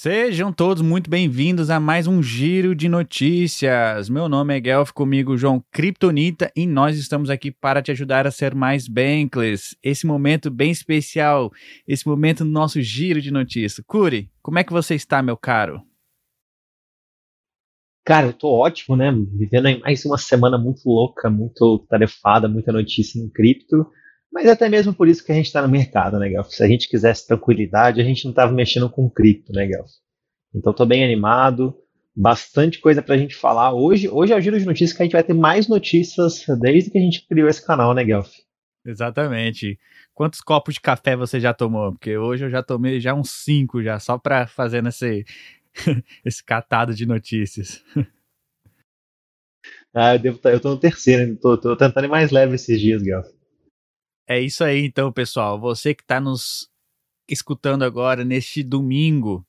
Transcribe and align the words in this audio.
Sejam 0.00 0.52
todos 0.52 0.80
muito 0.80 1.10
bem-vindos 1.10 1.70
a 1.70 1.80
mais 1.80 2.06
um 2.06 2.22
Giro 2.22 2.72
de 2.72 2.88
Notícias. 2.88 4.08
Meu 4.08 4.28
nome 4.28 4.56
é 4.56 4.60
Guelph, 4.60 4.92
comigo 4.92 5.36
João 5.36 5.60
Kryptonita 5.72 6.52
e 6.54 6.68
nós 6.68 6.96
estamos 6.96 7.28
aqui 7.28 7.50
para 7.50 7.82
te 7.82 7.90
ajudar 7.90 8.24
a 8.24 8.30
ser 8.30 8.54
mais 8.54 8.86
Bankless. 8.86 9.76
Esse 9.82 10.06
momento 10.06 10.52
bem 10.52 10.70
especial, 10.70 11.50
esse 11.84 12.06
momento 12.06 12.44
do 12.44 12.50
nosso 12.50 12.80
Giro 12.80 13.20
de 13.20 13.32
Notícias. 13.32 13.84
Curi, 13.88 14.30
como 14.40 14.60
é 14.60 14.62
que 14.62 14.72
você 14.72 14.94
está, 14.94 15.20
meu 15.20 15.36
caro? 15.36 15.82
Cara, 18.04 18.28
eu 18.28 18.32
tô 18.32 18.52
ótimo, 18.52 18.94
né? 18.94 19.12
Vivendo 19.32 19.66
aí 19.66 19.80
mais 19.80 20.04
uma 20.04 20.16
semana 20.16 20.56
muito 20.56 20.88
louca, 20.88 21.28
muito 21.28 21.84
tarefada, 21.88 22.46
muita 22.46 22.70
notícia 22.70 23.20
em 23.20 23.28
cripto. 23.28 23.84
Mas 24.32 24.46
é 24.46 24.50
até 24.50 24.68
mesmo 24.68 24.94
por 24.94 25.08
isso 25.08 25.24
que 25.24 25.32
a 25.32 25.34
gente 25.34 25.46
está 25.46 25.62
no 25.62 25.68
mercado, 25.68 26.18
né, 26.18 26.28
Gelf? 26.28 26.50
Se 26.50 26.62
a 26.62 26.68
gente 26.68 26.88
quisesse 26.88 27.26
tranquilidade, 27.26 28.00
a 28.00 28.04
gente 28.04 28.24
não 28.24 28.30
estava 28.30 28.52
mexendo 28.52 28.90
com 28.90 29.08
cripto, 29.10 29.52
né, 29.52 29.66
Gelf? 29.66 29.90
Então 30.54 30.70
estou 30.70 30.86
bem 30.86 31.04
animado, 31.04 31.74
bastante 32.14 32.80
coisa 32.80 33.02
para 33.02 33.14
a 33.14 33.18
gente 33.18 33.34
falar. 33.34 33.72
Hoje, 33.72 34.08
hoje 34.08 34.32
é 34.32 34.36
o 34.36 34.40
giro 34.40 34.58
de 34.58 34.66
notícias 34.66 34.96
que 34.96 35.02
a 35.02 35.06
gente 35.06 35.12
vai 35.12 35.22
ter 35.22 35.34
mais 35.34 35.68
notícias 35.68 36.44
desde 36.60 36.90
que 36.90 36.98
a 36.98 37.00
gente 37.00 37.26
criou 37.26 37.48
esse 37.48 37.64
canal, 37.64 37.94
né, 37.94 38.04
Gelf? 38.04 38.28
Exatamente. 38.84 39.78
Quantos 40.14 40.40
copos 40.40 40.74
de 40.74 40.80
café 40.80 41.14
você 41.14 41.38
já 41.38 41.54
tomou? 41.54 41.92
Porque 41.92 42.16
hoje 42.16 42.44
eu 42.44 42.50
já 42.50 42.62
tomei 42.62 43.00
já 43.00 43.14
uns 43.14 43.30
cinco 43.30 43.82
já, 43.82 43.98
só 43.98 44.18
para 44.18 44.46
fazer 44.46 44.84
esse, 44.86 45.24
esse 46.24 46.44
catado 46.44 46.94
de 46.94 47.06
notícias. 47.06 47.82
Ah, 49.94 50.14
eu, 50.14 50.18
devo, 50.18 50.38
tá, 50.38 50.50
eu 50.50 50.60
tô 50.60 50.70
no 50.70 50.78
terceiro, 50.78 51.36
tô, 51.36 51.56
tô 51.56 51.76
tentando 51.76 52.04
ir 52.04 52.08
mais 52.08 52.30
leve 52.30 52.54
esses 52.54 52.80
dias, 52.80 53.02
Gelf. 53.02 53.37
É 54.30 54.38
isso 54.38 54.62
aí, 54.62 54.84
então, 54.84 55.10
pessoal. 55.10 55.58
Você 55.58 55.94
que 55.94 56.02
está 56.02 56.20
nos 56.20 56.68
escutando 57.26 57.82
agora 57.82 58.26
neste 58.26 58.62
domingo, 58.62 59.42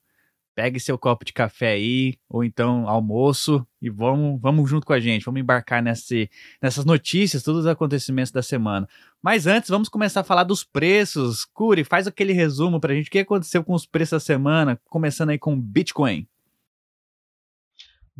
pegue 0.54 0.80
seu 0.80 0.96
copo 0.96 1.22
de 1.22 1.34
café 1.34 1.72
aí, 1.72 2.18
ou 2.26 2.42
então 2.42 2.88
almoço, 2.88 3.66
e 3.80 3.90
vamos, 3.90 4.40
vamos 4.40 4.70
junto 4.70 4.86
com 4.86 4.94
a 4.94 5.00
gente, 5.00 5.26
vamos 5.26 5.38
embarcar 5.42 5.82
nesse, 5.82 6.30
nessas 6.62 6.86
notícias, 6.86 7.42
todos 7.42 7.60
os 7.60 7.66
acontecimentos 7.66 8.32
da 8.32 8.42
semana. 8.42 8.88
Mas 9.22 9.46
antes, 9.46 9.68
vamos 9.68 9.90
começar 9.90 10.20
a 10.20 10.24
falar 10.24 10.44
dos 10.44 10.64
preços. 10.64 11.44
Curi, 11.44 11.84
faz 11.84 12.06
aquele 12.06 12.32
resumo 12.32 12.80
para 12.80 12.94
a 12.94 12.96
gente. 12.96 13.08
O 13.08 13.10
que 13.10 13.18
aconteceu 13.18 13.62
com 13.62 13.74
os 13.74 13.84
preços 13.84 14.12
da 14.12 14.20
semana, 14.20 14.80
começando 14.86 15.28
aí 15.28 15.38
com 15.38 15.60
Bitcoin. 15.60 16.26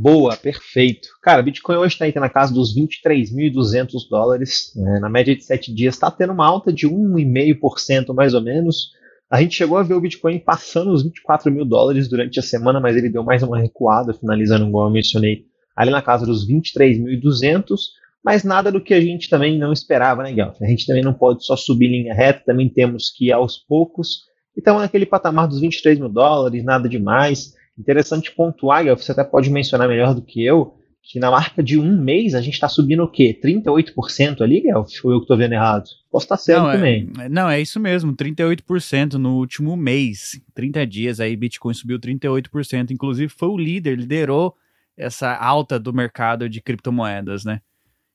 Boa, 0.03 0.35
perfeito. 0.35 1.11
Cara, 1.21 1.43
Bitcoin 1.43 1.77
hoje 1.77 2.03
está 2.03 2.21
na 2.21 2.31
casa 2.31 2.55
dos 2.55 2.75
23.200 2.75 4.09
dólares. 4.09 4.73
Né? 4.75 4.99
Na 4.99 5.11
média 5.11 5.37
de 5.37 5.45
7 5.45 5.75
dias 5.75 5.95
está 5.95 6.11
tendo 6.11 6.33
uma 6.33 6.47
alta 6.47 6.73
de 6.73 6.89
1,5% 6.89 8.15
mais 8.15 8.33
ou 8.33 8.41
menos. 8.41 8.93
A 9.31 9.43
gente 9.43 9.57
chegou 9.57 9.77
a 9.77 9.83
ver 9.83 9.93
o 9.93 10.01
Bitcoin 10.01 10.39
passando 10.39 10.91
os 10.91 11.03
24 11.03 11.53
mil 11.53 11.67
dólares 11.67 12.09
durante 12.09 12.41
a 12.41 12.43
semana, 12.43 12.81
mas 12.81 12.97
ele 12.97 13.11
deu 13.11 13.23
mais 13.23 13.43
uma 13.43 13.61
recuada, 13.61 14.15
finalizando, 14.15 14.65
como 14.71 14.87
eu 14.87 14.91
mencionei, 14.91 15.45
ali 15.77 15.91
na 15.91 16.01
casa 16.01 16.25
dos 16.25 16.49
23.200. 16.49 17.77
Mas 18.25 18.43
nada 18.43 18.73
do 18.73 18.81
que 18.81 18.95
a 18.95 19.01
gente 19.03 19.29
também 19.29 19.59
não 19.59 19.71
esperava, 19.71 20.23
né, 20.23 20.31
Guilherme? 20.31 20.57
A 20.63 20.67
gente 20.67 20.87
também 20.87 21.05
não 21.05 21.13
pode 21.13 21.45
só 21.45 21.57
subir 21.57 21.89
linha 21.89 22.15
reta, 22.15 22.43
também 22.47 22.71
temos 22.71 23.11
que 23.11 23.27
ir 23.27 23.33
aos 23.33 23.59
poucos. 23.59 24.23
Então, 24.57 24.79
naquele 24.79 25.05
patamar 25.05 25.47
dos 25.47 25.61
23 25.61 25.99
mil 25.99 26.09
dólares, 26.09 26.65
nada 26.65 26.89
demais. 26.89 27.60
Interessante 27.81 28.31
pontuar, 28.31 28.85
você 28.95 29.13
até 29.13 29.25
pode 29.25 29.51
mencionar 29.51 29.89
melhor 29.89 30.15
do 30.15 30.21
que 30.21 30.45
eu, 30.45 30.75
que 31.03 31.19
na 31.19 31.31
marca 31.31 31.63
de 31.63 31.79
um 31.79 31.99
mês 31.99 32.35
a 32.35 32.43
gente 32.43 32.55
está 32.55 32.69
subindo 32.69 33.03
o 33.03 33.11
quê? 33.11 33.39
38% 33.43 34.43
ali, 34.43 34.61
Guelph? 34.61 34.91
Ou 35.03 35.13
eu 35.13 35.19
que 35.19 35.25
estou 35.25 35.37
vendo 35.37 35.55
errado? 35.55 35.85
Posso 36.11 36.27
estar 36.27 36.37
certo 36.37 36.63
não, 36.63 36.71
é, 36.71 36.75
também. 36.75 37.11
É, 37.19 37.29
não, 37.29 37.49
é 37.49 37.59
isso 37.59 37.81
mesmo, 37.81 38.15
38% 38.15 39.15
no 39.15 39.39
último 39.39 39.77
mês. 39.77 40.39
30 40.55 40.87
dias 40.87 41.19
aí, 41.21 41.35
Bitcoin 41.35 41.73
subiu 41.73 41.99
38%. 41.99 42.91
Inclusive 42.91 43.33
foi 43.33 43.49
o 43.49 43.57
líder, 43.57 43.99
liderou 43.99 44.55
essa 44.95 45.35
alta 45.35 45.81
do 45.81 45.93
mercado 45.93 46.49
de 46.51 46.61
criptomoedas, 46.61 47.45
né? 47.47 47.63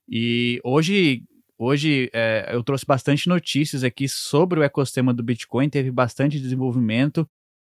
E 0.07 0.61
hoje, 0.63 1.23
hoje 1.57 2.11
é, 2.13 2.51
eu 2.53 2.63
trouxe 2.63 2.85
bastante 2.85 3.27
notícias 3.27 3.83
aqui 3.83 4.07
sobre 4.07 4.59
o 4.59 4.63
ecossistema 4.63 5.11
do 5.11 5.23
Bitcoin, 5.23 5.67
teve 5.69 5.89
bastante 5.89 6.39
desenvolvimento 6.39 7.27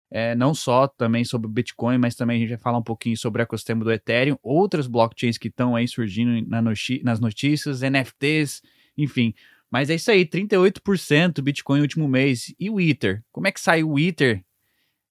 é, 0.10 0.36
não 0.36 0.54
só 0.54 0.88
também 0.88 1.24
sobre 1.26 1.48
o 1.48 1.50
Bitcoin, 1.52 1.98
mas 1.98 2.16
também 2.16 2.38
a 2.38 2.40
gente 2.40 2.50
vai 2.50 2.58
falar 2.58 2.78
um 2.78 2.84
pouquinho 2.84 3.18
sobre 3.18 3.42
o 3.42 3.44
ecossistema 3.44 3.84
do 3.84 3.92
Ethereum, 3.92 4.38
outras 4.42 4.88
blockchains 4.88 5.38
que 5.38 5.50
estão 5.50 5.76
aí 5.76 5.88
surgindo 5.88 6.48
na 6.48 6.62
nas 6.62 7.20
notícias, 7.20 7.82
NFTs, 7.82 8.62
enfim. 8.98 9.34
Mas 9.70 9.90
é 9.90 9.96
isso 9.96 10.10
aí, 10.10 10.26
38% 10.26 11.42
Bitcoin 11.42 11.80
no 11.80 11.84
último 11.84 12.08
mês. 12.08 12.54
E 12.58 12.70
o 12.70 12.80
Ether? 12.80 13.22
Como 13.32 13.48
é 13.48 13.52
que 13.52 13.60
saiu 13.60 13.92
o 13.92 14.00
Ether 14.00 14.44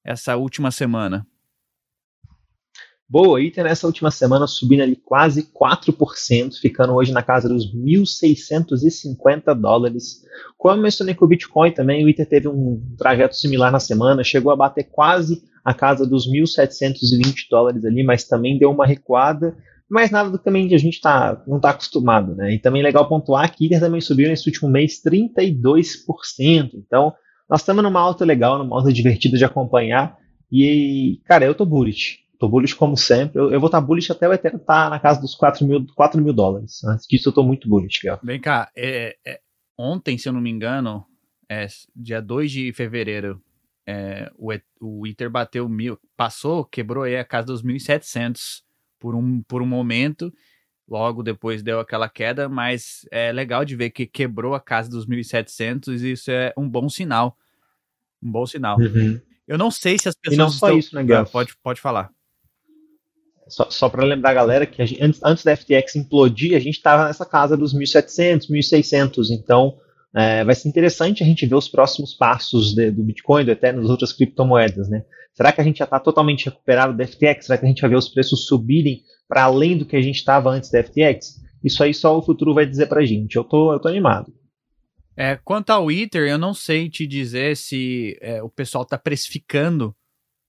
essa 0.03 0.37
última 0.37 0.71
semana? 0.71 1.27
Boa, 3.09 3.41
Ether 3.41 3.63
nessa 3.63 3.87
última 3.87 4.11
semana 4.11 4.49
subindo 4.49 4.83
ali 4.83 4.97
quase 4.97 5.49
4%, 5.53 6.55
ficando 6.61 6.93
hoje 6.93 7.13
na 7.13 7.23
casa 7.23 7.49
dos 7.49 7.73
1.650 7.73 9.55
dólares. 9.55 10.25
Como 10.59 10.75
eu 10.75 10.83
mencionei 10.83 11.15
com 11.15 11.25
o 11.25 11.29
Bitcoin 11.29 11.71
também, 11.71 12.05
o 12.05 12.09
Ether 12.09 12.29
teve 12.29 12.49
um 12.49 12.83
trajeto 12.99 13.37
similar 13.37 13.71
na 13.71 13.79
semana, 13.79 14.25
chegou 14.25 14.51
a 14.51 14.57
bater 14.57 14.89
quase 14.91 15.41
a 15.65 15.73
casa 15.73 16.05
dos 16.05 16.29
1.720 16.29 17.47
dólares 17.49 17.85
ali, 17.85 18.03
mas 18.03 18.25
também 18.25 18.59
deu 18.59 18.73
uma 18.73 18.85
recuada, 18.85 19.57
mas 19.89 20.11
nada 20.11 20.29
do 20.29 20.39
que 20.39 20.45
também 20.45 20.75
a 20.75 20.79
gente 20.79 21.01
tá, 21.01 21.41
não 21.47 21.59
está 21.59 21.71
acostumado, 21.71 22.35
né? 22.35 22.55
E 22.55 22.59
também 22.59 22.83
legal 22.83 23.09
pontuar 23.09 23.55
que 23.55 23.67
Ether 23.67 23.79
também 23.79 24.01
subiu 24.01 24.29
nesse 24.29 24.49
último 24.49 24.69
mês 24.69 25.01
32%, 25.01 26.71
então 26.75 27.15
nós 27.49 27.61
estamos 27.61 27.85
numa 27.85 28.01
alta 28.01 28.25
legal, 28.25 28.59
numa 28.59 28.77
alta 28.77 28.93
divertida 28.93 29.39
de 29.39 29.45
acompanhar, 29.45 30.19
e, 30.51 31.21
cara, 31.25 31.45
eu 31.45 31.55
tô 31.55 31.65
bullish. 31.65 32.26
Tô 32.39 32.49
bullish 32.49 32.75
como 32.75 32.97
sempre. 32.97 33.39
Eu, 33.39 33.51
eu 33.51 33.61
vou 33.61 33.69
estar 33.69 33.81
tá 33.81 33.87
bullish 33.87 34.11
até 34.13 34.29
o 34.29 34.33
Ethereum 34.33 34.59
estar 34.59 34.85
tá 34.85 34.91
na 34.91 34.99
casa 34.99 35.21
dos 35.21 35.35
4 35.35 35.67
mil, 35.67 35.87
4 35.95 36.21
mil 36.21 36.33
dólares. 36.33 36.85
Antes 36.85 37.07
disso, 37.07 37.29
eu 37.29 37.33
tô 37.33 37.43
muito 37.43 37.69
bullish, 37.69 38.01
Gal. 38.03 38.21
Vem 38.23 38.41
cá, 38.41 38.71
é, 38.77 39.17
é, 39.27 39.41
ontem, 39.79 40.19
se 40.19 40.29
eu 40.29 40.33
não 40.33 40.41
me 40.41 40.51
engano, 40.51 41.05
é, 41.49 41.67
dia 41.95 42.21
2 42.21 42.51
de 42.51 42.73
fevereiro, 42.73 43.41
é, 43.87 44.31
o, 44.37 44.53
o 44.81 45.07
Ether 45.07 45.31
bateu 45.31 45.69
mil, 45.69 45.99
passou, 46.17 46.65
quebrou 46.65 47.05
aí 47.05 47.17
a 47.17 47.25
casa 47.25 47.47
dos 47.47 47.63
1.700 47.63 48.63
por 48.99 49.15
um, 49.15 49.43
por 49.43 49.63
um 49.63 49.67
momento. 49.67 50.33
Logo 50.89 51.23
depois 51.23 51.63
deu 51.63 51.81
aquela 51.81 52.09
queda, 52.09 52.49
mas 52.49 53.07
é 53.11 53.33
legal 53.33 53.65
de 53.65 53.75
ver 53.75 53.91
que 53.91 54.07
quebrou 54.07 54.55
a 54.55 54.61
casa 54.61 54.89
dos 54.89 55.07
1.700 55.07 56.01
e 56.01 56.13
isso 56.13 56.31
é 56.31 56.53
um 56.57 56.69
bom 56.69 56.89
sinal. 56.89 57.37
Um 58.23 58.31
bom 58.31 58.47
sinal. 58.47 58.79
Uhum. 58.79 59.21
Eu 59.47 59.59
não 59.59 59.71
sei 59.71 59.99
se 59.99 60.09
as 60.09 60.15
pessoas. 60.15 60.35
E 60.35 60.39
não 60.39 60.49
só 60.49 60.67
estão... 60.67 60.79
isso, 60.79 60.95
né, 60.95 61.05
Gal? 61.05 61.23
Ah, 61.23 61.27
pode, 61.27 61.57
pode 61.63 61.81
falar. 61.81 62.11
Só, 63.49 63.71
só 63.71 63.89
para 63.89 64.05
lembrar 64.05 64.31
a 64.31 64.35
galera 64.35 64.67
que 64.67 64.83
a 64.83 64.87
gente, 64.87 65.03
antes, 65.03 65.21
antes 65.23 65.45
da 65.45 65.57
FTX 65.57 65.97
implodir, 65.97 66.57
a 66.57 66.61
gente 66.61 66.77
estava 66.77 67.07
nessa 67.07 67.25
casa 67.25 67.57
dos 67.57 67.75
1.700, 67.75 68.51
1.600. 68.51 69.31
Então, 69.31 69.77
é, 70.15 70.43
vai 70.45 70.55
ser 70.55 70.69
interessante 70.69 71.23
a 71.23 71.27
gente 71.27 71.47
ver 71.47 71.55
os 71.55 71.69
próximos 71.69 72.15
passos 72.15 72.75
de, 72.75 72.91
do 72.91 73.05
Bitcoin, 73.05 73.45
do 73.45 73.51
Ethereum, 73.51 73.83
das 73.83 73.91
outras 73.91 74.13
criptomoedas. 74.13 74.89
Né? 74.89 75.05
Será 75.35 75.53
que 75.53 75.61
a 75.61 75.65
gente 75.65 75.79
já 75.79 75.85
está 75.85 76.01
totalmente 76.01 76.47
recuperado 76.47 76.97
da 76.97 77.07
FTX? 77.07 77.47
Será 77.47 77.59
que 77.59 77.67
a 77.67 77.69
gente 77.69 77.81
vai 77.83 77.91
ver 77.91 77.97
os 77.97 78.09
preços 78.09 78.47
subirem 78.47 79.03
para 79.29 79.45
além 79.45 79.77
do 79.77 79.85
que 79.85 79.97
a 79.97 80.03
gente 80.03 80.17
estava 80.17 80.51
antes 80.51 80.71
da 80.71 80.83
FTX? 80.83 81.45
Isso 81.63 81.83
aí 81.85 81.93
só 81.93 82.17
o 82.17 82.23
futuro 82.23 82.55
vai 82.55 82.65
dizer 82.65 82.87
para 82.87 83.03
a 83.03 83.05
gente. 83.05 83.37
Eu 83.37 83.45
tô, 83.45 83.73
eu 83.73 83.79
tô 83.79 83.89
animado. 83.89 84.33
É, 85.17 85.37
quanto 85.45 85.71
ao 85.71 85.91
Ether, 85.91 86.29
eu 86.29 86.39
não 86.39 86.55
sei 86.55 86.89
te 86.89 87.07
dizer 87.07 87.57
se 87.57 88.19
é, 88.21 88.43
o 88.43 88.49
pessoal 88.49 88.85
está 88.85 88.99
precificando 88.99 89.95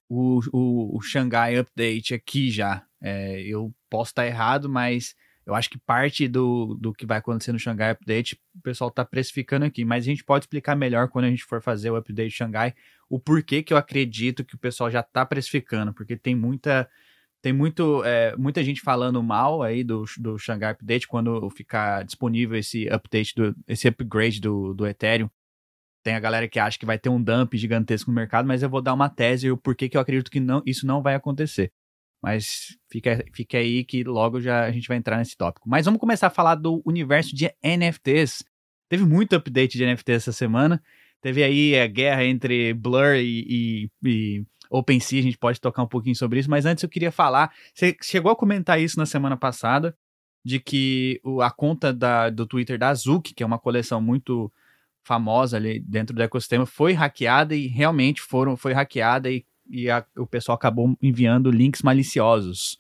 o, 0.10 0.40
o, 0.54 0.98
o 0.98 1.02
Shanghai 1.02 1.58
Update 1.58 2.14
aqui 2.14 2.50
já. 2.50 2.87
É, 3.02 3.42
eu 3.42 3.74
posso 3.90 4.12
estar 4.12 4.26
errado, 4.26 4.70
mas 4.70 5.16
eu 5.46 5.56
acho 5.56 5.70
que 5.70 5.78
parte 5.78 6.28
do, 6.28 6.78
do 6.80 6.94
que 6.94 7.06
vai 7.06 7.20
acontecer 7.20 7.54
no 7.54 7.60
Shanghai 7.60 7.92
Update 7.92 8.38
o 8.54 8.62
pessoal 8.62 8.90
está 8.90 9.06
precificando 9.06 9.66
aqui. 9.66 9.86
Mas 9.86 10.04
a 10.04 10.08
gente 10.08 10.24
pode 10.24 10.44
explicar 10.44 10.76
melhor 10.76 11.08
quando 11.08 11.26
a 11.26 11.30
gente 11.30 11.46
for 11.46 11.62
fazer 11.62 11.90
o 11.90 11.96
Update 11.96 12.32
Shanghai 12.32 12.74
o 13.10 13.20
porquê 13.20 13.64
que 13.64 13.74
eu 13.74 13.78
acredito 13.78 14.44
que 14.44 14.56
o 14.56 14.58
pessoal 14.58 14.92
já 14.92 15.00
está 15.00 15.26
precificando, 15.26 15.94
porque 15.94 16.18
tem 16.18 16.36
muita. 16.36 16.90
Tem 17.40 17.54
muito, 17.54 18.04
é, 18.04 18.36
muita 18.36 18.64
gente 18.64 18.82
falando 18.82 19.22
mal 19.22 19.62
aí 19.62 19.84
do, 19.84 20.04
do 20.18 20.38
Shanghai 20.40 20.72
Update 20.72 21.08
quando 21.08 21.50
ficar 21.52 22.04
disponível 22.04 22.58
esse 22.58 22.90
update, 22.90 23.34
do, 23.36 23.56
esse 23.68 23.88
upgrade 23.88 24.42
do, 24.42 24.74
do 24.74 24.88
Ethereum. 24.88 25.30
Tem 26.04 26.16
a 26.16 26.20
galera 26.20 26.48
que 26.48 26.60
acha 26.60 26.80
que 26.80 26.86
vai 26.86 26.98
ter 26.98 27.10
um 27.10 27.22
dump 27.22 27.56
gigantesco 27.56 28.10
no 28.10 28.16
mercado, 28.16 28.48
mas 28.48 28.64
eu 28.64 28.70
vou 28.70 28.82
dar 28.82 28.94
uma 28.94 29.08
tese 29.08 29.48
e 29.48 29.52
o 29.52 29.56
porquê 29.56 29.88
que 29.88 29.96
eu 29.96 30.02
acredito 30.02 30.32
que 30.32 30.40
não, 30.40 30.64
isso 30.66 30.86
não 30.86 31.02
vai 31.02 31.14
acontecer. 31.14 31.72
Mas 32.22 32.78
fica, 32.90 33.24
fica 33.34 33.58
aí 33.58 33.84
que 33.84 34.04
logo 34.04 34.42
já 34.42 34.66
a 34.66 34.72
gente 34.72 34.88
vai 34.88 34.98
entrar 34.98 35.18
nesse 35.18 35.38
tópico. 35.38 35.70
Mas 35.70 35.86
vamos 35.86 36.00
começar 36.00 36.28
a 36.28 36.32
falar 36.32 36.56
do 36.56 36.82
universo 36.86 37.36
de 37.36 37.52
NFTs. 37.64 38.44
Teve 38.90 39.06
muito 39.06 39.36
update 39.36 39.78
de 39.78 39.86
NFT 39.86 40.12
essa 40.12 40.32
semana. 40.32 40.82
Teve 41.22 41.44
aí 41.44 41.80
a 41.80 41.88
guerra 41.88 42.26
entre 42.26 42.74
Blur 42.74 43.16
e, 43.16 43.46
e, 43.48 43.92
e 44.04 44.46
OpenSea, 44.70 45.20
a 45.20 45.24
gente 45.24 45.38
pode 45.38 45.60
tocar 45.60 45.84
um 45.84 45.88
pouquinho 45.88 46.16
sobre 46.16 46.40
isso, 46.40 46.50
mas 46.50 46.66
antes 46.66 46.84
eu 46.84 46.90
queria 46.90 47.12
falar, 47.12 47.52
você 47.74 47.96
chegou 48.02 48.32
a 48.32 48.36
comentar 48.36 48.80
isso 48.80 49.00
na 49.00 49.06
semana 49.06 49.38
passada, 49.38 49.96
de 50.44 50.60
que 50.60 51.20
a 51.42 51.52
conta 51.52 51.94
da, 51.94 52.30
do 52.30 52.46
Twitter 52.46 52.78
da 52.78 52.90
Azuki, 52.90 53.34
que 53.34 53.44
é 53.44 53.46
uma 53.46 53.60
coleção 53.60 54.02
muito 54.02 54.52
famosa 55.04 55.58
ali 55.58 55.80
dentro 55.80 56.16
do 56.16 56.22
ecossistema, 56.22 56.66
foi 56.66 56.94
hackeada 56.94 57.56
e 57.56 57.68
realmente 57.68 58.22
foram, 58.22 58.56
foi 58.56 58.74
hackeada 58.74 59.30
e 59.30 59.46
e 59.70 59.90
a, 59.90 60.06
o 60.18 60.26
pessoal 60.26 60.56
acabou 60.56 60.96
enviando 61.02 61.52
links 61.52 61.82
maliciosos. 61.82 62.80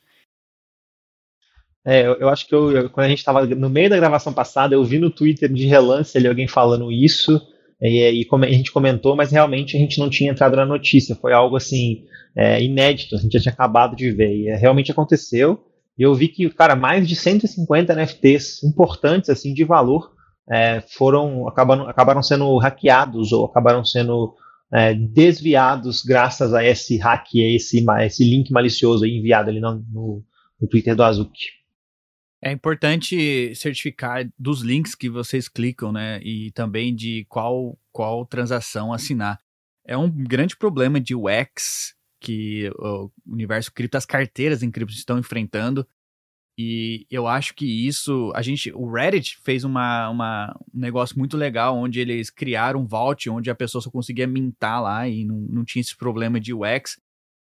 É, 1.85 2.05
eu, 2.05 2.15
eu 2.15 2.29
acho 2.29 2.47
que 2.47 2.53
eu, 2.53 2.89
quando 2.89 3.05
a 3.05 3.09
gente 3.09 3.19
estava 3.19 3.45
no 3.45 3.69
meio 3.69 3.89
da 3.89 3.95
gravação 3.95 4.33
passada, 4.33 4.75
eu 4.75 4.83
vi 4.83 4.99
no 4.99 5.09
Twitter 5.09 5.51
de 5.51 5.65
relance 5.65 6.17
ali 6.17 6.27
alguém 6.27 6.47
falando 6.47 6.91
isso, 6.91 7.41
e, 7.81 8.21
e 8.21 8.27
a 8.29 8.51
gente 8.51 8.71
comentou, 8.71 9.15
mas 9.15 9.31
realmente 9.31 9.77
a 9.77 9.79
gente 9.79 9.99
não 9.99 10.09
tinha 10.09 10.31
entrado 10.31 10.55
na 10.55 10.65
notícia. 10.65 11.15
Foi 11.15 11.31
algo 11.31 11.55
assim 11.55 12.05
é, 12.35 12.61
inédito, 12.61 13.15
a 13.15 13.19
gente 13.19 13.33
já 13.33 13.39
tinha 13.39 13.53
acabado 13.53 13.95
de 13.95 14.11
ver. 14.11 14.35
E 14.35 14.49
é, 14.49 14.55
realmente 14.55 14.91
aconteceu. 14.91 15.63
E 15.97 16.03
eu 16.03 16.13
vi 16.13 16.27
que, 16.27 16.49
cara, 16.49 16.75
mais 16.75 17.07
de 17.07 17.15
150 17.15 17.93
NFTs 17.95 18.63
importantes, 18.63 19.29
assim, 19.29 19.53
de 19.53 19.63
valor, 19.63 20.11
é, 20.49 20.81
foram 20.81 21.47
acabaram, 21.47 21.87
acabaram 21.87 22.23
sendo 22.23 22.57
hackeados 22.57 23.31
ou 23.31 23.45
acabaram 23.45 23.83
sendo 23.83 24.35
é, 24.71 24.93
desviados 24.93 26.03
graças 26.03 26.53
a 26.53 26.63
esse 26.63 26.97
hack, 26.97 27.27
esse, 27.35 27.85
esse 28.01 28.23
link 28.23 28.51
malicioso 28.51 29.05
enviado 29.05 29.49
ali 29.49 29.59
no, 29.59 29.75
no, 29.91 30.25
no 30.59 30.67
Twitter 30.67 30.95
do 30.95 31.03
Azuki. 31.03 31.57
É 32.41 32.51
importante 32.51 33.53
certificar 33.55 34.29
dos 34.37 34.61
links 34.61 34.93
que 34.93 35.09
vocês 35.09 35.47
clicam, 35.47 35.91
né? 35.91 36.19
E 36.21 36.51
também 36.51 36.93
de 36.93 37.25
qual, 37.27 37.77
qual 37.91 38.25
transação 38.25 38.93
assinar. 38.93 39.39
É 39.85 39.97
um 39.97 40.09
grande 40.09 40.55
problema 40.55 40.99
de 40.99 41.15
UX 41.15 41.95
que 42.19 42.69
o 42.77 43.11
universo 43.25 43.71
cripto, 43.73 43.97
as 43.97 44.05
carteiras 44.05 44.61
em 44.61 44.69
cripto 44.69 44.93
estão 44.93 45.17
enfrentando. 45.17 45.87
E 46.59 47.05
eu 47.11 47.27
acho 47.27 47.53
que 47.53 47.65
isso, 47.87 48.31
a 48.33 48.41
gente, 48.41 48.71
o 48.73 48.91
Reddit 48.91 49.37
fez 49.43 49.63
uma, 49.63 50.09
uma, 50.09 50.59
um 50.73 50.79
negócio 50.79 51.17
muito 51.17 51.37
legal, 51.37 51.77
onde 51.77 51.99
eles 51.99 52.31
criaram 52.31 52.81
um 52.81 52.87
vault, 52.87 53.29
onde 53.29 53.51
a 53.51 53.55
pessoa 53.55 53.79
só 53.79 53.91
conseguia 53.91 54.25
mintar 54.25 54.81
lá 54.81 55.07
e 55.07 55.23
não, 55.23 55.35
não 55.35 55.63
tinha 55.63 55.81
esse 55.81 55.95
problema 55.95 56.39
de 56.39 56.55
UX. 56.55 56.97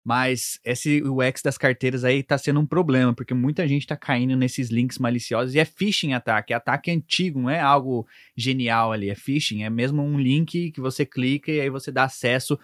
Mas 0.05 0.59
esse 0.65 1.03
UX 1.03 1.43
das 1.43 1.57
carteiras 1.57 2.05
aí 2.05 2.23
tá 2.23 2.37
sendo 2.37 2.61
um 2.61 2.67
problema, 2.67 3.15
porque 3.15 3.35
muita 3.35 3.67
gente 3.69 3.87
tá 3.87 3.97
caindo 3.97 4.37
nesses 4.37 4.69
links 4.69 4.99
maliciosos 4.99 5.55
e 5.55 5.61
é 5.61 5.65
phishing 5.65 6.13
ataque, 6.13 6.53
é 6.53 6.57
ataque 6.57 6.91
antigo, 6.91 7.41
não 7.41 7.51
é 7.51 7.61
algo 7.61 8.07
genial 8.37 8.93
ali, 8.93 9.11
é 9.11 9.15
phishing, 9.15 9.63
é 9.63 9.71
mesmo 9.71 10.03
um 10.03 10.19
link 10.19 10.73
que 10.73 10.81
você 10.81 11.07
clica 11.07 11.53
e 11.53 11.61
aí 11.61 11.71
você 11.71 11.93
dá 11.93 12.05
acesso 12.05 12.59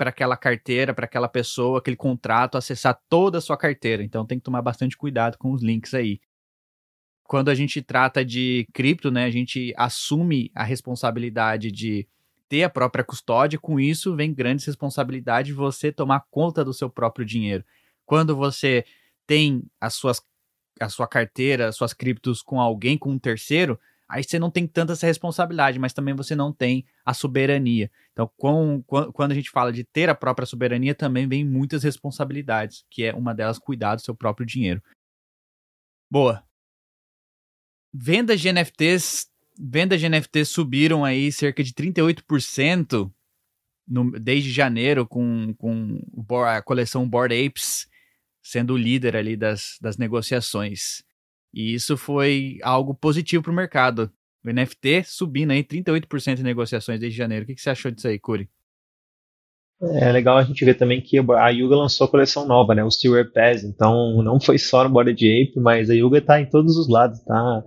para 0.00 0.08
aquela 0.08 0.34
carteira, 0.34 0.94
para 0.94 1.04
aquela 1.04 1.28
pessoa, 1.28 1.78
aquele 1.78 1.94
contrato, 1.94 2.56
acessar 2.56 2.98
toda 3.06 3.36
a 3.36 3.40
sua 3.42 3.54
carteira. 3.54 4.02
Então 4.02 4.24
tem 4.24 4.38
que 4.38 4.44
tomar 4.44 4.62
bastante 4.62 4.96
cuidado 4.96 5.36
com 5.36 5.52
os 5.52 5.62
links 5.62 5.92
aí. 5.92 6.18
Quando 7.22 7.50
a 7.50 7.54
gente 7.54 7.82
trata 7.82 8.24
de 8.24 8.66
cripto, 8.72 9.10
né, 9.10 9.26
a 9.26 9.30
gente 9.30 9.74
assume 9.76 10.50
a 10.54 10.64
responsabilidade 10.64 11.70
de 11.70 12.08
ter 12.48 12.62
a 12.62 12.70
própria 12.70 13.04
custódia, 13.04 13.58
com 13.58 13.78
isso 13.78 14.16
vem 14.16 14.32
grandes 14.32 14.64
responsabilidades 14.64 15.48
de 15.48 15.54
você 15.54 15.92
tomar 15.92 16.24
conta 16.30 16.64
do 16.64 16.72
seu 16.72 16.88
próprio 16.88 17.26
dinheiro. 17.26 17.62
Quando 18.06 18.34
você 18.34 18.86
tem 19.26 19.62
as 19.78 19.92
suas, 19.92 20.22
a 20.80 20.88
sua 20.88 21.06
carteira, 21.06 21.68
as 21.68 21.76
suas 21.76 21.92
criptos 21.92 22.40
com 22.40 22.58
alguém, 22.58 22.96
com 22.96 23.10
um 23.10 23.18
terceiro, 23.18 23.78
aí 24.10 24.24
você 24.24 24.38
não 24.38 24.50
tem 24.50 24.66
tanta 24.66 24.92
essa 24.92 25.06
responsabilidade, 25.06 25.78
mas 25.78 25.92
também 25.92 26.14
você 26.14 26.34
não 26.34 26.52
tem 26.52 26.84
a 27.04 27.14
soberania. 27.14 27.90
Então, 28.12 28.30
com, 28.36 28.82
quando 28.82 29.32
a 29.32 29.34
gente 29.34 29.50
fala 29.50 29.72
de 29.72 29.84
ter 29.84 30.10
a 30.10 30.14
própria 30.14 30.44
soberania, 30.44 30.94
também 30.94 31.28
vem 31.28 31.44
muitas 31.44 31.82
responsabilidades, 31.82 32.84
que 32.90 33.04
é 33.04 33.14
uma 33.14 33.34
delas 33.34 33.58
cuidar 33.58 33.94
do 33.94 34.02
seu 34.02 34.14
próprio 34.14 34.46
dinheiro. 34.46 34.82
Boa. 36.10 36.44
Vendas 37.92 38.40
de 38.40 38.52
NFTs 38.52 39.30
vendas 39.60 40.00
de 40.00 40.08
NFT 40.08 40.44
subiram 40.46 41.04
aí 41.04 41.30
cerca 41.30 41.62
de 41.62 41.72
38% 41.74 43.12
no, 43.86 44.10
desde 44.18 44.50
janeiro 44.50 45.06
com, 45.06 45.54
com 45.54 46.00
a 46.44 46.62
coleção 46.62 47.08
Board 47.08 47.34
Apes 47.34 47.86
sendo 48.42 48.72
o 48.74 48.76
líder 48.76 49.16
ali 49.16 49.36
das, 49.36 49.76
das 49.80 49.98
negociações. 49.98 51.02
E 51.52 51.74
isso 51.74 51.96
foi 51.96 52.58
algo 52.62 52.94
positivo 52.94 53.42
para 53.42 53.52
o 53.52 53.54
mercado. 53.54 54.10
O 54.44 54.52
NFT 54.52 55.04
subindo 55.04 55.50
aí 55.50 55.62
38% 55.62 56.38
em 56.38 56.42
negociações 56.42 57.00
desde 57.00 57.18
janeiro. 57.18 57.44
O 57.44 57.46
que, 57.46 57.54
que 57.54 57.60
você 57.60 57.70
achou 57.70 57.90
disso 57.90 58.08
aí, 58.08 58.18
Curi? 58.18 58.48
É 59.82 60.12
legal 60.12 60.36
a 60.36 60.42
gente 60.42 60.64
ver 60.64 60.74
também 60.74 61.00
que 61.00 61.18
a 61.18 61.48
Yuga 61.48 61.74
lançou 61.74 62.06
a 62.06 62.10
coleção 62.10 62.46
nova, 62.46 62.74
né? 62.74 62.84
O 62.84 62.90
Steward 62.90 63.32
Pass. 63.32 63.64
Então 63.64 64.22
não 64.22 64.38
foi 64.38 64.58
só 64.58 64.84
no 64.84 64.90
Board 64.90 65.12
Ape, 65.12 65.58
mas 65.58 65.90
a 65.90 65.94
Yuga 65.94 66.18
está 66.18 66.40
em 66.40 66.48
todos 66.48 66.76
os 66.76 66.88
lados, 66.88 67.22
tá? 67.24 67.62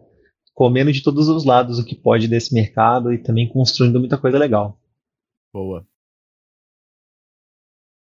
comendo 0.53 0.91
de 0.91 1.01
todos 1.01 1.27
os 1.27 1.43
lados 1.43 1.79
o 1.79 1.85
que 1.85 1.95
pode 1.95 2.27
desse 2.27 2.53
mercado 2.53 3.11
e 3.11 3.17
também 3.17 3.49
construindo 3.49 3.99
muita 3.99 4.17
coisa 4.17 4.37
legal. 4.37 4.79
Boa. 5.51 5.85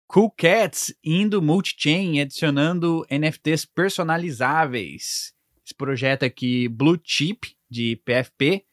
Cool 0.08 0.30
Cats 0.32 0.94
indo 1.04 1.42
multi-chain 1.42 2.20
adicionando 2.20 3.06
NFTs 3.10 3.66
personalizáveis. 3.66 5.33
Esse 5.74 5.78
projeto 5.78 6.24
aqui, 6.24 6.68
Blue 6.68 7.00
Chip, 7.04 7.58
de 7.68 7.96
PFP, 8.06 8.64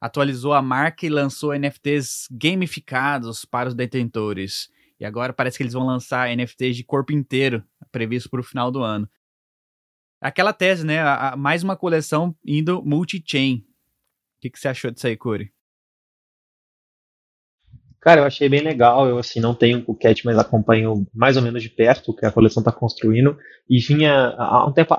atualizou 0.00 0.52
a 0.52 0.60
marca 0.60 1.06
e 1.06 1.08
lançou 1.08 1.56
NFTs 1.56 2.26
gamificados 2.32 3.44
para 3.44 3.68
os 3.68 3.76
detentores. 3.76 4.68
E 4.98 5.04
agora 5.04 5.32
parece 5.32 5.56
que 5.56 5.62
eles 5.62 5.72
vão 5.72 5.86
lançar 5.86 6.34
NFTs 6.36 6.76
de 6.76 6.82
corpo 6.82 7.12
inteiro, 7.12 7.62
previsto 7.92 8.28
para 8.28 8.40
o 8.40 8.42
final 8.42 8.72
do 8.72 8.82
ano 8.82 9.08
aquela 10.20 10.52
tese, 10.52 10.84
né? 10.84 10.98
A, 11.00 11.30
a, 11.30 11.36
mais 11.36 11.62
uma 11.62 11.76
coleção 11.76 12.34
indo 12.44 12.82
multi-chain. 12.82 13.58
O 13.58 14.40
que, 14.40 14.50
que 14.50 14.58
você 14.58 14.66
achou 14.66 14.90
disso 14.90 15.06
aí, 15.06 15.16
Corey? 15.16 15.52
Cara, 18.00 18.20
eu 18.20 18.24
achei 18.24 18.48
bem 18.48 18.60
legal. 18.60 19.08
Eu, 19.08 19.18
assim, 19.18 19.40
não 19.40 19.54
tenho 19.54 19.82
o 19.86 19.94
Cat, 19.94 20.24
mas 20.24 20.38
acompanho 20.38 21.06
mais 21.14 21.36
ou 21.36 21.42
menos 21.42 21.62
de 21.62 21.68
perto 21.68 22.10
o 22.10 22.14
que 22.14 22.24
a 22.24 22.30
coleção 22.30 22.60
está 22.60 22.72
construindo. 22.72 23.36
E 23.68 23.78
vinha 23.78 24.34
há 24.38 24.66
um 24.66 24.72
tempo. 24.72 24.94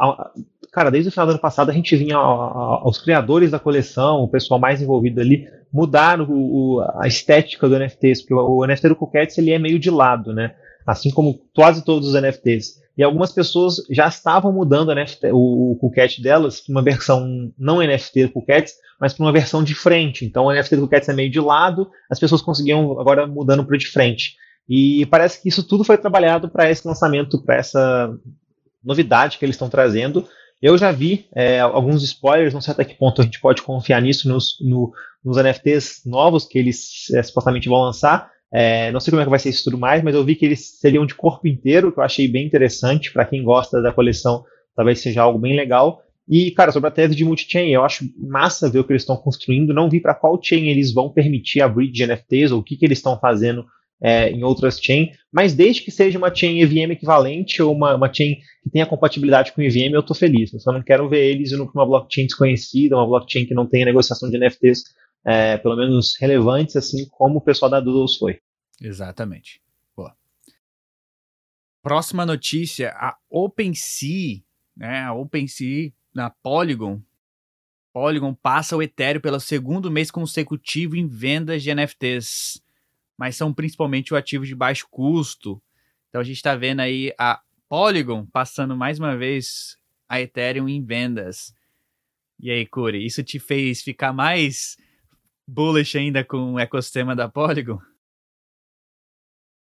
Cara, 0.72 0.92
desde 0.92 1.10
o 1.10 1.12
final 1.12 1.25
do 1.25 1.31
ano 1.31 1.42
passado 1.42 1.72
a 1.72 1.74
gente 1.74 1.96
vinha 1.96 2.16
aos 2.16 3.01
criadores 3.01 3.51
da 3.51 3.60
coleção, 3.60 4.22
o 4.22 4.28
pessoal 4.28 4.60
mais 4.60 4.81
envolvido 4.81 5.19
ali, 5.19 5.48
mudar 5.74 6.22
o, 6.22 6.31
o, 6.31 6.81
a 7.00 7.07
estética 7.07 7.68
do 7.68 7.78
NFTs, 7.78 8.22
porque 8.22 8.34
o, 8.34 8.60
o 8.60 8.68
NFT 8.68 8.90
do 8.90 8.96
Cats, 8.96 9.38
ele 9.38 9.52
é 9.52 9.57
meio 9.57 9.80
de 9.80 9.90
lado, 9.90 10.34
né? 10.34 10.54
Assim 10.86 11.10
como 11.10 11.40
quase 11.56 11.84
todos 11.84 12.10
os 12.10 12.22
NFTs. 12.22 12.80
E 13.00 13.04
algumas 13.04 13.31
pessoas 13.31 13.78
já 13.90 14.10
estavam 14.10 14.51
mudando 14.51 14.94
NFT, 14.94 15.31
o, 15.31 15.72
o 15.72 15.78
Coolcat 15.78 16.22
delas 16.22 16.59
para 16.59 16.74
uma 16.74 16.81
versão 16.81 17.50
não 17.57 17.78
NFT 17.78 18.26
do 18.26 18.33
Coolcats, 18.33 18.74
mas 19.00 19.14
para 19.14 19.26
uma 19.26 19.31
versão 19.31 19.64
de 19.64 19.74
frente. 19.74 20.26
Então 20.26 20.44
o 20.44 20.54
NFT 20.54 20.76
do 20.76 20.81
Coolcats 20.81 21.07
é 21.07 21.14
meio 21.14 21.31
de 21.31 21.40
lado, 21.40 21.90
as 22.12 22.19
pessoas 22.19 22.42
conseguiam 22.42 23.00
agora 23.00 23.26
mudando 23.26 23.64
para 23.64 23.78
de 23.78 23.88
frente. 23.88 24.35
E 24.68 25.06
parece 25.06 25.42
que 25.42 25.47
isso 25.47 25.64
tudo 25.64 25.85
foi 25.85 25.97
trabalhado 25.97 26.50
para 26.50 26.69
esse 26.69 26.85
lançamento, 26.85 27.42
para 27.42 27.56
essa 27.56 28.14
novidade 28.83 29.38
que 29.38 29.45
eles 29.45 29.56
estão 29.56 29.69
trazendo. 29.69 30.28
Eu 30.62 30.78
já 30.78 30.92
vi 30.92 31.26
é, 31.33 31.62
alguns 31.62 32.04
spoilers, 32.04 32.54
não 32.54 32.59
sei 32.59 32.74
até 32.74 32.83
que 32.83 32.97
ponto 32.97 33.21
a 33.21 33.24
gente 33.24 33.40
pode 33.40 33.62
confiar 33.62 34.02
nisso 34.02 34.28
nos, 34.28 34.57
no, 34.59 34.92
nos 35.24 35.38
NFTs 35.38 36.02
novos 36.06 36.44
que 36.44 36.59
eles 36.59 37.09
é, 37.14 37.24
supostamente 37.24 37.69
vão 37.69 37.80
lançar, 37.80 38.30
é, 38.52 38.92
não 38.92 39.00
sei 39.00 39.12
como 39.12 39.22
é 39.22 39.26
que 39.26 39.30
vai 39.30 39.40
ser 39.40 39.50
isso 39.50 39.64
tudo 39.64 39.78
mais, 39.78 40.04
mas 40.04 40.16
eu 40.16 40.24
vi 40.24 40.36
que 40.36 40.46
eles 40.46 40.80
seriam 40.80 41.06
de 41.06 41.16
corpo 41.16 41.48
inteiro, 41.48 41.92
que 41.92 42.00
eu 42.00 42.04
achei 42.04 42.28
bem 42.28 42.46
interessante. 42.46 43.12
Para 43.12 43.26
quem 43.26 43.44
gosta 43.44 43.82
da 43.82 43.92
coleção, 43.92 44.44
talvez 44.76 45.00
seja 45.00 45.22
algo 45.22 45.40
bem 45.40 45.56
legal. 45.56 46.02
E, 46.28 46.52
cara, 46.52 46.72
sobre 46.72 46.88
a 46.88 46.92
tese 46.92 47.16
de 47.16 47.26
multi-chain, 47.26 47.70
eu 47.70 47.84
acho 47.84 48.06
massa 48.18 48.70
ver 48.70 48.80
o 48.80 48.84
que 48.84 48.92
eles 48.92 49.02
estão 49.02 49.18
construindo. 49.18 49.74
Não 49.74 49.90
vi 49.90 50.00
para 50.00 50.14
qual 50.14 50.40
chain 50.42 50.68
eles 50.68 50.94
vão 50.94 51.10
permitir 51.10 51.62
abrir 51.62 51.92
de 51.92 52.06
NFTs 52.06 52.52
ou 52.52 52.60
o 52.60 52.64
que, 52.64 52.78
que 52.78 52.86
eles 52.86 53.00
estão 53.00 53.20
fazendo 53.20 53.66
é, 54.02 54.30
em 54.32 54.44
outras 54.44 54.80
chain, 54.80 55.12
mas 55.32 55.54
desde 55.54 55.82
que 55.82 55.92
seja 55.92 56.18
uma 56.18 56.34
chain 56.34 56.62
EVM 56.62 56.92
equivalente 56.92 57.62
ou 57.62 57.76
uma, 57.76 57.96
uma 57.96 58.14
chain 58.14 58.38
que 58.64 58.70
tenha 58.72 58.86
compatibilidade 58.86 59.52
com 59.52 59.62
EVM, 59.62 59.94
eu 59.94 60.00
estou 60.00 60.16
feliz. 60.16 60.54
Eu 60.54 60.60
só 60.60 60.72
não 60.72 60.82
quero 60.82 61.10
ver 61.10 61.26
eles 61.26 61.52
indo 61.52 61.66
para 61.66 61.82
uma 61.82 61.86
blockchain 61.86 62.26
desconhecida, 62.26 62.96
uma 62.96 63.06
blockchain 63.06 63.46
que 63.46 63.54
não 63.54 63.66
tenha 63.66 63.86
negociação 63.86 64.30
de 64.30 64.38
NFTs 64.38 64.84
é, 65.26 65.57
pelo 65.57 65.76
menos 65.76 66.16
relevantes, 66.19 66.76
assim 66.76 67.07
como 67.09 67.38
o 67.38 67.42
pessoal 67.42 67.69
da 67.69 67.80
Doodles 67.80 68.18
foi. 68.18 68.42
Exatamente. 68.81 69.61
Boa. 69.95 70.16
Próxima 71.81 72.26
notícia, 72.26 72.92
a 72.95 73.18
OpenSea, 73.30 74.42
né? 74.76 75.04
A 75.04 75.14
OpenSea 75.14 75.92
na 76.14 76.30
Polygon. 76.30 77.02
Polygon 77.92 78.33
passa 78.33 78.78
o 78.78 78.81
Ethereum 78.81 79.21
pelo 79.21 79.40
segundo 79.40 79.92
mês 79.92 80.09
consecutivo 80.11 80.95
em 80.95 81.07
vendas 81.07 81.64
de 81.64 81.73
NFTs, 81.73 82.61
mas 83.18 83.35
são 83.35 83.54
principalmente 83.54 84.14
o 84.14 84.18
ativo 84.18 84.45
de 84.45 84.56
baixo 84.56 84.88
custo. 84.90 85.61
Então 86.07 86.21
a 86.21 86.23
gente 86.23 86.38
está 86.38 86.56
vendo 86.56 86.80
aí 86.80 87.14
a 87.18 87.42
Polygon 87.68 88.26
passando 88.26 88.76
mais 88.76 88.99
uma 88.99 89.18
vez 89.18 89.78
a 90.07 90.21
Ethereum 90.21 90.69
em 90.69 90.83
vendas. 90.83 91.54
E 92.40 92.49
aí, 92.49 92.66
Curi, 92.66 93.06
isso 93.06 93.21
te 93.23 93.38
fez 93.38 93.81
ficar 93.81 94.14
mais 94.14 94.78
bullish 95.50 95.98
ainda 95.98 96.24
com 96.24 96.54
o 96.54 96.60
ecossistema 96.60 97.16
da 97.16 97.28
Polygon? 97.28 97.80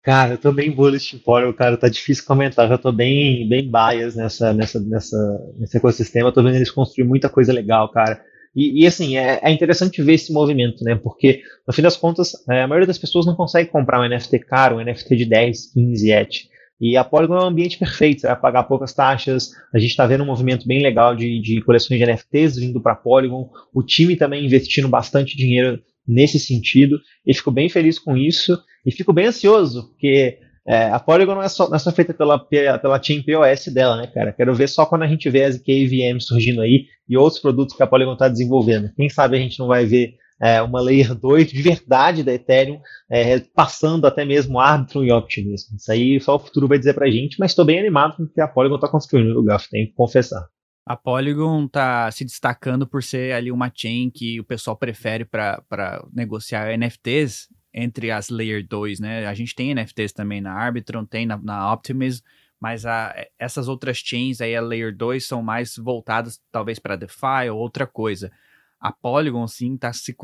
Cara, 0.04 0.34
eu 0.34 0.38
tô 0.38 0.52
bem 0.52 0.72
bullish 0.72 1.16
em 1.16 1.20
Polygon, 1.20 1.54
cara, 1.54 1.78
tá 1.78 1.90
difícil 1.90 2.26
comentar, 2.26 2.68
já 2.68 2.78
tô 2.78 2.92
bem, 2.92 3.48
bem 3.48 3.70
bias 3.70 4.16
nessa, 4.16 4.54
nessa, 4.54 4.80
nessa, 4.80 5.18
nesse 5.58 5.78
ecossistema, 5.78 6.32
tô 6.32 6.42
vendo 6.42 6.56
eles 6.56 6.72
construir 6.72 7.06
muita 7.06 7.30
coisa 7.30 7.52
legal, 7.52 7.90
cara. 7.90 8.24
E, 8.56 8.84
e 8.84 8.88
assim, 8.88 9.18
é, 9.18 9.40
é, 9.44 9.52
interessante 9.52 10.02
ver 10.02 10.14
esse 10.14 10.32
movimento, 10.32 10.84
né? 10.84 10.96
Porque, 10.96 11.42
no 11.68 11.74
fim 11.74 11.82
das 11.82 11.98
contas, 11.98 12.32
é, 12.50 12.64
a 12.64 12.68
maioria 12.68 12.88
das 12.88 12.98
pessoas 12.98 13.26
não 13.26 13.36
consegue 13.36 13.70
comprar 13.70 14.02
um 14.02 14.08
NFT 14.08 14.40
caro, 14.40 14.78
um 14.78 14.84
NFT 14.84 15.16
de 15.16 15.26
10, 15.26 15.74
15 15.74 16.12
ETH. 16.12 16.57
E 16.80 16.96
a 16.96 17.04
Polygon 17.04 17.38
é 17.38 17.44
um 17.44 17.48
ambiente 17.48 17.78
perfeito, 17.78 18.22
você 18.22 18.28
vai 18.28 18.36
pagar 18.36 18.64
poucas 18.64 18.94
taxas. 18.94 19.52
A 19.74 19.80
gente 19.80 19.90
está 19.90 20.06
vendo 20.06 20.24
um 20.24 20.28
movimento 20.28 20.68
bem 20.68 20.82
legal 20.82 21.16
de, 21.16 21.42
de 21.42 21.62
coleções 21.62 22.00
de 22.00 22.06
NFTs 22.06 22.58
vindo 22.58 22.80
para 22.82 22.94
a 22.94 22.96
Polygon. 22.96 23.50
O 23.74 23.82
time 23.82 24.16
também 24.16 24.46
investindo 24.46 24.88
bastante 24.88 25.36
dinheiro 25.36 25.82
nesse 26.08 26.40
sentido. 26.40 27.00
E 27.26 27.34
fico 27.34 27.52
bem 27.52 27.68
feliz 27.68 27.98
com 27.98 28.16
isso. 28.16 28.58
E 28.86 28.92
fico 28.92 29.12
bem 29.12 29.26
ansioso, 29.26 29.90
porque 29.90 30.38
é, 30.68 30.92
a 30.92 31.00
Polygon 31.00 31.36
não 31.36 31.42
é, 31.42 31.50
só, 31.50 31.68
não 31.68 31.76
é 31.76 31.80
só 31.80 31.92
feita 31.92 32.14
pela, 32.14 32.38
pela 32.38 33.00
team 33.00 33.24
POS 33.24 33.74
dela, 33.74 33.98
né, 33.98 34.08
cara? 34.08 34.32
Quero 34.32 34.54
ver 34.54 34.70
só 34.70 34.86
quando 34.86 35.04
a 35.04 35.08
gente 35.08 35.30
vê 35.30 35.46
as 35.46 35.58
KVM 35.58 36.20
surgindo 36.20 36.62
aí 36.62 36.86
e 37.10 37.18
outros 37.18 37.42
produtos 37.42 37.76
que 37.76 37.82
a 37.82 37.88
Polygon 37.88 38.14
está 38.14 38.30
desenvolvendo. 38.30 38.92
Quem 38.96 39.10
sabe 39.10 39.36
a 39.36 39.40
gente 39.40 39.58
não 39.60 39.68
vai 39.68 39.86
ver 39.86 40.16
é, 40.42 40.62
uma 40.62 40.82
Layer 40.82 41.16
2 41.16 41.52
de 41.52 41.62
verdade 41.62 42.24
da 42.24 42.34
Ethereum, 42.34 42.80
é, 43.10 43.40
passando 43.40 44.06
até 44.06 44.24
mesmo 44.24 44.60
Arbitrum 44.60 45.04
e 45.04 45.12
Optimism. 45.12 45.76
Isso 45.76 45.92
aí 45.92 46.20
só 46.20 46.36
o 46.36 46.40
futuro 46.40 46.68
vai 46.68 46.78
dizer 46.78 46.94
pra 46.94 47.10
gente, 47.10 47.38
mas 47.40 47.52
estou 47.52 47.66
bem 47.66 47.80
animado 47.80 48.16
com 48.16 48.24
o 48.24 48.28
que 48.28 48.42
a 48.42 48.48
Polygon 48.48 48.76
está 48.76 48.88
construindo 48.88 49.34
no 49.34 49.44
Gulf, 49.44 49.68
tenho 49.70 49.88
que 49.88 49.94
confessar. 49.94 50.48
A 50.86 50.96
Polygon 50.96 51.66
está 51.66 52.10
se 52.12 52.24
destacando 52.24 52.88
por 52.88 53.04
ser 53.04 53.34
ali 53.34 53.52
uma 53.52 53.72
chain 53.74 54.10
que 54.10 54.40
o 54.40 54.44
pessoal 54.44 54.78
prefere 54.78 55.26
para 55.26 56.06
negociar 56.14 56.78
NFTs 56.78 57.50
entre 57.74 58.10
as 58.10 58.30
Layer 58.30 58.66
2, 58.66 59.00
né? 59.00 59.28
A 59.28 59.34
gente 59.34 59.54
tem 59.54 59.76
NFTs 59.76 60.14
também 60.14 60.40
na 60.40 60.54
Arbitrum, 60.54 61.06
tem 61.06 61.26
na, 61.26 61.38
na 61.38 61.74
Optimism, 61.74 62.24
mas 62.60 62.86
a, 62.86 63.14
essas 63.38 63.68
outras 63.68 63.98
chains 63.98 64.40
aí, 64.40 64.56
a 64.56 64.62
Layer 64.62 64.96
2, 64.96 65.28
são 65.28 65.44
mais 65.44 65.76
voltadas 65.76 66.40
talvez 66.52 66.80
para 66.80 66.96
DeFi 66.96 67.50
ou 67.52 67.60
outra 67.60 67.86
coisa 67.86 68.32
a 68.80 68.92
Polygon 68.92 69.48
sim 69.48 69.76
está 69.76 69.92
se 69.92 70.16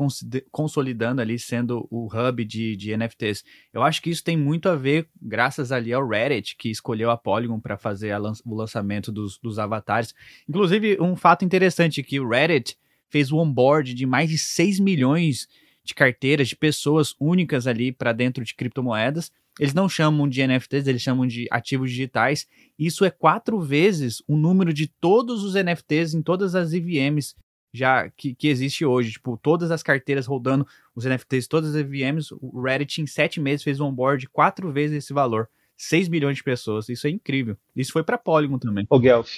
consolidando 0.50 1.20
ali, 1.20 1.38
sendo 1.38 1.86
o 1.90 2.06
hub 2.06 2.44
de, 2.44 2.76
de 2.76 2.96
NFTs. 2.96 3.44
Eu 3.72 3.82
acho 3.82 4.00
que 4.00 4.10
isso 4.10 4.22
tem 4.22 4.36
muito 4.36 4.68
a 4.68 4.76
ver, 4.76 5.08
graças 5.20 5.72
ali 5.72 5.92
ao 5.92 6.06
Reddit, 6.06 6.56
que 6.56 6.70
escolheu 6.70 7.10
a 7.10 7.16
Polygon 7.16 7.58
para 7.60 7.76
fazer 7.76 8.16
lan 8.16 8.32
o 8.44 8.54
lançamento 8.54 9.10
dos, 9.10 9.38
dos 9.38 9.58
avatares. 9.58 10.14
Inclusive, 10.48 10.98
um 11.00 11.16
fato 11.16 11.44
interessante 11.44 12.02
que 12.02 12.20
o 12.20 12.28
Reddit 12.28 12.76
fez 13.08 13.32
o 13.32 13.38
onboard 13.38 13.92
de 13.92 14.06
mais 14.06 14.30
de 14.30 14.38
6 14.38 14.78
milhões 14.78 15.48
de 15.84 15.92
carteiras 15.92 16.48
de 16.48 16.56
pessoas 16.56 17.14
únicas 17.20 17.66
ali 17.66 17.92
para 17.92 18.12
dentro 18.12 18.44
de 18.44 18.54
criptomoedas. 18.54 19.30
Eles 19.58 19.74
não 19.74 19.88
chamam 19.88 20.28
de 20.28 20.44
NFTs, 20.44 20.86
eles 20.86 21.02
chamam 21.02 21.26
de 21.26 21.46
ativos 21.50 21.90
digitais. 21.90 22.46
Isso 22.78 23.04
é 23.04 23.10
quatro 23.10 23.60
vezes 23.60 24.22
o 24.26 24.36
número 24.36 24.72
de 24.72 24.88
todos 24.88 25.44
os 25.44 25.54
NFTs 25.54 26.14
em 26.14 26.22
todas 26.22 26.54
as 26.54 26.72
EVMs 26.72 27.36
já 27.74 28.08
que, 28.08 28.34
que 28.34 28.46
existe 28.46 28.86
hoje. 28.86 29.12
Tipo, 29.12 29.36
todas 29.36 29.72
as 29.72 29.82
carteiras 29.82 30.26
rodando 30.26 30.64
os 30.94 31.04
NFTs, 31.04 31.48
todas 31.48 31.70
as 31.70 31.76
EVMs, 31.76 32.32
o 32.40 32.62
Reddit 32.62 33.02
em 33.02 33.06
sete 33.06 33.40
meses 33.40 33.64
fez 33.64 33.80
um 33.80 33.86
onboard 33.86 34.28
quatro 34.28 34.72
vezes 34.72 34.98
esse 34.98 35.12
valor. 35.12 35.48
6 35.76 36.08
milhões 36.08 36.36
de 36.36 36.44
pessoas. 36.44 36.88
Isso 36.88 37.08
é 37.08 37.10
incrível. 37.10 37.56
Isso 37.74 37.92
foi 37.92 38.04
para 38.04 38.16
Polygon 38.16 38.60
também. 38.60 38.86
O 38.88 38.98
Guelph. 38.98 39.32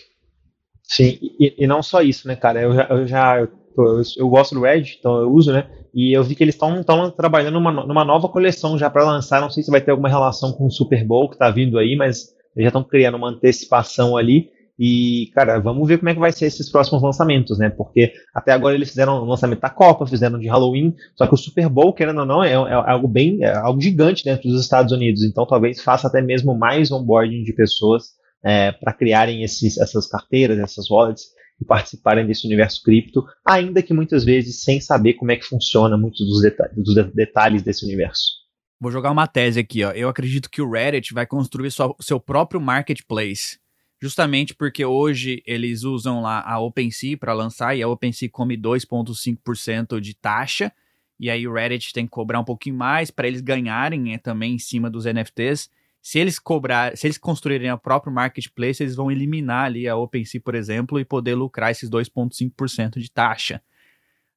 Sim, 0.82 1.18
e, 1.40 1.54
e, 1.58 1.66
não 1.66 1.82
só 1.82 2.02
isso, 2.02 2.28
né, 2.28 2.36
cara? 2.36 2.60
Eu 2.60 2.74
já, 2.74 2.86
eu, 2.90 3.06
já 3.06 3.40
eu, 3.40 3.48
eu, 3.76 4.02
eu, 4.18 4.28
gosto 4.28 4.54
do 4.54 4.60
Reddit, 4.60 4.98
então 5.00 5.18
eu 5.20 5.32
uso, 5.32 5.52
né? 5.52 5.68
E 5.92 6.16
eu 6.16 6.22
vi 6.22 6.34
que 6.36 6.44
eles 6.44 6.54
estão 6.54 6.84
trabalhando 7.10 7.54
numa, 7.54 7.72
numa 7.72 8.04
nova 8.04 8.28
coleção 8.28 8.78
já 8.78 8.88
para 8.90 9.04
lançar. 9.04 9.40
Não 9.40 9.50
sei 9.50 9.62
se 9.62 9.70
vai 9.70 9.80
ter 9.80 9.90
alguma 9.90 10.08
relação 10.08 10.52
com 10.52 10.66
o 10.66 10.70
Super 10.70 11.04
Bowl 11.04 11.30
que 11.30 11.38
tá 11.38 11.50
vindo 11.50 11.78
aí, 11.78 11.96
mas 11.96 12.34
eles 12.54 12.64
já 12.64 12.68
estão 12.68 12.84
criando 12.84 13.16
uma 13.16 13.30
antecipação 13.30 14.16
ali. 14.16 14.50
E, 14.78 15.30
cara, 15.34 15.58
vamos 15.58 15.88
ver 15.88 15.98
como 15.98 16.10
é 16.10 16.14
que 16.14 16.20
vai 16.20 16.30
ser 16.30 16.46
esses 16.46 16.70
próximos 16.70 17.02
lançamentos, 17.02 17.58
né? 17.58 17.70
Porque 17.70 18.12
até 18.34 18.52
agora 18.52 18.74
eles 18.74 18.90
fizeram 18.90 19.22
o 19.22 19.24
lançamento 19.24 19.60
da 19.60 19.70
Copa, 19.70 20.06
fizeram 20.06 20.38
de 20.38 20.48
Halloween, 20.48 20.94
só 21.14 21.26
que 21.26 21.34
o 21.34 21.38
Super 21.38 21.68
Bowl, 21.68 21.94
querendo 21.94 22.20
ou 22.20 22.26
não, 22.26 22.44
é, 22.44 22.52
é 22.52 22.54
algo 22.54 23.08
bem, 23.08 23.42
é 23.42 23.56
algo 23.56 23.80
gigante 23.80 24.24
dentro 24.24 24.48
dos 24.48 24.60
Estados 24.60 24.92
Unidos. 24.92 25.22
Então 25.22 25.46
talvez 25.46 25.80
faça 25.80 26.08
até 26.08 26.20
mesmo 26.20 26.54
mais 26.54 26.90
onboarding 26.90 27.42
de 27.42 27.54
pessoas 27.54 28.08
é, 28.44 28.70
para 28.70 28.92
criarem 28.92 29.42
esses, 29.42 29.78
essas 29.78 30.06
carteiras, 30.06 30.58
essas 30.58 30.90
wallets 30.90 31.24
e 31.60 31.64
participarem 31.64 32.26
desse 32.26 32.46
universo 32.46 32.82
cripto, 32.82 33.24
ainda 33.46 33.82
que 33.82 33.94
muitas 33.94 34.24
vezes 34.24 34.62
sem 34.62 34.78
saber 34.78 35.14
como 35.14 35.32
é 35.32 35.36
que 35.36 35.46
funciona 35.46 35.96
muitos 35.96 36.26
dos, 36.26 36.42
detalhes, 36.42 36.76
dos 36.76 36.94
detalhes 37.14 37.62
desse 37.62 37.84
universo. 37.84 38.44
Vou 38.78 38.92
jogar 38.92 39.10
uma 39.10 39.26
tese 39.26 39.58
aqui, 39.58 39.82
ó. 39.82 39.90
Eu 39.92 40.10
acredito 40.10 40.50
que 40.50 40.60
o 40.60 40.70
Reddit 40.70 41.14
vai 41.14 41.26
construir 41.26 41.70
sua, 41.70 41.94
seu 41.98 42.20
próprio 42.20 42.60
marketplace 42.60 43.56
justamente 44.00 44.54
porque 44.54 44.84
hoje 44.84 45.42
eles 45.46 45.82
usam 45.82 46.20
lá 46.20 46.42
a 46.46 46.58
OpenSea 46.60 47.16
para 47.16 47.32
lançar 47.32 47.76
e 47.76 47.82
a 47.82 47.88
OpenSea 47.88 48.28
come 48.30 48.56
2,5% 48.56 50.00
de 50.00 50.14
taxa. 50.14 50.72
E 51.18 51.30
aí 51.30 51.48
o 51.48 51.52
Reddit 51.52 51.92
tem 51.92 52.04
que 52.04 52.10
cobrar 52.10 52.40
um 52.40 52.44
pouquinho 52.44 52.76
mais 52.76 53.10
para 53.10 53.26
eles 53.26 53.40
ganharem 53.40 54.00
né, 54.00 54.18
também 54.18 54.54
em 54.54 54.58
cima 54.58 54.90
dos 54.90 55.06
NFTs. 55.06 55.70
Se 56.02 56.18
eles 56.18 56.38
cobrar, 56.38 56.96
se 56.96 57.06
eles 57.06 57.18
construírem 57.18 57.72
o 57.72 57.78
próprio 57.78 58.12
marketplace, 58.12 58.82
eles 58.82 58.94
vão 58.94 59.10
eliminar 59.10 59.64
ali 59.64 59.88
a 59.88 59.96
OpenSea, 59.96 60.40
por 60.40 60.54
exemplo, 60.54 61.00
e 61.00 61.04
poder 61.04 61.34
lucrar 61.34 61.70
esses 61.70 61.90
2,5% 61.90 63.00
de 63.00 63.10
taxa. 63.10 63.60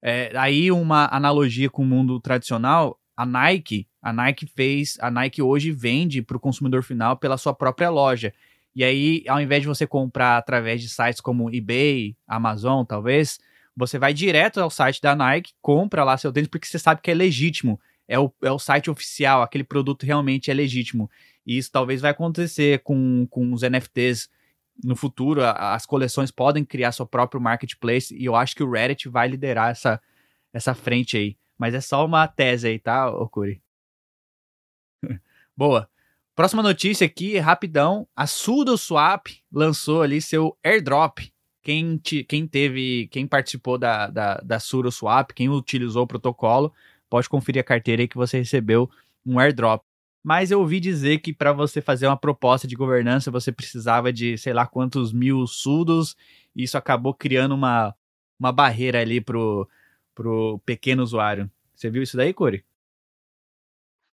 É, 0.02 0.32
aí 0.36 0.72
uma 0.72 1.08
analogia 1.12 1.70
com 1.70 1.84
o 1.84 1.86
mundo 1.86 2.20
tradicional, 2.20 3.00
a 3.16 3.26
Nike, 3.26 3.86
a 4.02 4.14
Nike 4.14 4.48
fez, 4.48 4.98
a 5.02 5.12
Nike 5.12 5.42
hoje 5.42 5.72
vende 5.72 6.22
para 6.22 6.38
o 6.38 6.40
consumidor 6.40 6.84
final 6.84 7.18
pela 7.18 7.38
sua 7.38 7.54
própria 7.54 7.90
loja. 7.90 8.34
E 8.76 8.84
aí, 8.84 9.24
ao 9.28 9.42
invés 9.42 9.62
de 9.62 9.68
você 9.68 9.86
comprar 9.88 10.38
através 10.38 10.82
de 10.82 10.90
sites 10.90 11.22
como 11.22 11.54
eBay, 11.54 12.16
Amazon, 12.28 12.86
talvez, 12.86 13.40
você 13.76 13.98
vai 13.98 14.14
direto 14.14 14.60
ao 14.60 14.70
site 14.70 15.02
da 15.02 15.16
Nike, 15.16 15.54
compra 15.62 16.04
lá 16.04 16.18
seu 16.18 16.32
tênis, 16.32 16.50
porque 16.50 16.68
você 16.68 16.80
sabe 16.80 17.02
que 17.02 17.10
é 17.10 17.14
legítimo. 17.14 17.80
É 18.08 18.18
o, 18.18 18.34
é 18.42 18.52
o 18.52 18.60
site 18.60 18.90
oficial, 18.90 19.42
aquele 19.42 19.64
produto 19.64 20.06
realmente 20.06 20.50
é 20.50 20.54
legítimo. 20.54 21.10
E 21.46 21.58
isso 21.58 21.72
talvez 21.72 22.02
vai 22.02 22.12
acontecer 22.12 22.80
com, 22.80 23.28
com 23.30 23.54
os 23.54 23.62
NFTs 23.62 24.30
no 24.84 24.96
futuro. 24.96 25.42
As 25.44 25.86
coleções 25.86 26.32
podem 26.32 26.66
criar 26.66 26.92
seu 26.92 27.06
próprio 27.06 27.42
marketplace 27.42 28.16
e 28.16 28.26
eu 28.26 28.36
acho 28.36 28.56
que 28.56 28.64
o 28.64 28.72
Reddit 28.72 29.08
vai 29.10 29.28
liderar 29.28 29.72
essa, 29.72 30.02
essa 30.54 30.74
frente 30.74 31.18
aí. 31.18 31.38
Mas 31.58 31.74
é 31.74 31.82
só 31.82 32.06
uma 32.06 32.28
tese 32.28 32.68
aí, 32.68 32.80
tá, 32.80 33.10
Okuri? 33.12 33.62
Boa. 35.56 35.90
Próxima 36.40 36.64
notícia 36.64 37.06
aqui, 37.06 37.38
rapidão. 37.38 38.08
A 38.16 38.26
SudoSwap 38.26 39.28
lançou 39.52 40.02
ali 40.02 40.22
seu 40.22 40.58
airdrop. 40.64 41.18
Quem, 41.62 41.98
te, 41.98 42.24
quem 42.24 42.48
teve, 42.48 43.10
quem 43.12 43.28
participou 43.28 43.78
da, 43.78 44.08
da, 44.08 44.36
da 44.36 44.58
SudoSwap, 44.58 45.34
quem 45.34 45.50
utilizou 45.50 46.04
o 46.04 46.08
protocolo, 46.08 46.74
pode 47.10 47.28
conferir 47.28 47.60
a 47.60 47.64
carteira 47.66 48.04
aí 48.04 48.08
que 48.08 48.16
você 48.16 48.38
recebeu 48.38 48.90
um 49.26 49.38
airdrop. 49.38 49.84
Mas 50.24 50.50
eu 50.50 50.62
ouvi 50.62 50.80
dizer 50.80 51.20
que 51.20 51.34
para 51.34 51.52
você 51.52 51.82
fazer 51.82 52.08
uma 52.08 52.16
proposta 52.16 52.66
de 52.66 52.76
governança, 52.78 53.30
você 53.30 53.52
precisava 53.52 54.14
de 54.14 54.38
sei 54.38 54.54
lá 54.54 54.66
quantos 54.66 55.12
mil 55.12 55.46
sudos. 55.46 56.16
E 56.56 56.64
isso 56.64 56.78
acabou 56.78 57.14
criando 57.14 57.54
uma, 57.54 57.94
uma 58.40 58.54
barreira 58.54 59.02
ali 59.02 59.20
pro, 59.20 59.68
pro 60.16 60.58
pequeno 60.66 61.04
usuário. 61.04 61.52
Você 61.76 61.90
viu 61.90 62.02
isso 62.02 62.16
daí, 62.16 62.34
Corey? 62.34 62.64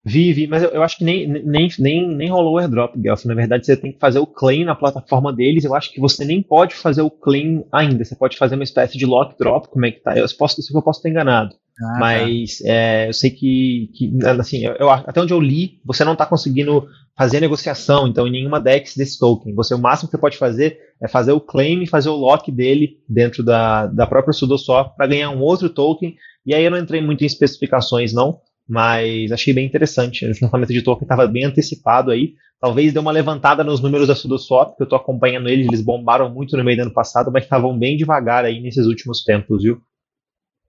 Vive, 0.07 0.47
mas 0.47 0.63
eu, 0.63 0.69
eu, 0.69 0.83
acho 0.83 0.99
que 0.99 1.05
nem, 1.05 1.27
nem, 1.27 1.67
nem, 1.79 2.07
nem 2.07 2.29
rolou 2.29 2.55
o 2.55 2.59
airdrop, 2.59 2.95
Guelph. 2.95 3.25
Na 3.25 3.35
verdade, 3.35 3.65
você 3.65 3.75
tem 3.75 3.91
que 3.91 3.99
fazer 3.99 4.19
o 4.19 4.27
claim 4.27 4.63
na 4.63 4.75
plataforma 4.75 5.33
deles. 5.33 5.65
Eu 5.65 5.75
acho 5.75 5.91
que 5.91 5.99
você 5.99 6.27
nem 6.27 6.43
pode 6.43 6.75
fazer 6.75 7.01
o 7.01 7.11
claim 7.11 7.65
ainda. 7.73 8.05
Você 8.05 8.15
pode 8.15 8.37
fazer 8.37 8.55
uma 8.55 8.65
espécie 8.65 8.99
de 8.99 9.07
lock 9.07 9.35
drop, 9.39 9.67
como 9.69 9.87
é 9.87 9.91
que 9.91 10.01
tá? 10.01 10.15
Eu 10.15 10.27
posso, 10.39 10.61
eu 10.61 10.83
posso 10.83 10.99
estar 10.99 11.09
enganado. 11.09 11.55
Ah, 11.81 11.93
tá. 11.95 11.99
mas 11.99 12.59
tá. 12.59 12.65
é, 12.69 13.09
eu 13.09 13.13
sei 13.15 13.31
que, 13.31 13.91
que 13.95 14.13
assim, 14.27 14.67
eu, 14.67 14.91
até 14.91 15.23
onde 15.23 15.33
eu 15.33 15.41
li, 15.41 15.81
você 15.83 16.05
não 16.05 16.13
está 16.13 16.27
conseguindo 16.27 16.87
fazer 17.17 17.41
negociação, 17.41 18.07
então, 18.07 18.27
em 18.27 18.31
nenhuma 18.31 18.61
DEX 18.61 18.97
desse 18.97 19.19
token. 19.19 19.55
Você, 19.55 19.75
o 19.75 19.79
máximo 19.79 20.09
que 20.09 20.17
você 20.17 20.21
pode 20.21 20.37
fazer 20.37 20.79
é 21.03 21.09
fazer 21.09 21.33
o 21.33 21.41
claim 21.41 21.83
e 21.83 21.89
fazer 21.89 22.11
o 22.11 22.17
lock 22.17 22.53
dele 22.53 22.99
dentro 23.09 23.43
da, 23.43 23.87
da 23.87 24.07
própria 24.07 24.35
SudoSwap 24.35 24.95
para 24.97 25.07
ganhar 25.07 25.31
um 25.31 25.41
outro 25.41 25.71
token. 25.71 26.15
E 26.45 26.55
aí 26.55 26.63
eu 26.63 26.71
não 26.71 26.79
entrei 26.79 27.01
muito 27.01 27.23
em 27.23 27.27
especificações, 27.27 28.13
não 28.13 28.39
mas 28.69 29.31
achei 29.31 29.53
bem 29.53 29.67
interessante. 29.67 30.25
O 30.25 30.29
lançamento 30.29 30.73
de 30.73 30.83
token 30.83 31.05
estava 31.05 31.27
bem 31.27 31.45
antecipado 31.45 32.11
aí. 32.11 32.35
Talvez 32.61 32.93
deu 32.93 33.03
uma 33.03 33.13
levantada 33.13 33.63
nos 33.63 33.81
números 33.81 34.09
da 34.09 34.15
SudoSwap, 34.15 34.77
que 34.77 34.83
eu 34.83 34.85
estou 34.85 34.99
acompanhando 34.99 35.49
eles, 35.49 35.67
eles 35.67 35.83
bombaram 35.83 36.33
muito 36.33 36.57
no 36.57 36.65
meio 36.65 36.79
do 36.79 36.83
ano 36.85 36.95
passado, 36.95 37.31
mas 37.31 37.45
estavam 37.45 37.79
bem 37.79 37.97
devagar 37.97 38.45
aí 38.45 38.61
nesses 38.61 38.87
últimos 38.87 39.23
tempos, 39.23 39.63
viu? 39.63 39.83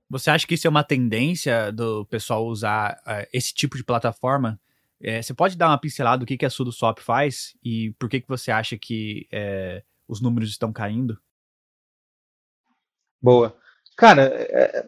Você 0.09 0.29
acha 0.29 0.45
que 0.45 0.53
isso 0.53 0.67
é 0.67 0.69
uma 0.69 0.83
tendência 0.83 1.71
do 1.71 2.05
pessoal 2.05 2.45
usar 2.45 3.01
uh, 3.07 3.27
esse 3.31 3.53
tipo 3.53 3.77
de 3.77 3.83
plataforma? 3.83 4.59
É, 5.01 5.21
você 5.21 5.33
pode 5.33 5.57
dar 5.57 5.69
uma 5.69 5.77
pincelada 5.77 6.19
do 6.19 6.25
que, 6.25 6.37
que 6.37 6.45
a 6.45 6.49
SudoSwap 6.49 6.99
faz 6.99 7.55
e 7.63 7.91
por 7.97 8.09
que, 8.09 8.21
que 8.21 8.27
você 8.27 8.51
acha 8.51 8.77
que 8.77 9.27
é, 9.31 9.83
os 10.07 10.21
números 10.21 10.49
estão 10.49 10.71
caindo? 10.71 11.17
Boa. 13.21 13.57
Cara, 13.97 14.23
é 14.23 14.85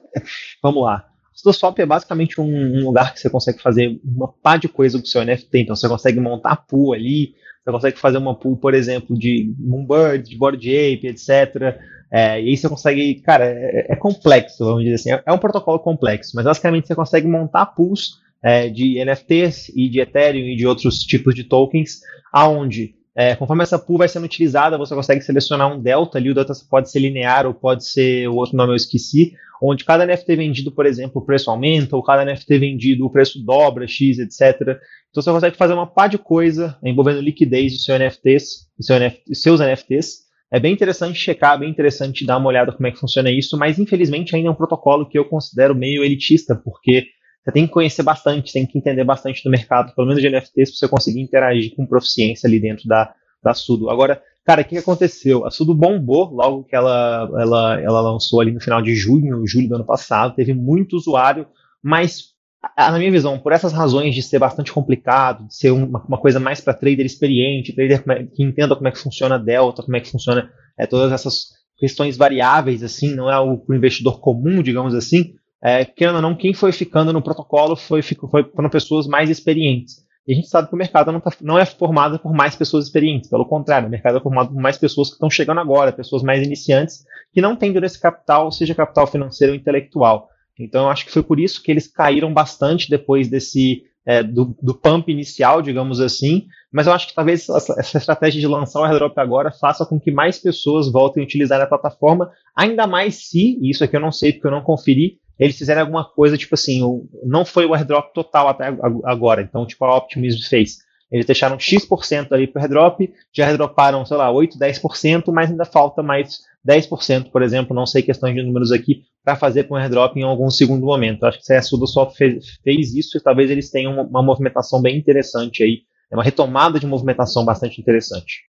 vamos 0.62 0.84
lá. 0.84 1.10
SudoSwap 1.38 1.80
é 1.80 1.86
basicamente 1.86 2.42
um, 2.42 2.84
lugar 2.84 3.14
que 3.14 3.20
você 3.20 3.30
consegue 3.30 3.62
fazer 3.62 4.00
uma 4.04 4.28
pá 4.28 4.58
de 4.58 4.68
coisa 4.68 4.98
com 4.98 5.04
o 5.04 5.08
seu 5.08 5.24
NFT. 5.24 5.60
Então 5.60 5.76
você 5.76 5.88
consegue 5.88 6.20
montar 6.20 6.56
pool 6.56 6.94
ali, 6.94 7.36
você 7.64 7.72
consegue 7.72 8.00
fazer 8.00 8.18
uma 8.18 8.34
pool, 8.34 8.58
por 8.58 8.74
exemplo, 8.74 9.16
de 9.18 9.54
Moonbird, 9.60 10.28
de 10.28 10.36
Board 10.36 10.68
Ape, 10.68 11.08
etc. 11.08 11.78
É, 12.12 12.42
e 12.42 12.50
aí 12.50 12.58
você 12.58 12.68
consegue, 12.68 13.16
cara, 13.22 13.46
é, 13.46 13.94
é 13.94 13.96
complexo, 13.96 14.66
vamos 14.66 14.82
dizer 14.82 14.96
assim, 14.96 15.12
é, 15.12 15.24
é, 15.28 15.32
um 15.32 15.38
protocolo 15.38 15.78
complexo, 15.78 16.32
mas 16.36 16.46
basicamente 16.46 16.88
você 16.88 16.96
consegue 16.96 17.28
montar 17.28 17.68
pools 17.68 18.20
é, 18.42 18.68
de 18.70 19.04
NFTs 19.04 19.70
e 19.76 19.90
de 19.90 20.00
Ethereum 20.00 20.46
e 20.46 20.56
de 20.56 20.66
outros 20.66 21.00
tipos 21.00 21.36
de 21.36 21.44
tokens, 21.44 22.00
aonde 22.34 22.96
é, 23.20 23.36
conforme 23.36 23.64
essa 23.64 23.80
pool 23.80 23.98
vai 23.98 24.08
sendo 24.08 24.26
utilizada, 24.26 24.78
você 24.78 24.94
consegue 24.94 25.22
selecionar 25.22 25.72
um 25.72 25.82
delta 25.82 26.20
ali, 26.20 26.30
o 26.30 26.36
delta 26.36 26.54
pode 26.70 26.92
ser 26.92 27.00
linear 27.00 27.48
ou 27.48 27.54
pode 27.54 27.84
ser 27.84 28.28
o 28.28 28.36
outro 28.36 28.56
nome 28.56 28.74
eu 28.74 28.76
esqueci, 28.76 29.34
onde 29.62 29.84
cada 29.84 30.06
NFT 30.06 30.36
vendido, 30.36 30.72
por 30.72 30.86
exemplo, 30.86 31.22
o 31.22 31.26
preço 31.26 31.50
aumenta, 31.50 31.96
ou 31.96 32.04
cada 32.04 32.26
NFT 32.26 32.60
vendido 32.60 33.06
o 33.06 33.10
preço 33.10 33.44
dobra, 33.44 33.88
X, 33.88 34.20
etc. 34.20 34.62
Então 35.10 35.24
você 35.24 35.32
consegue 35.32 35.58
fazer 35.58 35.74
uma 35.74 35.88
pá 35.88 36.08
de 36.08 36.18
coisa 36.18 36.78
envolvendo 36.84 37.22
liquidez 37.22 37.74
de 37.74 37.84
seu 37.84 37.98
NFTs, 37.98 38.68
seu 38.80 39.00
NFT, 39.00 39.36
seus 39.36 39.60
NFTs. 39.60 40.28
É 40.52 40.60
bem 40.60 40.74
interessante 40.74 41.20
checar, 41.20 41.60
bem 41.60 41.70
interessante 41.70 42.26
dar 42.26 42.38
uma 42.38 42.48
olhada 42.48 42.72
como 42.72 42.88
é 42.88 42.92
que 42.92 43.00
funciona 43.00 43.30
isso, 43.30 43.58
mas 43.58 43.80
infelizmente 43.80 44.36
ainda 44.36 44.48
é 44.48 44.52
um 44.52 44.56
protocolo 44.56 45.08
que 45.08 45.18
eu 45.18 45.26
considero 45.26 45.76
meio 45.76 46.04
elitista, 46.04 46.56
porque 46.56 47.08
você 47.44 47.52
tem 47.52 47.66
que 47.66 47.74
conhecer 47.74 48.04
bastante, 48.04 48.52
tem 48.52 48.66
que 48.66 48.78
entender 48.78 49.04
bastante 49.04 49.44
do 49.44 49.50
mercado, 49.50 49.94
pelo 49.96 50.08
menos 50.08 50.22
de 50.22 50.30
NFTs, 50.30 50.70
para 50.72 50.78
você 50.80 50.88
conseguir 50.88 51.22
interagir 51.22 51.76
com 51.76 51.86
proficiência 51.86 52.48
ali 52.48 52.60
dentro 52.60 52.88
da, 52.88 53.14
da 53.44 53.54
Sudo. 53.54 53.90
Agora, 53.90 54.22
cara, 54.48 54.62
o 54.62 54.66
que 54.66 54.78
aconteceu? 54.78 55.46
A 55.46 55.52
Sudo 55.52 55.76
bombou 55.76 56.32
logo 56.34 56.64
que 56.64 56.74
ela, 56.74 57.30
ela, 57.38 57.82
ela 57.82 58.00
lançou 58.00 58.40
ali 58.40 58.54
no 58.54 58.62
final 58.62 58.82
de 58.82 58.96
junho, 58.96 59.46
julho 59.46 59.68
do 59.68 59.76
ano 59.76 59.86
passado, 59.86 60.36
teve 60.36 60.54
muito 60.54 60.96
usuário, 60.96 61.46
mas 61.84 62.30
na 62.78 62.98
minha 62.98 63.12
visão, 63.12 63.38
por 63.38 63.52
essas 63.52 63.74
razões 63.74 64.16
de 64.16 64.24
ser 64.24 64.40
bastante 64.40 64.72
complicado, 64.72 65.46
de 65.48 65.54
ser 65.54 65.72
uma, 65.72 66.02
uma 66.08 66.18
coisa 66.18 66.40
mais 66.40 66.62
para 66.62 66.74
trader 66.74 67.06
experiente, 67.06 67.76
trader 67.76 68.02
que 68.34 68.42
entenda 68.42 68.74
como 68.74 68.88
é 68.88 68.92
que 68.92 68.98
funciona 68.98 69.36
a 69.36 69.38
Delta, 69.38 69.84
como 69.84 69.98
é 69.98 70.00
que 70.00 70.10
funciona 70.10 70.50
é, 70.80 70.88
todas 70.88 71.12
essas 71.12 71.50
questões 71.78 72.16
variáveis, 72.16 72.82
assim, 72.84 73.14
não 73.14 73.30
é 73.30 73.34
algo 73.34 73.66
para 73.66 73.74
o 73.74 73.78
investidor 73.78 74.22
comum, 74.22 74.64
digamos 74.64 74.96
assim, 74.96 75.34
é, 75.62 75.84
querendo 75.84 76.16
ou 76.16 76.22
não, 76.22 76.36
quem 76.38 76.54
foi 76.54 76.72
ficando 76.72 77.12
no 77.12 77.22
protocolo 77.22 77.76
foi, 77.76 78.02
foram 78.02 78.70
pessoas 78.70 79.08
mais 79.08 79.30
experientes. 79.30 80.07
E 80.28 80.34
a 80.34 80.36
gente 80.36 80.50
sabe 80.50 80.68
que 80.68 80.74
o 80.74 80.78
mercado 80.78 81.12
não, 81.12 81.22
tá, 81.22 81.32
não 81.42 81.58
é 81.58 81.66
formado 81.66 82.20
por 82.20 82.34
mais 82.34 82.56
pessoas 82.56 82.86
experientes, 82.86 83.30
pelo 83.30 83.46
contrário, 83.46 83.88
o 83.88 83.92
mercado 83.92 84.18
é 84.18 84.22
formado 84.22 84.50
por 84.50 84.62
mais 84.62 84.78
pessoas 84.78 85.08
que 85.08 85.14
estão 85.14 85.30
chegando 85.30 85.62
agora, 85.62 85.94
pessoas 85.94 86.22
mais 86.22 86.46
iniciantes, 86.46 87.06
que 87.32 87.42
não 87.42 87.56
têm 87.56 87.74
esse 87.78 88.00
capital, 88.00 88.52
seja 88.52 88.76
capital 88.76 89.08
financeiro 89.08 89.54
ou 89.54 89.58
intelectual. 89.58 90.28
Então, 90.60 90.86
eu 90.86 90.90
acho 90.90 91.06
que 91.06 91.12
foi 91.12 91.24
por 91.24 91.40
isso 91.40 91.62
que 91.64 91.72
eles 91.72 91.88
caíram 91.88 92.34
bastante 92.34 92.90
depois 92.90 93.30
desse 93.30 93.84
é, 94.06 94.24
do, 94.24 94.56
do, 94.62 94.74
pump 94.74 95.12
inicial, 95.12 95.62
digamos 95.62 96.00
assim. 96.00 96.46
Mas 96.72 96.88
eu 96.88 96.94
acho 96.94 97.08
que 97.08 97.14
talvez 97.14 97.48
essa, 97.48 97.76
essa 97.78 97.98
estratégia 97.98 98.40
de 98.40 98.48
lançar 98.48 98.80
o 98.80 98.84
airdrop 98.86 99.18
agora 99.18 99.52
faça 99.52 99.86
com 99.86 100.00
que 100.00 100.12
mais 100.12 100.40
pessoas 100.40 100.92
voltem 100.92 101.22
a 101.22 101.26
utilizar 101.26 101.62
a 101.62 101.68
plataforma, 101.68 102.32
ainda 102.56 102.88
mais 102.88 103.28
se, 103.28 103.60
e 103.62 103.70
isso 103.70 103.84
aqui 103.84 103.96
eu 103.96 104.02
não 104.02 104.12
sei 104.12 104.34
porque 104.34 104.48
eu 104.48 104.52
não 104.52 104.62
conferi, 104.62 105.20
eles 105.40 105.58
fizeram 105.58 105.82
alguma 105.82 106.04
coisa, 106.04 106.38
tipo 106.38 106.56
assim, 106.56 106.82
não 107.24 107.46
foi 107.46 107.66
o 107.66 107.74
airdrop 107.74 108.14
total 108.14 108.48
até 108.50 108.68
agora, 109.04 109.42
então, 109.42 109.66
tipo, 109.66 109.84
a 109.86 109.96
Optimism 109.96 110.48
fez. 110.48 110.80
Eles 111.12 111.26
deixaram 111.26 111.58
X% 111.58 112.34
ali 112.34 112.48
para 112.48 112.60
o 112.60 112.64
airdrop, 112.64 113.00
já 113.34 113.48
airdroparam, 113.48 114.06
sei 114.06 114.18
lá, 114.18 114.30
8, 114.30 114.58
10%, 114.58 115.32
mas 115.32 115.50
ainda 115.50 115.64
falta 115.64 116.04
mais 116.04 116.42
10%, 116.68 117.32
por 117.32 117.42
exemplo, 117.42 117.76
não 117.76 117.86
sei 117.86 118.02
questões 118.02 118.36
de 118.36 118.44
números 118.44 118.72
aqui, 118.72 119.04
para 119.24 119.36
fazer 119.36 119.66
com 119.66 119.76
o 119.76 119.78
airdrop 119.78 120.18
em 120.18 120.24
algum 120.24 120.50
segundo 120.50 120.86
momento. 120.86 121.26
Acho 121.26 121.40
que 121.42 121.54
a 121.54 121.62
Sudo 121.62 121.88
só 121.88 122.10
fez, 122.10 122.60
fez, 122.62 122.94
isso 122.94 123.18
e 123.18 123.22
talvez 123.22 123.50
eles 123.50 123.70
tenham 123.70 123.94
uma, 123.94 124.04
uma, 124.04 124.24
movimentação 124.24 124.82
bem 124.82 124.98
interessante 124.98 125.64
aí, 125.64 125.84
é 126.12 126.16
uma 126.16 126.24
retomada 126.24 126.80
de 126.80 126.88
movimentação 126.88 127.46
bastante 127.46 127.80
interessante. 127.80 128.44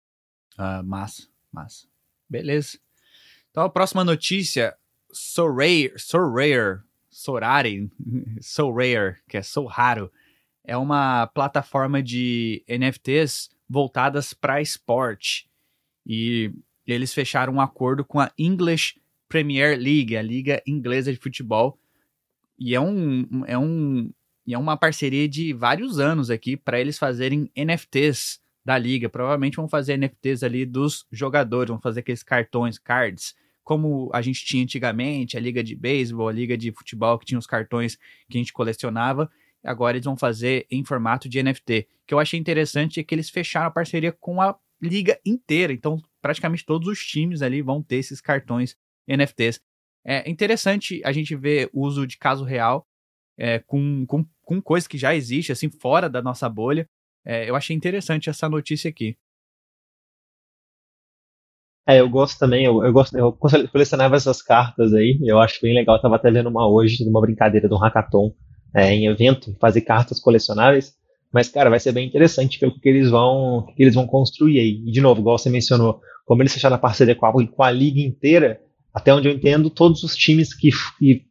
Ah, 0.57 0.81
massa, 0.83 1.23
massa. 1.51 1.87
Beleza. 2.29 2.77
Então, 3.51 3.63
a 3.63 3.69
próxima 3.69 4.03
notícia, 4.03 4.73
Sorare, 5.15 5.93
Sorare, 5.95 6.81
Sorare, 7.09 7.89
Sorare, 8.41 9.15
que 9.29 9.37
é 9.37 9.41
So 9.41 9.65
Raro, 9.65 10.11
é 10.61 10.75
uma 10.75 11.27
plataforma 11.27 12.03
de 12.03 12.65
NFTs 12.67 13.49
voltadas 13.69 14.33
para 14.33 14.61
esporte. 14.61 15.49
E 16.05 16.51
eles 16.85 17.13
fecharam 17.13 17.53
um 17.53 17.61
acordo 17.61 18.03
com 18.03 18.19
a 18.19 18.29
English 18.37 18.99
Premier 19.29 19.79
League, 19.79 20.17
a 20.17 20.21
liga 20.21 20.61
inglesa 20.67 21.13
de 21.13 21.19
futebol. 21.19 21.79
E 22.59 22.75
é 22.75 22.81
um, 22.81 23.45
é 23.47 23.57
um 23.57 24.11
e 24.45 24.53
é 24.53 24.57
uma 24.57 24.75
parceria 24.75 25.29
de 25.29 25.53
vários 25.53 25.97
anos 25.97 26.29
aqui 26.29 26.57
para 26.57 26.79
eles 26.79 26.99
fazerem 26.99 27.49
NFTs 27.55 28.41
da 28.65 28.77
liga. 28.77 29.09
Provavelmente 29.09 29.55
vão 29.55 29.69
fazer 29.69 29.97
NFTs 29.97 30.43
ali 30.43 30.65
dos 30.65 31.07
jogadores, 31.09 31.69
vão 31.69 31.79
fazer 31.79 32.01
aqueles 32.01 32.21
cartões, 32.21 32.77
cards 32.77 33.33
como 33.65 34.11
a 34.13 34.21
gente 34.21 34.45
tinha 34.45 34.63
antigamente, 34.63 35.35
a 35.35 35.39
liga 35.39 35.63
de 35.63 35.75
beisebol, 35.75 36.27
a 36.29 36.31
liga 36.31 36.55
de 36.55 36.71
futebol, 36.71 37.17
que 37.17 37.25
tinha 37.25 37.39
os 37.39 37.47
cartões 37.47 37.97
que 38.29 38.37
a 38.37 38.37
gente 38.37 38.53
colecionava. 38.53 39.29
Agora 39.63 39.97
eles 39.97 40.05
vão 40.05 40.15
fazer 40.15 40.67
em 40.69 40.85
formato 40.85 41.27
de 41.27 41.41
NFT. 41.41 41.87
O 42.03 42.07
que 42.07 42.13
eu 42.13 42.19
achei 42.19 42.39
interessante 42.39 42.99
é 42.99 43.03
que 43.03 43.15
eles 43.15 43.27
fecharam 43.27 43.65
a 43.65 43.71
parceria 43.71 44.11
com 44.11 44.39
a 44.39 44.55
liga 44.79 45.19
inteira. 45.25 45.73
Então, 45.73 45.99
praticamente 46.21 46.63
todos 46.63 46.87
os 46.87 47.03
times 47.03 47.41
ali 47.41 47.63
vão 47.63 47.81
ter 47.81 47.95
esses 47.95 48.21
cartões 48.21 48.77
NFTs. 49.07 49.59
É 50.05 50.29
interessante 50.29 51.01
a 51.03 51.11
gente 51.11 51.35
ver 51.35 51.67
o 51.73 51.81
uso 51.81 52.05
de 52.05 52.19
caso 52.19 52.43
real 52.43 52.87
é, 53.35 53.57
com, 53.57 54.05
com, 54.05 54.23
com 54.43 54.61
coisa 54.61 54.87
que 54.87 54.99
já 54.99 55.15
existe, 55.15 55.51
assim, 55.51 55.71
fora 55.71 56.07
da 56.07 56.21
nossa 56.21 56.47
bolha. 56.47 56.87
É, 57.25 57.49
eu 57.49 57.55
achei 57.55 57.75
interessante 57.75 58.29
essa 58.29 58.47
notícia 58.47 58.87
aqui. 58.87 59.17
É, 61.87 61.99
eu 61.99 62.09
gosto 62.09 62.39
também, 62.39 62.65
eu, 62.65 62.83
eu, 62.83 62.91
gosto, 62.91 63.15
eu 63.15 63.31
colecionava 63.71 64.15
essas 64.15 64.41
cartas 64.41 64.91
aí, 64.93 65.19
eu 65.23 65.39
acho 65.39 65.61
bem 65.61 65.75
legal, 65.75 65.97
eu 65.97 66.01
tava 66.01 66.15
até 66.15 66.31
vendo 66.31 66.49
uma 66.49 66.67
hoje, 66.67 67.05
numa 67.05 67.21
brincadeira 67.21 67.69
do 67.69 67.77
hackathon, 67.77 68.33
é, 68.73 68.93
em 68.93 69.05
evento, 69.05 69.55
fazer 69.59 69.81
cartas 69.81 70.19
colecionáveis, 70.19 70.95
mas, 71.31 71.49
cara, 71.49 71.69
vai 71.69 71.79
ser 71.79 71.91
bem 71.91 72.07
interessante 72.07 72.59
ver 72.59 72.67
o 72.67 72.79
que 72.79 72.89
eles 72.89 73.09
vão, 73.09 73.67
que 73.75 73.83
eles 73.83 73.93
vão 73.93 74.07
construir 74.07 74.59
aí. 74.59 74.81
E, 74.85 74.91
de 74.91 75.01
novo, 75.01 75.19
igual 75.19 75.37
você 75.37 75.49
mencionou, 75.49 75.99
como 76.25 76.41
eles 76.41 76.53
fecharam 76.53 76.77
a 76.77 76.79
parceria 76.79 77.13
com 77.13 77.25
a, 77.25 77.47
com 77.47 77.63
a 77.63 77.69
liga 77.69 77.99
inteira, 77.99 78.61
até 78.93 79.13
onde 79.13 79.27
eu 79.27 79.33
entendo, 79.33 79.69
todos 79.69 80.01
os 80.03 80.15
times 80.15 80.53
que, 80.53 80.69
que 80.97 81.25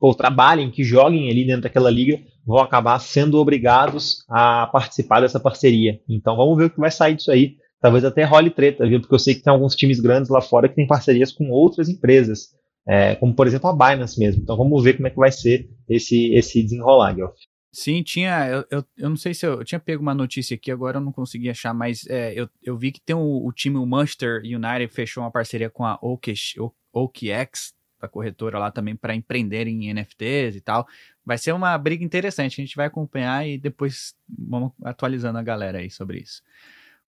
ou 0.00 0.14
trabalhem, 0.14 0.70
que 0.70 0.84
joguem 0.84 1.30
ali 1.30 1.46
dentro 1.46 1.62
daquela 1.62 1.88
liga, 1.88 2.20
vão 2.44 2.58
acabar 2.58 2.98
sendo 2.98 3.38
obrigados 3.38 4.24
a 4.28 4.66
participar 4.66 5.20
dessa 5.20 5.40
parceria. 5.40 5.98
Então, 6.08 6.36
vamos 6.36 6.58
ver 6.58 6.64
o 6.64 6.70
que 6.70 6.80
vai 6.80 6.90
sair 6.90 7.14
disso 7.14 7.30
aí 7.30 7.56
talvez 7.84 8.02
até 8.02 8.24
role 8.24 8.48
treta, 8.48 8.88
viu? 8.88 8.98
Porque 8.98 9.14
eu 9.14 9.18
sei 9.18 9.34
que 9.34 9.42
tem 9.42 9.52
alguns 9.52 9.76
times 9.76 10.00
grandes 10.00 10.30
lá 10.30 10.40
fora 10.40 10.70
que 10.70 10.74
têm 10.74 10.86
parcerias 10.86 11.30
com 11.30 11.50
outras 11.50 11.86
empresas, 11.86 12.48
é, 12.88 13.14
como 13.16 13.34
por 13.34 13.46
exemplo 13.46 13.68
a 13.68 13.74
Binance 13.74 14.18
mesmo. 14.18 14.42
Então 14.42 14.56
vamos 14.56 14.82
ver 14.82 14.94
como 14.94 15.06
é 15.06 15.10
que 15.10 15.18
vai 15.18 15.30
ser 15.30 15.68
esse, 15.86 16.32
esse 16.32 16.62
desenrolar, 16.62 17.12
Guelph. 17.12 17.36
Sim, 17.70 18.02
tinha. 18.02 18.48
Eu, 18.48 18.64
eu, 18.70 18.84
eu, 18.96 19.10
não 19.10 19.18
sei 19.18 19.34
se 19.34 19.44
eu, 19.44 19.58
eu, 19.58 19.64
tinha 19.66 19.78
pego 19.78 20.00
uma 20.00 20.14
notícia 20.14 20.54
aqui, 20.54 20.70
agora 20.70 20.96
eu 20.96 21.00
não 21.02 21.12
consegui 21.12 21.50
achar, 21.50 21.74
mas 21.74 22.06
é, 22.06 22.32
eu, 22.32 22.48
eu 22.62 22.74
vi 22.78 22.90
que 22.90 23.02
tem 23.02 23.14
o, 23.14 23.46
o 23.46 23.52
time, 23.52 23.76
o 23.76 23.84
Manchester 23.84 24.40
United, 24.42 24.88
fechou 24.88 25.22
uma 25.22 25.30
parceria 25.30 25.68
com 25.68 25.84
a 25.84 25.98
OKX, 26.00 26.54
OKX 26.90 27.74
a 28.00 28.08
corretora 28.08 28.58
lá 28.58 28.70
também, 28.70 28.96
para 28.96 29.14
empreender 29.14 29.66
em 29.66 29.92
NFTs 29.92 30.56
e 30.56 30.60
tal. 30.62 30.86
Vai 31.22 31.36
ser 31.36 31.52
uma 31.52 31.76
briga 31.76 32.02
interessante, 32.02 32.62
a 32.62 32.64
gente 32.64 32.76
vai 32.76 32.86
acompanhar 32.86 33.46
e 33.46 33.58
depois 33.58 34.14
vamos 34.26 34.72
atualizando 34.82 35.38
a 35.38 35.42
galera 35.42 35.80
aí 35.80 35.90
sobre 35.90 36.20
isso. 36.20 36.42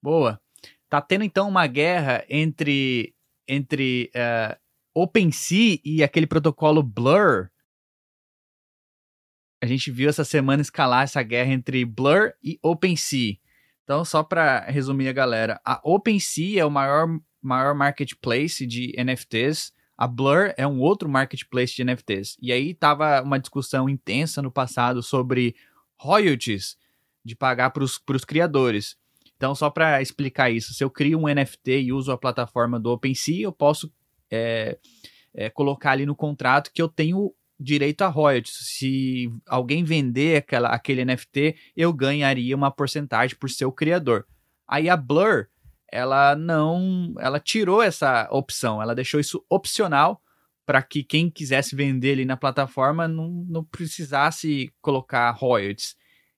Boa. 0.02 0.38
Tá 0.88 1.00
tendo 1.00 1.24
então 1.24 1.48
uma 1.48 1.66
guerra 1.66 2.24
entre 2.28 3.14
entre 3.48 4.10
uh, 4.14 4.56
OpenSea 4.94 5.78
e 5.84 6.02
aquele 6.02 6.26
protocolo 6.26 6.82
Blur. 6.82 7.50
A 9.62 9.66
gente 9.66 9.90
viu 9.90 10.08
essa 10.08 10.24
semana 10.24 10.62
escalar 10.62 11.04
essa 11.04 11.22
guerra 11.22 11.52
entre 11.52 11.84
Blur 11.84 12.32
e 12.42 12.58
OpenSea. 12.62 13.36
Então, 13.84 14.04
só 14.04 14.22
para 14.22 14.60
resumir 14.60 15.08
a 15.08 15.12
galera, 15.12 15.60
a 15.64 15.80
OpenSea 15.84 16.60
é 16.60 16.64
o 16.64 16.70
maior, 16.70 17.06
maior 17.40 17.74
marketplace 17.74 18.66
de 18.66 18.92
NFTs. 18.98 19.72
A 19.96 20.06
Blur 20.06 20.52
é 20.56 20.66
um 20.66 20.80
outro 20.80 21.08
marketplace 21.08 21.74
de 21.74 21.84
NFTs. 21.84 22.36
E 22.40 22.52
aí 22.52 22.74
tava 22.74 23.22
uma 23.22 23.38
discussão 23.38 23.88
intensa 23.88 24.42
no 24.42 24.50
passado 24.50 25.02
sobre 25.02 25.54
royalties 25.98 26.76
de 27.24 27.34
pagar 27.34 27.70
para 27.70 27.84
os 27.84 28.24
criadores. 28.26 28.96
Então, 29.36 29.54
só 29.54 29.68
para 29.68 30.00
explicar 30.00 30.50
isso, 30.50 30.72
se 30.72 30.82
eu 30.82 30.90
crio 30.90 31.18
um 31.18 31.28
NFT 31.28 31.82
e 31.82 31.92
uso 31.92 32.10
a 32.10 32.18
plataforma 32.18 32.80
do 32.80 32.90
OpenSea, 32.90 33.42
eu 33.42 33.52
posso 33.52 33.92
é, 34.30 34.78
é, 35.34 35.50
colocar 35.50 35.92
ali 35.92 36.06
no 36.06 36.16
contrato 36.16 36.70
que 36.72 36.80
eu 36.80 36.88
tenho 36.88 37.34
direito 37.58 38.02
a 38.02 38.08
royalties. 38.08 38.56
Se 38.60 39.30
alguém 39.46 39.84
vender 39.84 40.38
aquela, 40.38 40.68
aquele 40.68 41.04
NFT, 41.04 41.56
eu 41.76 41.92
ganharia 41.92 42.56
uma 42.56 42.70
porcentagem 42.70 43.36
por 43.36 43.50
ser 43.50 43.66
o 43.66 43.72
criador. 43.72 44.26
Aí 44.66 44.88
a 44.88 44.96
Blur, 44.96 45.46
ela 45.90 46.34
não, 46.34 47.14
ela 47.18 47.38
tirou 47.38 47.82
essa 47.82 48.28
opção, 48.30 48.82
ela 48.82 48.94
deixou 48.94 49.20
isso 49.20 49.44
opcional 49.48 50.20
para 50.64 50.82
que 50.82 51.04
quem 51.04 51.30
quisesse 51.30 51.76
vender 51.76 52.12
ali 52.12 52.24
na 52.24 52.36
plataforma 52.36 53.06
não, 53.06 53.28
não 53.48 53.64
precisasse 53.64 54.72
colocar 54.80 55.30
royalties. 55.30 55.94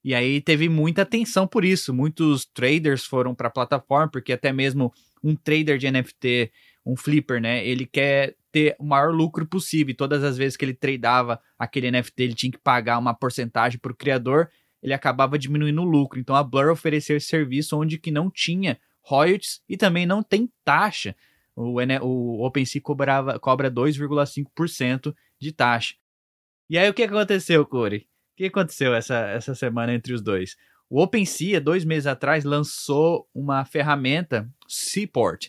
E 0.09 0.15
aí 0.15 0.41
teve 0.41 0.71
muita 0.71 1.03
atenção 1.03 1.47
por 1.47 1.67
isso. 1.67 1.93
Muitos 1.93 2.47
traders 2.47 3.05
foram 3.05 3.35
para 3.35 3.49
a 3.49 3.51
plataforma, 3.51 4.11
porque 4.11 4.33
até 4.33 4.51
mesmo 4.51 4.91
um 5.23 5.37
trader 5.37 5.77
de 5.77 5.91
NFT 5.91 6.51
um 6.87 6.97
flipper, 6.97 7.39
né? 7.39 7.63
Ele 7.67 7.85
quer 7.85 8.35
ter 8.51 8.75
o 8.79 8.87
maior 8.87 9.13
lucro 9.13 9.47
possível. 9.47 9.95
todas 9.95 10.25
as 10.25 10.39
vezes 10.39 10.57
que 10.57 10.65
ele 10.65 10.73
tradeava 10.73 11.39
aquele 11.59 11.91
NFT, 11.91 12.23
ele 12.23 12.33
tinha 12.33 12.51
que 12.51 12.57
pagar 12.57 12.97
uma 12.97 13.13
porcentagem 13.13 13.79
para 13.79 13.93
o 13.93 13.95
criador, 13.95 14.49
ele 14.83 14.95
acabava 14.95 15.39
diminuindo 15.39 15.83
o 15.83 15.85
lucro. 15.85 16.19
Então 16.19 16.35
a 16.35 16.43
Blur 16.43 16.71
ofereceu 16.71 17.19
esse 17.19 17.27
serviço 17.27 17.79
onde 17.79 17.99
que 17.99 18.11
não 18.11 18.31
tinha 18.31 18.81
royalties 19.03 19.61
e 19.69 19.77
também 19.77 20.07
não 20.07 20.23
tem 20.23 20.51
taxa. 20.65 21.15
O, 21.55 21.83
o 22.01 22.47
OpenSea 22.47 22.81
cobrava, 22.81 23.39
cobra 23.39 23.71
2,5% 23.71 25.15
de 25.39 25.53
taxa. 25.53 25.97
E 26.71 26.79
aí 26.79 26.89
o 26.89 26.95
que 26.95 27.03
aconteceu, 27.03 27.67
Corey? 27.67 28.07
Que 28.39 28.45
aconteceu 28.45 28.95
essa, 28.95 29.17
essa 29.31 29.53
semana 29.53 29.93
entre 29.93 30.15
os 30.15 30.23
dois? 30.23 30.55
O 30.89 31.03
OpenSea, 31.03 31.61
dois 31.61 31.85
meses 31.85 32.07
atrás, 32.07 32.45
lançou 32.45 33.29
uma 33.35 33.65
ferramenta, 33.65 34.49
Seaport, 34.69 35.49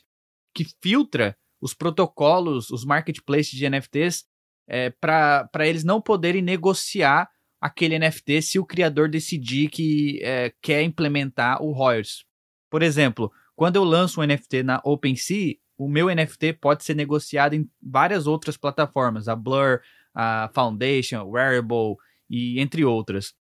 que 0.55 0.65
filtra 0.81 1.37
os 1.61 1.75
protocolos, 1.75 2.71
os 2.71 2.83
marketplaces 2.83 3.51
de 3.51 3.69
NFTs, 3.69 4.25
é, 4.67 4.89
para 4.89 5.67
eles 5.67 5.83
não 5.83 6.01
poderem 6.01 6.41
negociar 6.41 7.29
aquele 7.61 7.99
NFT 7.99 8.41
se 8.41 8.57
o 8.57 8.65
criador 8.65 9.07
decidir 9.07 9.69
que 9.69 10.19
é, 10.23 10.51
quer 10.59 10.81
implementar 10.81 11.61
o 11.61 11.71
royalties. 11.71 12.25
Por 12.71 12.81
exemplo, 12.81 13.31
quando 13.55 13.75
eu 13.75 13.83
lanço 13.83 14.19
um 14.19 14.25
NFT 14.25 14.63
na 14.63 14.81
OpenSea, 14.83 15.57
o 15.77 15.87
meu 15.87 16.07
NFT 16.07 16.53
pode 16.53 16.83
ser 16.83 16.95
negociado 16.95 17.53
em 17.53 17.69
várias 17.79 18.25
outras 18.25 18.57
plataformas, 18.57 19.27
a 19.27 19.35
Blur, 19.35 19.79
a 20.11 20.49
Foundation, 20.55 21.23
Wearable 21.29 21.97
e 22.29 22.59
entre 22.59 22.85
outras. 22.85 23.33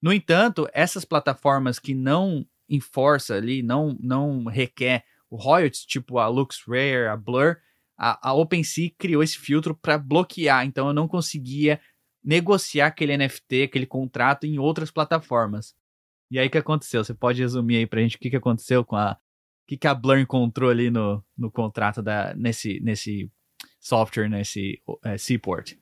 No 0.00 0.12
entanto, 0.12 0.68
essas 0.72 1.04
plataformas 1.04 1.78
que 1.78 1.94
não 1.94 2.46
enforça 2.68 3.34
ali, 3.34 3.62
não, 3.62 3.96
não 4.00 4.44
requer 4.44 5.04
o 5.30 5.36
royalties, 5.36 5.84
tipo 5.84 6.18
a 6.18 6.28
LuxRare, 6.28 7.08
a 7.08 7.16
Blur, 7.16 7.56
a, 7.96 8.30
a 8.30 8.32
OpenSea 8.32 8.92
criou 8.96 9.22
esse 9.22 9.36
filtro 9.36 9.74
para 9.74 9.98
bloquear, 9.98 10.64
então 10.64 10.88
eu 10.88 10.94
não 10.94 11.08
conseguia 11.08 11.80
negociar 12.22 12.86
aquele 12.86 13.16
NFT, 13.16 13.64
aquele 13.64 13.86
contrato 13.86 14.46
em 14.46 14.58
outras 14.58 14.90
plataformas. 14.90 15.74
E 16.30 16.38
aí 16.38 16.46
o 16.46 16.50
que 16.50 16.58
aconteceu? 16.58 17.02
Você 17.02 17.14
pode 17.14 17.40
resumir 17.40 17.78
aí 17.78 17.86
pra 17.86 18.00
gente 18.00 18.16
o 18.16 18.18
que, 18.18 18.30
que 18.30 18.36
aconteceu 18.36 18.84
com 18.84 18.96
a. 18.96 19.12
O 19.12 19.68
que, 19.68 19.76
que 19.76 19.86
a 19.86 19.94
Blur 19.94 20.18
encontrou 20.18 20.70
ali 20.70 20.90
no, 20.90 21.22
no 21.36 21.50
contrato 21.50 22.02
da, 22.02 22.34
nesse, 22.34 22.80
nesse 22.80 23.30
software, 23.78 24.28
nesse 24.28 24.82
é, 25.04 25.18
Seaport? 25.18 25.76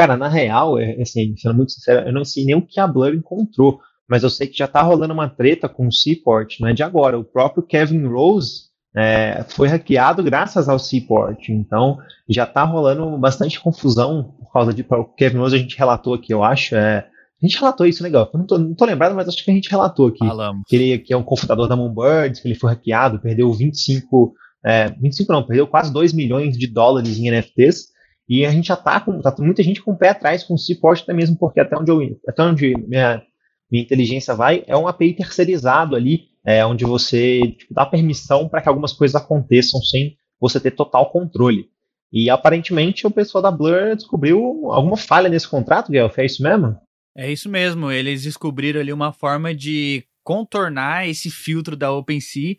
Cara, 0.00 0.16
na 0.16 0.28
real, 0.28 0.78
é, 0.78 0.96
assim, 1.02 1.36
sendo 1.36 1.54
muito 1.56 1.72
sincero, 1.72 2.08
eu 2.08 2.12
não 2.14 2.24
sei 2.24 2.46
nem 2.46 2.54
o 2.54 2.66
que 2.66 2.80
a 2.80 2.86
Blur 2.86 3.12
encontrou, 3.12 3.80
mas 4.08 4.22
eu 4.22 4.30
sei 4.30 4.46
que 4.46 4.56
já 4.56 4.66
tá 4.66 4.80
rolando 4.80 5.12
uma 5.12 5.28
treta 5.28 5.68
com 5.68 5.86
o 5.86 5.92
Seaport, 5.92 6.58
não 6.58 6.68
é 6.68 6.72
de 6.72 6.82
agora. 6.82 7.18
O 7.18 7.22
próprio 7.22 7.62
Kevin 7.62 8.06
Rose 8.06 8.70
é, 8.96 9.44
foi 9.50 9.68
hackeado 9.68 10.22
graças 10.22 10.70
ao 10.70 10.78
Seaport, 10.78 11.50
então 11.50 11.98
já 12.26 12.46
tá 12.46 12.64
rolando 12.64 13.18
bastante 13.18 13.60
confusão 13.60 14.34
por 14.38 14.50
causa 14.50 14.72
de. 14.72 14.86
O 14.88 15.04
Kevin 15.04 15.36
Rose 15.36 15.54
a 15.54 15.58
gente 15.58 15.76
relatou 15.76 16.14
aqui, 16.14 16.32
eu 16.32 16.42
acho. 16.42 16.74
É, 16.74 17.06
a 17.42 17.46
gente 17.46 17.58
relatou 17.58 17.84
isso, 17.84 18.02
legal. 18.02 18.30
Eu 18.32 18.38
não 18.38 18.46
tô, 18.46 18.56
não 18.56 18.74
tô 18.74 18.86
lembrado, 18.86 19.14
mas 19.14 19.28
acho 19.28 19.44
que 19.44 19.50
a 19.50 19.54
gente 19.54 19.70
relatou 19.70 20.06
aqui. 20.06 20.26
Falamos. 20.26 20.62
Que 20.66 20.76
ele 20.76 20.98
que 20.98 21.12
é 21.12 21.16
um 21.18 21.22
confundador 21.22 21.68
da 21.68 21.76
Moonbirds, 21.76 22.40
que 22.40 22.48
ele 22.48 22.54
foi 22.54 22.70
hackeado, 22.70 23.20
perdeu 23.20 23.52
25. 23.52 24.32
É, 24.64 24.88
25 24.98 25.30
não, 25.30 25.42
perdeu 25.42 25.66
quase 25.66 25.92
2 25.92 26.14
milhões 26.14 26.56
de 26.56 26.66
dólares 26.66 27.18
em 27.18 27.30
NFTs. 27.30 27.89
E 28.30 28.46
a 28.46 28.50
gente 28.52 28.68
já 28.68 28.74
está 28.74 29.00
com 29.00 29.20
tá 29.20 29.34
muita 29.40 29.60
gente 29.60 29.82
com 29.82 29.90
o 29.90 29.98
pé 29.98 30.10
atrás 30.10 30.44
com 30.44 30.54
o 30.54 30.58
Seaport, 30.58 31.02
até 31.02 31.12
mesmo 31.12 31.36
porque 31.36 31.58
até 31.58 31.76
onde, 31.76 31.90
eu, 31.90 32.00
até 32.28 32.42
onde 32.44 32.74
minha, 32.86 33.20
minha 33.68 33.82
inteligência 33.82 34.36
vai, 34.36 34.62
é 34.68 34.76
um 34.76 34.86
API 34.86 35.14
terceirizado 35.14 35.96
ali, 35.96 36.28
é, 36.46 36.64
onde 36.64 36.84
você 36.84 37.40
tipo, 37.58 37.74
dá 37.74 37.84
permissão 37.84 38.48
para 38.48 38.62
que 38.62 38.68
algumas 38.68 38.92
coisas 38.92 39.16
aconteçam 39.16 39.82
sem 39.82 40.16
você 40.40 40.60
ter 40.60 40.70
total 40.70 41.10
controle. 41.10 41.66
E 42.12 42.30
aparentemente 42.30 43.04
o 43.04 43.10
pessoal 43.10 43.42
da 43.42 43.50
Blur 43.50 43.96
descobriu 43.96 44.70
alguma 44.70 44.96
falha 44.96 45.28
nesse 45.28 45.48
contrato, 45.48 45.90
Guelph, 45.90 46.16
é 46.16 46.24
isso 46.24 46.40
mesmo? 46.40 46.76
É 47.16 47.32
isso 47.32 47.48
mesmo, 47.48 47.90
eles 47.90 48.22
descobriram 48.22 48.80
ali 48.80 48.92
uma 48.92 49.12
forma 49.12 49.52
de 49.52 50.04
contornar 50.22 51.08
esse 51.08 51.32
filtro 51.32 51.76
da 51.76 51.90
OpenSea 51.90 52.56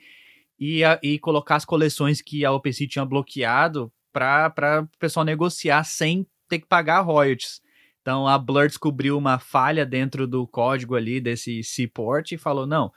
e, 0.59 0.83
a, 0.83 0.99
e 1.01 1.17
colocar 1.17 1.55
as 1.55 1.63
coleções 1.63 2.21
que 2.21 2.43
a 2.43 2.51
OpenSea 2.51 2.87
tinha 2.89 3.05
bloqueado 3.05 3.89
para 4.11 4.83
o 4.83 4.97
pessoal 4.97 5.25
negociar 5.25 5.83
sem 5.83 6.25
ter 6.47 6.59
que 6.59 6.67
pagar 6.67 7.01
royalties. 7.01 7.61
Então 8.01 8.27
a 8.27 8.37
Blur 8.37 8.67
descobriu 8.67 9.17
uma 9.17 9.39
falha 9.39 9.85
dentro 9.85 10.27
do 10.27 10.47
código 10.47 10.95
ali 10.95 11.21
desse 11.21 11.63
Seaport 11.63 12.31
e 12.31 12.37
falou: 12.37 12.65
não, 12.65 12.91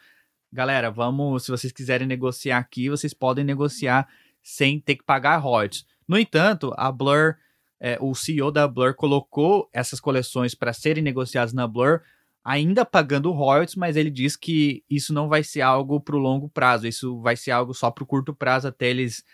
galera, 0.53 0.91
vamos, 0.91 1.45
se 1.45 1.51
vocês 1.51 1.73
quiserem 1.73 2.07
negociar 2.07 2.59
aqui, 2.59 2.89
vocês 2.89 3.13
podem 3.13 3.45
negociar 3.45 4.09
sem 4.43 4.81
ter 4.81 4.97
que 4.97 5.05
pagar 5.05 5.37
royalties. 5.39 5.85
No 6.07 6.19
entanto, 6.19 6.73
a 6.77 6.91
Blur, 6.93 7.35
é, 7.81 7.99
o 8.01 8.15
CEO 8.15 8.51
da 8.51 8.69
Blur 8.69 8.95
colocou 8.95 9.69
essas 9.73 10.01
coleções 10.01 10.55
para 10.55 10.73
serem 10.73 11.03
negociadas 11.03 11.53
na 11.53 11.67
Blur, 11.67 12.01
ainda 12.43 12.85
pagando 12.85 13.33
royalties, 13.33 13.75
mas 13.75 13.97
ele 13.97 14.11
diz 14.11 14.37
que 14.37 14.85
isso 14.89 15.13
não 15.15 15.29
vai 15.29 15.43
ser 15.43 15.63
algo 15.63 16.01
para 16.01 16.17
o 16.17 16.19
longo 16.19 16.49
prazo, 16.49 16.87
isso 16.87 17.21
vai 17.21 17.37
ser 17.37 17.51
algo 17.51 17.73
só 17.73 17.91
para 17.91 18.05
o 18.05 18.07
curto 18.07 18.35
prazo 18.35 18.69
até 18.69 18.89
eles 18.89 19.25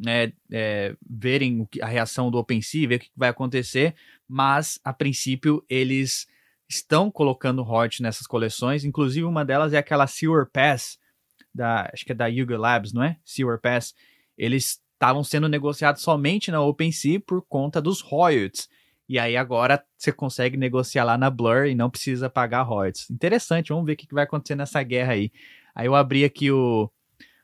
né, 0.00 0.32
é, 0.50 0.96
verem 1.08 1.68
a 1.82 1.86
reação 1.86 2.30
do 2.30 2.38
OpenSea, 2.38 2.88
ver 2.88 2.96
o 2.96 2.98
que 3.00 3.10
vai 3.14 3.28
acontecer, 3.28 3.94
mas 4.26 4.80
a 4.82 4.92
princípio 4.92 5.62
eles 5.68 6.26
estão 6.68 7.10
colocando 7.10 7.62
hot 7.62 8.02
nessas 8.02 8.26
coleções, 8.26 8.84
inclusive 8.84 9.24
uma 9.24 9.44
delas 9.44 9.72
é 9.72 9.78
aquela 9.78 10.06
Sewer 10.06 10.46
Pass, 10.50 10.98
da, 11.54 11.90
acho 11.92 12.04
que 12.04 12.12
é 12.12 12.14
da 12.14 12.26
Yuga 12.26 12.56
Labs, 12.56 12.92
não 12.92 13.02
é? 13.02 13.16
Sewer 13.24 13.60
Pass. 13.60 13.92
Eles 14.38 14.80
estavam 14.94 15.24
sendo 15.24 15.48
negociados 15.48 16.02
somente 16.02 16.50
na 16.50 16.60
OpenSea 16.62 17.20
por 17.20 17.42
conta 17.42 17.80
dos 17.82 18.00
royalties. 18.00 18.68
E 19.08 19.18
aí 19.18 19.36
agora 19.36 19.84
você 19.98 20.12
consegue 20.12 20.56
negociar 20.56 21.02
lá 21.02 21.18
na 21.18 21.28
Blur 21.28 21.66
e 21.66 21.74
não 21.74 21.90
precisa 21.90 22.30
pagar 22.30 22.62
royalties. 22.62 23.10
Interessante, 23.10 23.70
vamos 23.70 23.84
ver 23.84 23.94
o 23.94 23.96
que 23.96 24.14
vai 24.14 24.24
acontecer 24.24 24.54
nessa 24.54 24.82
guerra 24.82 25.14
aí. 25.14 25.32
Aí 25.74 25.86
eu 25.86 25.96
abri 25.96 26.24
aqui 26.24 26.52
o, 26.52 26.88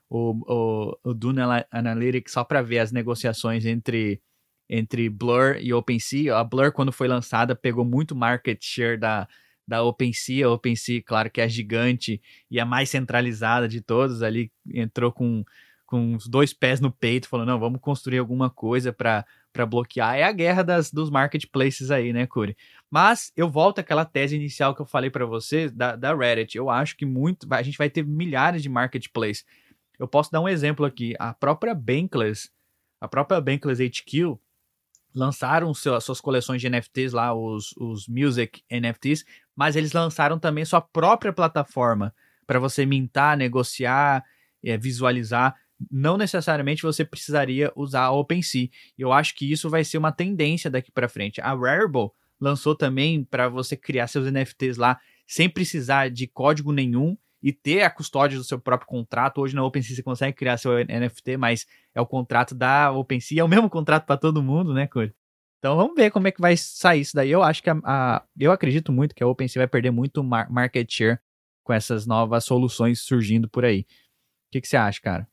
o, 0.09 0.31
o, 0.47 0.99
o 1.11 1.15
Dune 1.15 1.41
Analytics 1.71 2.33
só 2.33 2.45
para 2.45 2.63
ver 2.63 2.79
as 2.79 2.93
negociações 2.93 3.65
entre, 3.65 4.21
entre 4.69 5.09
Blur 5.09 5.57
e 5.61 5.73
OpenSea. 5.73 6.37
A 6.37 6.45
Blur, 6.45 6.73
quando 6.73 6.93
foi 6.93 7.09
lançada, 7.09 7.55
pegou 7.55 7.85
muito 7.85 8.15
market 8.15 8.59
share 8.63 8.99
da, 8.99 9.29
da 9.67 9.83
OpenSea. 9.83 10.47
A 10.47 10.53
OpenSea, 10.53 11.03
claro 11.03 11.31
que 11.31 11.41
é 11.41 11.49
gigante 11.49 12.21
e 12.51 12.61
a 12.61 12.65
mais 12.65 12.91
centralizada 12.91 13.69
de 13.69 13.81
todos, 13.81 14.23
ali 14.23 14.53
entrou 14.73 15.11
com, 15.11 15.45
com 15.85 16.15
os 16.15 16.29
dois 16.29 16.53
pés 16.53 16.81
no 16.81 16.91
peito, 16.91 17.29
falou, 17.29 17.47
não, 17.47 17.59
vamos 17.59 17.81
construir 17.81 18.19
alguma 18.19 18.49
coisa 18.51 18.93
para 18.93 19.25
para 19.57 19.65
bloquear. 19.65 20.17
É 20.17 20.23
a 20.23 20.33
guerra 20.33 20.63
das, 20.63 20.91
dos 20.91 21.09
marketplaces 21.09 21.91
aí, 21.91 22.13
né, 22.13 22.27
Curi? 22.27 22.55
Mas 22.91 23.33
eu 23.35 23.49
volto 23.49 23.79
àquela 23.79 24.05
tese 24.05 24.37
inicial 24.37 24.75
que 24.75 24.83
eu 24.83 24.87
falei 24.87 25.09
para 25.09 25.25
você 25.25 25.71
da, 25.71 25.97
da 25.97 26.15
Reddit. 26.15 26.59
Eu 26.59 26.69
acho 26.69 26.95
que 26.95 27.07
muito 27.07 27.47
a 27.51 27.63
gente 27.63 27.79
vai 27.79 27.89
ter 27.89 28.05
milhares 28.05 28.63
de 28.63 28.69
marketplaces 28.69 29.47
eu 29.99 30.07
posso 30.07 30.31
dar 30.31 30.41
um 30.41 30.49
exemplo 30.49 30.85
aqui. 30.85 31.15
A 31.19 31.33
própria 31.33 31.75
Bankless, 31.75 32.51
a 33.01 33.09
própria 33.09 33.41
Bankless 33.41 33.83
HQ, 33.83 34.39
lançaram 35.15 35.73
seu, 35.73 35.95
as 35.95 36.05
suas 36.05 36.21
coleções 36.21 36.61
de 36.61 36.69
NFTs 36.69 37.13
lá, 37.13 37.35
os, 37.35 37.73
os 37.79 38.07
Music 38.07 38.63
NFTs, 38.71 39.25
mas 39.55 39.75
eles 39.75 39.93
lançaram 39.93 40.39
também 40.39 40.65
sua 40.65 40.81
própria 40.81 41.33
plataforma 41.33 42.15
para 42.47 42.59
você 42.59 42.85
mintar, 42.85 43.37
negociar, 43.37 44.23
é, 44.63 44.77
visualizar. 44.77 45.57
Não 45.91 46.19
necessariamente 46.19 46.83
você 46.83 47.05
precisaria 47.05 47.73
usar 47.75 48.05
a 48.05 48.13
OpenSea. 48.13 48.69
Eu 48.97 49.13
acho 49.13 49.35
que 49.35 49.51
isso 49.51 49.71
vai 49.71 49.85
ser 49.85 49.97
uma 49.97 50.13
tendência 50.13 50.71
daqui 50.71 50.91
para 50.91 51.09
frente. 51.09 51.41
A 51.41 51.55
Rarible 51.55 52.11
lançou 52.39 52.75
também 52.75 53.25
para 53.25 53.49
você 53.49 53.77
criar 53.77 54.07
seus 54.09 54.31
NFTs 54.31 54.77
lá 54.77 55.01
sem 55.27 55.49
precisar 55.49 56.11
de 56.11 56.27
código 56.27 56.73
nenhum 56.73 57.17
e 57.47 57.53
ter 57.53 57.83
a 57.83 57.91
custódia 57.91 58.37
do 58.37 58.43
seu 58.43 58.59
próprio 58.59 58.89
contrato. 58.89 59.41
Hoje 59.41 59.55
na 59.55 59.65
OpenSea 59.65 59.95
você 59.95 60.03
consegue 60.03 60.37
criar 60.37 60.57
seu 60.57 60.73
NFT, 60.85 61.37
mas 61.37 61.65
é 61.95 62.01
o 62.01 62.07
contrato 62.07 62.57
da 62.57 62.91
OpenSea, 62.91 63.41
é 63.41 63.45
o 63.45 63.49
mesmo 63.49 63.71
contrato 63.71 64.05
para 64.05 64.17
todo 64.17 64.43
mundo, 64.43 64.75
né, 64.75 64.89
Cody? 64.89 65.15
Então 65.61 65.77
vamos 65.77 65.95
ver 65.95 66.11
como 66.11 66.27
é 66.27 66.33
que 66.33 66.41
vai 66.41 66.57
sair 66.57 67.03
isso 67.03 67.15
daí. 67.15 67.31
Eu 67.31 67.45
acho 67.45 67.63
que 67.63 67.71
a, 67.71 67.79
a 67.85 68.25
eu 68.37 68.51
acredito 68.51 68.91
muito 68.91 69.15
que 69.15 69.23
a 69.23 69.29
OpenSea 69.29 69.61
vai 69.61 69.69
perder 69.69 69.93
muito 69.93 70.25
mar 70.25 70.51
market 70.51 70.93
share 70.93 71.21
com 71.63 71.73
essas 71.73 72.05
novas 72.05 72.45
soluções 72.45 73.03
surgindo 73.03 73.49
por 73.49 73.65
aí. 73.65 73.83
O 73.83 73.85
que, 74.51 74.61
que 74.61 74.67
você 74.67 74.77
acha, 74.77 75.01
cara? 75.01 75.29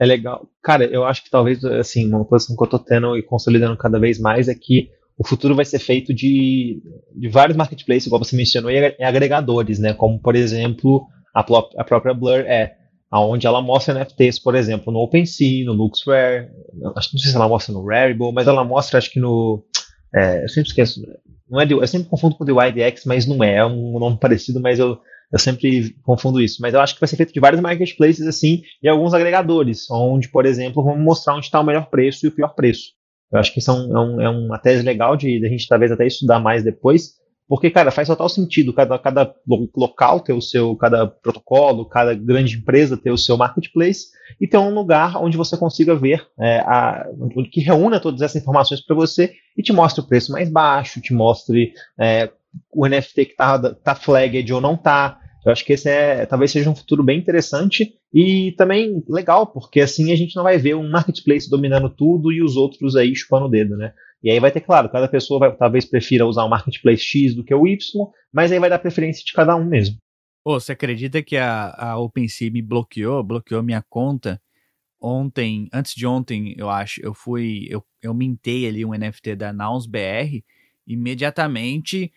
É 0.00 0.06
legal. 0.06 0.48
Cara, 0.62 0.86
eu 0.86 1.04
acho 1.04 1.22
que 1.22 1.28
talvez, 1.28 1.62
assim, 1.66 2.08
uma 2.08 2.24
posição 2.24 2.56
que 2.56 2.62
eu 2.62 2.66
tô 2.66 2.78
tendo 2.78 3.14
e 3.14 3.22
consolidando 3.22 3.76
cada 3.76 4.00
vez 4.00 4.18
mais 4.18 4.48
é 4.48 4.54
que 4.54 4.90
o 5.18 5.26
futuro 5.28 5.54
vai 5.54 5.66
ser 5.66 5.80
feito 5.80 6.14
de, 6.14 6.82
de 7.14 7.28
vários 7.28 7.58
marketplaces, 7.58 8.06
igual 8.06 8.24
você 8.24 8.34
mencionou, 8.34 8.70
e 8.70 9.04
agregadores, 9.04 9.78
né? 9.78 9.92
Como, 9.92 10.18
por 10.18 10.34
exemplo, 10.34 11.06
a, 11.34 11.40
a 11.40 11.84
própria 11.84 12.14
Blur 12.14 12.40
é, 12.40 12.76
onde 13.12 13.46
ela 13.46 13.60
mostra 13.60 13.94
NFTs, 13.94 14.38
por 14.38 14.54
exemplo, 14.54 14.92
no 14.92 15.00
OpenSea, 15.00 15.64
no 15.64 15.72
LuxRare, 15.72 16.48
acho 16.96 17.10
não 17.12 17.20
sei 17.20 17.30
se 17.30 17.36
ela 17.36 17.48
mostra 17.48 17.72
no 17.74 17.84
Rarible, 17.84 18.32
mas 18.32 18.46
ela 18.46 18.64
mostra, 18.64 18.98
acho 18.98 19.10
que 19.10 19.20
no, 19.20 19.64
é, 20.14 20.44
eu 20.44 20.48
sempre 20.48 20.68
esqueço, 20.68 21.02
não 21.50 21.60
é, 21.60 21.66
eu 21.70 21.86
sempre 21.86 22.08
confundo 22.08 22.36
com 22.36 22.44
o 22.44 22.46
The 22.46 22.68
YDX, 22.68 23.04
mas 23.04 23.26
não 23.26 23.44
é, 23.44 23.56
é 23.56 23.66
um 23.66 23.98
nome 23.98 24.18
parecido, 24.18 24.60
mas 24.60 24.78
eu, 24.78 24.98
Eu 25.32 25.38
sempre 25.38 25.94
confundo 26.02 26.40
isso. 26.40 26.60
Mas 26.60 26.74
eu 26.74 26.80
acho 26.80 26.94
que 26.94 27.00
vai 27.00 27.08
ser 27.08 27.16
feito 27.16 27.32
de 27.32 27.40
vários 27.40 27.60
marketplaces, 27.60 28.26
assim, 28.26 28.62
e 28.82 28.88
alguns 28.88 29.14
agregadores, 29.14 29.90
onde, 29.90 30.28
por 30.28 30.44
exemplo, 30.44 30.84
vamos 30.84 31.02
mostrar 31.02 31.34
onde 31.34 31.46
está 31.46 31.58
o 31.58 31.64
melhor 31.64 31.88
preço 31.88 32.26
e 32.26 32.28
o 32.28 32.32
pior 32.32 32.54
preço. 32.54 32.92
Eu 33.32 33.38
acho 33.38 33.52
que 33.52 33.60
isso 33.60 33.70
é, 33.70 33.74
um, 33.74 33.96
é, 33.96 34.00
um, 34.00 34.20
é 34.20 34.28
uma 34.28 34.58
tese 34.58 34.82
legal 34.82 35.16
de, 35.16 35.40
de 35.40 35.46
a 35.46 35.48
gente 35.48 35.66
talvez 35.66 35.90
até 35.90 36.06
estudar 36.06 36.38
mais 36.38 36.62
depois, 36.62 37.14
porque, 37.52 37.68
cara, 37.68 37.90
faz 37.90 38.08
total 38.08 38.30
sentido 38.30 38.72
cada, 38.72 38.98
cada 38.98 39.34
local 39.76 40.20
ter 40.20 40.32
o 40.32 40.40
seu, 40.40 40.74
cada 40.74 41.06
protocolo, 41.06 41.84
cada 41.84 42.14
grande 42.14 42.56
empresa 42.56 42.96
ter 42.96 43.10
o 43.10 43.18
seu 43.18 43.36
marketplace 43.36 44.06
e 44.40 44.48
ter 44.48 44.56
um 44.56 44.72
lugar 44.72 45.22
onde 45.22 45.36
você 45.36 45.54
consiga 45.54 45.94
ver, 45.94 46.26
é, 46.40 46.60
a, 46.60 47.04
que 47.52 47.60
reúna 47.60 48.00
todas 48.00 48.22
essas 48.22 48.40
informações 48.40 48.80
para 48.80 48.96
você 48.96 49.34
e 49.54 49.62
te 49.62 49.70
mostre 49.70 50.02
o 50.02 50.06
preço 50.08 50.32
mais 50.32 50.48
baixo, 50.48 51.02
te 51.02 51.12
mostre 51.12 51.74
é, 52.00 52.30
o 52.72 52.86
NFT 52.86 53.26
que 53.26 53.36
tá, 53.36 53.58
tá 53.74 53.94
flagged 53.94 54.50
ou 54.50 54.58
não 54.58 54.74
tá. 54.74 55.18
Eu 55.44 55.52
acho 55.52 55.62
que 55.62 55.74
esse 55.74 55.90
é, 55.90 56.24
talvez 56.24 56.52
seja 56.52 56.70
um 56.70 56.74
futuro 56.74 57.04
bem 57.04 57.18
interessante 57.18 57.92
e 58.14 58.52
também 58.56 59.04
legal, 59.06 59.46
porque 59.46 59.82
assim 59.82 60.10
a 60.10 60.16
gente 60.16 60.34
não 60.36 60.42
vai 60.42 60.56
ver 60.56 60.74
um 60.74 60.88
marketplace 60.88 61.50
dominando 61.50 61.90
tudo 61.90 62.32
e 62.32 62.42
os 62.42 62.56
outros 62.56 62.96
aí 62.96 63.14
chupando 63.14 63.44
o 63.44 63.50
dedo, 63.50 63.76
né? 63.76 63.92
E 64.22 64.30
aí 64.30 64.38
vai 64.38 64.52
ter, 64.52 64.60
claro, 64.60 64.88
cada 64.88 65.08
pessoa 65.08 65.40
vai, 65.40 65.56
talvez 65.56 65.84
prefira 65.84 66.26
usar 66.26 66.44
o 66.44 66.48
marketplace 66.48 67.02
X 67.02 67.34
do 67.34 67.42
que 67.42 67.54
o 67.54 67.66
Y, 67.66 67.78
mas 68.32 68.52
aí 68.52 68.58
vai 68.58 68.70
dar 68.70 68.78
preferência 68.78 69.24
de 69.24 69.32
cada 69.32 69.56
um 69.56 69.64
mesmo. 69.64 69.96
Pô, 70.44 70.58
você 70.58 70.72
acredita 70.72 71.22
que 71.22 71.36
a, 71.36 71.74
a 71.76 71.98
OpenSea 71.98 72.50
me 72.50 72.62
bloqueou, 72.62 73.22
bloqueou 73.22 73.62
minha 73.62 73.82
conta? 73.88 74.40
Ontem, 75.00 75.68
antes 75.72 75.94
de 75.94 76.06
ontem, 76.06 76.54
eu 76.56 76.70
acho, 76.70 77.00
eu 77.02 77.12
fui, 77.12 77.66
eu, 77.68 77.84
eu 78.00 78.14
mintei 78.14 78.68
ali 78.68 78.84
um 78.84 78.94
NFT 78.94 79.34
da 79.34 79.52
Nouns 79.52 79.86
BR, 79.86 80.44
imediatamente 80.86 82.12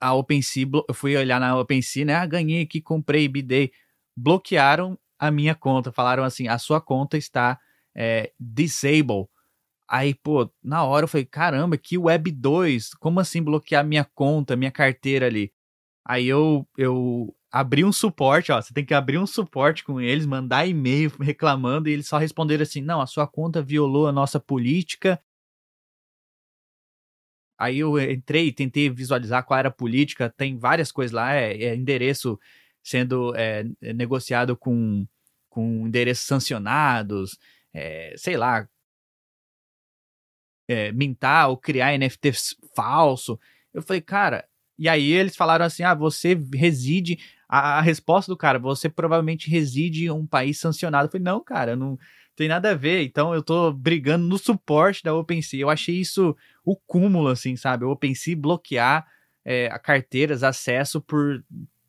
a 0.00 0.14
OpenSea, 0.14 0.66
eu 0.88 0.94
fui 0.94 1.16
olhar 1.16 1.40
na 1.40 1.58
OpenSea, 1.58 2.04
né? 2.04 2.14
Ah, 2.14 2.26
ganhei 2.26 2.62
aqui, 2.62 2.80
comprei, 2.80 3.26
bidei. 3.26 3.72
Bloquearam 4.16 4.96
a 5.18 5.30
minha 5.30 5.54
conta, 5.54 5.90
falaram 5.90 6.22
assim, 6.22 6.46
a 6.46 6.58
sua 6.58 6.80
conta 6.80 7.16
está 7.16 7.58
é, 7.94 8.32
disable 8.38 9.26
Aí, 9.88 10.14
pô, 10.14 10.50
na 10.62 10.84
hora 10.84 11.04
eu 11.04 11.08
falei, 11.08 11.24
caramba, 11.24 11.78
que 11.78 11.96
Web 11.96 12.30
2, 12.32 12.94
como 12.94 13.20
assim 13.20 13.42
bloquear 13.42 13.84
minha 13.84 14.04
conta, 14.04 14.54
minha 14.56 14.70
carteira 14.70 15.26
ali? 15.26 15.52
Aí 16.04 16.26
eu, 16.28 16.68
eu 16.76 17.34
abri 17.50 17.84
um 17.84 17.92
suporte, 17.92 18.52
ó, 18.52 18.60
você 18.60 18.74
tem 18.74 18.84
que 18.84 18.94
abrir 18.94 19.18
um 19.18 19.26
suporte 19.26 19.84
com 19.84 20.00
eles, 20.00 20.26
mandar 20.26 20.66
e-mail 20.66 21.10
reclamando 21.20 21.88
e 21.88 21.92
eles 21.92 22.06
só 22.08 22.18
responderam 22.18 22.62
assim, 22.62 22.82
não, 22.82 23.00
a 23.00 23.06
sua 23.06 23.26
conta 23.26 23.62
violou 23.62 24.06
a 24.06 24.12
nossa 24.12 24.38
política. 24.38 25.20
Aí 27.58 27.78
eu 27.80 27.98
entrei 28.00 28.48
e 28.48 28.52
tentei 28.52 28.88
visualizar 28.90 29.44
qual 29.44 29.58
era 29.58 29.68
a 29.68 29.72
política, 29.72 30.30
tem 30.30 30.56
várias 30.58 30.92
coisas 30.92 31.12
lá, 31.12 31.34
é, 31.34 31.64
é 31.64 31.74
endereço 31.74 32.38
sendo 32.82 33.34
é, 33.34 33.64
negociado 33.94 34.56
com, 34.56 35.06
com 35.48 35.86
endereços 35.86 36.26
sancionados, 36.26 37.38
é, 37.72 38.14
sei 38.16 38.36
lá, 38.36 38.68
é, 40.68 40.92
mintar 40.92 41.48
ou 41.48 41.56
criar 41.56 41.96
NFT 41.98 42.32
falso. 42.76 43.40
Eu 43.72 43.82
falei, 43.82 44.02
cara. 44.02 44.44
E 44.78 44.88
aí 44.88 45.10
eles 45.10 45.34
falaram 45.34 45.64
assim: 45.64 45.82
ah, 45.82 45.94
você 45.94 46.38
reside. 46.54 47.18
A, 47.48 47.78
a 47.78 47.80
resposta 47.80 48.30
do 48.30 48.36
cara, 48.36 48.58
você 48.58 48.90
provavelmente 48.90 49.48
reside 49.48 50.04
em 50.04 50.10
um 50.10 50.26
país 50.26 50.60
sancionado. 50.60 51.06
Eu 51.06 51.10
falei, 51.10 51.24
não, 51.24 51.42
cara, 51.42 51.74
não 51.74 51.98
tem 52.36 52.46
nada 52.46 52.70
a 52.70 52.74
ver. 52.74 53.02
Então 53.02 53.34
eu 53.34 53.42
tô 53.42 53.72
brigando 53.72 54.26
no 54.26 54.38
suporte 54.38 55.02
da 55.02 55.14
OpenSea. 55.14 55.62
Eu 55.62 55.70
achei 55.70 55.96
isso 55.96 56.36
o 56.64 56.76
cúmulo, 56.76 57.28
assim, 57.28 57.56
sabe? 57.56 57.84
O 57.84 57.90
OpenSea 57.90 58.36
bloquear 58.36 59.06
é, 59.44 59.68
carteiras, 59.78 60.42
acesso 60.42 61.00
por 61.00 61.42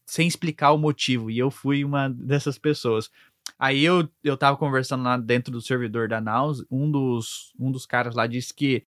sem 0.05 0.27
explicar 0.27 0.71
o 0.71 0.77
motivo. 0.77 1.29
E 1.29 1.37
eu 1.37 1.51
fui 1.51 1.83
uma 1.83 2.09
dessas 2.09 2.57
pessoas. 2.57 3.11
Aí 3.59 3.83
eu, 3.83 4.07
eu 4.23 4.37
tava 4.37 4.55
conversando 4.55 5.03
lá 5.03 5.17
dentro 5.17 5.51
do 5.51 5.61
servidor 5.61 6.07
da 6.07 6.21
Naus, 6.21 6.65
um 6.71 6.89
dos, 6.89 7.53
um 7.59 7.69
dos 7.69 7.85
caras 7.85 8.15
lá 8.15 8.25
disse 8.25 8.53
que 8.53 8.85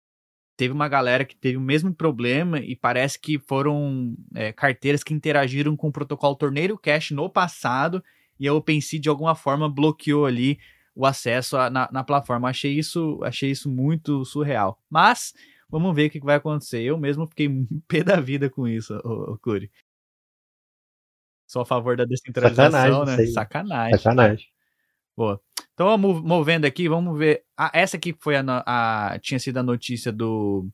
teve 0.55 0.73
uma 0.73 0.87
galera 0.87 1.25
que 1.25 1.35
teve 1.35 1.57
o 1.57 1.61
mesmo 1.61 1.93
problema 1.93 2.57
e 2.59 2.73
parece 2.73 3.19
que 3.19 3.37
foram 3.37 4.15
é, 4.33 4.53
carteiras 4.53 5.03
que 5.03 5.13
interagiram 5.13 5.75
com 5.75 5.89
o 5.89 5.91
protocolo 5.91 6.35
Torneiro 6.35 6.77
Cash 6.77 7.11
no 7.11 7.29
passado 7.29 8.01
e 8.39 8.47
a 8.47 8.53
OpenSea 8.53 8.99
de 8.99 9.09
alguma 9.09 9.35
forma 9.35 9.69
bloqueou 9.69 10.25
ali 10.25 10.57
o 10.95 11.05
acesso 11.05 11.57
a, 11.57 11.69
na, 11.69 11.89
na 11.91 12.03
plataforma. 12.03 12.49
Achei 12.49 12.71
isso, 12.71 13.19
achei 13.23 13.51
isso 13.51 13.69
muito 13.69 14.23
surreal. 14.23 14.79
Mas 14.89 15.33
vamos 15.69 15.93
ver 15.93 16.07
o 16.07 16.09
que 16.09 16.19
vai 16.21 16.35
acontecer. 16.35 16.81
Eu 16.81 16.97
mesmo 16.97 17.27
fiquei 17.27 17.49
pé 17.89 18.03
da 18.03 18.21
vida 18.21 18.49
com 18.49 18.67
isso, 18.67 18.95
o, 19.03 19.37
Curi. 19.39 19.69
Sou 21.45 21.63
a 21.63 21.65
favor 21.65 21.97
da 21.97 22.05
descentralização, 22.05 22.71
Sacanagem, 22.71 23.25
né? 23.25 23.31
Sacanagem. 23.31 23.97
Sacanagem. 23.97 24.60
Boa. 25.21 25.39
Então, 25.75 25.95
movendo 25.99 26.65
aqui, 26.65 26.89
vamos 26.89 27.15
ver. 27.15 27.45
Ah, 27.55 27.69
essa 27.75 27.95
aqui 27.95 28.11
foi 28.19 28.35
a, 28.35 28.43
a, 28.65 29.19
tinha 29.19 29.39
sido 29.39 29.57
a 29.57 29.63
notícia 29.63 30.11
do 30.11 30.67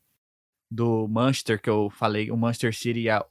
do 0.72 1.06
Manchester 1.06 1.62
que 1.62 1.70
eu 1.70 1.90
falei, 1.90 2.32
o 2.32 2.38
Manchester 2.38 2.74
City 2.74 3.02
e 3.02 3.10
a 3.10 3.26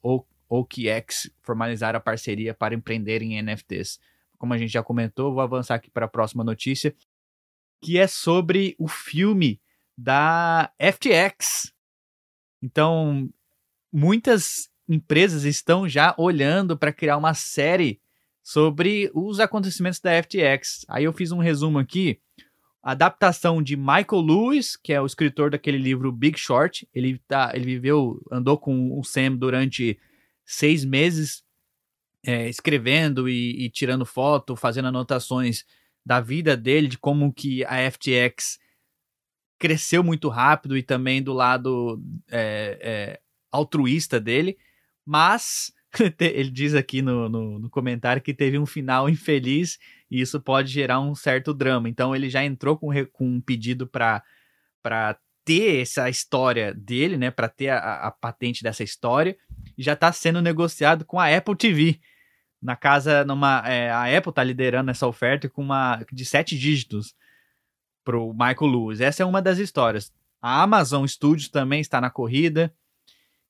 OKX 0.46 1.30
formalizaram 1.42 1.96
a 1.96 2.00
parceria 2.00 2.52
para 2.52 2.74
empreender 2.74 3.22
em 3.22 3.42
NFTs. 3.42 3.98
Como 4.36 4.52
a 4.52 4.58
gente 4.58 4.70
já 4.70 4.82
comentou, 4.82 5.32
vou 5.32 5.40
avançar 5.40 5.76
aqui 5.76 5.90
para 5.90 6.04
a 6.04 6.08
próxima 6.08 6.44
notícia, 6.44 6.94
que 7.82 7.96
é 7.96 8.06
sobre 8.06 8.76
o 8.78 8.86
filme 8.86 9.58
da 9.96 10.70
FTX. 10.78 11.72
Então, 12.62 13.26
muitas 13.90 14.70
empresas 14.86 15.44
estão 15.44 15.88
já 15.88 16.14
olhando 16.18 16.76
para 16.76 16.92
criar 16.92 17.16
uma 17.16 17.32
série 17.32 18.02
sobre 18.46 19.10
os 19.12 19.40
acontecimentos 19.40 19.98
da 19.98 20.22
FTX. 20.22 20.86
Aí 20.86 21.02
eu 21.02 21.12
fiz 21.12 21.32
um 21.32 21.40
resumo 21.40 21.80
aqui. 21.80 22.20
Adaptação 22.80 23.60
de 23.60 23.76
Michael 23.76 24.22
Lewis, 24.24 24.76
que 24.76 24.92
é 24.92 25.02
o 25.02 25.06
escritor 25.06 25.50
daquele 25.50 25.78
livro 25.78 26.12
Big 26.12 26.38
Short. 26.38 26.88
Ele, 26.94 27.18
tá, 27.26 27.50
ele 27.54 27.64
viveu, 27.64 28.24
andou 28.30 28.56
com 28.56 28.96
o 28.96 29.02
Sam 29.02 29.34
durante 29.34 29.98
seis 30.44 30.84
meses 30.84 31.42
é, 32.24 32.48
escrevendo 32.48 33.28
e, 33.28 33.64
e, 33.64 33.68
tirando 33.68 34.06
foto, 34.06 34.54
fazendo 34.54 34.86
anotações 34.86 35.64
da 36.04 36.20
vida 36.20 36.56
dele, 36.56 36.86
de 36.86 36.98
como 36.98 37.32
que 37.32 37.64
a 37.64 37.90
FTX 37.90 38.60
cresceu 39.58 40.04
muito 40.04 40.28
rápido 40.28 40.76
e 40.76 40.84
também 40.84 41.20
do 41.20 41.32
lado 41.32 42.00
é, 42.30 42.78
é, 42.80 43.20
altruísta 43.50 44.20
dele. 44.20 44.56
Mas 45.04 45.72
ele 46.20 46.50
diz 46.50 46.74
aqui 46.74 47.02
no, 47.02 47.28
no, 47.28 47.58
no, 47.58 47.70
comentário 47.70 48.22
que 48.22 48.34
teve 48.34 48.58
um 48.58 48.66
final 48.66 49.08
infeliz 49.08 49.78
e 50.10 50.20
isso 50.20 50.40
pode 50.40 50.70
gerar 50.70 51.00
um 51.00 51.14
certo 51.14 51.54
drama. 51.54 51.88
Então 51.88 52.14
ele 52.14 52.28
já 52.28 52.44
entrou 52.44 52.76
com, 52.76 52.90
com 53.12 53.26
um 53.26 53.40
pedido 53.40 53.86
para 53.86 54.22
ter 55.44 55.80
essa 55.80 56.08
história 56.10 56.74
dele, 56.74 57.16
né? 57.16 57.30
Para 57.30 57.48
ter 57.48 57.68
a, 57.68 58.06
a, 58.06 58.10
patente 58.10 58.62
dessa 58.62 58.82
história. 58.82 59.36
E 59.78 59.82
já 59.82 59.92
está 59.92 60.12
sendo 60.12 60.42
negociado 60.42 61.04
com 61.04 61.20
a 61.20 61.34
Apple 61.34 61.56
TV. 61.56 62.00
Na 62.60 62.74
casa, 62.74 63.24
numa, 63.24 63.62
é, 63.66 63.90
a 63.90 64.04
Apple 64.16 64.30
está 64.30 64.42
liderando 64.42 64.90
essa 64.90 65.06
oferta 65.06 65.48
com 65.48 65.62
uma 65.62 66.04
de 66.10 66.24
sete 66.24 66.58
dígitos 66.58 67.14
para 68.04 68.18
o 68.18 68.32
Michael 68.32 68.72
Lewis. 68.72 69.00
Essa 69.00 69.22
é 69.22 69.26
uma 69.26 69.42
das 69.42 69.58
histórias. 69.58 70.12
A 70.40 70.62
Amazon 70.62 71.06
Studios 71.06 71.48
também 71.48 71.80
está 71.80 72.00
na 72.00 72.10
corrida. 72.10 72.72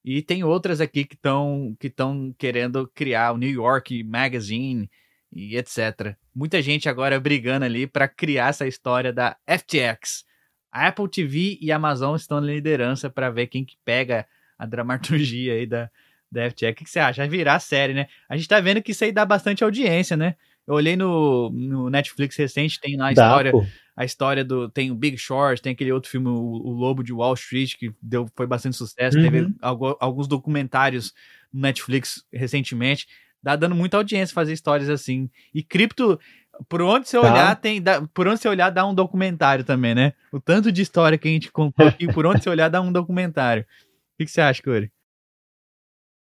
E 0.07 0.23
tem 0.23 0.45
outras 0.45 0.81
aqui 0.81 1.05
que 1.05 1.17
estão 1.17 1.77
que 1.81 1.93
querendo 2.39 2.89
criar 2.95 3.33
o 3.33 3.37
New 3.37 3.51
York 3.51 4.05
Magazine 4.05 4.89
e 5.33 5.57
etc. 5.57 6.15
Muita 6.33 6.63
gente 6.63 6.89
agora 6.89 7.19
brigando 7.19 7.65
ali 7.65 7.89
para 7.89 8.07
criar 8.07 8.51
essa 8.51 8.69
história 8.69 9.13
da 9.13 9.37
FTX. 9.49 10.25
A 10.71 10.87
Apple 10.87 11.11
TV 11.11 11.59
e 11.61 11.73
a 11.73 11.77
Amazon 11.77 12.15
estão 12.15 12.41
na 12.41 12.47
liderança 12.47 13.11
para 13.11 13.31
ver 13.31 13.49
quem 13.49 13.65
que 13.65 13.77
pega 13.85 14.25
a 14.57 14.65
dramaturgia 14.65 15.55
aí 15.55 15.67
da, 15.67 15.91
da 16.31 16.49
FTX. 16.51 16.71
O 16.71 16.75
que, 16.75 16.85
que 16.85 16.91
você 16.91 17.01
acha? 17.01 17.23
Vai 17.23 17.29
virar 17.29 17.59
série, 17.59 17.93
né? 17.93 18.07
A 18.29 18.37
gente 18.37 18.47
tá 18.47 18.61
vendo 18.61 18.81
que 18.81 18.93
isso 18.93 19.03
aí 19.03 19.11
dá 19.11 19.25
bastante 19.25 19.65
audiência, 19.65 20.17
né? 20.17 20.37
Eu 20.65 20.75
olhei 20.75 20.95
no, 20.95 21.51
no 21.51 21.91
Netflix 21.91 22.37
recente, 22.37 22.79
tem 22.79 22.97
lá 22.97 23.09
a 23.09 23.13
dá, 23.13 23.27
história. 23.27 23.51
Pô 23.51 23.67
a 23.97 24.05
história 24.05 24.45
do. 24.45 24.69
Tem 24.69 24.91
o 24.91 24.95
Big 24.95 25.17
Short, 25.17 25.63
tem 25.63 25.73
aquele 25.73 25.91
outro 25.91 26.11
filme, 26.11 26.29
o, 26.29 26.33
o 26.33 26.71
Lobo 26.73 27.03
de 27.03 27.13
Wall 27.13 27.35
Street, 27.35 27.77
que 27.77 27.93
deu, 28.01 28.29
foi 28.37 28.47
bastante 28.47 28.77
sucesso. 28.77 29.17
Uhum. 29.17 29.25
Teve 29.25 29.55
algo, 29.63 29.97
alguns 29.99 30.29
documentários 30.29 31.15
no 31.53 31.63
Netflix 31.63 32.23
recentemente. 32.33 33.07
Dá 33.43 33.57
dando 33.57 33.75
muita 33.75 33.97
audiência 33.97 34.35
fazer 34.35 34.53
histórias 34.53 34.91
assim. 34.91 35.31
E 35.55 35.63
cripto, 35.63 36.21
por 36.69 36.83
onde 36.83 37.09
você 37.09 37.19
tá. 37.19 37.33
olhar, 37.33 37.57
tem. 37.57 37.81
Dá, 37.81 38.03
por 38.13 38.29
onde 38.29 38.41
você 38.41 38.49
olhar, 38.49 38.69
dá 38.71 38.87
um 38.87 38.95
documentário 38.95 39.65
também, 39.65 39.95
né? 39.95 40.13
O 40.31 40.41
tanto 40.41 40.71
de 40.71 40.83
história 40.83 41.17
que 41.17 41.29
a 41.29 41.31
gente 41.31 41.51
contou 41.51 41.87
aqui, 41.87 42.07
por 42.13 42.27
onde 42.27 42.43
você 42.43 42.51
olhar, 42.51 42.69
dá 42.69 42.83
um 42.83 42.93
documentário. 42.93 43.63
O 43.63 44.19
que, 44.19 44.27
que 44.27 44.31
você 44.31 44.41
acha, 44.43 44.63
Corey? 44.63 44.91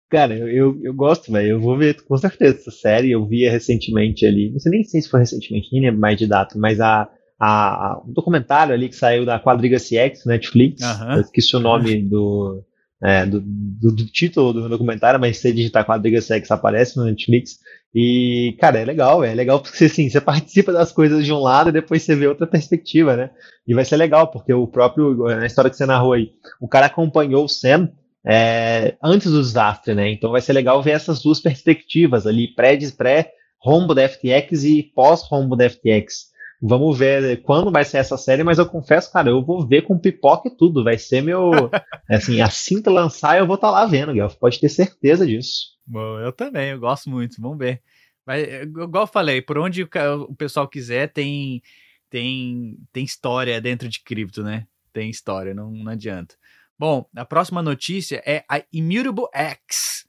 Cara, 0.10 0.36
eu, 0.36 0.48
eu, 0.50 0.80
eu 0.84 0.94
gosto, 0.94 1.32
velho. 1.32 1.52
Eu 1.52 1.60
vou 1.60 1.78
ver 1.78 2.02
com 2.04 2.18
certeza 2.18 2.58
essa 2.58 2.72
série. 2.72 3.12
Eu 3.12 3.26
via 3.26 3.52
recentemente 3.52 4.26
ali. 4.26 4.50
Não 4.52 4.60
sei 4.60 4.72
nem 4.72 4.84
se 4.84 5.08
foi 5.10 5.22
recentemente, 5.22 5.70
nem 5.72 5.84
lembro 5.84 6.02
mais 6.02 6.18
de 6.18 6.28
data, 6.28 6.58
mas 6.58 6.82
a 6.82 7.10
a, 7.44 7.88
a, 7.88 8.02
um 8.06 8.14
documentário 8.14 8.72
ali 8.72 8.88
que 8.88 8.96
saiu 8.96 9.26
da 9.26 9.40
Quadriga 9.40 9.78
CX, 9.78 10.26
Netflix. 10.28 10.84
Uhum. 10.84 11.14
Eu 11.14 11.22
esqueci 11.22 11.56
o 11.56 11.60
nome 11.60 12.04
do, 12.04 12.64
é, 13.04 13.26
do, 13.26 13.42
do, 13.42 13.96
do, 13.96 14.06
título 14.06 14.54
do 14.54 14.70
documentário, 14.70 15.20
mas 15.20 15.40
se 15.40 15.52
digitar 15.52 15.84
Quadriga 15.84 16.20
CX 16.20 16.52
aparece 16.52 16.98
no 16.98 17.06
Netflix. 17.06 17.58
E, 17.96 18.56
cara, 18.60 18.78
é 18.78 18.86
legal, 18.86 19.24
é 19.24 19.34
legal 19.34 19.60
porque 19.60 19.86
assim, 19.86 20.08
você 20.08 20.22
participa 20.22 20.72
das 20.72 20.92
coisas 20.92 21.26
de 21.26 21.34
um 21.34 21.40
lado 21.40 21.70
e 21.72 21.74
depois 21.74 22.04
você 22.04 22.16
vê 22.16 22.28
outra 22.28 22.46
perspectiva, 22.46 23.18
né? 23.18 23.32
E 23.68 23.74
vai 23.74 23.86
ser 23.86 23.98
legal, 23.98 24.28
porque 24.30 24.54
o 24.54 24.68
próprio, 24.68 25.16
na 25.26 25.48
história 25.48 25.72
que 25.72 25.76
você 25.76 25.88
narrou 25.88 26.14
aí, 26.14 26.30
o 26.62 26.68
cara 26.68 26.86
acompanhou 26.86 27.46
o 27.46 27.50
Sam 27.50 27.90
é, 28.24 28.96
antes 29.04 29.32
do 29.32 29.42
desastre, 29.42 29.96
né? 29.96 30.12
Então 30.12 30.30
vai 30.30 30.42
ser 30.42 30.54
legal 30.54 30.80
ver 30.84 30.92
essas 30.92 31.24
duas 31.24 31.40
perspectivas 31.40 32.28
ali, 32.28 32.54
pré-rombo 32.54 33.96
da 33.96 34.08
FTX 34.08 34.64
e 34.64 34.84
pós-rombo 34.84 35.56
da 35.56 35.68
FTX. 35.68 36.30
Vamos 36.62 37.00
ver 37.00 37.42
quando 37.42 37.72
vai 37.72 37.84
ser 37.84 37.98
essa 37.98 38.16
série, 38.18 38.44
mas 38.44 38.60
eu 38.60 38.68
confesso, 38.68 39.12
cara, 39.12 39.30
eu 39.30 39.44
vou 39.44 39.68
ver 39.68 39.82
com 39.82 39.98
pipoca 39.98 40.48
e 40.48 40.56
tudo. 40.56 40.84
Vai 40.84 40.96
ser 40.96 41.22
meu. 41.22 41.50
assim, 42.08 42.40
assim 42.40 42.82
que 42.84 42.90
lançar, 42.90 43.40
eu 43.40 43.48
vou 43.48 43.56
estar 43.56 43.70
tá 43.70 43.74
lá 43.74 43.86
vendo, 43.88 44.14
Guelph. 44.14 44.36
Pode 44.36 44.60
ter 44.60 44.70
certeza 44.70 45.26
disso. 45.26 45.72
Bom, 45.88 46.20
eu 46.20 46.32
também, 46.32 46.70
eu 46.70 46.80
gosto 46.80 47.10
muito. 47.10 47.42
Vamos 47.42 47.58
ver. 47.58 47.82
Mas, 48.24 48.48
igual 48.62 49.04
eu 49.04 49.08
falei, 49.08 49.42
por 49.42 49.58
onde 49.58 49.84
o 49.84 50.36
pessoal 50.36 50.68
quiser, 50.68 51.12
tem, 51.12 51.64
tem, 52.12 52.78
tem 52.94 53.04
história 53.04 53.60
dentro 53.60 53.90
de 53.90 54.00
cripto, 54.04 54.44
né? 54.44 54.68
Tem 54.94 55.10
história, 55.10 55.56
não, 55.56 55.72
não 55.72 55.92
adianta. 55.92 56.36
Bom, 56.78 57.10
a 57.16 57.26
próxima 57.26 57.64
notícia 57.64 58.22
é 58.24 58.44
a 58.48 58.62
Immutable 58.72 59.26
X. 59.34 60.06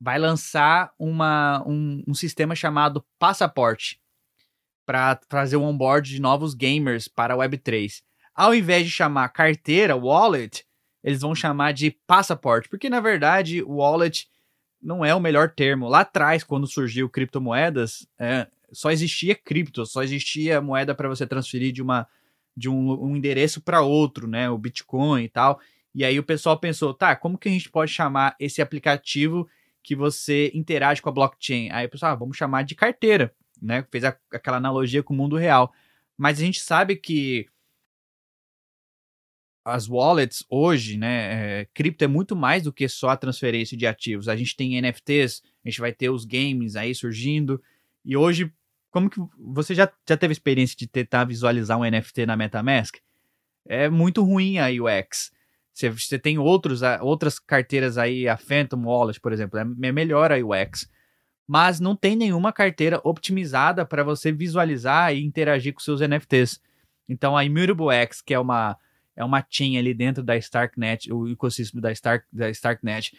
Vai 0.00 0.16
lançar 0.16 0.92
uma, 0.96 1.64
um, 1.66 2.04
um 2.06 2.14
sistema 2.14 2.54
chamado 2.54 3.04
Passaporte 3.18 4.00
para 4.88 5.16
trazer 5.16 5.56
o 5.56 5.62
onboard 5.64 6.10
de 6.10 6.18
novos 6.18 6.54
gamers 6.54 7.08
para 7.08 7.34
a 7.34 7.36
Web3. 7.36 8.00
Ao 8.34 8.54
invés 8.54 8.86
de 8.86 8.90
chamar 8.90 9.28
carteira, 9.28 9.94
wallet, 9.94 10.64
eles 11.04 11.20
vão 11.20 11.34
chamar 11.34 11.72
de 11.72 11.90
passaporte, 12.06 12.70
porque 12.70 12.88
na 12.88 12.98
verdade 12.98 13.62
wallet 13.62 14.30
não 14.80 15.04
é 15.04 15.14
o 15.14 15.20
melhor 15.20 15.50
termo. 15.50 15.90
Lá 15.90 16.00
atrás, 16.00 16.42
quando 16.42 16.66
surgiu 16.66 17.06
criptomoedas, 17.06 18.08
é, 18.18 18.46
só 18.72 18.90
existia 18.90 19.34
cripto, 19.34 19.84
só 19.84 20.02
existia 20.02 20.58
moeda 20.58 20.94
para 20.94 21.06
você 21.06 21.26
transferir 21.26 21.70
de, 21.70 21.82
uma, 21.82 22.08
de 22.56 22.70
um, 22.70 23.10
um 23.10 23.14
endereço 23.14 23.60
para 23.60 23.82
outro, 23.82 24.26
né? 24.26 24.48
O 24.48 24.56
Bitcoin 24.56 25.22
e 25.22 25.28
tal. 25.28 25.60
E 25.94 26.02
aí 26.02 26.18
o 26.18 26.24
pessoal 26.24 26.58
pensou, 26.58 26.94
tá, 26.94 27.14
como 27.14 27.36
que 27.36 27.50
a 27.50 27.52
gente 27.52 27.68
pode 27.68 27.92
chamar 27.92 28.34
esse 28.40 28.62
aplicativo 28.62 29.46
que 29.82 29.94
você 29.94 30.50
interage 30.54 31.02
com 31.02 31.10
a 31.10 31.12
blockchain? 31.12 31.68
Aí 31.72 31.84
o 31.84 31.90
pessoal, 31.90 32.12
ah, 32.12 32.14
vamos 32.14 32.38
chamar 32.38 32.62
de 32.62 32.74
carteira 32.74 33.34
né? 33.60 33.84
Fez 33.90 34.04
a, 34.04 34.16
aquela 34.32 34.56
analogia 34.56 35.02
com 35.02 35.14
o 35.14 35.16
mundo 35.16 35.36
real. 35.36 35.72
Mas 36.16 36.38
a 36.38 36.44
gente 36.44 36.60
sabe 36.60 36.96
que 36.96 37.46
as 39.64 39.88
wallets 39.88 40.44
hoje, 40.48 40.96
né, 40.96 41.60
é, 41.60 41.64
cripto 41.74 42.02
é 42.02 42.06
muito 42.06 42.34
mais 42.34 42.62
do 42.62 42.72
que 42.72 42.88
só 42.88 43.10
a 43.10 43.16
transferência 43.16 43.76
de 43.76 43.86
ativos. 43.86 44.28
A 44.28 44.34
gente 44.34 44.56
tem 44.56 44.80
NFTs, 44.80 45.42
a 45.64 45.68
gente 45.68 45.80
vai 45.80 45.92
ter 45.92 46.10
os 46.10 46.24
games 46.24 46.74
aí 46.74 46.94
surgindo. 46.94 47.62
E 48.04 48.16
hoje, 48.16 48.52
como 48.90 49.10
que 49.10 49.20
você 49.38 49.74
já, 49.74 49.90
já 50.08 50.16
teve 50.16 50.32
experiência 50.32 50.76
de 50.76 50.86
tentar 50.86 51.24
visualizar 51.24 51.78
um 51.78 51.88
NFT 51.88 52.26
na 52.26 52.36
MetaMask? 52.36 52.96
É 53.66 53.88
muito 53.90 54.22
ruim 54.24 54.58
a 54.58 54.68
UX. 54.68 55.30
Você, 55.74 55.90
você 55.90 56.18
tem 56.18 56.38
outros, 56.38 56.80
outras 57.02 57.38
carteiras 57.38 57.98
aí, 57.98 58.26
a 58.26 58.36
Phantom 58.36 58.82
Wallet, 58.84 59.20
por 59.20 59.32
exemplo, 59.32 59.58
é, 59.58 59.62
é 59.62 59.92
melhor 59.92 60.32
a 60.32 60.36
UX 60.36 60.88
mas 61.48 61.80
não 61.80 61.96
tem 61.96 62.14
nenhuma 62.14 62.52
carteira 62.52 63.00
optimizada 63.02 63.86
para 63.86 64.04
você 64.04 64.30
visualizar 64.30 65.14
e 65.14 65.24
interagir 65.24 65.72
com 65.72 65.80
seus 65.80 66.02
NFTs. 66.02 66.60
Então 67.08 67.34
a 67.34 67.42
Immutable 67.42 67.90
X, 67.90 68.20
que 68.20 68.34
é 68.34 68.38
uma 68.38 68.76
é 69.16 69.24
uma 69.24 69.44
chain 69.50 69.76
ali 69.76 69.92
dentro 69.92 70.22
da 70.22 70.36
Starknet, 70.36 71.12
o 71.12 71.26
ecossistema 71.26 71.82
da, 71.82 71.90
Stark, 71.90 72.24
da 72.32 72.48
Starknet, 72.50 73.16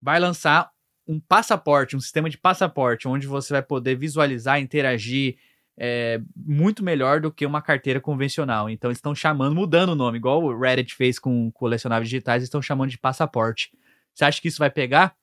vai 0.00 0.20
lançar 0.20 0.70
um 1.08 1.18
passaporte, 1.18 1.96
um 1.96 2.00
sistema 2.00 2.30
de 2.30 2.38
passaporte, 2.38 3.08
onde 3.08 3.26
você 3.26 3.54
vai 3.54 3.62
poder 3.62 3.96
visualizar, 3.96 4.60
interagir 4.60 5.38
é, 5.76 6.20
muito 6.36 6.84
melhor 6.84 7.20
do 7.20 7.32
que 7.32 7.44
uma 7.44 7.60
carteira 7.60 8.00
convencional. 8.00 8.70
Então 8.70 8.90
eles 8.90 8.98
estão 8.98 9.12
chamando, 9.12 9.56
mudando 9.56 9.88
o 9.90 9.96
nome, 9.96 10.18
igual 10.18 10.40
o 10.40 10.56
Reddit 10.56 10.94
fez 10.94 11.18
com 11.18 11.50
colecionáveis 11.50 12.08
digitais, 12.08 12.44
estão 12.44 12.62
chamando 12.62 12.90
de 12.90 12.98
passaporte. 12.98 13.72
Você 14.14 14.24
acha 14.24 14.40
que 14.40 14.46
isso 14.46 14.58
vai 14.58 14.70
pegar? 14.70 15.16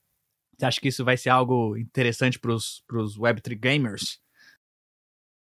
Você 0.57 0.65
acha 0.65 0.81
que 0.81 0.87
isso 0.87 1.05
vai 1.05 1.15
ser 1.15 1.29
algo 1.29 1.77
interessante 1.77 2.39
para 2.39 2.51
os 2.51 3.17
Web3 3.17 3.59
gamers? 3.59 4.19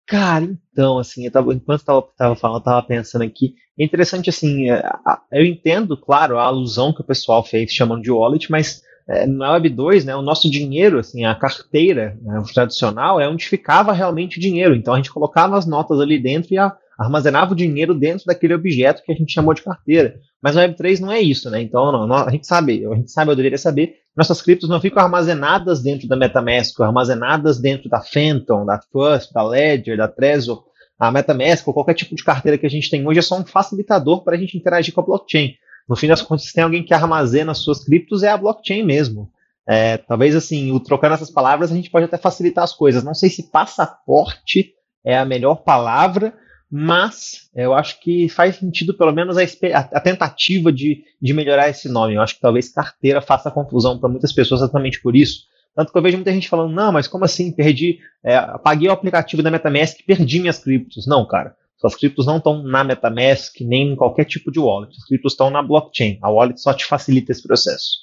Cara, 0.06 0.44
então, 0.72 0.98
assim, 0.98 1.24
eu 1.24 1.30
tava, 1.30 1.54
enquanto 1.54 1.80
eu 1.80 1.86
tava, 1.86 2.02
tava 2.16 2.36
falando, 2.36 2.60
eu 2.60 2.64
tava 2.64 2.86
pensando 2.86 3.22
aqui. 3.22 3.54
É 3.78 3.84
interessante, 3.84 4.30
assim, 4.30 4.70
é, 4.70 4.82
eu 5.30 5.44
entendo, 5.44 5.96
claro, 5.96 6.38
a 6.38 6.44
alusão 6.44 6.92
que 6.92 7.00
o 7.00 7.06
pessoal 7.06 7.44
fez 7.44 7.72
chamando 7.72 8.02
de 8.02 8.10
wallet, 8.10 8.50
mas 8.50 8.82
é, 9.08 9.26
na 9.26 9.52
Web 9.52 9.68
2, 9.70 10.04
né, 10.04 10.16
o 10.16 10.22
nosso 10.22 10.50
dinheiro, 10.50 10.98
assim, 10.98 11.24
a 11.24 11.34
carteira 11.34 12.18
né, 12.22 12.42
tradicional 12.52 13.20
é 13.20 13.28
onde 13.28 13.48
ficava 13.48 13.92
realmente 13.92 14.38
o 14.38 14.40
dinheiro. 14.40 14.74
Então 14.74 14.94
a 14.94 14.96
gente 14.96 15.12
colocava 15.12 15.56
as 15.56 15.66
notas 15.66 16.00
ali 16.00 16.18
dentro 16.18 16.52
e 16.52 16.58
a, 16.58 16.76
armazenava 17.02 17.52
o 17.52 17.56
dinheiro 17.56 17.94
dentro 17.94 18.26
daquele 18.26 18.54
objeto 18.54 19.02
que 19.02 19.12
a 19.12 19.14
gente 19.14 19.32
chamou 19.32 19.54
de 19.54 19.62
carteira. 19.62 20.14
Mas 20.40 20.56
a 20.56 20.66
Web3 20.66 21.00
não 21.00 21.12
é 21.12 21.20
isso, 21.20 21.50
né? 21.50 21.60
Então 21.60 21.92
não, 21.92 22.06
não, 22.06 22.16
a 22.16 22.30
gente 22.30 22.46
sabe, 22.46 22.86
a 22.86 22.94
gente 22.94 23.10
sabe, 23.10 23.30
eu 23.30 23.36
deveria 23.36 23.58
saber, 23.58 23.96
nossas 24.16 24.42
criptos 24.42 24.68
não 24.68 24.80
ficam 24.80 25.02
armazenadas 25.02 25.82
dentro 25.82 26.08
da 26.08 26.16
MetaMask, 26.16 26.80
armazenadas 26.80 27.58
dentro 27.60 27.88
da 27.88 28.00
Phantom, 28.00 28.64
da 28.64 28.78
Trust, 28.78 29.32
da 29.32 29.42
Ledger, 29.42 29.96
da 29.96 30.08
Trezor. 30.08 30.64
A 30.98 31.10
MetaMask 31.10 31.66
ou 31.66 31.74
qualquer 31.74 31.94
tipo 31.94 32.14
de 32.14 32.22
carteira 32.22 32.56
que 32.56 32.66
a 32.66 32.70
gente 32.70 32.88
tem 32.88 33.06
hoje 33.06 33.18
é 33.18 33.22
só 33.22 33.38
um 33.38 33.44
facilitador 33.44 34.22
para 34.22 34.36
a 34.36 34.38
gente 34.38 34.56
interagir 34.56 34.94
com 34.94 35.00
a 35.00 35.04
blockchain. 35.04 35.54
No 35.88 35.96
fim 35.96 36.06
das 36.06 36.22
contas, 36.22 36.46
se 36.46 36.52
tem 36.52 36.62
alguém 36.62 36.84
que 36.84 36.94
armazena 36.94 37.54
suas 37.54 37.84
criptos, 37.84 38.22
é 38.22 38.28
a 38.28 38.36
blockchain 38.36 38.84
mesmo. 38.84 39.30
É, 39.68 39.96
talvez 39.96 40.34
assim, 40.34 40.70
o, 40.72 40.80
trocando 40.80 41.14
essas 41.14 41.30
palavras, 41.30 41.72
a 41.72 41.74
gente 41.74 41.90
pode 41.90 42.04
até 42.04 42.16
facilitar 42.16 42.64
as 42.64 42.72
coisas. 42.72 43.02
Não 43.02 43.14
sei 43.14 43.30
se 43.30 43.50
passaporte 43.50 44.72
é 45.04 45.18
a 45.18 45.24
melhor 45.24 45.56
palavra, 45.56 46.34
mas 46.74 47.50
eu 47.54 47.74
acho 47.74 48.00
que 48.00 48.30
faz 48.30 48.56
sentido, 48.56 48.96
pelo 48.96 49.12
menos, 49.12 49.36
a, 49.36 49.42
a, 49.42 50.00
tentativa 50.00 50.72
de, 50.72 51.04
de 51.20 51.34
melhorar 51.34 51.68
esse 51.68 51.86
nome. 51.86 52.14
Eu 52.14 52.22
acho 52.22 52.36
que 52.36 52.40
talvez 52.40 52.70
carteira 52.70 53.20
faça 53.20 53.50
confusão 53.50 53.98
para 53.98 54.08
muitas 54.08 54.32
pessoas 54.32 54.62
exatamente 54.62 54.98
por 55.02 55.14
isso. 55.14 55.42
Tanto 55.76 55.92
que 55.92 55.98
eu 55.98 56.02
vejo 56.02 56.16
muita 56.16 56.32
gente 56.32 56.48
falando, 56.48 56.72
não, 56.72 56.90
mas 56.90 57.06
como 57.06 57.26
assim? 57.26 57.52
Perdi, 57.52 57.98
é, 58.24 58.36
apaguei 58.36 58.88
o 58.88 58.92
aplicativo 58.92 59.42
da 59.42 59.50
MetaMask 59.50 60.00
e 60.00 60.02
perdi 60.02 60.40
minhas 60.40 60.60
criptos. 60.60 61.06
Não, 61.06 61.26
cara. 61.26 61.54
Suas 61.76 61.94
criptos 61.94 62.24
não 62.24 62.38
estão 62.38 62.62
na 62.62 62.82
MetaMask, 62.82 63.60
nem 63.60 63.92
em 63.92 63.96
qualquer 63.96 64.24
tipo 64.24 64.50
de 64.50 64.58
wallet. 64.58 64.96
As 64.96 65.04
criptos 65.04 65.34
estão 65.34 65.50
na 65.50 65.62
blockchain. 65.62 66.18
A 66.22 66.30
wallet 66.30 66.58
só 66.58 66.72
te 66.72 66.86
facilita 66.86 67.32
esse 67.32 67.42
processo. 67.42 67.98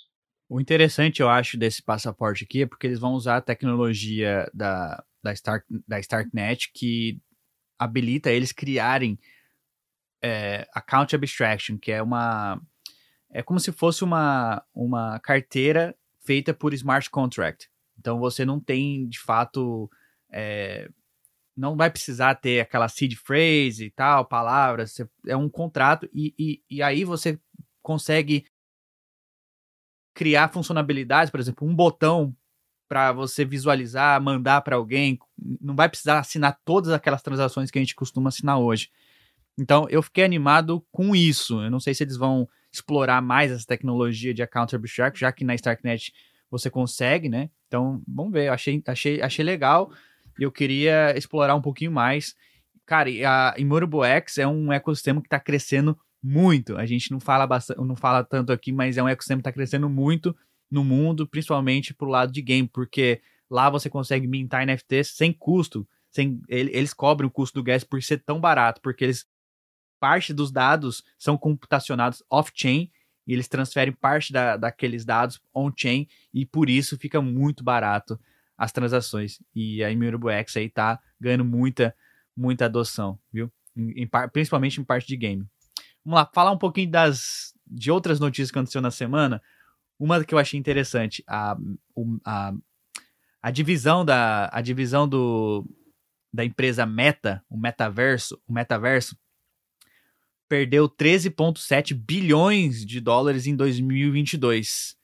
O 0.47 0.61
interessante, 0.61 1.21
eu 1.21 1.29
acho, 1.29 1.57
desse 1.57 1.81
passaporte 1.81 2.43
aqui 2.43 2.61
é 2.61 2.67
porque 2.67 2.85
eles 2.85 2.99
vão 2.99 3.13
usar 3.13 3.37
a 3.37 3.41
tecnologia 3.41 4.47
da, 4.53 5.03
da, 5.23 5.33
Stark, 5.33 5.65
da 5.87 5.99
Starknet 5.99 6.69
que 6.71 7.19
habilita 7.79 8.29
eles 8.29 8.51
criarem 8.51 9.17
é, 10.21 10.67
account 10.73 11.15
abstraction, 11.15 11.77
que 11.77 11.91
é 11.91 12.03
uma 12.03 12.61
é 13.31 13.43
como 13.43 13.59
se 13.59 13.71
fosse 13.71 14.03
uma, 14.03 14.63
uma 14.73 15.19
carteira 15.19 15.95
feita 16.25 16.53
por 16.53 16.73
smart 16.73 17.09
contract. 17.09 17.69
Então 17.97 18.19
você 18.19 18.43
não 18.43 18.59
tem 18.59 19.07
de 19.07 19.19
fato 19.19 19.89
é, 20.31 20.89
não 21.55 21.75
vai 21.75 21.89
precisar 21.89 22.35
ter 22.35 22.61
aquela 22.61 22.87
seed 22.87 23.15
phrase 23.15 23.85
e 23.85 23.91
tal, 23.91 24.25
palavras, 24.25 24.95
é 25.27 25.35
um 25.35 25.49
contrato 25.49 26.09
e, 26.13 26.33
e, 26.37 26.63
e 26.69 26.81
aí 26.81 27.03
você 27.03 27.39
consegue 27.81 28.45
criar 30.13 30.49
funcionalidades, 30.49 31.31
por 31.31 31.39
exemplo, 31.39 31.67
um 31.67 31.75
botão 31.75 32.35
para 32.89 33.11
você 33.11 33.45
visualizar, 33.45 34.19
mandar 34.19 34.61
para 34.61 34.75
alguém, 34.75 35.19
não 35.61 35.75
vai 35.75 35.87
precisar 35.87 36.17
assinar 36.17 36.59
todas 36.65 36.91
aquelas 36.91 37.21
transações 37.21 37.69
que 37.69 37.77
a 37.77 37.81
gente 37.81 37.93
costuma 37.93 38.29
assinar 38.29 38.57
hoje. 38.57 38.89
Então, 39.57 39.87
eu 39.89 40.01
fiquei 40.01 40.23
animado 40.23 40.83
com 40.91 41.15
isso. 41.15 41.61
Eu 41.61 41.69
não 41.69 41.79
sei 41.79 41.93
se 41.93 42.03
eles 42.03 42.17
vão 42.17 42.49
explorar 42.71 43.21
mais 43.21 43.51
essa 43.51 43.65
tecnologia 43.65 44.33
de 44.33 44.41
account 44.41 44.75
abstract, 44.75 45.19
já 45.19 45.31
que 45.31 45.45
na 45.45 45.53
Starknet 45.53 46.11
você 46.49 46.69
consegue, 46.69 47.29
né? 47.29 47.51
Então, 47.67 48.01
vamos 48.07 48.33
ver. 48.33 48.47
Eu 48.47 48.53
achei, 48.53 48.81
achei, 48.87 49.21
achei 49.21 49.45
legal 49.45 49.91
e 50.39 50.43
eu 50.43 50.51
queria 50.51 51.15
explorar 51.15 51.53
um 51.53 51.61
pouquinho 51.61 51.91
mais. 51.91 52.35
Cara, 52.87 53.09
a 53.27 53.53
Immutable 53.59 54.03
X 54.03 54.39
é 54.39 54.47
um 54.47 54.73
ecossistema 54.73 55.21
que 55.21 55.27
está 55.27 55.39
crescendo 55.39 55.95
muito. 56.23 56.75
A 56.75 56.87
gente 56.87 57.11
não 57.11 57.19
fala, 57.19 57.45
bastante, 57.45 57.79
não 57.81 57.95
fala 57.95 58.23
tanto 58.23 58.51
aqui, 58.51 58.71
mas 58.71 58.97
é 58.97 59.03
um 59.03 59.07
ecossistema 59.07 59.41
que 59.41 59.47
está 59.47 59.53
crescendo 59.53 59.87
muito 59.87 60.35
no 60.69 60.83
mundo, 60.83 61.27
principalmente 61.27 61.93
pro 61.93 62.09
lado 62.09 62.31
de 62.31 62.41
game, 62.41 62.67
porque 62.67 63.21
lá 63.49 63.69
você 63.69 63.89
consegue 63.89 64.27
mintar 64.27 64.65
NFTs 64.65 65.15
sem 65.15 65.33
custo, 65.33 65.87
sem 66.11 66.41
eles 66.47 66.93
cobram 66.93 67.27
o 67.27 67.31
custo 67.31 67.59
do 67.59 67.63
gas 67.63 67.83
por 67.83 68.01
ser 68.01 68.19
tão 68.19 68.39
barato, 68.39 68.81
porque 68.81 69.03
eles 69.03 69.25
parte 69.99 70.33
dos 70.33 70.51
dados 70.51 71.03
são 71.17 71.37
computacionados 71.37 72.23
off-chain 72.29 72.89
e 73.27 73.33
eles 73.33 73.47
transferem 73.47 73.93
parte 73.93 74.31
da, 74.31 74.57
daqueles 74.57 75.05
dados 75.05 75.39
on-chain 75.53 76.07
e 76.33 76.45
por 76.45 76.69
isso 76.69 76.97
fica 76.97 77.21
muito 77.21 77.63
barato 77.63 78.19
as 78.57 78.71
transações. 78.71 79.39
E 79.53 79.83
a 79.83 79.91
Immutable 79.91 80.31
X 80.31 80.57
aí 80.57 80.69
tá 80.69 80.99
ganhando 81.19 81.45
muita, 81.45 81.95
muita 82.35 82.65
adoção, 82.65 83.19
viu? 83.31 83.51
Em, 83.75 84.03
em, 84.03 84.09
principalmente 84.31 84.81
em 84.81 84.83
parte 84.83 85.07
de 85.07 85.15
game. 85.15 85.45
Vamos 86.03 86.19
lá, 86.19 86.29
falar 86.33 86.51
um 86.51 86.57
pouquinho 86.57 86.89
das 86.89 87.53
de 87.67 87.91
outras 87.91 88.19
notícias 88.19 88.49
que 88.49 88.57
aconteceu 88.57 88.81
na 88.81 88.89
semana. 88.89 89.41
Uma 89.99 90.23
que 90.23 90.33
eu 90.33 90.39
achei 90.39 90.57
interessante, 90.57 91.23
a, 91.27 91.57
a 92.25 92.53
a 93.41 93.51
divisão 93.51 94.03
da 94.03 94.49
a 94.51 94.61
divisão 94.61 95.07
do 95.07 95.65
da 96.31 96.45
empresa 96.45 96.85
Meta, 96.85 97.43
o 97.49 97.57
metaverso, 97.57 98.39
o 98.47 98.53
metaverso 98.53 99.17
perdeu 100.47 100.87
13,7 100.87 101.93
bilhões 101.93 102.85
de 102.85 102.99
dólares 102.99 103.47
em 103.47 103.55
2022. 103.55 104.95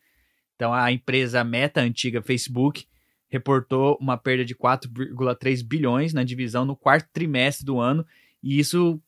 Então 0.55 0.71
a 0.73 0.91
empresa 0.91 1.43
Meta, 1.43 1.81
antiga 1.81 2.21
Facebook, 2.21 2.87
reportou 3.27 3.97
uma 3.99 4.17
perda 4.17 4.45
de 4.45 4.55
4,3 4.55 5.63
bilhões 5.63 6.13
na 6.13 6.23
divisão 6.23 6.63
no 6.63 6.75
quarto 6.75 7.09
trimestre 7.11 7.65
do 7.65 7.79
ano, 7.79 8.05
e 8.41 8.59
isso 8.59 9.01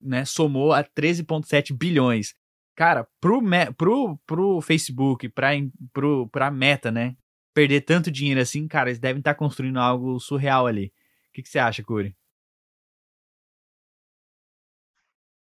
né, 0.00 0.24
somou 0.24 0.72
a 0.72 0.82
13,7 0.82 1.72
bilhões. 1.72 2.34
Cara, 2.74 3.06
pro, 3.20 3.42
pro, 3.76 4.18
pro 4.26 4.60
Facebook, 4.60 5.28
pra, 5.28 5.50
pro, 5.92 6.28
pra 6.28 6.50
Meta, 6.50 6.90
né, 6.90 7.16
perder 7.54 7.82
tanto 7.82 8.10
dinheiro 8.10 8.40
assim, 8.40 8.66
cara, 8.66 8.88
eles 8.88 8.98
devem 8.98 9.20
estar 9.20 9.34
tá 9.34 9.38
construindo 9.38 9.78
algo 9.78 10.18
surreal 10.18 10.66
ali. 10.66 10.86
O 10.86 11.32
que, 11.34 11.42
que 11.42 11.48
você 11.48 11.58
acha, 11.58 11.82
Curi? 11.82 12.16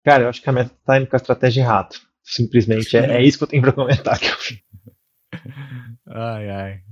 Cara, 0.04 0.24
eu 0.24 0.28
acho 0.28 0.42
que 0.42 0.50
a 0.50 0.52
meta 0.52 0.74
tá 0.84 0.98
indo 0.98 1.06
com 1.06 1.16
a 1.16 1.18
estratégia 1.18 1.62
errada. 1.62 1.96
Simplesmente 2.22 2.96
é, 2.96 3.18
é 3.18 3.22
isso 3.22 3.38
que 3.38 3.44
eu 3.44 3.48
tenho 3.48 3.62
pra 3.62 3.72
comentar. 3.72 4.18
ai, 6.06 6.50
ai. 6.50 6.82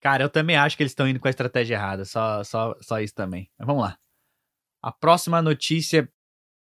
Cara, 0.00 0.22
eu 0.22 0.30
também 0.30 0.56
acho 0.56 0.76
que 0.76 0.82
eles 0.82 0.92
estão 0.92 1.08
indo 1.08 1.20
com 1.20 1.28
a 1.28 1.30
estratégia 1.30 1.74
errada. 1.74 2.04
Só, 2.04 2.42
só, 2.42 2.74
só 2.80 3.00
isso 3.00 3.14
também. 3.14 3.50
Mas 3.58 3.66
vamos 3.66 3.82
lá. 3.82 3.98
A 4.82 4.90
próxima 4.92 5.42
notícia. 5.42 6.10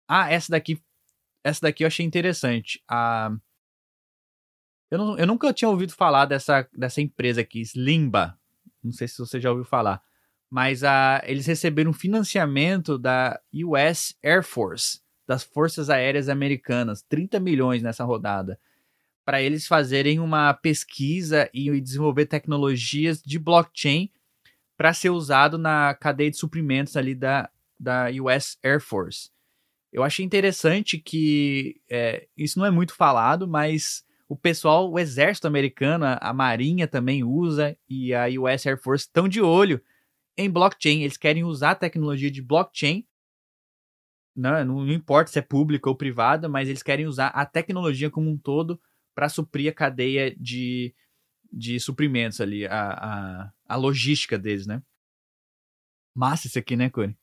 Ah, 0.08 0.30
essa 0.30 0.50
daqui. 0.50 0.82
Essa 1.48 1.62
daqui 1.62 1.84
eu 1.84 1.88
achei 1.88 2.04
interessante. 2.04 2.82
A... 2.88 3.30
Eu, 4.90 4.98
não, 4.98 5.18
eu 5.18 5.26
nunca 5.26 5.52
tinha 5.52 5.68
ouvido 5.68 5.92
falar 5.92 6.24
dessa, 6.24 6.68
dessa 6.72 7.00
empresa 7.00 7.40
aqui, 7.40 7.60
Slimba. 7.60 8.38
Não 8.82 8.92
sei 8.92 9.08
se 9.08 9.18
você 9.18 9.40
já 9.40 9.50
ouviu 9.50 9.64
falar 9.64 10.02
mas 10.50 10.82
a, 10.82 11.22
eles 11.26 11.46
receberam 11.46 11.92
financiamento 11.92 12.98
da 12.98 13.38
US 13.52 14.16
Air 14.22 14.42
Force, 14.42 15.00
das 15.26 15.42
Forças 15.42 15.90
Aéreas 15.90 16.28
Americanas, 16.28 17.02
30 17.02 17.38
milhões 17.38 17.82
nessa 17.82 18.04
rodada, 18.04 18.58
para 19.24 19.42
eles 19.42 19.66
fazerem 19.66 20.18
uma 20.18 20.54
pesquisa 20.54 21.50
e 21.52 21.78
desenvolver 21.80 22.26
tecnologias 22.26 23.22
de 23.22 23.38
blockchain 23.38 24.10
para 24.76 24.94
ser 24.94 25.10
usado 25.10 25.58
na 25.58 25.94
cadeia 25.94 26.30
de 26.30 26.38
suprimentos 26.38 26.96
ali 26.96 27.14
da, 27.14 27.50
da 27.78 28.06
US 28.22 28.56
Air 28.62 28.80
Force. 28.80 29.30
Eu 29.92 30.02
achei 30.02 30.24
interessante 30.24 30.98
que 30.98 31.80
é, 31.88 32.28
isso 32.36 32.58
não 32.58 32.66
é 32.66 32.70
muito 32.70 32.94
falado, 32.94 33.48
mas 33.48 34.04
o 34.28 34.36
pessoal, 34.36 34.90
o 34.90 34.98
exército 34.98 35.46
americano, 35.46 36.04
a 36.20 36.32
marinha 36.34 36.86
também 36.86 37.24
usa 37.24 37.76
e 37.88 38.12
a 38.12 38.26
US 38.40 38.66
Air 38.66 38.80
Force 38.80 39.06
estão 39.06 39.26
de 39.26 39.40
olho 39.40 39.82
em 40.36 40.50
blockchain. 40.50 41.02
Eles 41.02 41.16
querem 41.16 41.44
usar 41.44 41.70
a 41.70 41.74
tecnologia 41.74 42.30
de 42.30 42.42
blockchain. 42.42 43.06
Não, 44.36 44.64
não 44.64 44.92
importa 44.92 45.32
se 45.32 45.38
é 45.38 45.42
pública 45.42 45.88
ou 45.88 45.96
privada, 45.96 46.48
mas 46.48 46.68
eles 46.68 46.82
querem 46.82 47.06
usar 47.06 47.28
a 47.28 47.46
tecnologia 47.46 48.10
como 48.10 48.30
um 48.30 48.36
todo 48.36 48.80
para 49.14 49.28
suprir 49.28 49.70
a 49.70 49.74
cadeia 49.74 50.36
de, 50.36 50.94
de 51.50 51.80
suprimentos 51.80 52.40
ali, 52.40 52.66
a, 52.66 52.90
a, 52.90 53.52
a 53.66 53.76
logística 53.76 54.38
deles, 54.38 54.66
né? 54.66 54.80
Massa 56.14 56.46
isso 56.46 56.58
aqui, 56.58 56.76
né, 56.76 56.90
Cone? 56.90 57.16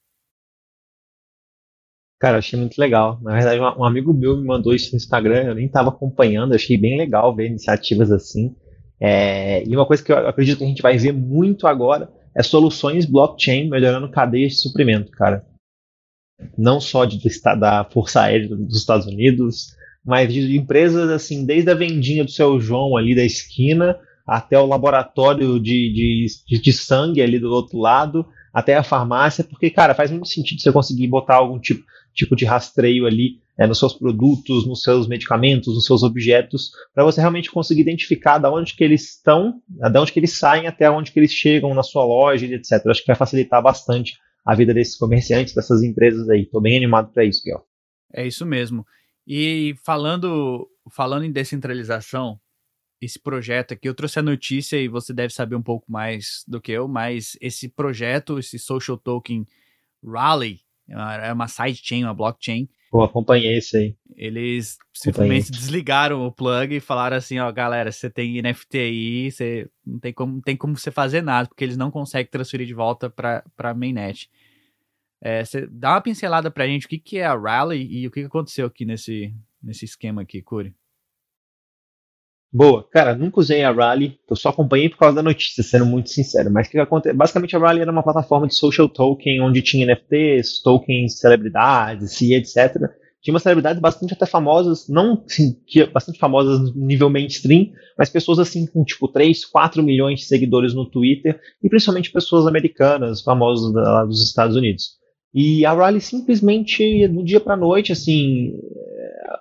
Cara, 2.20 2.38
achei 2.38 2.58
muito 2.58 2.78
legal. 2.78 3.20
Na 3.22 3.34
verdade, 3.34 3.60
um 3.60 3.84
amigo 3.84 4.14
meu 4.14 4.38
me 4.38 4.46
mandou 4.46 4.74
isso 4.74 4.92
no 4.92 4.98
Instagram, 4.98 5.44
eu 5.44 5.56
nem 5.56 5.66
estava 5.66 5.90
acompanhando, 5.90 6.54
achei 6.56 6.78
bem 6.78 6.98
legal 6.98 7.36
ver 7.36 7.48
iniciativas 7.48 8.12
assim. 8.12 8.56
É, 9.00 9.64
e 9.68 9.76
uma 9.76 9.86
coisa 9.86 10.04
que 10.04 10.12
eu 10.12 10.28
acredito 10.28 10.60
que 10.60 10.64
a 10.64 10.68
gente 10.68 10.82
vai 10.82 10.98
ver 10.98 11.12
muito 11.12 11.68
agora 11.68 12.10
é 12.34 12.42
soluções 12.42 13.06
blockchain 13.06 13.70
melhorando 13.70 14.10
cadeias 14.10 14.54
de 14.54 14.62
suprimento, 14.62 15.12
cara. 15.12 15.46
Não 16.58 16.80
só 16.80 17.06
de, 17.06 17.20
da 17.60 17.86
Força 17.86 18.22
Aérea 18.22 18.48
dos 18.48 18.78
Estados 18.78 19.08
Unidos, 19.08 19.76
mas 20.04 20.32
de 20.32 20.58
empresas 20.58 21.10
assim, 21.10 21.46
desde 21.46 21.72
a 21.72 21.76
vendinha 21.76 22.24
do 22.24 22.32
seu 22.32 22.60
João 22.60 22.96
ali 22.96 23.16
da 23.16 23.24
esquina 23.24 23.98
até 24.26 24.58
o 24.58 24.66
laboratório 24.66 25.60
de, 25.60 26.28
de, 26.48 26.62
de 26.62 26.74
sangue 26.74 27.22
ali 27.22 27.40
do 27.40 27.52
outro 27.52 27.78
lado, 27.78 28.26
até 28.54 28.76
a 28.76 28.84
farmácia, 28.84 29.44
porque, 29.44 29.70
cara, 29.70 29.94
faz 29.94 30.10
muito 30.10 30.28
sentido 30.28 30.62
você 30.62 30.72
conseguir 30.72 31.08
botar 31.08 31.36
algum 31.36 31.60
tipo, 31.60 31.84
tipo 32.16 32.36
de 32.36 32.46
rastreio 32.46 33.06
ali 33.06 33.40
é, 33.58 33.68
nos 33.68 33.80
seus 33.80 33.94
produtos, 33.94 34.66
nos 34.66 34.82
seus 34.82 35.08
medicamentos, 35.08 35.74
nos 35.74 35.86
seus 35.86 36.04
objetos, 36.04 36.72
para 36.94 37.04
você 37.04 37.20
realmente 37.22 37.52
conseguir 37.52 37.82
identificar 37.82 38.38
de 38.38 38.48
onde 38.48 38.74
que 38.74 38.84
eles 38.84 39.16
estão, 39.16 39.62
de 39.68 40.00
onde 40.00 40.12
que 40.12 40.20
eles 40.20 40.38
saem 40.38 40.68
até 40.68 40.90
onde 40.90 41.12
que 41.12 41.20
eles 41.20 41.32
chegam 41.32 41.74
na 41.74 41.84
sua 41.84 42.04
loja, 42.06 42.46
etc. 42.46 42.86
Acho 42.88 43.02
que 43.02 43.08
vai 43.08 43.16
facilitar 43.16 43.62
bastante 43.62 44.18
a 44.46 44.56
vida 44.56 44.74
desses 44.74 44.96
comerciantes, 44.96 45.54
dessas 45.54 45.84
empresas 45.84 46.30
aí. 46.30 46.44
Estou 46.44 46.62
bem 46.62 46.78
animado 46.78 47.12
para 47.12 47.26
isso, 47.26 47.42
Guel. 47.44 47.66
É 48.14 48.26
isso 48.26 48.46
mesmo. 48.46 48.86
E 49.28 49.76
falando, 49.84 50.70
falando 50.92 51.26
em 51.26 51.32
descentralização, 51.32 52.40
esse 53.02 53.20
projeto 53.20 53.74
aqui, 53.74 53.90
eu 53.90 53.94
trouxe 53.94 54.20
a 54.20 54.24
notícia 54.24 54.78
e 54.78 54.88
você 54.88 55.14
deve 55.14 55.34
saber 55.34 55.56
um 55.56 55.62
pouco 55.62 55.92
mais 55.92 56.44
do 56.48 56.62
que 56.62 56.72
eu, 56.72 56.88
mas 56.88 57.38
esse 57.42 57.68
projeto, 57.68 58.40
esse 58.40 58.58
social 58.58 58.98
token 58.98 59.46
Rally, 60.04 60.62
é 60.88 61.34
uma 61.34 61.48
sidechain, 61.48 62.04
uma 62.04 62.14
blockchain, 62.14 62.68
Pô, 62.96 63.04
acompanhei 63.04 63.58
isso 63.58 63.76
aí. 63.76 63.94
Eles 64.16 64.78
simplesmente 64.94 65.52
desligaram 65.52 66.26
o 66.26 66.32
plug 66.32 66.78
e 66.78 66.80
falaram 66.80 67.18
assim, 67.18 67.38
ó, 67.40 67.52
galera, 67.52 67.92
você 67.92 68.10
tem 68.10 68.42
NFT 68.42 68.78
aí, 68.78 69.32
você 69.32 69.70
não 69.86 70.00
tem 70.00 70.14
como, 70.14 70.42
tem 70.42 70.56
como 70.56 70.78
você 70.78 70.90
fazer 70.90 71.22
nada, 71.22 71.46
porque 71.46 71.66
eles 71.66 71.76
não 71.76 71.92
conseguem 71.92 72.32
transferir 72.32 72.66
de 72.66 72.74
volta 72.74 73.10
para 73.10 73.44
para 73.54 73.74
mainnet. 73.74 74.30
É, 75.22 75.44
você 75.44 75.68
dá 75.68 75.92
uma 75.92 76.02
pincelada 76.02 76.50
pra 76.50 76.68
gente 76.68 76.86
o 76.86 76.90
que, 76.90 76.98
que 76.98 77.18
é 77.18 77.26
a 77.26 77.36
Rally 77.36 77.86
e 77.86 78.08
o 78.08 78.12
que, 78.12 78.22
que 78.22 78.28
aconteceu 78.28 78.68
aqui 78.68 78.86
nesse, 78.86 79.36
nesse 79.62 79.84
esquema 79.84 80.22
aqui, 80.22 80.42
Curi. 80.42 80.74
Boa, 82.58 82.88
cara, 82.90 83.14
nunca 83.14 83.42
usei 83.42 83.64
a 83.66 83.72
Rally, 83.74 84.18
eu 84.30 84.36
só 84.38 84.48
acompanhei 84.48 84.88
por 84.88 84.98
causa 84.98 85.18
da 85.18 85.22
notícia, 85.22 85.62
sendo 85.62 85.86
muito 85.86 86.10
sincero. 86.10 86.50
Mas 86.50 86.68
o 86.68 86.72
que 86.72 86.80
acontece? 86.80 87.14
Basicamente, 87.14 87.54
a 87.54 87.60
Rally 87.60 87.82
era 87.82 87.92
uma 87.92 88.02
plataforma 88.02 88.48
de 88.48 88.56
social 88.56 88.88
token 88.88 89.42
onde 89.42 89.62
tinha 89.62 89.86
NFTs, 89.86 90.62
tokens, 90.64 91.20
celebridades 91.20 92.22
e 92.22 92.34
etc. 92.34 92.78
Tinha 93.22 93.34
umas 93.34 93.44
celebridades 93.44 93.82
bastante 93.82 94.14
até 94.14 94.26
famosas, 94.26 94.88
não 94.88 95.22
assim, 95.26 95.58
bastante 95.92 96.18
famosas 96.18 96.74
no 96.74 96.86
nível 96.86 97.10
mainstream, 97.10 97.74
mas 97.98 98.10
pessoas 98.10 98.40
assim 98.40 98.66
com 98.66 98.86
tipo 98.86 99.10
3, 99.10 99.44
4 99.44 99.84
milhões 99.84 100.22
de 100.22 100.26
seguidores 100.26 100.74
no 100.74 100.90
Twitter 100.90 101.38
e 101.62 101.68
principalmente 101.68 102.10
pessoas 102.10 102.48
americanas, 102.48 103.22
famosas 103.22 103.74
lá 103.74 104.06
dos 104.06 104.26
Estados 104.26 104.56
Unidos. 104.56 104.92
E 105.36 105.66
a 105.66 105.74
Rally 105.74 106.00
simplesmente, 106.00 107.10
do 107.10 107.22
dia 107.22 107.42
para 107.42 107.58
noite, 107.58 107.92
assim, 107.92 108.54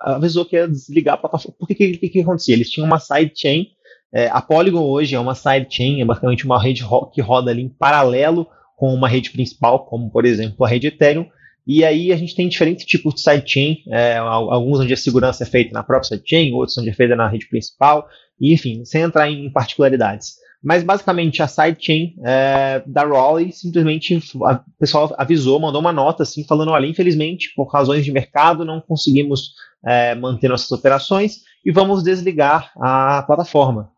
avisou 0.01 0.45
que 0.45 0.57
ia 0.57 0.67
desligar 0.67 1.15
a 1.15 1.19
plataforma. 1.19 1.57
Por 1.57 1.69
que 1.69 1.75
que, 1.77 1.97
que, 1.97 2.09
que 2.09 2.21
acontecia? 2.21 2.53
Eles 2.53 2.69
tinham 2.69 2.85
uma 2.85 2.99
sidechain. 2.99 3.69
É, 4.13 4.27
a 4.27 4.43
Polygon 4.43 4.83
hoje 4.83 5.15
é 5.15 5.21
uma 5.21 5.37
sidechain, 5.37 6.01
é 6.01 6.05
basicamente 6.05 6.45
uma 6.45 6.61
rede 6.61 6.83
ro 6.83 7.07
que 7.07 7.21
roda 7.21 7.53
ali 7.53 7.63
em 7.63 7.69
paralelo 7.69 8.49
com 8.77 8.93
uma 8.93 9.09
rede 9.09 9.31
principal, 9.31 9.87
como 9.87 10.11
por 10.11 10.25
exemplo 10.25 10.67
a 10.67 10.69
rede 10.69 10.89
Ethereum. 10.89 11.27
E 11.65 11.85
aí 11.85 12.13
a 12.13 12.17
gente 12.17 12.35
tem 12.35 12.49
diferentes 12.49 12.85
tipos 12.85 13.15
de 13.15 13.21
sidechain, 13.21 13.79
é, 13.89 14.17
alguns 14.17 14.81
onde 14.81 14.93
a 14.93 14.97
segurança 14.97 15.45
é 15.45 15.47
feita 15.47 15.73
na 15.73 15.85
própria 15.85 16.09
sidechain, 16.09 16.53
outros 16.53 16.77
onde 16.77 16.91
é 16.91 16.93
feita 16.93 17.15
na 17.15 17.29
rede 17.29 17.49
principal, 17.49 18.09
e, 18.41 18.53
enfim, 18.53 18.85
sem 18.85 19.03
entrar 19.03 19.31
em 19.31 19.49
particularidades. 19.51 20.35
Mas 20.65 20.83
basicamente 20.83 21.43
a 21.43 21.47
sidechain 21.47 22.15
é, 22.25 22.83
da 22.87 23.05
Raleigh 23.05 23.53
simplesmente 23.53 24.17
o 24.17 24.61
pessoal 24.79 25.15
avisou, 25.19 25.61
mandou 25.61 25.81
uma 25.81 25.93
nota 25.93 26.23
assim, 26.23 26.43
falando: 26.45 26.71
olha, 26.71 26.87
infelizmente, 26.87 27.53
por 27.55 27.67
razões 27.67 28.03
de 28.03 28.11
mercado, 28.11 28.65
não 28.65 28.81
conseguimos 28.81 29.53
é, 29.85 30.15
manter 30.15 30.49
nossas 30.49 30.73
operações 30.73 31.43
e 31.65 31.71
vamos 31.71 32.03
desligar 32.03 32.73
a 32.77 33.23
plataforma. 33.25 33.91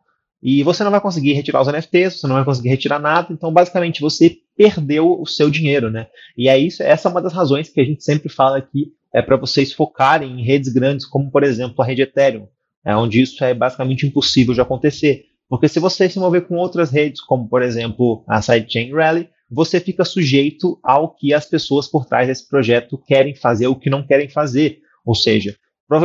E 0.43 0.63
você 0.65 0.83
não 0.83 0.91
vai 0.91 1.01
conseguir 1.01 1.33
retirar 1.33 1.63
os 1.63 1.69
NFTs, 1.69 2.21
você 2.21 2.27
não 2.27 2.35
vai 2.35 2.45
conseguir 2.45 2.69
retirar 2.69 2.99
nada, 2.99 3.33
então 3.33 3.53
basicamente 3.53 4.01
você 4.01 4.37
perdeu 4.57 5.21
o 5.21 5.27
seu 5.27 5.49
dinheiro, 5.49 5.91
né? 5.91 6.09
E 6.37 6.49
é 6.49 6.59
isso, 6.59 6.83
essa 6.83 7.09
é 7.09 7.11
uma 7.11 7.23
das 7.23 7.33
razões 7.33 7.69
que 7.69 7.81
a 7.81 7.85
gente 7.85 8.03
sempre 8.03 8.29
fala 8.29 8.59
aqui 8.59 8.93
é 9.15 9.23
para 9.23 9.37
vocês 9.37 9.73
focarem 9.73 10.41
em 10.41 10.45
redes 10.45 10.73
grandes, 10.73 11.07
como 11.07 11.31
por 11.31 11.43
exemplo 11.43 11.81
a 11.81 11.87
rede 11.87 12.03
Ethereum, 12.03 12.49
é 12.85 12.95
onde 12.95 13.23
isso 13.23 13.43
é 13.43 13.55
basicamente 13.55 14.07
impossível 14.07 14.53
de 14.53 14.61
acontecer. 14.61 15.27
Porque 15.49 15.69
se 15.69 15.79
você 15.79 16.09
se 16.09 16.19
mover 16.19 16.47
com 16.47 16.57
outras 16.57 16.91
redes, 16.91 17.21
como 17.21 17.49
por 17.49 17.63
exemplo 17.63 18.25
a 18.29 18.43
sidechain 18.43 18.93
Rally, 18.93 19.29
você 19.51 19.79
fica 19.81 20.05
sujeito 20.05 20.79
ao 20.83 21.15
que 21.15 21.33
as 21.33 21.47
pessoas 21.47 21.87
por 21.87 22.05
trás 22.07 22.27
desse 22.27 22.49
projeto 22.49 22.99
querem 22.99 23.35
fazer 23.35 23.69
ou 23.69 23.77
que 23.77 23.91
não 23.91 24.05
querem 24.05 24.29
fazer. 24.29 24.79
Ou 25.05 25.15
seja, 25.15 25.57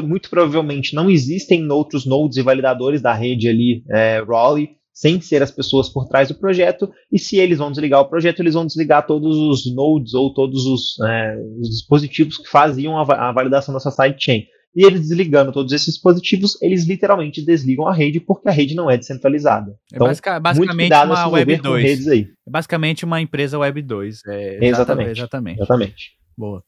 muito 0.03 0.29
provavelmente 0.29 0.93
não 0.93 1.09
existem 1.09 1.67
outros 1.71 2.05
nodes 2.05 2.37
e 2.37 2.43
validadores 2.43 3.01
da 3.01 3.13
rede 3.13 3.49
ali, 3.49 3.83
é, 3.89 4.23
Raleigh, 4.27 4.75
sem 4.93 5.19
ser 5.19 5.41
as 5.41 5.49
pessoas 5.49 5.89
por 5.89 6.07
trás 6.07 6.27
do 6.27 6.35
projeto, 6.35 6.91
e 7.11 7.17
se 7.17 7.37
eles 7.37 7.57
vão 7.57 7.71
desligar 7.71 8.01
o 8.01 8.09
projeto, 8.09 8.41
eles 8.41 8.53
vão 8.53 8.65
desligar 8.65 9.07
todos 9.07 9.35
os 9.35 9.73
nodes 9.73 10.13
ou 10.13 10.33
todos 10.33 10.65
os, 10.65 10.99
é, 10.99 11.37
os 11.59 11.69
dispositivos 11.69 12.37
que 12.37 12.47
faziam 12.47 12.97
a, 12.97 13.29
a 13.29 13.31
validação 13.31 13.73
dessa 13.73 13.89
sidechain. 13.89 14.43
E 14.75 14.85
eles 14.85 15.01
desligando 15.01 15.51
todos 15.51 15.73
esses 15.73 15.93
dispositivos, 15.93 16.59
eles 16.61 16.85
literalmente 16.85 17.43
desligam 17.43 17.87
a 17.87 17.93
rede 17.93 18.19
porque 18.19 18.47
a 18.47 18.51
rede 18.51 18.73
não 18.73 18.89
é 18.89 18.97
descentralizada. 18.97 19.71
É 19.91 19.95
então, 19.95 20.07
é 20.07 20.39
basicamente 20.39 20.93
uma 20.93 21.27
Web 21.27 21.57
2. 21.57 22.07
É 22.07 22.27
basicamente 22.47 23.05
uma 23.05 23.19
empresa 23.21 23.59
Web 23.59 23.81
2. 23.81 24.21
É, 24.27 24.65
exatamente, 24.65 25.19
exatamente. 25.19 25.57
Exatamente. 25.57 26.11
Boa. 26.37 26.63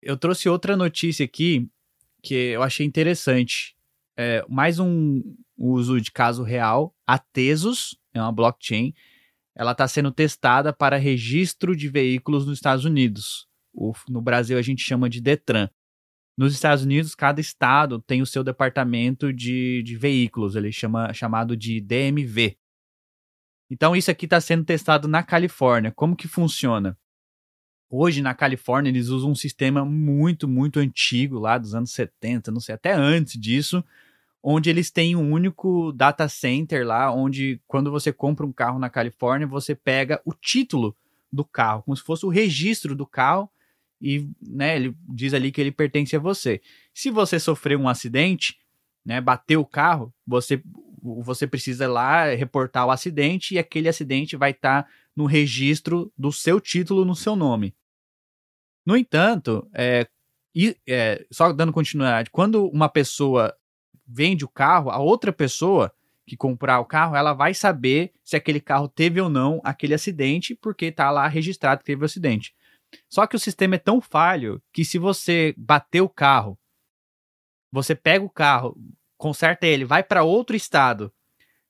Eu 0.00 0.16
trouxe 0.16 0.48
outra 0.48 0.76
notícia 0.76 1.24
aqui 1.24 1.68
que 2.22 2.34
eu 2.34 2.62
achei 2.62 2.86
interessante. 2.86 3.74
É, 4.16 4.44
mais 4.48 4.78
um 4.78 5.22
uso 5.58 6.00
de 6.00 6.12
caso 6.12 6.42
real. 6.42 6.94
A 7.06 7.18
Tesos, 7.18 7.98
é 8.14 8.20
uma 8.20 8.32
blockchain, 8.32 8.94
ela 9.54 9.72
está 9.72 9.86
sendo 9.86 10.10
testada 10.10 10.72
para 10.72 10.96
registro 10.96 11.76
de 11.76 11.88
veículos 11.88 12.46
nos 12.46 12.58
Estados 12.58 12.84
Unidos. 12.84 13.46
O, 13.74 13.92
no 14.08 14.20
Brasil 14.20 14.56
a 14.56 14.62
gente 14.62 14.82
chama 14.82 15.10
de 15.10 15.20
Detran. 15.20 15.68
Nos 16.36 16.54
Estados 16.54 16.84
Unidos, 16.84 17.14
cada 17.14 17.40
estado 17.40 18.00
tem 18.00 18.22
o 18.22 18.26
seu 18.26 18.42
departamento 18.42 19.32
de, 19.32 19.82
de 19.82 19.96
veículos, 19.96 20.56
ele 20.56 20.72
chama 20.72 21.12
chamado 21.12 21.56
de 21.56 21.80
DMV. 21.80 22.56
Então 23.70 23.94
isso 23.94 24.10
aqui 24.10 24.26
está 24.26 24.40
sendo 24.40 24.64
testado 24.64 25.06
na 25.08 25.22
Califórnia. 25.22 25.92
Como 25.92 26.16
que 26.16 26.28
funciona? 26.28 26.96
Hoje 27.88 28.22
na 28.22 28.34
Califórnia 28.34 28.90
eles 28.90 29.08
usam 29.08 29.30
um 29.30 29.34
sistema 29.34 29.84
muito, 29.84 30.48
muito 30.48 30.80
antigo 30.80 31.38
lá 31.38 31.58
dos 31.58 31.74
anos 31.74 31.92
70, 31.92 32.50
não 32.50 32.60
sei, 32.60 32.74
até 32.74 32.92
antes 32.92 33.38
disso, 33.38 33.84
onde 34.42 34.70
eles 34.70 34.90
têm 34.90 35.14
um 35.14 35.30
único 35.30 35.92
data 35.92 36.26
center 36.26 36.86
lá, 36.86 37.12
onde 37.12 37.60
quando 37.66 37.90
você 37.90 38.10
compra 38.10 38.46
um 38.46 38.52
carro 38.52 38.78
na 38.78 38.88
Califórnia, 38.88 39.46
você 39.46 39.74
pega 39.74 40.20
o 40.24 40.32
título 40.32 40.96
do 41.30 41.44
carro, 41.44 41.82
como 41.82 41.96
se 41.96 42.02
fosse 42.02 42.24
o 42.24 42.30
registro 42.30 42.94
do 42.94 43.06
carro 43.06 43.50
e 44.02 44.28
né, 44.40 44.74
ele 44.74 44.96
diz 45.08 45.32
ali 45.32 45.52
que 45.52 45.60
ele 45.60 45.70
pertence 45.70 46.16
a 46.16 46.18
você. 46.18 46.60
Se 46.92 47.08
você 47.08 47.38
sofrer 47.38 47.78
um 47.78 47.88
acidente, 47.88 48.58
né, 49.04 49.20
bater 49.20 49.56
o 49.56 49.64
carro, 49.64 50.12
você, 50.26 50.60
você 51.00 51.46
precisa 51.46 51.88
lá 51.88 52.26
reportar 52.34 52.84
o 52.84 52.90
acidente 52.90 53.54
e 53.54 53.58
aquele 53.58 53.88
acidente 53.88 54.36
vai 54.36 54.50
estar 54.50 54.82
tá 54.82 54.88
no 55.14 55.24
registro 55.24 56.12
do 56.18 56.32
seu 56.32 56.60
título 56.60 57.04
no 57.04 57.14
seu 57.14 57.36
nome. 57.36 57.76
No 58.84 58.96
entanto, 58.96 59.68
é, 59.72 60.08
e, 60.52 60.76
é, 60.88 61.24
só 61.30 61.52
dando 61.52 61.72
continuidade, 61.72 62.30
quando 62.30 62.66
uma 62.68 62.88
pessoa 62.88 63.54
vende 64.04 64.44
o 64.44 64.48
carro, 64.48 64.90
a 64.90 64.98
outra 64.98 65.32
pessoa 65.32 65.92
que 66.26 66.36
comprar 66.36 66.80
o 66.80 66.84
carro, 66.84 67.14
ela 67.14 67.32
vai 67.32 67.54
saber 67.54 68.12
se 68.24 68.34
aquele 68.34 68.60
carro 68.60 68.88
teve 68.88 69.20
ou 69.20 69.28
não 69.28 69.60
aquele 69.62 69.94
acidente, 69.94 70.56
porque 70.56 70.86
está 70.86 71.10
lá 71.10 71.28
registrado 71.28 71.80
que 71.80 71.84
teve 71.84 72.02
o 72.02 72.04
acidente. 72.04 72.52
Só 73.08 73.26
que 73.26 73.36
o 73.36 73.38
sistema 73.38 73.76
é 73.76 73.78
tão 73.78 74.00
falho 74.00 74.62
que 74.72 74.84
se 74.84 74.98
você 74.98 75.54
bater 75.56 76.00
o 76.00 76.08
carro, 76.08 76.58
você 77.70 77.94
pega 77.94 78.24
o 78.24 78.30
carro, 78.30 78.76
conserta 79.16 79.66
ele, 79.66 79.84
vai 79.84 80.02
para 80.02 80.22
outro 80.22 80.54
estado, 80.54 81.12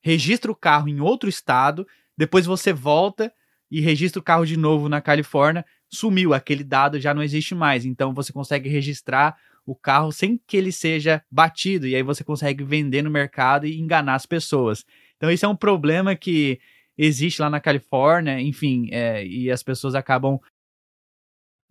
registra 0.00 0.50
o 0.50 0.56
carro 0.56 0.88
em 0.88 1.00
outro 1.00 1.28
estado, 1.28 1.86
depois 2.16 2.44
você 2.44 2.72
volta 2.72 3.32
e 3.70 3.80
registra 3.80 4.20
o 4.20 4.22
carro 4.22 4.44
de 4.44 4.56
novo 4.56 4.88
na 4.88 5.00
Califórnia, 5.00 5.64
sumiu, 5.88 6.34
aquele 6.34 6.64
dado 6.64 7.00
já 7.00 7.14
não 7.14 7.22
existe 7.22 7.54
mais. 7.54 7.84
Então 7.84 8.12
você 8.12 8.32
consegue 8.32 8.68
registrar 8.68 9.36
o 9.64 9.74
carro 9.74 10.10
sem 10.10 10.40
que 10.46 10.56
ele 10.56 10.72
seja 10.72 11.22
batido, 11.30 11.86
e 11.86 11.94
aí 11.94 12.02
você 12.02 12.24
consegue 12.24 12.64
vender 12.64 13.02
no 13.02 13.10
mercado 13.10 13.66
e 13.66 13.78
enganar 13.78 14.14
as 14.14 14.26
pessoas. 14.26 14.84
Então, 15.16 15.30
isso 15.30 15.46
é 15.46 15.48
um 15.48 15.56
problema 15.56 16.16
que 16.16 16.58
existe 16.98 17.40
lá 17.40 17.48
na 17.48 17.60
Califórnia, 17.60 18.40
enfim, 18.40 18.88
é, 18.90 19.24
e 19.24 19.50
as 19.50 19.62
pessoas 19.62 19.94
acabam 19.94 20.38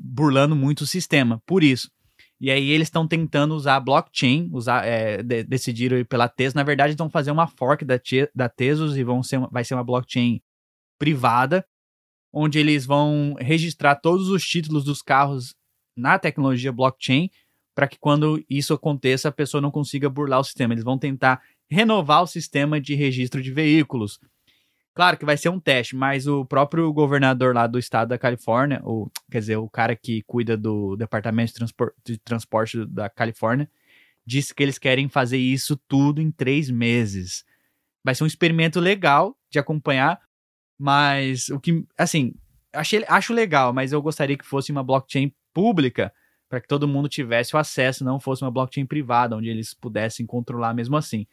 burlando 0.04 0.56
muito 0.56 0.82
o 0.82 0.88
sistema, 0.88 1.42
por 1.46 1.64
isso. 1.64 1.90
E 2.40 2.50
aí 2.50 2.72
eles 2.72 2.88
estão 2.88 3.08
tentando 3.08 3.54
usar 3.54 3.80
blockchain, 3.80 4.50
usar, 4.52 4.84
é, 4.84 5.22
de, 5.22 5.44
decidiram 5.44 5.98
ir 5.98 6.06
pela 6.06 6.28
Tesos. 6.28 6.56
Na 6.56 6.64
verdade, 6.64 6.96
vão 6.98 7.10
fazer 7.10 7.30
uma 7.30 7.46
fork 7.46 7.86
da, 7.86 8.00
da 8.34 8.52
e 8.98 9.04
vão 9.04 9.22
ser, 9.22 9.40
vai 9.52 9.64
ser 9.64 9.76
uma 9.76 9.84
blockchain 9.84 10.42
privada, 10.98 11.64
onde 12.34 12.58
eles 12.58 12.84
vão 12.84 13.36
registrar 13.40 13.96
todos 13.96 14.30
os 14.30 14.44
títulos 14.44 14.84
dos 14.84 15.04
carros 15.04 15.54
na 15.96 16.18
tecnologia 16.18 16.72
blockchain, 16.72 17.30
para 17.76 17.88
que 17.88 18.00
quando 18.00 18.44
isso 18.50 18.74
aconteça, 18.74 19.30
a 19.30 19.32
pessoa 19.32 19.62
não 19.62 19.70
consiga 19.70 20.10
burlar 20.10 20.40
o 20.40 20.44
sistema. 20.44 20.74
Eles 20.74 20.84
vão 20.84 20.98
tentar 20.98 21.42
renovar 21.70 22.24
o 22.24 22.28
sistema 22.28 22.82
de 22.82 22.96
registro 22.96 23.42
de 23.42 23.52
veículos. 23.52 24.20
Claro 24.94 25.18
que 25.18 25.26
vai 25.26 25.38
ser 25.38 25.50
um 25.50 25.60
teste, 25.60 25.96
mas 25.96 26.28
o 26.28 26.46
próprio 26.46 26.92
governador 26.92 27.56
lá 27.56 27.66
do 27.66 27.80
estado 27.80 28.10
da 28.10 28.18
Califórnia, 28.18 28.82
ou 28.84 29.10
quer 29.32 29.40
dizer, 29.40 29.56
o 29.56 29.70
cara 29.70 29.96
que 29.96 30.22
cuida 30.24 30.58
do 30.58 30.98
departamento 30.98 31.54
de, 31.54 31.58
transpor 31.60 31.94
de 32.04 32.18
transporte 32.18 32.86
da 32.86 33.10
Califórnia, 33.10 33.70
disse 34.26 34.54
que 34.54 34.62
eles 34.62 34.78
querem 34.78 35.08
fazer 35.08 35.38
isso 35.38 35.78
tudo 35.88 36.22
em 36.22 36.30
três 36.30 36.70
meses. 36.70 37.46
Vai 38.04 38.14
ser 38.16 38.26
um 38.26 38.28
experimento 38.28 38.80
legal 38.82 39.38
de 39.50 39.60
acompanhar, 39.60 40.20
mas 40.78 41.48
o 41.50 41.60
que, 41.60 41.86
assim, 41.98 42.34
achei, 42.74 43.06
acho 43.08 43.34
legal, 43.34 43.72
mas 43.72 43.94
eu 43.94 44.02
gostaria 44.02 44.38
que 44.38 44.46
fosse 44.46 44.74
uma 44.74 44.84
blockchain 44.84 45.34
pública 45.54 46.14
para 46.50 46.60
que 46.60 46.68
todo 46.68 46.88
mundo 46.88 47.08
tivesse 47.08 47.56
o 47.56 47.60
acesso, 47.60 48.04
não 48.04 48.20
fosse 48.20 48.44
uma 48.44 48.52
blockchain 48.52 48.86
privada, 48.86 49.38
onde 49.38 49.48
eles 49.48 49.74
pudessem 49.74 50.26
controlar 50.26 50.74
mesmo 50.74 50.98
assim. 50.98 51.26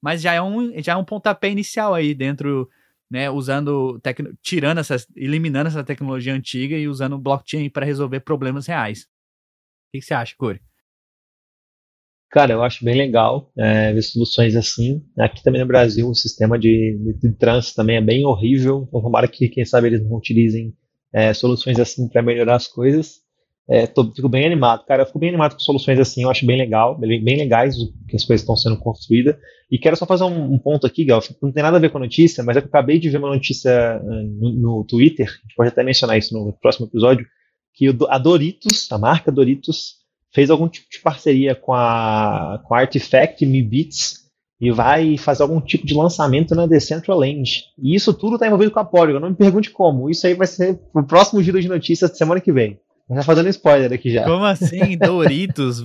Mas 0.00 0.20
já 0.20 0.34
é 0.34 0.42
um, 0.42 0.70
já 0.82 0.92
é 0.92 0.96
um 0.96 1.04
pontapé 1.04 1.50
inicial 1.50 1.94
aí 1.94 2.14
dentro 2.14 2.68
né, 3.10 3.30
usando, 3.30 4.00
tirando 4.42 4.78
essas, 4.78 5.06
eliminando 5.16 5.68
essa 5.68 5.84
tecnologia 5.84 6.34
antiga 6.34 6.76
e 6.76 6.88
usando 6.88 7.18
blockchain 7.18 7.70
para 7.70 7.86
resolver 7.86 8.20
problemas 8.20 8.66
reais. 8.66 9.02
O 9.02 9.92
que, 9.92 10.00
que, 10.00 10.04
você 10.04 10.14
acha, 10.14 10.34
Corey? 10.36 10.60
Cara, 12.30 12.52
eu 12.52 12.62
acho 12.62 12.84
bem 12.84 12.94
legal 12.94 13.50
é, 13.56 13.92
ver 13.92 14.02
soluções 14.02 14.54
assim. 14.54 15.02
Aqui 15.18 15.42
também 15.42 15.62
no 15.62 15.66
Brasil 15.66 16.06
o 16.06 16.14
sistema 16.14 16.58
de, 16.58 16.98
de, 16.98 17.18
de 17.18 17.32
trânsito 17.34 17.76
também 17.76 17.96
é 17.96 18.02
bem 18.02 18.26
horrível. 18.26 18.84
Então, 18.86 19.00
tomara 19.00 19.26
que, 19.26 19.48
quem 19.48 19.64
sabe, 19.64 19.86
eles 19.86 20.04
não 20.04 20.16
utilizem 20.16 20.76
é, 21.10 21.32
soluções 21.32 21.80
assim 21.80 22.06
para 22.08 22.20
melhorar 22.20 22.56
as 22.56 22.68
coisas. 22.68 23.22
É, 23.70 23.86
tô, 23.86 24.10
fico 24.14 24.28
bem 24.28 24.46
animado, 24.46 24.84
cara. 24.86 25.02
Eu 25.02 25.06
fico 25.06 25.18
bem 25.18 25.28
animado 25.28 25.52
com 25.52 25.60
soluções 25.60 25.98
assim, 25.98 26.22
eu 26.22 26.30
acho 26.30 26.46
bem 26.46 26.56
legal, 26.56 26.96
bem, 26.96 27.22
bem 27.22 27.36
legais 27.36 27.76
que 28.08 28.16
as 28.16 28.24
coisas 28.24 28.40
estão 28.40 28.56
sendo 28.56 28.78
construídas. 28.78 29.36
E 29.70 29.78
quero 29.78 29.96
só 29.96 30.06
fazer 30.06 30.24
um, 30.24 30.54
um, 30.54 30.58
ponto 30.58 30.86
aqui, 30.86 31.04
Gal, 31.04 31.22
não 31.42 31.52
tem 31.52 31.62
nada 31.62 31.76
a 31.76 31.80
ver 31.80 31.90
com 31.90 31.98
a 31.98 32.00
notícia, 32.00 32.42
mas 32.42 32.56
é 32.56 32.60
que 32.60 32.66
eu 32.66 32.70
acabei 32.70 32.98
de 32.98 33.10
ver 33.10 33.18
uma 33.18 33.28
notícia 33.28 34.00
uh, 34.02 34.22
no, 34.40 34.52
no, 34.52 34.84
Twitter, 34.84 35.26
a 35.26 35.42
gente 35.42 35.54
pode 35.54 35.68
até 35.68 35.84
mencionar 35.84 36.16
isso 36.16 36.32
no 36.32 36.54
próximo 36.54 36.86
episódio, 36.86 37.26
que 37.74 37.94
a 38.08 38.16
Doritos, 38.16 38.90
a 38.90 38.96
marca 38.96 39.30
Doritos, 39.30 39.96
fez 40.32 40.48
algum 40.48 40.68
tipo 40.68 40.86
de 40.90 41.00
parceria 41.00 41.54
com 41.54 41.74
a, 41.74 42.62
com 42.64 42.74
a 42.74 42.78
Artifact 42.78 43.44
Me 43.44 43.62
Beats 43.62 44.26
e 44.60 44.70
vai 44.70 45.16
fazer 45.18 45.42
algum 45.42 45.60
tipo 45.60 45.86
de 45.86 45.94
lançamento 45.94 46.54
na 46.54 46.66
Decentraland. 46.66 47.64
E 47.78 47.94
isso 47.94 48.12
tudo 48.12 48.34
está 48.34 48.46
envolvido 48.46 48.72
com 48.72 48.80
a 48.80 48.84
Polygon. 48.84 49.20
Não 49.20 49.30
me 49.30 49.36
pergunte 49.36 49.70
como. 49.70 50.10
Isso 50.10 50.26
aí 50.26 50.34
vai 50.34 50.48
ser 50.48 50.80
o 50.92 51.02
próximo 51.02 51.42
giro 51.42 51.60
de 51.60 51.68
notícias 51.68 52.10
de 52.10 52.18
semana 52.18 52.40
que 52.40 52.52
vem. 52.52 52.80
Já 53.10 53.22
fazendo 53.22 53.48
spoiler 53.48 53.90
aqui 53.90 54.10
já. 54.12 54.24
Como 54.24 54.44
assim? 54.44 54.96
Doritos? 54.98 55.82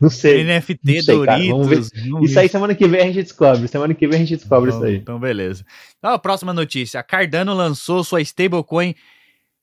não 0.00 0.08
sei. 0.08 0.44
NFT 0.44 0.80
não 0.82 1.02
sei, 1.02 1.16
Doritos. 1.16 1.90
Isso 2.22 2.40
aí 2.40 2.48
semana 2.48 2.74
que 2.74 2.88
vem 2.88 3.00
a 3.00 3.04
gente 3.04 3.22
descobre. 3.22 3.68
Semana 3.68 3.92
que 3.94 4.06
vem 4.06 4.16
a 4.16 4.24
gente 4.24 4.36
descobre 4.36 4.70
então, 4.70 4.80
isso 4.80 4.88
aí. 4.88 4.96
Então, 4.96 5.20
beleza. 5.20 5.64
Então, 5.98 6.10
a 6.10 6.18
próxima 6.18 6.54
notícia. 6.54 6.98
A 6.98 7.02
Cardano 7.02 7.52
lançou 7.52 8.02
sua 8.02 8.22
stablecoin 8.22 8.94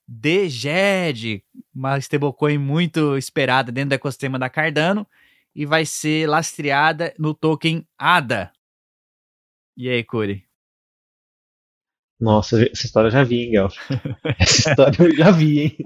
DGED, 0.08 1.44
uma 1.74 1.98
stablecoin 1.98 2.60
muito 2.60 3.18
esperada 3.18 3.72
dentro 3.72 3.90
do 3.90 3.96
ecossistema 3.96 4.38
da 4.38 4.50
Cardano 4.50 5.08
e 5.56 5.66
vai 5.66 5.86
ser 5.86 6.28
lastreada 6.30 7.14
no 7.18 7.34
token 7.34 7.84
ADA. 7.98 8.52
E 9.76 9.90
aí, 9.90 10.04
Curi? 10.04 10.45
Nossa, 12.20 12.64
essa 12.72 12.86
história 12.86 13.08
eu 13.08 13.12
já 13.12 13.24
vi, 13.24 13.44
hein, 13.44 13.52
Gal? 13.52 13.72
Essa 14.40 14.70
história 14.70 14.96
eu 15.00 15.16
já 15.16 15.32
vi, 15.32 15.60
hein? 15.60 15.78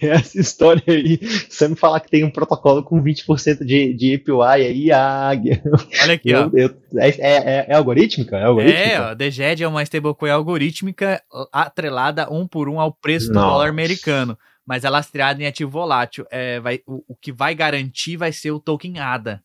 Essa 0.00 0.40
história 0.40 0.82
aí, 0.86 1.18
você 1.48 1.68
me 1.68 1.76
falar 1.76 2.00
que 2.00 2.10
tem 2.10 2.24
um 2.24 2.30
protocolo 2.30 2.82
com 2.82 3.02
20% 3.02 3.64
de, 3.64 3.92
de 3.94 4.14
API 4.14 4.66
aí, 4.66 4.92
a 4.92 5.28
águia. 5.28 5.62
Olha 6.02 6.14
aqui, 6.14 6.30
eu, 6.30 6.46
ó. 6.46 6.50
Eu, 6.54 6.76
é, 6.96 7.08
é, 7.08 7.66
é, 7.68 7.74
algorítmica? 7.74 8.36
É, 8.36 8.44
algorítmica? 8.44 8.80
é 8.80 9.00
ó, 9.00 9.14
DGED 9.14 9.64
é 9.64 9.68
uma 9.68 9.82
stablecoin 9.82 10.30
algorítmica 10.30 11.22
atrelada 11.52 12.32
um 12.32 12.46
por 12.46 12.68
um 12.68 12.80
ao 12.80 12.92
preço 12.92 13.32
Nossa. 13.32 13.46
do 13.46 13.52
dólar 13.52 13.68
americano. 13.68 14.38
Mas 14.64 14.84
é 14.84 14.90
lastreada 14.90 15.40
em 15.40 15.46
ativo 15.46 15.70
volátil. 15.70 16.26
É, 16.28 16.58
vai, 16.58 16.80
o, 16.86 17.04
o 17.06 17.14
que 17.14 17.30
vai 17.30 17.54
garantir 17.54 18.16
vai 18.16 18.32
ser 18.32 18.50
o 18.50 18.58
token 18.58 18.98
ADA. 18.98 19.40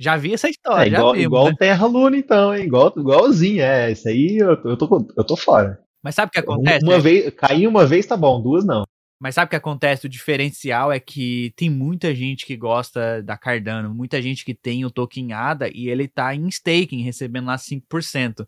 Já 0.00 0.16
vi 0.16 0.32
essa 0.32 0.48
história. 0.48 0.88
É, 0.90 0.98
igual, 0.98 1.12
vi, 1.12 1.20
igual 1.20 1.44
né? 1.46 1.54
Terra 1.58 1.86
Luna, 1.86 2.16
então, 2.16 2.54
hein? 2.54 2.64
Igual, 2.64 2.90
igualzinho, 2.96 3.60
é. 3.60 3.92
Isso 3.92 4.08
aí 4.08 4.38
eu, 4.38 4.58
eu, 4.64 4.76
tô, 4.76 5.06
eu 5.14 5.22
tô 5.22 5.36
fora. 5.36 5.78
Mas 6.02 6.14
sabe 6.14 6.30
o 6.30 6.32
que 6.32 6.38
acontece? 6.38 6.82
Uma, 6.82 6.98
vez, 6.98 7.30
cair 7.34 7.66
uma 7.66 7.84
vez 7.84 8.06
tá 8.06 8.16
bom, 8.16 8.40
duas 8.40 8.64
não. 8.64 8.84
Mas 9.20 9.34
sabe 9.34 9.48
o 9.48 9.50
que 9.50 9.56
acontece? 9.56 10.06
O 10.06 10.08
diferencial 10.08 10.90
é 10.90 10.98
que 10.98 11.52
tem 11.54 11.68
muita 11.68 12.14
gente 12.14 12.46
que 12.46 12.56
gosta 12.56 13.22
da 13.22 13.36
Cardano, 13.36 13.94
muita 13.94 14.22
gente 14.22 14.42
que 14.42 14.54
tem 14.54 14.86
o 14.86 14.90
token 14.90 15.34
ADA 15.34 15.68
e 15.74 15.90
ele 15.90 16.08
tá 16.08 16.34
em 16.34 16.48
staking, 16.48 17.02
recebendo 17.02 17.48
lá 17.48 17.56
5%. 17.56 18.46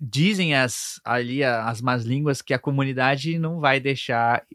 Dizem 0.00 0.54
as 0.54 1.00
ali 1.04 1.42
as 1.42 1.80
más 1.80 2.04
línguas 2.04 2.40
que 2.40 2.54
a 2.54 2.58
comunidade 2.58 3.38
não 3.38 3.58
vai 3.58 3.80
deixar 3.80 4.46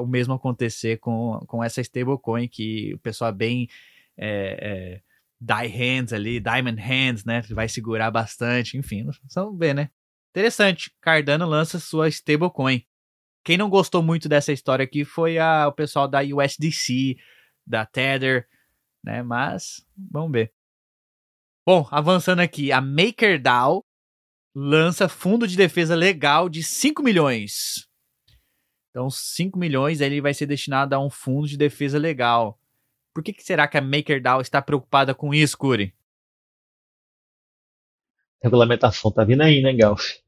o 0.00 0.06
mesmo 0.06 0.34
acontecer 0.34 0.98
com, 0.98 1.40
com 1.46 1.62
essa 1.64 1.80
stablecoin 1.80 2.46
que 2.48 2.94
o 2.94 2.98
pessoal 2.98 3.30
é 3.30 3.34
bem 3.34 3.68
é, 4.16 4.58
é, 4.60 5.02
die 5.40 5.66
hands 5.68 6.12
ali, 6.12 6.40
diamond 6.40 6.80
hands, 6.80 7.24
né? 7.24 7.42
Vai 7.50 7.68
segurar 7.68 8.10
bastante, 8.10 8.76
enfim, 8.76 9.06
vamos 9.34 9.58
ver, 9.58 9.74
né? 9.74 9.90
Interessante, 10.30 10.92
Cardano 11.00 11.46
lança 11.46 11.78
sua 11.78 12.08
stablecoin. 12.08 12.84
Quem 13.44 13.56
não 13.56 13.70
gostou 13.70 14.02
muito 14.02 14.28
dessa 14.28 14.52
história 14.52 14.84
aqui 14.84 15.04
foi 15.04 15.38
a, 15.38 15.68
o 15.68 15.72
pessoal 15.72 16.06
da 16.06 16.20
USDC, 16.20 17.16
da 17.66 17.86
Tether, 17.86 18.46
né? 19.02 19.22
Mas 19.22 19.84
vamos 19.96 20.32
ver. 20.32 20.52
Bom, 21.66 21.86
avançando 21.90 22.40
aqui, 22.40 22.72
a 22.72 22.80
MakerDAO 22.80 23.84
lança 24.54 25.08
fundo 25.08 25.46
de 25.46 25.56
defesa 25.56 25.94
legal 25.94 26.48
de 26.48 26.62
5 26.62 27.02
milhões. 27.02 27.88
Então, 28.90 29.10
5 29.10 29.58
milhões 29.58 30.00
ele 30.00 30.20
vai 30.20 30.34
ser 30.34 30.46
destinado 30.46 30.94
a 30.94 30.98
um 30.98 31.10
fundo 31.10 31.46
de 31.46 31.56
defesa 31.56 31.98
legal. 31.98 32.58
Por 33.14 33.22
que, 33.22 33.32
que 33.32 33.42
será 33.42 33.68
que 33.68 33.76
a 33.76 33.80
MakerDAO 33.80 34.40
está 34.40 34.62
preocupada 34.62 35.14
com 35.14 35.34
isso, 35.34 35.56
Curi? 35.56 35.94
Regulamentação 38.42 39.10
tá 39.10 39.24
vindo 39.24 39.42
aí, 39.42 39.60
né, 39.60 39.72
Galf? 39.74 40.18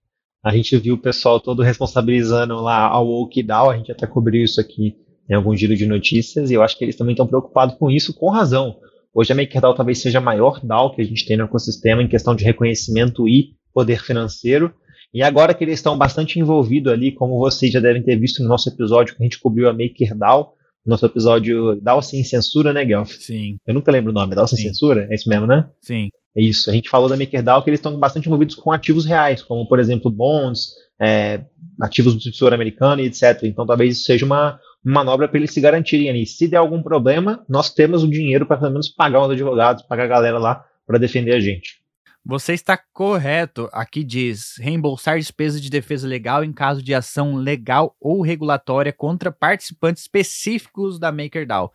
A 0.42 0.54
gente 0.54 0.76
viu 0.78 0.94
o 0.94 1.00
pessoal 1.00 1.38
todo 1.38 1.62
responsabilizando 1.62 2.54
lá 2.56 2.86
a 2.86 2.98
WokeDAO, 2.98 3.70
a 3.70 3.76
gente 3.76 3.92
até 3.92 4.06
cobriu 4.06 4.42
isso 4.42 4.60
aqui 4.60 4.96
em 5.28 5.34
algum 5.34 5.54
giro 5.54 5.76
de 5.76 5.86
notícias, 5.86 6.50
e 6.50 6.54
eu 6.54 6.62
acho 6.62 6.76
que 6.76 6.84
eles 6.84 6.96
também 6.96 7.12
estão 7.12 7.26
preocupados 7.26 7.76
com 7.76 7.90
isso, 7.90 8.14
com 8.14 8.28
razão. 8.30 8.80
Hoje 9.12 9.32
a 9.32 9.36
MakerDAO 9.36 9.74
talvez 9.74 10.00
seja 10.00 10.18
a 10.18 10.22
maior 10.22 10.64
DAO 10.64 10.94
que 10.94 11.02
a 11.02 11.04
gente 11.04 11.26
tem 11.26 11.36
no 11.36 11.44
ecossistema 11.44 12.02
em 12.02 12.08
questão 12.08 12.34
de 12.34 12.44
reconhecimento 12.44 13.28
e 13.28 13.54
poder 13.72 14.02
financeiro. 14.02 14.72
E 15.12 15.22
agora 15.22 15.54
que 15.54 15.64
eles 15.64 15.78
estão 15.78 15.98
bastante 15.98 16.38
envolvidos 16.38 16.92
ali, 16.92 17.12
como 17.12 17.38
vocês 17.38 17.72
já 17.72 17.80
devem 17.80 18.02
ter 18.02 18.16
visto 18.16 18.42
no 18.42 18.48
nosso 18.48 18.68
episódio 18.68 19.16
que 19.16 19.22
a 19.22 19.24
gente 19.24 19.40
cobriu 19.40 19.68
a 19.68 19.72
MakerDAO, 19.72 20.54
nosso 20.86 21.04
episódio 21.04 21.80
DAO 21.80 22.00
sem 22.00 22.24
censura, 22.24 22.72
né, 22.72 22.84
Guelph? 22.84 23.12
Sim. 23.12 23.56
Eu 23.66 23.74
nunca 23.74 23.92
lembro 23.92 24.10
o 24.10 24.14
nome, 24.14 24.34
DAO 24.34 24.46
sem 24.46 24.58
Sim. 24.58 24.68
censura? 24.68 25.06
É 25.10 25.14
isso 25.14 25.28
mesmo, 25.28 25.46
né? 25.46 25.68
Sim. 25.80 26.08
É 26.36 26.42
isso. 26.42 26.70
A 26.70 26.72
gente 26.72 26.88
falou 26.88 27.08
da 27.08 27.16
MakerDAO 27.16 27.62
que 27.62 27.70
eles 27.70 27.78
estão 27.78 27.98
bastante 27.98 28.26
envolvidos 28.26 28.54
com 28.54 28.70
ativos 28.70 29.04
reais, 29.04 29.42
como, 29.42 29.66
por 29.66 29.78
exemplo, 29.78 30.10
bonds, 30.10 30.70
é, 31.00 31.44
ativos 31.80 32.14
do 32.14 32.20
Tesouro 32.20 32.54
Americano 32.54 33.02
e 33.02 33.06
etc. 33.06 33.42
Então, 33.44 33.66
talvez 33.66 33.96
isso 33.96 34.04
seja 34.04 34.24
uma 34.24 34.60
manobra 34.84 35.28
para 35.28 35.38
eles 35.38 35.52
se 35.52 35.60
garantirem 35.60 36.08
ali. 36.08 36.26
Se 36.26 36.46
der 36.46 36.58
algum 36.58 36.82
problema, 36.82 37.44
nós 37.48 37.72
temos 37.72 38.02
o 38.02 38.08
dinheiro 38.08 38.46
para 38.46 38.58
pelo 38.58 38.72
menos 38.72 38.88
pagar 38.88 39.22
os 39.22 39.30
advogados, 39.30 39.82
pagar 39.82 40.04
a 40.04 40.08
galera 40.08 40.38
lá 40.38 40.64
para 40.86 40.98
defender 40.98 41.34
a 41.34 41.40
gente. 41.40 41.79
Você 42.24 42.52
está 42.52 42.76
correto. 42.76 43.68
Aqui 43.72 44.04
diz 44.04 44.56
reembolsar 44.58 45.18
despesas 45.18 45.60
de 45.60 45.70
defesa 45.70 46.06
legal 46.06 46.44
em 46.44 46.52
caso 46.52 46.82
de 46.82 46.94
ação 46.94 47.34
legal 47.34 47.96
ou 47.98 48.20
regulatória 48.20 48.92
contra 48.92 49.32
participantes 49.32 50.02
específicos 50.02 50.98
da 50.98 51.10
MakerDAO. 51.10 51.72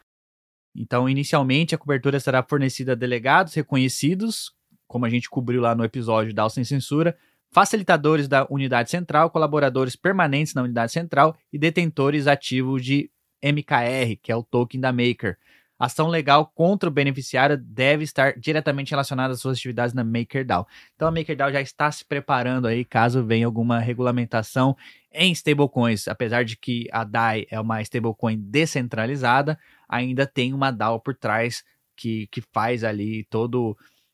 Então, 0.76 1.10
inicialmente, 1.10 1.74
a 1.74 1.78
cobertura 1.78 2.20
será 2.20 2.43
fornecida 2.43 2.91
a 2.91 2.96
delegados 2.96 3.54
reconhecidos, 3.54 4.54
como 4.88 5.06
a 5.06 5.10
gente 5.10 5.30
cobriu 5.30 5.62
lá 5.62 5.74
no 5.74 5.86
episódio 5.86 6.34
DAO 6.34 6.50
Sem 6.50 6.64
Censura, 6.64 7.18
facilitadores 7.52 8.28
da 8.28 8.46
unidade 8.50 8.91
central, 8.91 9.32
colaboradores 9.32 9.96
permanentes 9.96 10.54
na 10.54 10.62
unidade 10.62 10.91
central 10.91 11.36
e 11.52 11.58
detentores 11.58 12.28
ativos 12.28 12.84
de 12.84 13.10
MKR, 13.41 14.18
que 14.22 14.32
é 14.32 14.36
o 14.36 14.43
token 14.43 14.82
da 14.82 14.91
Maker. 14.91 15.38
Ação 15.78 16.08
legal 16.08 16.50
contra 16.56 16.88
o 16.88 16.92
beneficiário 16.92 17.58
deve 17.58 18.06
estar 18.06 18.40
diretamente 18.40 18.92
relacionada 18.92 19.34
às 19.34 19.42
suas 19.42 19.58
atividades 19.58 19.94
na 19.94 20.06
MakerDAO. 20.06 20.66
Então 20.96 21.08
a 21.08 21.12
MakerDAO 21.12 21.52
já 21.52 21.62
está 21.62 21.92
se 21.92 22.06
preparando 22.06 22.66
aí 22.66 22.86
caso 22.86 23.26
venha 23.26 23.46
alguma 23.46 23.80
regulamentação 23.80 24.78
em 25.12 25.34
stablecoins. 25.34 26.08
Apesar 26.08 26.46
de 26.46 26.56
que 26.56 26.88
a 26.92 27.04
DAI 27.04 27.46
é 27.50 27.60
uma 27.60 27.82
stablecoin 27.82 28.40
descentralizada, 28.40 29.60
ainda 29.88 30.26
tem 30.26 30.54
uma 30.54 30.72
DAO 30.72 31.00
por 31.00 31.14
trás 31.14 31.64
que, 31.96 32.28
que 32.28 32.42
faz 32.54 32.84
ali 32.84 33.26
toda 33.26 33.58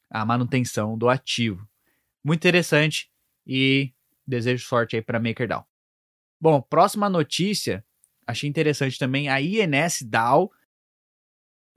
a 0.09 0.25
manutenção 0.25 0.97
do 0.97 1.09
ativo. 1.09 1.67
Muito 2.23 2.39
interessante 2.39 3.09
e 3.45 3.93
desejo 4.25 4.65
sorte 4.65 4.95
aí 4.95 5.01
para 5.01 5.19
MakerDAO. 5.19 5.65
Bom, 6.39 6.59
próxima 6.59 7.07
notícia, 7.07 7.85
achei 8.25 8.49
interessante 8.49 8.97
também, 8.97 9.29
a 9.29 9.39
INS 9.39 10.01
DAO 10.01 10.51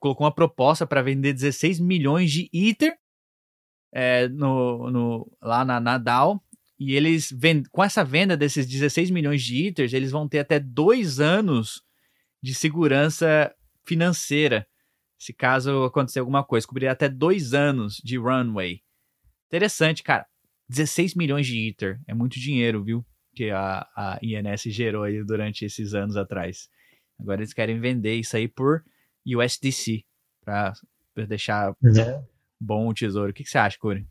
colocou 0.05 0.27
uma 0.27 0.35
proposta 0.35 0.87
para 0.87 1.01
vender 1.01 1.33
16 1.33 1.81
milhões 1.81 2.31
de 2.31 2.51
Ether 2.53 2.95
é, 3.91 4.29
no, 4.29 4.91
no, 4.91 5.33
lá 5.41 5.65
na, 5.65 5.81
na 5.81 5.97
DAO. 5.97 6.45
E 6.79 6.95
eles, 6.95 7.33
vend... 7.33 7.67
com 7.71 7.83
essa 7.83 8.05
venda 8.05 8.37
desses 8.37 8.67
16 8.67 9.11
milhões 9.11 9.43
de 9.43 9.67
Ethers, 9.67 9.95
eles 9.95 10.11
vão 10.11 10.29
ter 10.29 10.41
até 10.41 10.61
dois 10.61 11.21
anos 11.21 11.83
de 12.43 12.55
segurança 12.55 13.51
financeira. 13.87 14.67
Se 15.19 15.33
caso 15.33 15.85
acontecer 15.85 16.19
alguma 16.19 16.45
coisa, 16.45 16.67
cobriria 16.67 16.93
até 16.93 17.09
dois 17.09 17.55
anos 17.55 17.97
de 18.05 18.19
runway. 18.19 18.83
Interessante, 19.47 20.03
cara. 20.03 20.27
16 20.69 21.15
milhões 21.15 21.47
de 21.47 21.67
Ether. 21.67 21.99
É 22.07 22.13
muito 22.13 22.39
dinheiro, 22.39 22.85
viu? 22.85 23.03
Que 23.35 23.51
a, 23.51 23.87
a 23.97 24.19
INS 24.21 24.65
gerou 24.65 25.05
aí 25.05 25.25
durante 25.25 25.65
esses 25.65 25.95
anos 25.95 26.15
atrás. 26.15 26.69
Agora 27.19 27.41
eles 27.41 27.55
querem 27.55 27.81
vender 27.81 28.17
isso 28.17 28.37
aí 28.37 28.47
por 28.47 28.85
USDC 29.27 30.05
para 30.45 30.75
deixar 31.27 31.73
é. 31.73 32.23
bom 32.61 32.89
o 32.89 32.95
tesouro. 32.95 33.31
O 33.31 33.35
que, 33.35 33.45
que 33.45 33.51
você 33.51 33.59
acha, 33.59 33.79
Corey? 33.79 34.07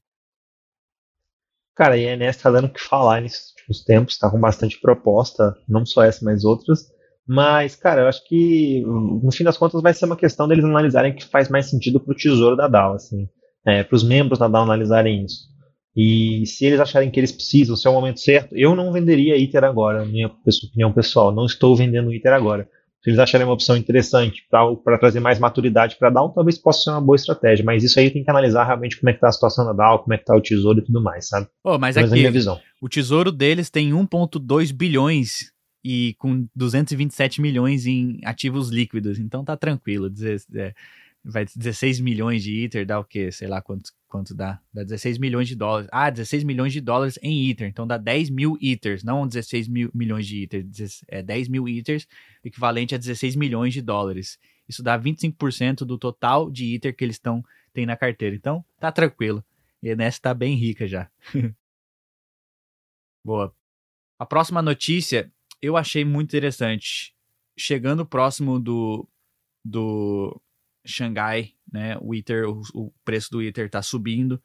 Cara, 1.75 1.95
a 1.95 1.97
INS 1.97 2.35
está 2.35 2.51
dando 2.51 2.65
o 2.65 2.73
que 2.73 2.79
falar 2.79 3.21
nesses 3.21 3.49
últimos 3.51 3.83
tempos, 3.83 4.13
está 4.13 4.29
com 4.29 4.39
bastante 4.39 4.79
proposta, 4.79 5.55
não 5.67 5.85
só 5.85 6.03
essa, 6.03 6.23
mas 6.23 6.43
outras. 6.43 6.91
Mas, 7.27 7.75
cara, 7.75 8.01
eu 8.01 8.07
acho 8.07 8.27
que 8.27 8.81
no 8.85 9.31
fim 9.31 9.43
das 9.43 9.57
contas 9.57 9.81
vai 9.81 9.93
ser 9.93 10.05
uma 10.05 10.17
questão 10.17 10.47
deles 10.47 10.63
analisarem 10.63 11.13
o 11.13 11.15
que 11.15 11.25
faz 11.25 11.49
mais 11.49 11.69
sentido 11.69 11.99
para 11.99 12.11
o 12.11 12.15
tesouro 12.15 12.55
da 12.55 12.67
DAO, 12.67 12.93
assim, 12.93 13.27
é, 13.65 13.83
para 13.83 13.95
os 13.95 14.03
membros 14.03 14.37
da 14.37 14.47
DAO 14.47 14.63
analisarem 14.63 15.23
isso. 15.23 15.51
E 15.95 16.45
se 16.45 16.65
eles 16.65 16.79
acharem 16.79 17.09
que 17.09 17.19
eles 17.19 17.31
precisam, 17.31 17.75
se 17.75 17.87
é 17.87 17.89
o 17.89 17.93
momento 17.93 18.19
certo, 18.19 18.55
eu 18.55 18.75
não 18.75 18.91
venderia 18.91 19.37
ITER 19.37 19.63
agora, 19.63 20.05
minha 20.05 20.27
opinião 20.27 20.91
pessoal. 20.91 21.31
Não 21.31 21.45
estou 21.45 21.75
vendendo 21.75 22.13
ITER 22.13 22.33
agora. 22.33 22.67
Se 23.03 23.09
eles 23.09 23.19
acharem 23.19 23.45
uma 23.45 23.53
opção 23.53 23.75
interessante 23.75 24.47
para 24.49 24.97
trazer 24.97 25.19
mais 25.19 25.37
maturidade 25.37 25.97
para 25.99 26.07
a 26.07 26.11
DAO, 26.11 26.33
talvez 26.33 26.57
possa 26.57 26.83
ser 26.83 26.91
uma 26.91 27.01
boa 27.01 27.17
estratégia. 27.17 27.65
Mas 27.65 27.83
isso 27.83 27.99
aí 27.99 28.09
tem 28.09 28.23
que 28.23 28.29
analisar 28.29 28.63
realmente 28.63 28.97
como 28.97 29.09
é 29.09 29.13
que 29.13 29.17
está 29.17 29.27
a 29.27 29.31
situação 29.31 29.65
da 29.65 29.73
DAO, 29.73 29.99
como 29.99 30.13
é 30.13 30.17
que 30.17 30.23
está 30.23 30.33
o 30.33 30.41
tesouro 30.41 30.79
e 30.79 30.83
tudo 30.83 31.03
mais, 31.03 31.27
sabe? 31.27 31.47
Oh, 31.63 31.77
mas 31.77 31.97
aqui, 31.97 32.13
é 32.13 32.13
minha 32.13 32.31
visão. 32.31 32.57
o 32.81 32.87
tesouro 32.87 33.29
deles 33.29 33.69
tem 33.69 33.91
1,2 33.91 34.71
bilhões 34.71 35.51
e 35.83 36.15
com 36.17 36.47
227 36.55 37.41
milhões 37.41 37.85
em 37.85 38.21
ativos 38.23 38.69
líquidos. 38.69 39.19
Então 39.19 39.43
tá 39.43 39.57
tranquilo. 39.57 40.09
É, 40.55 40.73
vai 41.23 41.45
16 41.45 41.99
milhões 42.01 42.43
de 42.43 42.63
Ether 42.63 42.85
dá 42.85 42.99
o 42.99 43.03
quê? 43.03 43.31
Sei 43.31 43.47
lá 43.47 43.61
quanto, 43.61 43.91
quanto 44.07 44.35
dá. 44.35 44.59
Dá 44.73 44.83
16 44.83 45.17
milhões 45.17 45.47
de 45.47 45.55
dólares. 45.55 45.87
Ah, 45.91 46.09
16 46.09 46.43
milhões 46.43 46.73
de 46.73 46.81
dólares 46.81 47.17
em 47.21 47.49
Ether. 47.49 47.67
Então 47.67 47.87
dá 47.87 47.97
10 47.97 48.29
mil 48.29 48.57
Ethers, 48.61 49.03
não 49.03 49.25
16 49.25 49.67
mil 49.67 49.89
milhões 49.93 50.27
de 50.27 50.43
Ether. 50.43 50.65
É 51.07 51.23
10 51.23 51.47
mil 51.47 51.67
Ethers, 51.67 52.07
equivalente 52.43 52.93
a 52.93 52.97
16 52.97 53.35
milhões 53.35 53.73
de 53.73 53.81
dólares. 53.81 54.37
Isso 54.67 54.83
dá 54.83 54.99
25% 54.99 55.85
do 55.85 55.97
total 55.97 56.51
de 56.51 56.75
Ether 56.75 56.95
que 56.95 57.03
eles 57.03 57.15
estão 57.15 57.43
têm 57.73 57.85
na 57.85 57.95
carteira. 57.95 58.35
Então 58.35 58.63
tá 58.79 58.91
tranquilo. 58.91 59.43
E 59.81 59.91
a 59.91 60.11
tá 60.21 60.33
bem 60.33 60.55
rica 60.55 60.87
já. 60.87 61.09
Boa. 63.23 63.53
A 64.19 64.25
próxima 64.25 64.61
notícia 64.61 65.31
eu 65.61 65.77
achei 65.77 66.03
muito 66.03 66.35
interessante. 66.35 67.13
Chegando 67.57 68.05
próximo 68.05 68.59
do, 68.59 69.07
do 69.63 70.41
Xangai, 70.85 71.53
né? 71.71 71.97
O 72.01 72.13
Ether, 72.13 72.49
o, 72.49 72.61
o 72.73 72.93
preço 73.03 73.31
do 73.31 73.41
Ether 73.41 73.65
está 73.65 73.81
subindo. 73.81 74.41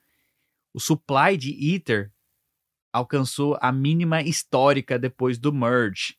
O 0.73 0.81
supply 0.81 1.37
de 1.37 1.75
Ether 1.75 2.13
alcançou 2.93 3.59
a 3.61 3.71
mínima 3.73 4.23
histórica 4.23 4.99
depois 4.99 5.39
do 5.39 5.53
merge. 5.53 6.17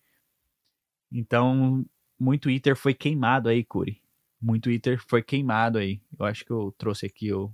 Então, 1.11 1.85
muito 2.19 2.49
Ether 2.49 2.75
foi 2.75 2.93
queimado 2.93 3.49
aí, 3.49 3.63
Curi. 3.63 4.01
Muito 4.41 4.69
Ether 4.69 5.01
foi 5.07 5.23
queimado 5.23 5.77
aí. 5.77 6.01
Eu 6.17 6.25
acho 6.25 6.45
que 6.45 6.51
eu 6.51 6.73
trouxe 6.77 7.05
aqui 7.05 7.33
o 7.33 7.51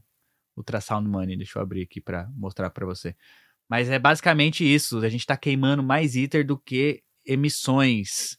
Ultrasound 0.58 1.08
Money. 1.08 1.38
Deixa 1.38 1.60
eu 1.60 1.64
abrir 1.64 1.84
aqui 1.84 2.02
para 2.02 2.30
mostrar 2.34 2.70
para 2.70 2.86
você. 2.86 3.16
Mas 3.70 3.90
é 3.90 3.98
basicamente 3.98 4.64
isso. 4.64 5.00
A 5.00 5.10
gente 5.10 5.22
está 5.22 5.38
queimando 5.38 5.82
mais 5.82 6.16
Ether 6.16 6.46
do 6.46 6.58
que 6.58 7.04
emissões 7.26 8.38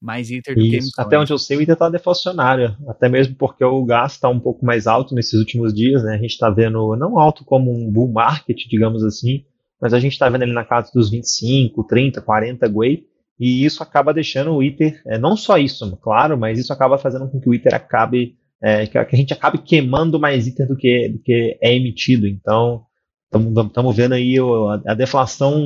mais 0.00 0.30
ITER 0.30 0.54
do 0.54 0.60
Isso. 0.60 0.92
que 0.94 1.00
Até 1.00 1.18
onde 1.18 1.32
eu 1.32 1.38
sei, 1.38 1.56
o 1.56 1.62
ITER 1.62 1.74
está 1.74 1.88
deflacionário, 1.88 2.76
até 2.88 3.08
mesmo 3.08 3.34
porque 3.34 3.64
o 3.64 3.84
gás 3.84 4.12
está 4.12 4.28
um 4.28 4.38
pouco 4.38 4.64
mais 4.64 4.86
alto 4.86 5.14
nesses 5.14 5.34
últimos 5.34 5.74
dias, 5.74 6.02
né? 6.04 6.14
A 6.14 6.18
gente 6.18 6.30
está 6.30 6.48
vendo, 6.50 6.96
não 6.96 7.18
alto 7.18 7.44
como 7.44 7.72
um 7.72 7.90
bull 7.90 8.10
market, 8.12 8.56
digamos 8.68 9.02
assim, 9.04 9.44
mas 9.80 9.92
a 9.92 10.00
gente 10.00 10.12
está 10.12 10.28
vendo 10.28 10.42
ele 10.42 10.52
na 10.52 10.64
casa 10.64 10.90
dos 10.94 11.10
25, 11.10 11.84
30, 11.84 12.20
40 12.20 12.68
GUI, 12.68 13.04
e 13.38 13.64
isso 13.64 13.82
acaba 13.82 14.14
deixando 14.14 14.52
o 14.52 14.62
ITER, 14.62 15.00
é, 15.06 15.18
não 15.18 15.36
só 15.36 15.58
isso, 15.58 15.96
claro, 15.98 16.36
mas 16.36 16.58
isso 16.58 16.72
acaba 16.72 16.98
fazendo 16.98 17.28
com 17.28 17.40
que 17.40 17.48
o 17.48 17.54
ITER 17.54 17.74
acabe, 17.74 18.36
é, 18.62 18.86
que 18.86 18.98
a 18.98 19.06
gente 19.12 19.32
acabe 19.32 19.58
queimando 19.58 20.18
mais 20.18 20.46
ITER 20.46 20.66
do 20.66 20.76
que, 20.76 21.08
do 21.08 21.18
que 21.20 21.56
é 21.62 21.74
emitido. 21.74 22.26
Então, 22.26 22.84
Estamos 23.30 23.94
vendo 23.94 24.14
aí 24.14 24.36
a, 24.38 24.92
a 24.92 24.94
deflação 24.94 25.62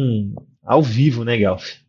ao 0.65 0.83
vivo, 0.83 1.25
né, 1.25 1.37
Guelph? 1.37 1.82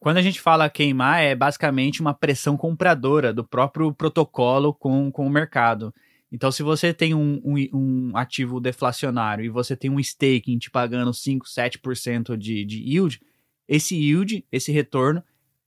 Quando 0.00 0.18
a 0.18 0.22
gente 0.22 0.40
fala 0.40 0.70
queimar, 0.70 1.22
é 1.22 1.34
basicamente 1.34 2.00
uma 2.00 2.14
pressão 2.14 2.56
compradora 2.56 3.32
do 3.32 3.42
próprio 3.44 3.92
protocolo 3.92 4.72
com, 4.72 5.10
com 5.10 5.26
o 5.26 5.30
mercado. 5.30 5.92
Então, 6.30 6.52
se 6.52 6.62
você 6.62 6.92
tem 6.92 7.14
um, 7.14 7.40
um, 7.44 7.56
um 7.72 8.16
ativo 8.16 8.60
deflacionário 8.60 9.44
e 9.44 9.48
você 9.48 9.74
tem 9.74 9.90
um 9.90 9.98
staking 9.98 10.58
te 10.58 10.70
pagando 10.70 11.12
5, 11.12 11.46
7% 11.46 12.36
de, 12.36 12.64
de 12.64 12.82
yield, 12.82 13.20
esse 13.66 13.96
yield, 13.96 14.44
esse 14.52 14.70
retorno, 14.70 15.22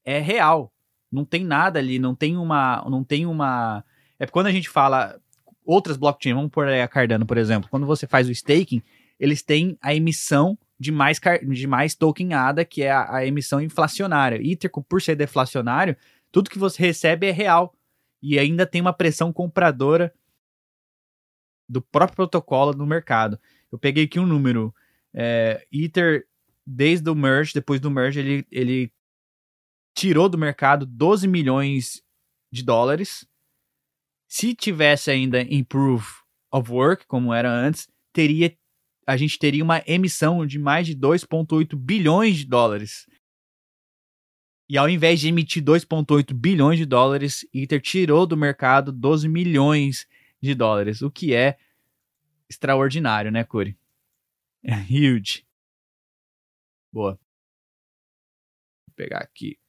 é 0.06 0.20
real. 0.20 0.72
Não 1.12 1.26
tem 1.26 1.44
nada 1.44 1.80
ali, 1.80 2.00
não 2.00 2.16
tem 2.16 2.38
uma. 2.38 2.84
Não 2.90 3.04
tem 3.04 3.26
uma. 3.26 3.84
É 4.18 4.26
quando 4.26 4.48
a 4.48 4.52
gente 4.52 4.70
fala 4.70 5.20
outras 5.66 5.98
blockchains, 5.98 6.36
vamos 6.36 6.52
por 6.52 6.68
a 6.68 6.88
Cardano, 6.88 7.26
por 7.26 7.38
exemplo, 7.38 7.70
quando 7.70 7.86
você 7.86 8.08
faz 8.08 8.28
o 8.28 8.32
staking, 8.32 8.82
eles 9.20 9.42
têm 9.42 9.78
a 9.82 9.94
emissão 9.94 10.58
de 10.82 10.92
mais, 10.92 11.20
de 11.44 11.68
mais 11.68 11.94
token 11.94 12.34
ADA, 12.34 12.66
que 12.66 12.82
é 12.82 12.90
a, 12.90 13.18
a 13.18 13.26
emissão 13.26 13.62
inflacionária. 13.62 14.42
Ether, 14.42 14.72
por 14.90 15.00
ser 15.00 15.16
deflacionário, 15.16 15.96
tudo 16.32 16.50
que 16.50 16.58
você 16.58 16.82
recebe 16.82 17.28
é 17.28 17.32
real. 17.32 17.76
E 18.20 18.40
ainda 18.40 18.66
tem 18.66 18.82
uma 18.82 18.92
pressão 18.92 19.32
compradora 19.32 20.12
do 21.70 21.84
próprio 21.84 22.16
protocolo 22.16 22.74
no 22.74 22.88
mercado. 22.88 23.40
Eu 23.72 23.78
peguei 23.78 24.06
aqui 24.06 24.20
um 24.20 24.26
número. 24.26 24.74
É, 25.14 25.64
Ether, 25.72 26.26
desde 26.66 27.08
o 27.12 27.16
merge, 27.16 27.54
depois 27.54 27.80
do 27.80 27.92
merge, 27.92 28.20
ele, 28.20 28.48
ele 28.50 28.92
tirou 29.94 30.28
do 30.28 30.38
mercado 30.38 30.84
12 30.84 31.28
milhões 31.28 32.04
de 32.52 32.64
dólares. 32.64 33.24
Se 34.28 34.56
tivesse 34.56 35.12
ainda 35.12 35.42
em 35.42 35.64
Proof 35.64 36.22
of 36.52 36.72
Work, 36.72 37.06
como 37.06 37.32
era 37.32 37.52
antes, 37.52 37.88
teria 38.12 38.58
a 39.12 39.18
gente 39.18 39.38
teria 39.38 39.62
uma 39.62 39.84
emissão 39.86 40.46
de 40.46 40.58
mais 40.58 40.88
de 40.88 40.96
2,8 40.96 41.76
bilhões 41.76 42.38
de 42.38 42.46
dólares. 42.46 43.06
E 44.70 44.78
ao 44.78 44.88
invés 44.88 45.20
de 45.20 45.28
emitir 45.28 45.62
2,8 45.62 46.34
bilhões 46.34 46.80
de 46.80 46.86
dólares, 46.86 47.46
Ether 47.54 47.82
tirou 47.82 48.26
do 48.26 48.38
mercado 48.38 48.90
12 48.90 49.28
milhões 49.28 50.08
de 50.42 50.56
dólares, 50.56 51.02
o 51.02 51.12
que 51.12 51.36
é 51.36 51.58
extraordinário, 52.50 53.30
né, 53.32 53.44
Curi? 53.44 53.78
É 54.64 54.76
huge. 54.76 55.46
Boa. 56.90 57.20
Vou 58.88 58.96
pegar 58.96 59.20
aqui. 59.20 59.60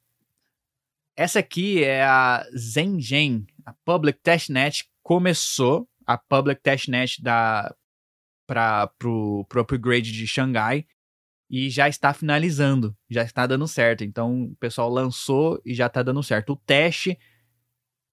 Essa 1.17 1.39
aqui 1.39 1.83
é 1.83 2.01
a 2.01 2.45
Zengen, 2.57 3.45
a 3.65 3.73
Public 3.73 4.19
Testnet 4.21 4.89
começou 5.01 5.85
a 6.07 6.17
Public 6.17 6.61
Testnet 6.61 7.21
da 7.21 7.75
para 8.45 8.87
pro, 8.87 9.45
pro 9.49 9.61
upgrade 9.61 10.11
de 10.11 10.27
Xangai 10.27 10.85
e 11.49 11.69
já 11.69 11.87
está 11.87 12.13
finalizando, 12.13 12.95
já 13.09 13.23
está 13.23 13.45
dando 13.45 13.67
certo. 13.67 14.03
Então 14.03 14.45
o 14.45 14.55
pessoal 14.55 14.89
lançou 14.89 15.61
e 15.65 15.73
já 15.73 15.87
está 15.87 16.01
dando 16.03 16.23
certo. 16.23 16.53
O 16.53 16.55
teste 16.55 17.17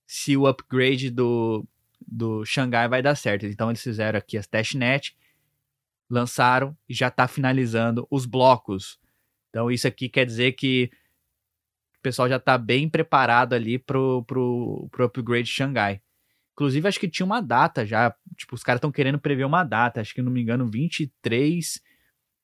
se 0.07 0.37
o 0.37 0.47
upgrade 0.47 1.11
do 1.11 1.67
do 2.07 2.45
Xangai 2.45 2.89
vai 2.89 3.03
dar 3.03 3.15
certo. 3.15 3.47
Então 3.47 3.71
eles 3.71 3.83
fizeram 3.83 4.19
aqui 4.19 4.37
as 4.37 4.47
testnet, 4.47 5.17
lançaram 6.09 6.77
e 6.89 6.95
já 6.95 7.09
está 7.09 7.29
finalizando 7.29 8.07
os 8.11 8.27
blocos. 8.27 8.99
Então 9.51 9.71
isso 9.71 9.87
aqui 9.87 10.09
quer 10.09 10.25
dizer 10.25 10.53
que 10.53 10.91
o 11.99 12.03
pessoal 12.03 12.29
já 12.29 12.37
está 12.37 12.57
bem 12.57 12.89
preparado 12.89 13.53
ali 13.53 13.79
pro, 13.79 14.25
pro, 14.25 14.89
pro 14.91 15.05
upgrade 15.05 15.49
de 15.49 15.55
Xangai. 15.55 16.01
Inclusive, 16.61 16.89
acho 16.89 17.01
que 17.01 17.09
tinha 17.09 17.25
uma 17.25 17.41
data 17.41 17.87
já. 17.87 18.15
Tipo, 18.37 18.55
os 18.55 18.63
caras 18.63 18.77
estão 18.81 18.93
querendo 18.93 19.19
prever 19.19 19.45
uma 19.45 19.65
data. 19.65 19.99
Acho 19.99 20.15
que, 20.15 20.21
não 20.21 20.31
me 20.31 20.43
engano, 20.43 20.71
23 20.71 21.81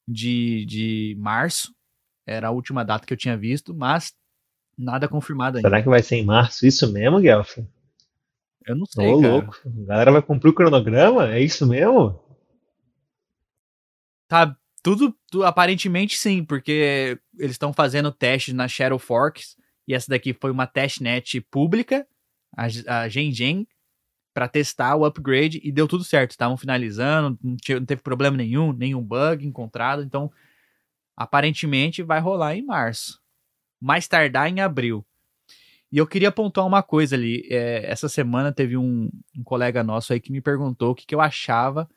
de, 0.08 0.64
de 0.64 1.16
março. 1.18 1.74
Era 2.26 2.48
a 2.48 2.50
última 2.50 2.82
data 2.82 3.06
que 3.06 3.12
eu 3.12 3.16
tinha 3.16 3.36
visto, 3.36 3.74
mas 3.74 4.14
nada 4.76 5.06
confirmado 5.06 5.58
ainda. 5.58 5.68
Será 5.68 5.82
que 5.82 5.88
vai 5.90 6.02
ser 6.02 6.16
em 6.16 6.24
março 6.24 6.66
isso 6.66 6.90
mesmo, 6.90 7.20
Guelph? 7.20 7.58
Eu 8.66 8.74
não 8.74 8.86
sei, 8.86 9.06
Ô, 9.06 9.20
cara. 9.20 9.34
louco. 9.34 9.60
A 9.66 9.86
galera 9.86 10.12
vai 10.12 10.22
cumprir 10.22 10.48
o 10.48 10.54
cronograma? 10.54 11.34
É 11.34 11.40
isso 11.42 11.66
mesmo? 11.66 12.18
Tá 14.26 14.56
tudo, 14.82 15.14
tudo 15.30 15.44
aparentemente 15.44 16.16
sim, 16.16 16.42
porque 16.42 17.20
eles 17.38 17.52
estão 17.52 17.70
fazendo 17.70 18.10
testes 18.10 18.54
na 18.54 18.66
Shadow 18.66 18.98
Forks 18.98 19.58
e 19.86 19.92
essa 19.92 20.08
daqui 20.08 20.32
foi 20.32 20.50
uma 20.50 20.66
testnet 20.66 21.38
pública, 21.42 22.06
a, 22.56 22.64
a 23.02 23.08
GenGen, 23.10 23.68
para 24.36 24.48
testar 24.48 24.94
o 24.96 25.06
upgrade 25.06 25.62
e 25.64 25.72
deu 25.72 25.88
tudo 25.88 26.04
certo. 26.04 26.32
Estavam 26.32 26.58
finalizando, 26.58 27.38
não, 27.42 27.56
tinha, 27.56 27.80
não 27.80 27.86
teve 27.86 28.02
problema 28.02 28.36
nenhum, 28.36 28.70
nenhum 28.70 29.02
bug 29.02 29.46
encontrado. 29.46 30.02
Então, 30.02 30.30
aparentemente 31.16 32.02
vai 32.02 32.20
rolar 32.20 32.54
em 32.54 32.62
março. 32.62 33.18
Mais 33.80 34.06
tardar 34.06 34.50
em 34.50 34.60
abril. 34.60 35.06
E 35.90 35.96
eu 35.96 36.06
queria 36.06 36.30
pontuar 36.30 36.66
uma 36.66 36.82
coisa 36.82 37.16
ali. 37.16 37.48
É, 37.50 37.90
essa 37.90 38.10
semana 38.10 38.52
teve 38.52 38.76
um, 38.76 39.10
um, 39.34 39.42
colega 39.42 39.82
nosso 39.82 40.12
aí 40.12 40.20
que 40.20 40.30
me 40.30 40.42
perguntou 40.42 40.90
o 40.90 40.94
que, 40.94 41.06
que 41.06 41.14
eu 41.14 41.20
achava 41.22 41.88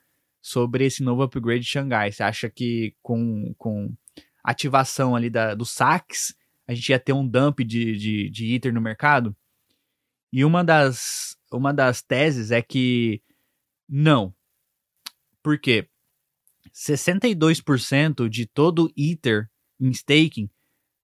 sobre 0.42 0.86
esse 0.86 1.04
novo 1.04 1.24
upgrade 1.24 1.66
de 1.66 1.70
Xangai. 1.70 2.10
Você 2.10 2.24
acha 2.24 2.50
que 2.50 2.96
com, 3.02 3.54
com 3.58 3.94
ativação 4.42 5.14
ali 5.14 5.30
da, 5.30 5.54
dos 5.56 5.72
saques, 5.72 6.34
a 6.66 6.74
gente 6.74 6.88
ia 6.88 7.00
ter 7.00 7.12
um 7.12 7.28
dump 7.28 7.66
de, 7.66 7.98
de, 7.98 8.30
de 8.30 8.56
Ether 8.56 8.74
no 8.74 8.80
mercado? 8.80 9.36
E 10.32 10.46
uma 10.46 10.64
das, 10.64 11.38
uma 11.58 11.74
das 11.74 12.02
teses 12.02 12.52
é 12.52 12.62
que 12.62 13.22
não. 13.88 14.34
Por 15.42 15.60
quê? 15.60 15.88
62% 16.74 18.30
de 18.30 18.46
todo 18.46 18.92
Ether 18.96 19.50
em 19.80 19.90
staking 19.90 20.50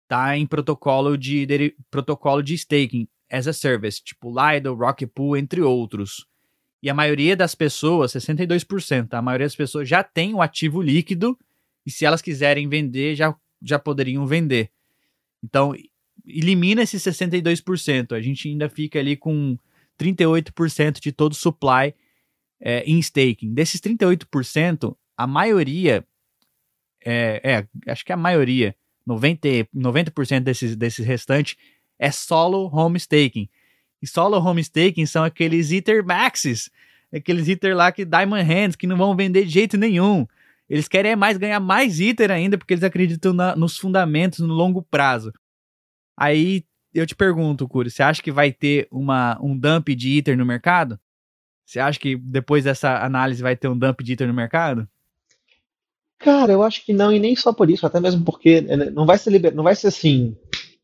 tá 0.07 0.37
em 0.37 0.45
protocolo 0.45 1.17
de, 1.17 1.45
de, 1.45 1.75
protocolo 1.89 2.43
de 2.43 2.53
staking 2.53 3.07
as 3.31 3.47
a 3.47 3.53
service, 3.53 4.03
tipo 4.03 4.31
Lido, 4.31 4.73
Rocket 4.75 5.09
Pool, 5.13 5.35
entre 5.35 5.61
outros. 5.61 6.27
E 6.81 6.89
a 6.89 6.93
maioria 6.93 7.35
das 7.35 7.55
pessoas, 7.55 8.13
62%, 8.13 9.13
a 9.13 9.21
maioria 9.21 9.47
das 9.47 9.55
pessoas 9.55 9.89
já 9.89 10.03
tem 10.03 10.33
o 10.33 10.41
ativo 10.41 10.81
líquido 10.81 11.37
e 11.85 11.89
se 11.89 12.05
elas 12.05 12.21
quiserem 12.21 12.69
vender, 12.69 13.15
já, 13.15 13.35
já 13.61 13.79
poderiam 13.79 14.27
vender. 14.27 14.69
Então, 15.43 15.73
elimina 16.25 16.83
esses 16.83 17.01
62%. 17.03 18.13
A 18.13 18.21
gente 18.21 18.47
ainda 18.47 18.69
fica 18.69 18.99
ali 18.99 19.15
com 19.15 19.57
38% 19.99 20.99
de 20.99 21.11
todo 21.11 21.31
o 21.33 21.35
supply 21.35 21.93
é, 22.59 22.83
em 22.83 22.99
staking. 22.99 23.53
Desses 23.53 23.79
38%, 23.81 24.95
a 25.17 25.27
maioria, 25.27 26.05
é, 27.03 27.41
é, 27.43 27.91
acho 27.91 28.03
que 28.03 28.13
a 28.13 28.17
maioria, 28.17 28.75
90%, 29.07 29.69
90 29.73 30.41
desses, 30.41 30.75
desses 30.75 31.05
restantes, 31.05 31.55
é 31.97 32.11
solo 32.11 32.69
home 32.73 32.97
staking. 32.97 33.47
E 34.01 34.07
solo 34.07 34.37
home 34.37 34.61
staking 34.61 35.05
são 35.05 35.23
aqueles 35.23 35.71
Ether 35.71 36.05
Maxes, 36.05 36.69
aqueles 37.13 37.47
Ether 37.47 37.75
lá 37.75 37.91
que 37.91 38.05
Diamond 38.05 38.43
Hands, 38.43 38.75
que 38.75 38.87
não 38.87 38.97
vão 38.97 39.15
vender 39.15 39.45
de 39.45 39.51
jeito 39.51 39.77
nenhum. 39.77 40.27
Eles 40.69 40.87
querem 40.87 41.11
é 41.11 41.15
mais 41.15 41.37
ganhar 41.37 41.59
mais 41.59 41.99
Ether 41.99 42.31
ainda, 42.31 42.57
porque 42.57 42.73
eles 42.73 42.83
acreditam 42.83 43.33
na, 43.33 43.55
nos 43.55 43.77
fundamentos 43.77 44.39
no 44.39 44.53
longo 44.53 44.81
prazo. 44.81 45.31
Aí 46.17 46.65
eu 46.95 47.05
te 47.05 47.15
pergunto, 47.15 47.67
Curi, 47.67 47.91
você 47.91 48.01
acha 48.01 48.23
que 48.23 48.31
vai 48.31 48.51
ter 48.51 48.87
uma, 48.89 49.37
um 49.41 49.57
dump 49.57 49.93
de 49.93 50.17
Ether 50.17 50.37
no 50.37 50.45
mercado? 50.45 50.97
Você 51.65 51.79
acha 51.79 51.99
que 51.99 52.15
depois 52.15 52.63
dessa 52.63 53.03
análise 53.03 53.41
vai 53.41 53.55
ter 53.55 53.67
um 53.67 53.77
dump 53.77 54.01
de 54.01 54.13
Ether 54.13 54.27
no 54.27 54.33
mercado? 54.33 54.87
Cara, 56.17 56.53
eu 56.53 56.63
acho 56.63 56.85
que 56.85 56.93
não, 56.93 57.11
e 57.11 57.19
nem 57.19 57.35
só 57.35 57.51
por 57.51 57.69
isso, 57.69 57.85
até 57.85 57.99
mesmo 57.99 58.23
porque 58.23 58.61
né, 58.61 58.89
não 58.89 59.05
vai 59.05 59.17
ser, 59.17 59.31
liber... 59.31 59.53
não 59.53 59.63
vai 59.63 59.75
ser 59.75 59.87
assim, 59.87 60.35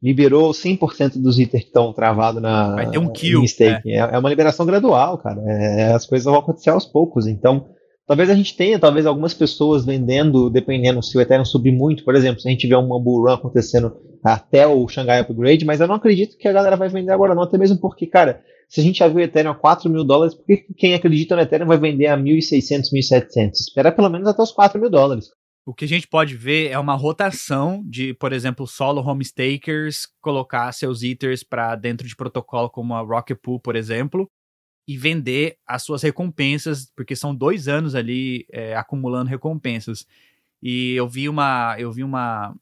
liberou 0.04 0.52
100% 0.52 1.22
dos 1.22 1.40
Ether 1.40 1.62
que 1.62 1.68
estão 1.68 1.94
travados 1.94 2.42
na 2.42 2.76
vai 2.76 2.90
ter 2.90 2.98
um 2.98 3.12
kill, 3.12 3.48
stake. 3.48 3.92
É. 3.92 3.98
é. 3.98 4.18
uma 4.18 4.30
liberação 4.30 4.66
gradual, 4.66 5.18
cara. 5.18 5.42
É, 5.46 5.94
as 5.94 6.06
coisas 6.06 6.26
vão 6.26 6.36
acontecer 6.36 6.72
aos 6.72 6.86
poucos. 6.86 7.26
Então, 7.26 7.70
talvez 8.08 8.30
a 8.30 8.36
gente 8.36 8.56
tenha, 8.56 8.80
talvez 8.80 9.06
algumas 9.06 9.34
pessoas 9.34 9.86
vendendo, 9.86 10.50
dependendo 10.50 11.02
se 11.02 11.18
o 11.18 11.22
Ethereum 11.22 11.46
subir 11.46 11.72
muito, 11.72 12.04
por 12.04 12.16
exemplo, 12.16 12.42
se 12.42 12.48
a 12.48 12.52
gente 12.52 12.62
tiver 12.62 12.78
uma 12.78 13.00
bull 13.00 13.24
run 13.26 13.34
acontecendo 13.34 13.96
até 14.24 14.68
o 14.68 14.88
Shanghai 14.88 15.22
Upgrade, 15.22 15.66
mas 15.66 15.80
eu 15.80 15.88
não 15.88 15.96
acredito 15.96 16.38
que 16.38 16.48
a 16.48 16.54
galera 16.54 16.76
vai 16.76 16.90
vender 16.90 17.12
agora 17.12 17.34
não, 17.36 17.44
até 17.44 17.58
mesmo 17.58 17.80
porque, 17.80 18.06
cara, 18.08 18.42
se 18.68 18.80
a 18.80 18.84
gente 18.84 19.00
já 19.00 19.08
viu 19.08 19.18
o 19.18 19.22
Ethereum 19.22 19.52
a 19.52 19.56
4 19.56 19.90
mil 19.90 20.04
dólares, 20.04 20.34
por 20.34 20.46
que 20.46 20.66
quem 20.78 20.94
acredita 20.94 21.36
no 21.36 21.42
Ethereum 21.42 21.68
vai 21.68 21.78
vender 21.78 22.08
a 22.08 22.18
1.600, 22.18 22.84
1.700? 22.94 23.52
Espera 23.54 23.92
pelo 23.92 24.10
menos 24.10 24.28
até 24.28 24.42
os 24.42 24.52
4 24.52 24.80
mil 24.80 24.90
dólares. 24.90 25.26
O 25.66 25.74
que 25.74 25.86
a 25.86 25.88
gente 25.88 26.08
pode 26.08 26.36
ver 26.36 26.72
é 26.72 26.80
uma 26.80 26.96
rotação 26.96 27.84
de, 27.86 28.14
por 28.16 28.34
exemplo, 28.34 28.66
solo 28.66 29.02
home 29.02 29.24
stakers 29.24 30.08
colocar 30.20 30.72
seus 30.72 31.04
ethers 31.04 31.44
para 31.44 31.76
dentro 31.76 32.08
de 32.08 32.16
protocolo 32.16 32.70
como 32.70 32.96
a 32.96 33.02
Rocket 33.02 33.38
Pool, 33.42 33.60
por 33.60 33.76
exemplo, 33.76 34.28
e 34.88 34.98
vender 34.98 35.58
as 35.66 35.84
suas 35.84 36.02
recompensas, 36.02 36.92
porque 36.96 37.16
são 37.16 37.34
dois 37.34 37.68
anos 37.68 37.96
ali 37.96 38.46
é, 38.52 38.76
acumulando 38.76 39.30
recompensas. 39.30 40.06
E 40.62 40.94
eu 40.94 41.08
vi 41.08 41.30
uma, 41.30 41.76
eu 41.80 41.92
vi 41.92 42.04
uma, 42.04 42.56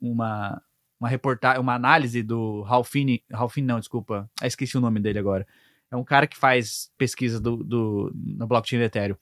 uma 0.00 0.60
uma 0.98 1.08
reportagem, 1.08 1.60
uma 1.60 1.74
análise 1.74 2.22
do 2.22 2.62
Ralphine, 2.62 3.22
Ralphine 3.30 3.66
não, 3.66 3.78
desculpa, 3.78 4.28
ah, 4.40 4.46
esqueci 4.46 4.76
o 4.76 4.80
nome 4.80 4.98
dele 4.98 5.18
agora. 5.18 5.46
É 5.90 5.96
um 5.96 6.04
cara 6.04 6.26
que 6.26 6.36
faz 6.36 6.90
pesquisa 6.98 7.38
do, 7.38 7.62
do, 7.62 8.12
no 8.14 8.46
blockchain 8.46 8.78
do 8.78 8.84
Ethereum. 8.84 9.16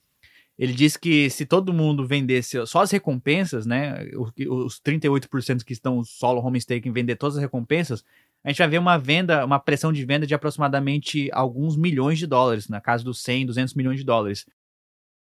Ele 0.57 0.73
disse 0.73 0.97
que 0.97 1.29
se 1.29 1.45
todo 1.45 1.73
mundo 1.73 2.07
vendesse 2.07 2.65
só 2.65 2.81
as 2.81 2.89
recompensas, 2.89 3.65
né, 3.65 4.05
os 4.15 4.79
38% 4.79 5.63
que 5.63 5.73
estão 5.73 6.01
solo 6.03 6.39
home 6.39 6.57
staking 6.57 6.93
vender 6.93 7.17
todas 7.17 7.35
as 7.35 7.41
recompensas, 7.41 8.05
a 8.45 8.49
gente 8.49 8.59
vai 8.59 8.67
ver 8.67 8.77
uma 8.77 8.95
venda, 8.95 9.43
uma 9.43 9.59
pressão 9.59 9.91
de 9.91 10.05
venda 10.05 10.27
de 10.27 10.35
aproximadamente 10.35 11.31
alguns 11.33 11.75
milhões 11.75 12.19
de 12.19 12.27
dólares, 12.27 12.69
na 12.69 12.79
casa 12.79 13.03
dos 13.03 13.23
100, 13.23 13.47
200 13.47 13.73
milhões 13.73 13.97
de 13.97 14.05
dólares. 14.05 14.45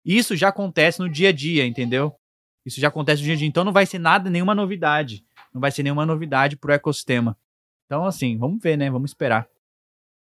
Isso 0.04 0.36
já 0.36 0.50
acontece 0.50 1.00
no 1.00 1.08
dia 1.10 1.30
a 1.30 1.32
dia, 1.32 1.66
entendeu? 1.66 2.14
Isso 2.64 2.80
já 2.80 2.86
acontece 2.86 3.20
no 3.20 3.24
dia 3.24 3.34
a 3.34 3.36
dia, 3.36 3.48
então 3.48 3.64
não 3.64 3.72
vai 3.72 3.86
ser 3.86 3.98
nada, 3.98 4.30
nenhuma 4.30 4.54
novidade. 4.54 5.26
Não 5.52 5.60
vai 5.60 5.72
ser 5.72 5.82
nenhuma 5.82 6.06
novidade 6.06 6.56
para 6.56 6.70
o 6.70 6.74
ecossistema. 6.74 7.36
Então, 7.86 8.04
assim, 8.04 8.38
vamos 8.38 8.62
ver, 8.62 8.78
né? 8.78 8.88
Vamos 8.88 9.10
esperar. 9.10 9.48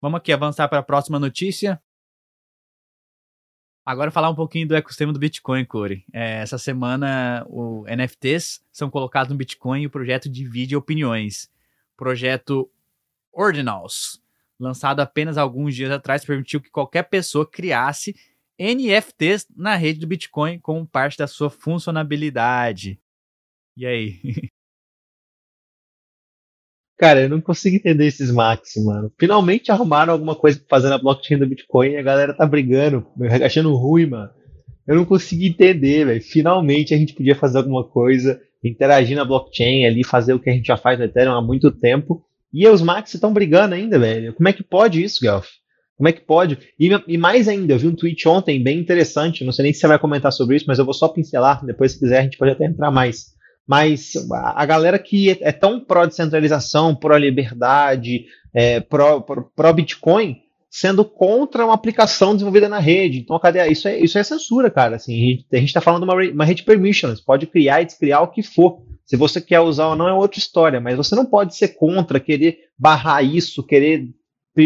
Vamos 0.01 0.19
aqui 0.19 0.33
avançar 0.33 0.69
para 0.69 0.79
a 0.79 0.83
próxima 0.83 1.19
notícia. 1.19 1.83
Agora 3.85 4.13
falar 4.13 4.31
um 4.31 4.37
pouquinho 4.37 4.69
do 4.69 4.77
ecossistema 4.77 5.13
do 5.13 5.19
Bitcoin, 5.19 5.65
Corey. 5.65 6.05
É, 6.13 6.43
essa 6.43 6.59
semana, 6.59 7.45
o 7.49 7.85
NFTs 7.89 8.65
são 8.71 8.89
colocados 8.89 9.33
no 9.33 9.37
Bitcoin 9.37 9.83
e 9.83 9.87
o 9.87 9.91
projeto 9.91 10.29
divide 10.29 10.77
opiniões. 10.77 11.51
Projeto 11.97 12.71
Ordinals, 13.35 14.23
lançado 14.59 15.01
apenas 15.01 15.37
alguns 15.37 15.75
dias 15.75 15.91
atrás, 15.91 16.25
permitiu 16.25 16.61
que 16.61 16.71
qualquer 16.71 17.03
pessoa 17.05 17.49
criasse 17.49 18.15
NFTs 18.59 19.47
na 19.57 19.75
rede 19.75 20.01
do 20.01 20.07
Bitcoin 20.07 20.59
como 20.61 20.87
parte 20.87 21.19
da 21.19 21.27
sua 21.27 21.51
funcionalidade. 21.51 23.01
E 23.77 23.85
aí? 23.87 24.21
Cara, 26.97 27.23
eu 27.23 27.29
não 27.29 27.41
consigo 27.41 27.75
entender 27.75 28.07
esses 28.07 28.31
Max, 28.31 28.75
mano. 28.77 29.13
Finalmente 29.19 29.73
arrumaram 29.73 30.13
alguma 30.13 30.37
coisa 30.37 30.61
pra 30.61 30.69
fazer 30.69 30.89
na 30.89 30.99
blockchain 30.99 31.39
do 31.39 31.47
Bitcoin 31.47 31.91
e 31.91 31.97
a 31.97 32.03
galera 32.03 32.33
tá 32.33 32.47
brigando, 32.47 33.05
achando 33.45 33.75
ruim, 33.75 34.07
mano. 34.07 34.31
Eu 34.87 34.95
não 34.95 35.05
consigo 35.05 35.43
entender, 35.43 36.05
velho. 36.05 36.23
Finalmente 36.23 36.95
a 36.95 36.97
gente 36.97 37.15
podia 37.15 37.35
fazer 37.35 37.59
alguma 37.59 37.83
coisa, 37.83 38.41
interagir 38.63 39.17
na 39.17 39.25
blockchain 39.25 39.85
ali, 39.85 40.05
fazer 40.05 40.35
o 40.35 40.39
que 40.39 40.49
a 40.49 40.53
gente 40.53 40.67
já 40.67 40.77
faz 40.77 40.97
no 40.97 41.05
Ethereum 41.05 41.35
há 41.35 41.43
muito 41.43 41.73
tempo. 41.73 42.25
E 42.55 42.69
os 42.69 42.81
Max 42.81 43.13
estão 43.13 43.33
brigando 43.33 43.75
ainda, 43.75 43.99
velho. 43.99 44.33
Como 44.33 44.49
é 44.49 44.53
que 44.53 44.63
pode 44.63 45.03
isso, 45.03 45.21
Guelph? 45.21 45.49
Como 45.97 46.09
é 46.09 46.13
que 46.13 46.21
pode? 46.21 46.57
E, 46.79 46.89
e, 47.09 47.19
mais 47.19 47.49
ainda, 47.49 47.73
eu 47.73 47.79
vi 47.79 47.89
um 47.89 47.95
tweet 47.95 48.29
ontem 48.29 48.63
bem 48.63 48.79
interessante, 48.79 49.45
não 49.45 49.53
sei 49.53 49.65
nem 49.65 49.73
se 49.73 49.81
você 49.81 49.89
vai 49.89 49.99
comentar 49.99 50.33
sobre 50.33 50.55
isso, 50.57 50.65
mas 50.69 50.79
eu 50.79 50.85
vou 50.85 50.95
só 50.95 51.09
pincelar, 51.09 51.65
depois 51.67 51.93
se 51.93 51.99
quiser 51.99 52.21
a 52.21 52.23
gente 52.23 52.39
pode 52.39 52.53
até 52.53 52.65
entrar 52.65 52.93
mais. 52.93 53.35
Mas 53.67 54.13
a 54.31 54.65
galera 54.67 54.99
que 54.99 55.31
é, 55.31 55.39
é 55.41 55.53
tão 55.53 55.81
pró-descentralização, 55.81 56.95
pró-liberdade, 56.95 58.27
é, 58.53 58.81
pró-Bitcoin, 58.81 60.37
sendo 60.71 61.05
contra 61.05 61.65
uma 61.65 61.75
aplicação 61.75 62.35
desenvolvida 62.35 62.69
na 62.69 62.79
rede. 62.79 63.19
Então, 63.19 63.39
cadê? 63.39 63.67
Isso 63.69 63.89
é, 63.89 63.99
isso 63.99 64.19
é 64.19 64.23
censura, 64.23 64.71
cara. 64.71 64.97
Assim, 64.97 65.45
a 65.53 65.57
gente 65.57 65.69
está 65.69 65.81
falando 65.81 66.05
de 66.05 66.11
uma, 66.11 66.33
uma 66.33 66.45
rede 66.45 66.63
permissionless, 66.65 67.25
pode 67.25 67.47
criar 67.47 67.83
e 67.83 67.87
descriar 67.87 68.23
o 68.23 68.29
que 68.29 68.43
for. 68.43 68.83
Se 69.05 69.17
você 69.17 69.41
quer 69.41 69.61
usar 69.61 69.89
ou 69.89 69.97
não 69.97 70.09
é 70.09 70.13
outra 70.13 70.39
história, 70.39 70.81
mas 70.81 70.97
você 70.97 71.15
não 71.15 71.27
pode 71.27 71.57
ser 71.57 71.69
contra, 71.69 72.19
querer 72.19 72.71
barrar 72.79 73.23
isso, 73.23 73.63
querer 73.63 74.09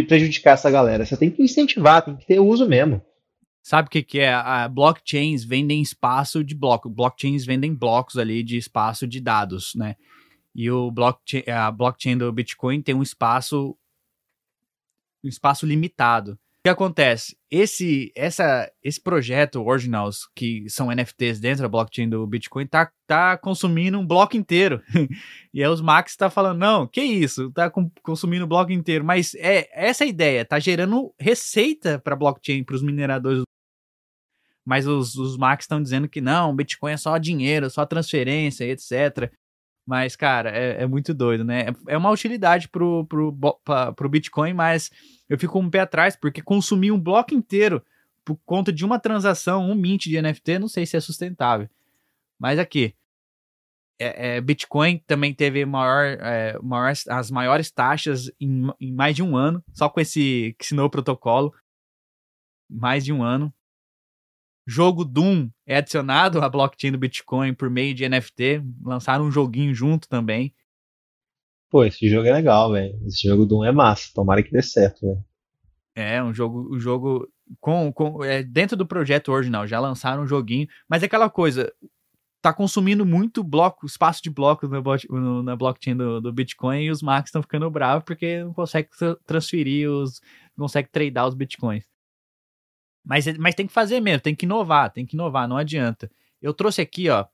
prejudicar 0.07 0.53
essa 0.53 0.71
galera. 0.71 1.05
Você 1.05 1.17
tem 1.17 1.31
que 1.31 1.43
incentivar, 1.43 2.05
tem 2.05 2.17
que 2.17 2.27
ter 2.27 2.39
uso 2.39 2.69
mesmo. 2.69 3.03
Sabe 3.63 3.89
o 3.89 3.91
que, 3.91 4.03
que 4.03 4.21
é? 4.21 4.33
A 4.33 4.69
blockchains 4.69 5.45
vendem 5.45 5.83
espaço 5.83 6.45
de 6.45 6.55
bloco. 6.55 6.89
Blockchains 6.89 7.45
vendem 7.45 7.75
blocos 7.75 8.17
ali 8.17 8.43
de 8.43 8.57
espaço 8.57 9.07
de 9.07 9.21
dados, 9.21 9.75
né? 9.75 9.97
E 10.55 10.71
o 10.71 10.91
blockchain, 10.91 11.43
a 11.51 11.71
blockchain 11.71 12.17
do 12.17 12.33
Bitcoin 12.33 12.81
tem 12.81 12.95
um 12.95 13.03
espaço 13.03 13.77
um 15.23 15.29
espaço 15.29 15.67
limitado 15.67 16.39
que 16.63 16.69
acontece? 16.69 17.37
Esse, 17.51 18.13
essa, 18.15 18.71
esse 18.83 19.01
projeto 19.01 19.63
Originals, 19.63 20.29
que 20.35 20.69
são 20.69 20.91
NFTs 20.91 21.41
dentro 21.41 21.63
da 21.63 21.69
blockchain 21.69 22.09
do 22.09 22.27
Bitcoin, 22.27 22.67
tá, 22.67 22.91
tá 23.07 23.39
consumindo 23.39 23.99
um 23.99 24.07
bloco 24.07 24.37
inteiro. 24.37 24.83
e 25.55 25.63
aí 25.63 25.69
os 25.69 25.81
Max 25.81 26.17
tá 26.17 26.29
falando, 26.29 26.59
não, 26.59 26.87
que 26.87 27.01
isso, 27.01 27.51
tá 27.53 27.71
consumindo 28.03 28.45
o 28.45 28.49
bloco 28.49 28.73
inteiro. 28.73 29.05
Mas 29.05 29.35
é 29.37 29.69
essa 29.73 30.05
é 30.05 30.09
ideia, 30.09 30.45
tá 30.45 30.59
gerando 30.59 31.15
receita 31.19 31.99
para 31.99 32.17
blockchain, 32.17 32.65
para 32.65 32.75
os 32.75 32.83
mineradores. 32.83 33.43
Mas 34.65 34.87
os, 34.87 35.15
os 35.15 35.39
Max 35.39 35.65
estão 35.65 35.83
dizendo 35.83 36.09
que 36.09 36.21
não, 36.21 36.55
Bitcoin 36.55 36.93
é 36.93 36.97
só 36.97 37.17
dinheiro, 37.17 37.71
só 37.71 37.87
transferência, 37.87 38.65
etc. 38.65 39.33
Mas, 39.89 40.15
cara, 40.15 40.51
é, 40.51 40.83
é 40.83 40.87
muito 40.87 41.15
doido, 41.15 41.43
né? 41.43 41.69
É, 41.89 41.95
é 41.95 41.97
uma 41.97 42.11
utilidade 42.11 42.69
pro, 42.69 43.07
pro, 43.07 43.35
pro 43.97 44.09
Bitcoin, 44.11 44.53
mas 44.53 44.91
eu 45.27 45.39
fico 45.39 45.59
um 45.59 45.71
pé 45.71 45.81
atrás, 45.81 46.15
porque 46.15 46.43
consumir 46.43 46.93
um 46.93 47.01
bloco 47.01 47.33
inteiro 47.33 47.83
por 48.23 48.37
conta 48.45 48.71
de 48.71 48.85
uma 48.85 48.99
transação, 48.99 49.65
um 49.65 49.75
mint 49.75 50.05
de 50.05 50.21
NFT, 50.21 50.59
não 50.59 50.69
sei 50.69 50.85
se 50.85 50.95
é 50.95 51.01
sustentável. 51.01 51.71
Mas 52.39 52.59
aqui, 52.59 52.95
é, 53.99 54.37
é, 54.37 54.41
Bitcoin 54.43 54.99
também 55.07 55.33
teve 55.33 55.65
maior, 55.65 56.05
é, 56.21 56.59
maior, 56.63 56.93
as 57.09 57.31
maiores 57.31 57.71
taxas 57.71 58.31
em, 58.39 58.71
em, 58.79 58.93
mais 58.93 59.17
de 59.17 59.23
um 59.23 59.39
ano, 59.39 59.65
só 59.73 59.89
com 59.89 60.01
esse, 60.01 60.55
esse 60.61 60.75
novo 60.75 60.91
protocolo. 60.91 61.55
Mais 62.69 63.07
de 63.07 63.11
um 63.11 63.23
ano. 63.23 63.51
Jogo 64.71 65.03
Doom 65.03 65.49
é 65.67 65.79
adicionado 65.79 66.43
à 66.43 66.49
blockchain 66.49 66.93
do 66.93 66.99
Bitcoin 66.99 67.55
por 67.55 67.71
meio 67.71 67.95
de 67.95 68.07
NFT. 68.07 68.63
Lançaram 68.85 69.25
um 69.25 69.31
joguinho 69.31 69.75
junto 69.75 70.07
também. 70.07 70.55
Pô, 71.71 71.85
esse 71.85 72.07
jogo 72.07 72.29
é 72.29 72.33
legal, 72.35 72.71
velho. 72.73 72.95
Esse 73.07 73.27
jogo 73.27 73.47
Doom 73.47 73.65
é 73.65 73.73
massa. 73.73 74.11
Tomara 74.15 74.43
que 74.43 74.53
dê 74.53 74.61
certo, 74.61 75.07
velho. 75.07 75.25
É, 75.95 76.23
um 76.23 76.35
jogo, 76.35 76.69
um 76.71 76.79
jogo 76.79 77.27
com, 77.59 77.91
com 77.91 78.23
é, 78.23 78.43
dentro 78.43 78.77
do 78.77 78.87
projeto 78.87 79.33
original, 79.33 79.67
já 79.67 79.81
lançaram 79.81 80.25
um 80.25 80.27
joguinho, 80.27 80.69
mas 80.87 81.03
é 81.03 81.07
aquela 81.07 81.31
coisa, 81.31 81.73
tá 82.43 82.53
consumindo 82.53 83.07
muito 83.07 83.43
bloco, 83.43 83.87
espaço 83.87 84.23
de 84.23 84.29
blocos 84.29 84.69
no, 85.09 85.43
na 85.43 85.57
blockchain 85.57 85.97
do, 85.97 86.21
do 86.21 86.31
Bitcoin 86.31 86.83
e 86.83 86.91
os 86.91 87.01
Max 87.01 87.31
estão 87.31 87.41
ficando 87.41 87.71
bravos 87.71 88.05
porque 88.05 88.45
não 88.45 88.53
consegue 88.53 88.91
transferir 89.25 89.91
os, 89.91 90.21
não 90.55 90.67
consegue 90.67 90.91
tradear 90.91 91.27
os 91.27 91.35
Bitcoins. 91.35 91.85
Mas, 93.09 93.27
mas 93.39 93.55
tem 93.55 93.67
que 93.67 93.73
fazer 93.73 94.01
mesmo, 94.01 94.21
tem 94.21 94.35
que 94.35 94.45
inovar, 94.45 94.93
tem 94.93 95.07
que 95.07 95.17
inovar, 95.17 95.49
não 95.49 95.57
adianta. 95.57 96.11
Eu 96.43 96.53
trouxe 96.53 96.83
aqui, 96.83 97.09
ó, 97.09 97.25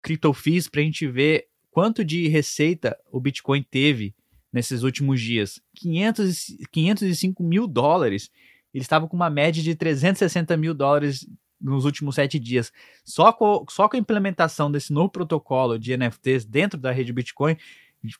CryptoFees 0.00 0.68
pra 0.68 0.80
gente 0.80 1.08
ver 1.08 1.48
quanto 1.72 2.04
de 2.04 2.28
receita 2.28 2.96
o 3.10 3.18
Bitcoin 3.18 3.64
teve 3.64 4.14
nesses 4.52 4.84
últimos 4.84 5.20
dias. 5.20 5.60
500, 5.74 6.56
505 6.70 7.42
mil 7.42 7.66
dólares. 7.66 8.30
Ele 8.72 8.82
estava 8.82 9.08
com 9.08 9.16
uma 9.16 9.28
média 9.28 9.60
de 9.60 9.74
360 9.74 10.56
mil 10.56 10.72
dólares 10.72 11.28
nos 11.60 11.84
últimos 11.84 12.14
sete 12.14 12.38
dias. 12.38 12.72
Só 13.04 13.32
com, 13.32 13.64
só 13.68 13.88
com 13.88 13.96
a 13.96 13.98
implementação 13.98 14.70
desse 14.70 14.92
novo 14.92 15.08
protocolo 15.08 15.80
de 15.80 15.96
NFTs 15.96 16.44
dentro 16.44 16.78
da 16.78 16.92
rede 16.92 17.12
Bitcoin, 17.12 17.56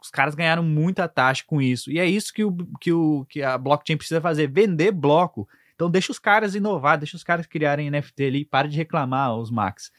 os 0.01 0.11
caras 0.11 0.35
ganharam 0.35 0.65
muita 0.65 1.07
taxa 1.07 1.45
com 1.47 1.63
isso. 1.63 1.93
E 1.93 2.01
é 2.01 2.07
isso 2.07 2.33
que, 2.33 2.43
o, 2.43 2.57
que, 2.81 2.93
o, 2.93 3.25
que 3.29 3.41
a 3.41 3.57
blockchain 3.57 3.97
precisa 3.97 4.21
fazer: 4.21 4.49
vender 4.49 4.91
bloco. 4.91 5.49
Então 5.75 5.91
deixa 5.91 6.13
os 6.13 6.19
caras 6.19 6.55
inovar, 6.55 6.99
deixa 6.99 7.17
os 7.17 7.25
caras 7.25 7.47
criarem 7.47 7.91
NFT 7.91 8.25
ali, 8.25 8.45
para 8.45 8.69
de 8.69 8.77
reclamar 8.77 9.37
os 9.37 9.51
Max. 9.51 9.91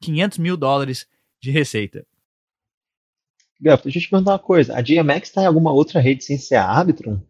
500 0.00 0.38
mil 0.38 0.56
dólares 0.56 1.06
de 1.40 1.50
receita. 1.50 2.06
Gato, 3.60 3.84
deixa 3.84 3.98
eu 3.98 4.02
te 4.02 4.10
perguntar 4.10 4.32
uma 4.32 4.38
coisa. 4.38 4.76
A 4.76 4.82
GMX 4.82 5.28
está 5.28 5.42
em 5.42 5.46
alguma 5.46 5.72
outra 5.72 6.00
rede 6.00 6.24
sem 6.24 6.36
ser 6.36 6.56
a 6.56 6.66
Arbitrum? 6.66 7.20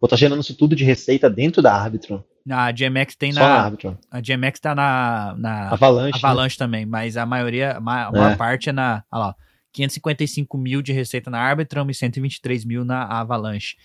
Ou 0.00 0.08
tá 0.08 0.16
gerando 0.16 0.40
isso 0.40 0.54
tudo 0.54 0.76
de 0.76 0.84
receita 0.84 1.28
dentro 1.28 1.62
da 1.62 1.74
Arbitrum? 1.74 2.22
A 2.48 2.70
GMX 2.70 3.16
tem 3.16 3.32
Só 3.32 3.40
na. 3.40 3.62
Arbitrum. 3.62 3.96
A 4.10 4.20
GMX 4.20 4.60
tá 4.60 4.74
na. 4.74 5.34
na 5.36 5.70
Avalanche. 5.70 6.18
Avalanche 6.22 6.56
né? 6.56 6.58
também, 6.64 6.86
mas 6.86 7.16
a 7.16 7.26
maioria, 7.26 7.72
a 7.72 7.80
maior 7.80 8.32
é. 8.32 8.36
parte 8.36 8.68
é 8.68 8.72
na. 8.72 9.02
Olha 9.10 9.26
lá. 9.26 9.36
555 9.72 10.56
mil 10.56 10.80
de 10.80 10.92
receita 10.92 11.28
na 11.28 11.38
Arbitrum 11.38 11.90
e 11.90 11.94
123 11.94 12.64
mil 12.64 12.84
na 12.84 13.04
Avalanche. 13.04 13.76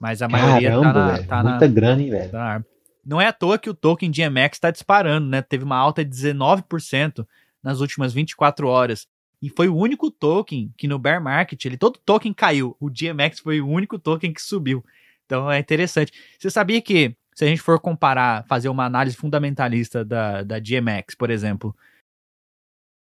Mas 0.00 0.22
a 0.22 0.28
maioria 0.28 0.70
Caramba, 0.70 0.92
tá 0.92 1.06
na. 1.06 1.22
Tá 1.24 1.42
muita 1.42 1.68
na, 1.68 1.74
grana, 1.74 2.02
hein, 2.02 2.10
velho? 2.10 2.30
Tá 2.30 2.64
não 3.04 3.20
é 3.20 3.26
à 3.26 3.32
toa 3.32 3.58
que 3.58 3.68
o 3.68 3.74
token 3.74 4.10
GMX 4.10 4.56
está 4.56 4.70
disparando, 4.70 5.28
né? 5.28 5.42
Teve 5.42 5.64
uma 5.64 5.76
alta 5.76 6.04
de 6.04 6.10
19% 6.10 7.26
nas 7.62 7.80
últimas 7.80 8.12
24 8.12 8.66
horas. 8.66 9.06
E 9.40 9.50
foi 9.50 9.68
o 9.68 9.76
único 9.76 10.10
token 10.10 10.72
que 10.76 10.88
no 10.88 10.98
bear 10.98 11.22
market, 11.22 11.64
ele 11.64 11.76
todo 11.76 11.98
token 12.04 12.32
caiu. 12.32 12.76
O 12.80 12.88
GMX 12.88 13.40
foi 13.40 13.60
o 13.60 13.68
único 13.68 13.98
token 13.98 14.32
que 14.32 14.40
subiu. 14.40 14.84
Então 15.26 15.50
é 15.50 15.58
interessante. 15.58 16.12
Você 16.38 16.50
sabia 16.50 16.80
que 16.80 17.14
se 17.34 17.44
a 17.44 17.48
gente 17.48 17.60
for 17.60 17.78
comparar, 17.80 18.46
fazer 18.46 18.68
uma 18.68 18.84
análise 18.84 19.16
fundamentalista 19.16 20.04
da, 20.04 20.42
da 20.42 20.58
GMX, 20.58 21.14
por 21.16 21.30
exemplo, 21.30 21.76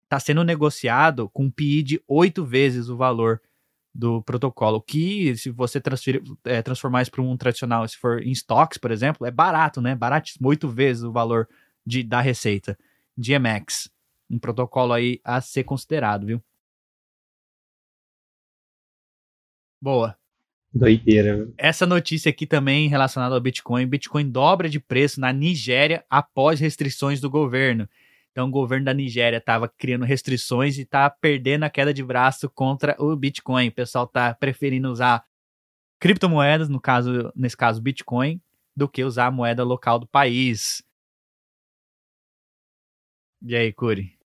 está 0.04 0.20
sendo 0.20 0.44
negociado 0.44 1.30
com 1.30 1.44
um 1.46 1.52
PI 1.52 1.84
de 1.84 2.04
oito 2.08 2.46
vezes 2.46 2.90
o 2.90 2.98
valor 2.98 3.42
do 3.94 4.22
protocolo, 4.24 4.82
que 4.82 5.36
se 5.36 5.50
você 5.50 5.82
transferir, 5.82 6.24
é, 6.46 6.62
transformar 6.62 7.02
isso 7.02 7.12
para 7.12 7.22
um 7.22 7.36
tradicional, 7.36 7.88
se 7.88 7.98
for 7.98 8.24
em 8.24 8.32
stocks, 8.32 8.78
por 8.78 8.92
exemplo, 8.92 9.28
é 9.28 9.32
barato, 9.32 9.82
né? 9.82 9.96
Baratíssimo, 9.96 10.48
oito 10.48 10.70
vezes 10.70 11.04
o 11.04 11.12
valor 11.12 11.48
de, 11.86 12.04
da 12.04 12.22
receita. 12.22 12.78
GMX, 13.18 13.90
um 14.30 14.40
protocolo 14.40 14.94
aí 14.94 15.20
a 15.24 15.42
ser 15.42 15.64
considerado, 15.64 16.26
viu? 16.26 16.42
Boa. 19.82 20.18
Doideira. 20.74 21.50
Essa 21.58 21.86
notícia 21.86 22.30
aqui 22.30 22.48
também 22.48 22.88
relacionada 22.88 23.36
ao 23.36 23.42
Bitcoin. 23.42 23.86
Bitcoin 23.86 24.30
dobra 24.30 24.70
de 24.70 24.80
preço 24.80 25.20
na 25.20 25.34
Nigéria 25.34 26.06
após 26.10 26.62
restrições 26.62 27.20
do 27.20 27.30
governo. 27.30 27.90
Então, 28.32 28.48
o 28.48 28.52
governo 28.52 28.86
da 28.86 28.94
Nigéria 28.94 29.38
estava 29.38 29.68
criando 29.68 30.06
restrições 30.06 30.78
e 30.78 30.84
está 30.84 31.10
perdendo 31.10 31.64
a 31.64 31.70
queda 31.70 31.94
de 31.94 32.04
braço 32.04 32.50
contra 32.50 32.96
o 32.98 33.16
Bitcoin. 33.16 33.68
O 33.68 33.74
pessoal 33.74 34.06
está 34.06 34.34
preferindo 34.34 34.90
usar 34.90 35.26
criptomoedas, 36.00 36.70
no 36.70 36.80
caso, 36.80 37.32
nesse 37.36 37.58
caso, 37.58 37.82
Bitcoin, 37.82 38.42
do 38.76 38.88
que 38.88 39.04
usar 39.04 39.28
a 39.28 39.32
moeda 39.32 39.64
local 39.64 40.00
do 40.00 40.08
país. 40.08 40.82
E 43.44 43.56
aí, 43.56 43.74
Curi? 43.74 44.22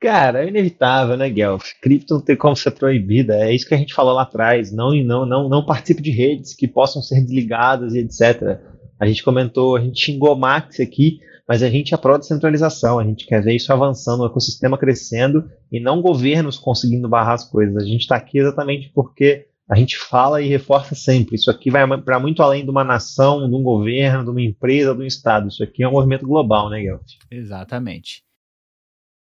Cara, 0.00 0.44
é 0.44 0.48
inevitável, 0.48 1.16
né, 1.16 1.30
Guelph? 1.30 1.72
Cripto 1.80 2.14
não 2.14 2.20
tem 2.20 2.36
como 2.36 2.54
ser 2.54 2.72
proibida. 2.72 3.34
É 3.36 3.54
isso 3.54 3.66
que 3.66 3.74
a 3.74 3.78
gente 3.78 3.94
falou 3.94 4.14
lá 4.14 4.22
atrás. 4.22 4.70
Não, 4.70 4.92
não, 4.92 5.24
não, 5.24 5.48
não 5.48 5.64
participe 5.64 6.02
de 6.02 6.10
redes 6.10 6.54
que 6.54 6.68
possam 6.68 7.00
ser 7.00 7.22
desligadas 7.22 7.94
e 7.94 8.00
etc. 8.00 8.60
A 9.00 9.06
gente 9.06 9.22
comentou, 9.22 9.76
a 9.76 9.80
gente 9.80 9.98
xingou 9.98 10.36
Max 10.36 10.80
aqui, 10.80 11.18
mas 11.48 11.62
a 11.62 11.70
gente 11.70 11.94
é 11.94 11.96
pró 11.96 12.18
descentralização. 12.18 12.98
A 12.98 13.04
gente 13.04 13.26
quer 13.26 13.42
ver 13.42 13.54
isso 13.54 13.72
avançando, 13.72 14.22
o 14.22 14.26
ecossistema 14.26 14.76
crescendo 14.76 15.50
e 15.70 15.80
não 15.80 16.02
governos 16.02 16.58
conseguindo 16.58 17.08
barrar 17.08 17.34
as 17.34 17.48
coisas. 17.48 17.76
A 17.76 17.86
gente 17.86 18.02
está 18.02 18.16
aqui 18.16 18.38
exatamente 18.38 18.90
porque 18.94 19.48
a 19.68 19.76
gente 19.76 19.96
fala 19.96 20.40
e 20.40 20.48
reforça 20.48 20.94
sempre. 20.94 21.36
Isso 21.36 21.50
aqui 21.50 21.70
vai 21.70 21.86
para 22.00 22.20
muito 22.20 22.42
além 22.42 22.64
de 22.64 22.70
uma 22.70 22.84
nação, 22.84 23.48
de 23.48 23.54
um 23.54 23.62
governo, 23.62 24.24
de 24.24 24.30
uma 24.30 24.42
empresa, 24.42 24.94
de 24.94 25.02
um 25.02 25.06
estado. 25.06 25.48
Isso 25.48 25.62
aqui 25.62 25.82
é 25.82 25.88
um 25.88 25.92
movimento 25.92 26.26
global, 26.26 26.70
né, 26.70 26.80
Guelph? 26.82 27.02
Exatamente. 27.30 28.24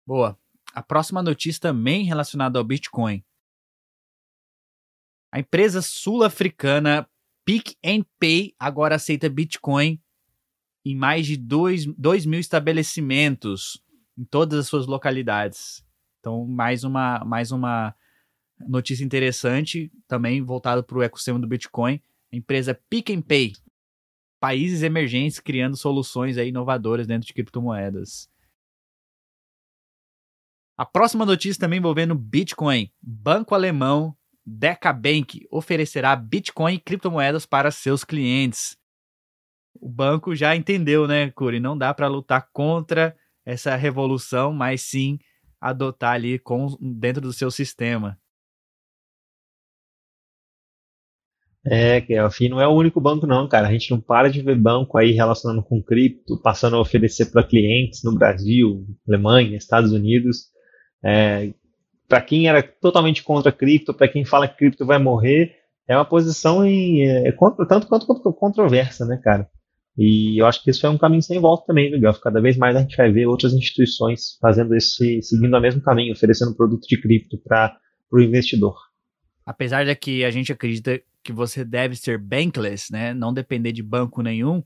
Boa 0.06 0.38
a 0.78 0.84
próxima 0.84 1.24
notícia 1.24 1.60
também 1.60 2.04
relacionada 2.04 2.60
ao 2.60 2.64
Bitcoin. 2.64 3.24
A 5.34 5.40
empresa 5.40 5.82
sul-africana 5.82 7.10
Pick 7.44 7.76
and 7.84 8.04
Pay 8.20 8.54
agora 8.60 8.94
aceita 8.94 9.28
Bitcoin 9.28 10.00
em 10.92 10.96
mais 10.96 11.28
de 11.28 11.36
2 11.36 12.26
mil 12.26 12.40
estabelecimentos 12.40 13.84
em 14.18 14.24
todas 14.24 14.60
as 14.60 14.68
suas 14.68 14.88
localidades. 14.88 15.86
Então, 16.20 16.46
mais 16.46 16.84
uma, 16.84 17.24
mais 17.26 17.52
uma 17.52 17.94
notícia 18.68 19.04
interessante, 19.04 19.92
também 20.08 20.42
voltada 20.42 20.82
para 20.82 20.98
o 20.98 21.04
ecossistema 21.04 21.40
do 21.40 21.48
Bitcoin. 21.48 22.02
A 22.32 22.36
empresa 22.36 22.80
Pick 22.90 23.10
and 23.10 23.22
Pay, 23.22 23.54
países 24.40 24.82
emergentes 24.82 25.40
criando 25.40 25.76
soluções 25.76 26.38
aí 26.38 26.50
inovadoras 26.50 27.06
dentro 27.06 27.28
de 27.28 27.34
criptomoedas. 27.34 28.30
A 30.78 30.86
próxima 30.86 31.26
notícia 31.26 31.60
também 31.60 31.80
envolvendo 31.80 32.16
Bitcoin. 32.16 32.92
Banco 33.02 33.54
alemão 33.54 34.16
DekaBank 34.46 35.46
oferecerá 35.52 36.16
Bitcoin 36.16 36.76
e 36.76 36.80
criptomoedas 36.80 37.46
para 37.46 37.72
seus 37.72 38.06
clientes. 38.06 38.78
O 39.82 39.90
banco 39.90 40.36
já 40.36 40.56
entendeu, 40.56 41.08
né, 41.08 41.32
Curi? 41.32 41.60
Não 41.60 41.78
dá 41.78 41.94
para 41.94 42.08
lutar 42.08 42.50
contra 42.52 43.16
essa 43.46 43.76
revolução, 43.76 44.52
mas 44.54 44.82
sim 44.82 45.20
adotar 45.60 46.14
ali 46.14 46.38
com, 46.38 46.68
dentro 46.80 47.22
do 47.22 47.34
seu 47.34 47.50
sistema. 47.50 48.18
É, 51.70 52.18
afim 52.20 52.48
não 52.48 52.62
é 52.62 52.68
o 52.68 52.74
único 52.74 53.02
banco 53.02 53.28
não, 53.28 53.48
cara. 53.48 53.68
A 53.68 53.72
gente 53.72 53.92
não 53.92 54.00
para 54.00 54.30
de 54.30 54.42
ver 54.42 54.58
banco 54.58 54.98
aí 54.98 55.12
relacionando 55.12 55.62
com 55.62 55.84
cripto, 55.84 56.42
passando 56.42 56.78
a 56.78 56.80
oferecer 56.80 57.26
para 57.32 57.44
clientes 57.44 58.02
no 58.04 58.16
Brasil, 58.16 58.86
Alemanha, 59.08 59.58
Estados 59.58 59.92
Unidos. 59.92 60.46
É, 61.04 61.54
para 62.08 62.22
quem 62.22 62.48
era 62.48 62.64
totalmente 62.64 63.22
contra 63.22 63.52
cripto, 63.52 63.94
para 63.94 64.08
quem 64.08 64.24
fala 64.24 64.48
que 64.48 64.58
cripto 64.58 64.86
vai 64.86 64.98
morrer, 64.98 65.56
é 65.88 65.96
uma 65.96 66.06
posição 66.06 66.66
em, 66.66 67.06
é, 67.06 67.32
contra, 67.34 67.68
tanto 67.68 67.88
quanto 67.88 68.06
controversa, 68.34 69.06
né, 69.06 69.20
cara? 69.22 69.50
E 69.98 70.40
eu 70.40 70.46
acho 70.46 70.64
que 70.64 70.70
isso 70.70 70.86
é 70.86 70.90
um 70.90 70.98
caminho 70.98 71.24
sem 71.24 71.40
volta 71.40 71.66
também, 71.66 71.90
legal. 71.90 72.14
Cada 72.20 72.40
vez 72.40 72.56
mais 72.56 72.76
a 72.76 72.82
gente 72.82 72.96
vai 72.96 73.12
ver 73.12 73.26
outras 73.26 73.54
instituições 73.54 74.38
fazendo 74.40 74.76
esse, 74.76 75.22
seguindo 75.24 75.58
o 75.58 75.60
mesmo 75.60 75.82
caminho, 75.82 76.14
oferecendo 76.14 76.56
produto 76.56 76.88
de 76.88 77.02
cripto 77.02 77.38
para 77.40 77.76
o 78.12 78.20
investidor. 78.20 78.76
Apesar 79.44 79.86
de 79.86 79.96
que 79.96 80.24
a 80.24 80.30
gente 80.30 80.52
acredita 80.52 81.02
que 81.24 81.34
você 81.34 81.66
deve 81.66 81.96
ser 81.96 82.20
bankless, 82.20 82.92
né, 82.92 83.14
não 83.14 83.34
depender 83.34 83.72
de 83.72 83.82
banco 83.82 84.22
nenhum, 84.22 84.64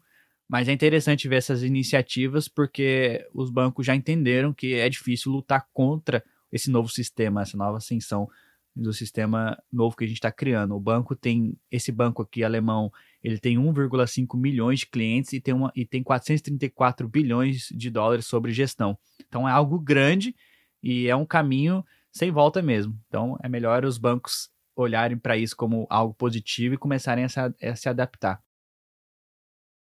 mas 0.50 0.68
é 0.68 0.74
interessante 0.74 1.30
ver 1.30 1.38
essas 1.38 1.64
iniciativas 1.64 2.50
porque 2.50 3.26
os 3.34 3.50
bancos 3.50 3.86
já 3.86 3.96
entenderam 3.96 4.54
que 4.54 4.74
é 4.74 4.90
difícil 4.90 5.32
lutar 5.32 5.66
contra 5.72 6.22
esse 6.52 6.70
novo 6.70 6.90
sistema, 6.90 7.42
essa 7.42 7.56
nova 7.56 7.78
ascensão 7.78 8.28
do 8.76 8.94
sistema 8.94 9.62
novo 9.72 9.96
que 9.96 10.04
a 10.04 10.08
gente 10.08 10.18
está 10.18 10.32
criando. 10.32 10.76
O 10.76 10.80
banco 10.80 11.16
tem, 11.16 11.58
esse 11.70 11.92
banco 11.92 12.22
aqui 12.22 12.44
alemão, 12.44 12.92
ele 13.24 13.38
tem 13.38 13.58
1,5 13.58 14.38
milhões 14.38 14.80
de 14.80 14.88
clientes 14.88 15.34
e 15.34 15.42
tem, 15.42 15.54
uma, 15.54 15.72
e 15.76 15.86
tem 15.86 16.02
434 16.02 17.08
bilhões 17.08 17.68
de 17.72 17.90
dólares 17.90 18.26
sobre 18.26 18.52
gestão. 18.52 18.98
Então 19.28 19.48
é 19.48 19.52
algo 19.52 19.80
grande 19.80 20.36
e 20.82 21.08
é 21.08 21.16
um 21.16 21.26
caminho 21.26 21.86
sem 22.12 22.32
volta 22.32 22.62
mesmo. 22.62 22.98
Então 23.08 23.38
é 23.44 23.50
melhor 23.50 23.86
os 23.86 23.98
bancos 23.98 24.50
olharem 24.76 25.18
para 25.18 25.38
isso 25.38 25.56
como 25.56 25.86
algo 25.90 26.14
positivo 26.14 26.76
e 26.76 26.78
começarem 26.78 27.26
a 27.26 27.30
se, 27.30 27.40
a 27.40 27.76
se 27.76 27.90
adaptar. 27.90 28.42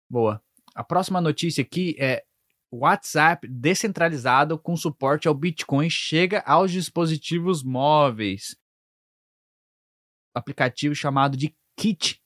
Boa. 0.10 0.42
A 0.74 0.84
próxima 0.84 1.22
notícia 1.22 1.62
aqui 1.62 1.96
é 1.98 2.24
WhatsApp 2.72 3.48
descentralizado 3.48 4.60
com 4.60 4.76
suporte 4.76 5.28
ao 5.28 5.34
Bitcoin 5.34 5.90
chega 5.90 6.42
aos 6.46 6.72
dispositivos 6.72 7.64
móveis. 7.64 8.58
Aplicativo 10.36 10.94
chamado 10.94 11.38
de 11.38 11.56
Kit. 11.76 12.22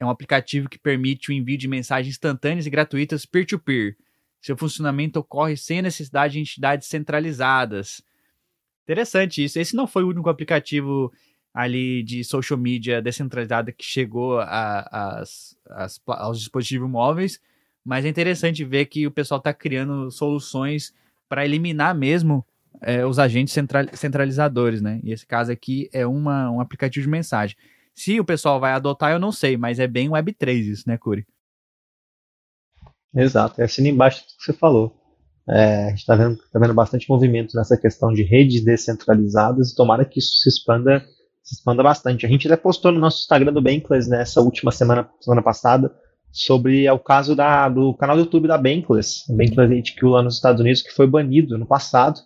É 0.00 0.04
um 0.04 0.10
aplicativo 0.10 0.68
que 0.68 0.78
permite 0.78 1.30
o 1.30 1.32
envio 1.32 1.56
de 1.56 1.68
mensagens 1.68 2.14
instantâneas 2.14 2.66
e 2.66 2.70
gratuitas 2.70 3.24
peer-to-peer. 3.24 3.92
-peer. 3.92 4.04
Seu 4.42 4.56
funcionamento 4.56 5.18
ocorre 5.18 5.56
sem 5.56 5.78
a 5.78 5.82
necessidade 5.82 6.34
de 6.34 6.40
entidades 6.40 6.88
centralizadas. 6.88 8.02
Interessante 8.82 9.42
isso. 9.42 9.58
Esse 9.58 9.74
não 9.74 9.86
foi 9.86 10.04
o 10.04 10.08
único 10.08 10.28
aplicativo 10.28 11.10
ali 11.54 12.02
de 12.02 12.22
social 12.24 12.58
media 12.58 13.00
descentralizada 13.00 13.72
que 13.72 13.84
chegou 13.84 14.40
a, 14.40 15.24
aos 16.06 16.38
dispositivos 16.40 16.90
móveis, 16.90 17.40
mas 17.82 18.04
é 18.04 18.08
interessante 18.08 18.64
ver 18.64 18.86
que 18.86 19.06
o 19.06 19.10
pessoal 19.10 19.38
está 19.38 19.54
criando 19.54 20.10
soluções 20.10 20.92
para 21.28 21.44
eliminar 21.44 21.94
mesmo 21.94 22.44
é, 22.80 23.04
os 23.04 23.18
agentes 23.18 23.52
central, 23.52 23.84
centralizadores, 23.92 24.80
né? 24.80 25.00
E 25.02 25.12
esse 25.12 25.26
caso 25.26 25.50
aqui 25.50 25.88
é 25.92 26.06
uma, 26.06 26.50
um 26.50 26.60
aplicativo 26.60 27.04
de 27.04 27.10
mensagem. 27.10 27.56
Se 27.94 28.18
o 28.18 28.24
pessoal 28.24 28.58
vai 28.58 28.72
adotar, 28.72 29.12
eu 29.12 29.18
não 29.18 29.30
sei, 29.30 29.56
mas 29.56 29.78
é 29.78 29.86
bem 29.86 30.08
Web3 30.08 30.52
isso, 30.64 30.84
né, 30.86 30.98
Curi? 30.98 31.26
Exato, 33.14 33.60
é 33.60 33.64
assim 33.64 33.86
embaixo 33.86 34.22
do 34.22 34.36
que 34.36 34.44
você 34.44 34.52
falou. 34.52 35.00
É, 35.48 35.86
a 35.86 35.88
gente 35.90 35.98
está 35.98 36.16
vendo, 36.16 36.36
tá 36.52 36.58
vendo 36.58 36.74
bastante 36.74 37.08
movimento 37.08 37.54
nessa 37.56 37.76
questão 37.76 38.12
de 38.12 38.22
redes 38.22 38.64
descentralizadas 38.64 39.70
e 39.70 39.76
tomara 39.76 40.04
que 40.04 40.18
isso 40.18 40.38
se 40.38 40.48
expanda 40.48 41.04
se 41.44 41.56
expanda 41.56 41.82
bastante. 41.82 42.24
A 42.24 42.28
gente 42.28 42.48
até 42.48 42.56
postou 42.56 42.90
no 42.90 42.98
nosso 42.98 43.20
Instagram 43.20 43.52
do 43.52 43.60
Bankless 43.60 44.08
nessa 44.08 44.40
última 44.40 44.72
semana, 44.72 45.08
semana 45.20 45.42
passada, 45.42 45.94
sobre 46.32 46.86
é 46.86 46.92
o 46.92 46.98
caso 46.98 47.36
da, 47.36 47.68
do 47.68 47.94
canal 47.94 48.16
do 48.16 48.22
YouTube 48.22 48.48
da 48.48 48.56
Bankless, 48.56 49.24
Bankless 49.28 49.70
HQ 49.70 50.06
lá 50.06 50.22
nos 50.22 50.36
Estados 50.36 50.60
Unidos, 50.60 50.80
que 50.80 50.90
foi 50.90 51.06
banido 51.06 51.58
no 51.58 51.66
passado, 51.66 52.18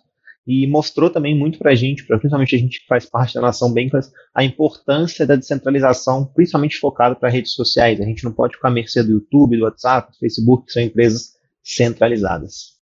e 0.49 0.65
mostrou 0.65 1.11
também 1.11 1.37
muito 1.37 1.59
pra 1.59 1.75
gente, 1.75 2.03
pra, 2.03 2.17
principalmente 2.17 2.55
a 2.55 2.57
gente 2.57 2.79
que 2.79 2.87
faz 2.87 3.05
parte 3.05 3.35
da 3.35 3.41
nação 3.41 3.71
Bankless, 3.71 4.11
a 4.33 4.43
importância 4.43 5.23
da 5.23 5.35
descentralização, 5.35 6.25
principalmente 6.25 6.79
focada 6.79 7.15
para 7.15 7.29
redes 7.29 7.53
sociais. 7.53 8.01
A 8.01 8.03
gente 8.03 8.23
não 8.23 8.33
pode 8.33 8.55
ficar 8.55 8.69
à 8.69 8.71
mercê 8.71 9.03
do 9.03 9.11
YouTube, 9.11 9.57
do 9.57 9.65
WhatsApp, 9.65 10.11
do 10.11 10.17
Facebook, 10.17 10.65
que 10.65 10.71
são 10.71 10.81
empresas 10.81 11.35
centralizadas. 11.63 12.79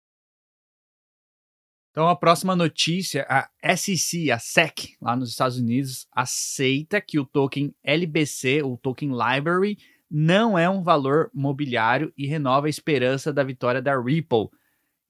Então, 1.90 2.08
a 2.08 2.16
próxima 2.16 2.56
notícia, 2.56 3.26
a 3.28 3.76
SEC, 3.76 4.30
a 4.30 4.38
SEC, 4.38 4.96
lá 4.98 5.14
nos 5.14 5.28
Estados 5.28 5.58
Unidos, 5.58 6.06
aceita 6.12 6.98
que 6.98 7.18
o 7.18 7.26
token 7.26 7.74
LBC, 7.84 8.62
o 8.62 8.78
token 8.78 9.10
Library, 9.10 9.76
não 10.10 10.58
é 10.58 10.70
um 10.70 10.82
valor 10.82 11.30
mobiliário 11.34 12.10
e 12.16 12.26
renova 12.26 12.68
a 12.68 12.70
esperança 12.70 13.30
da 13.34 13.44
vitória 13.44 13.82
da 13.82 14.00
Ripple. 14.00 14.48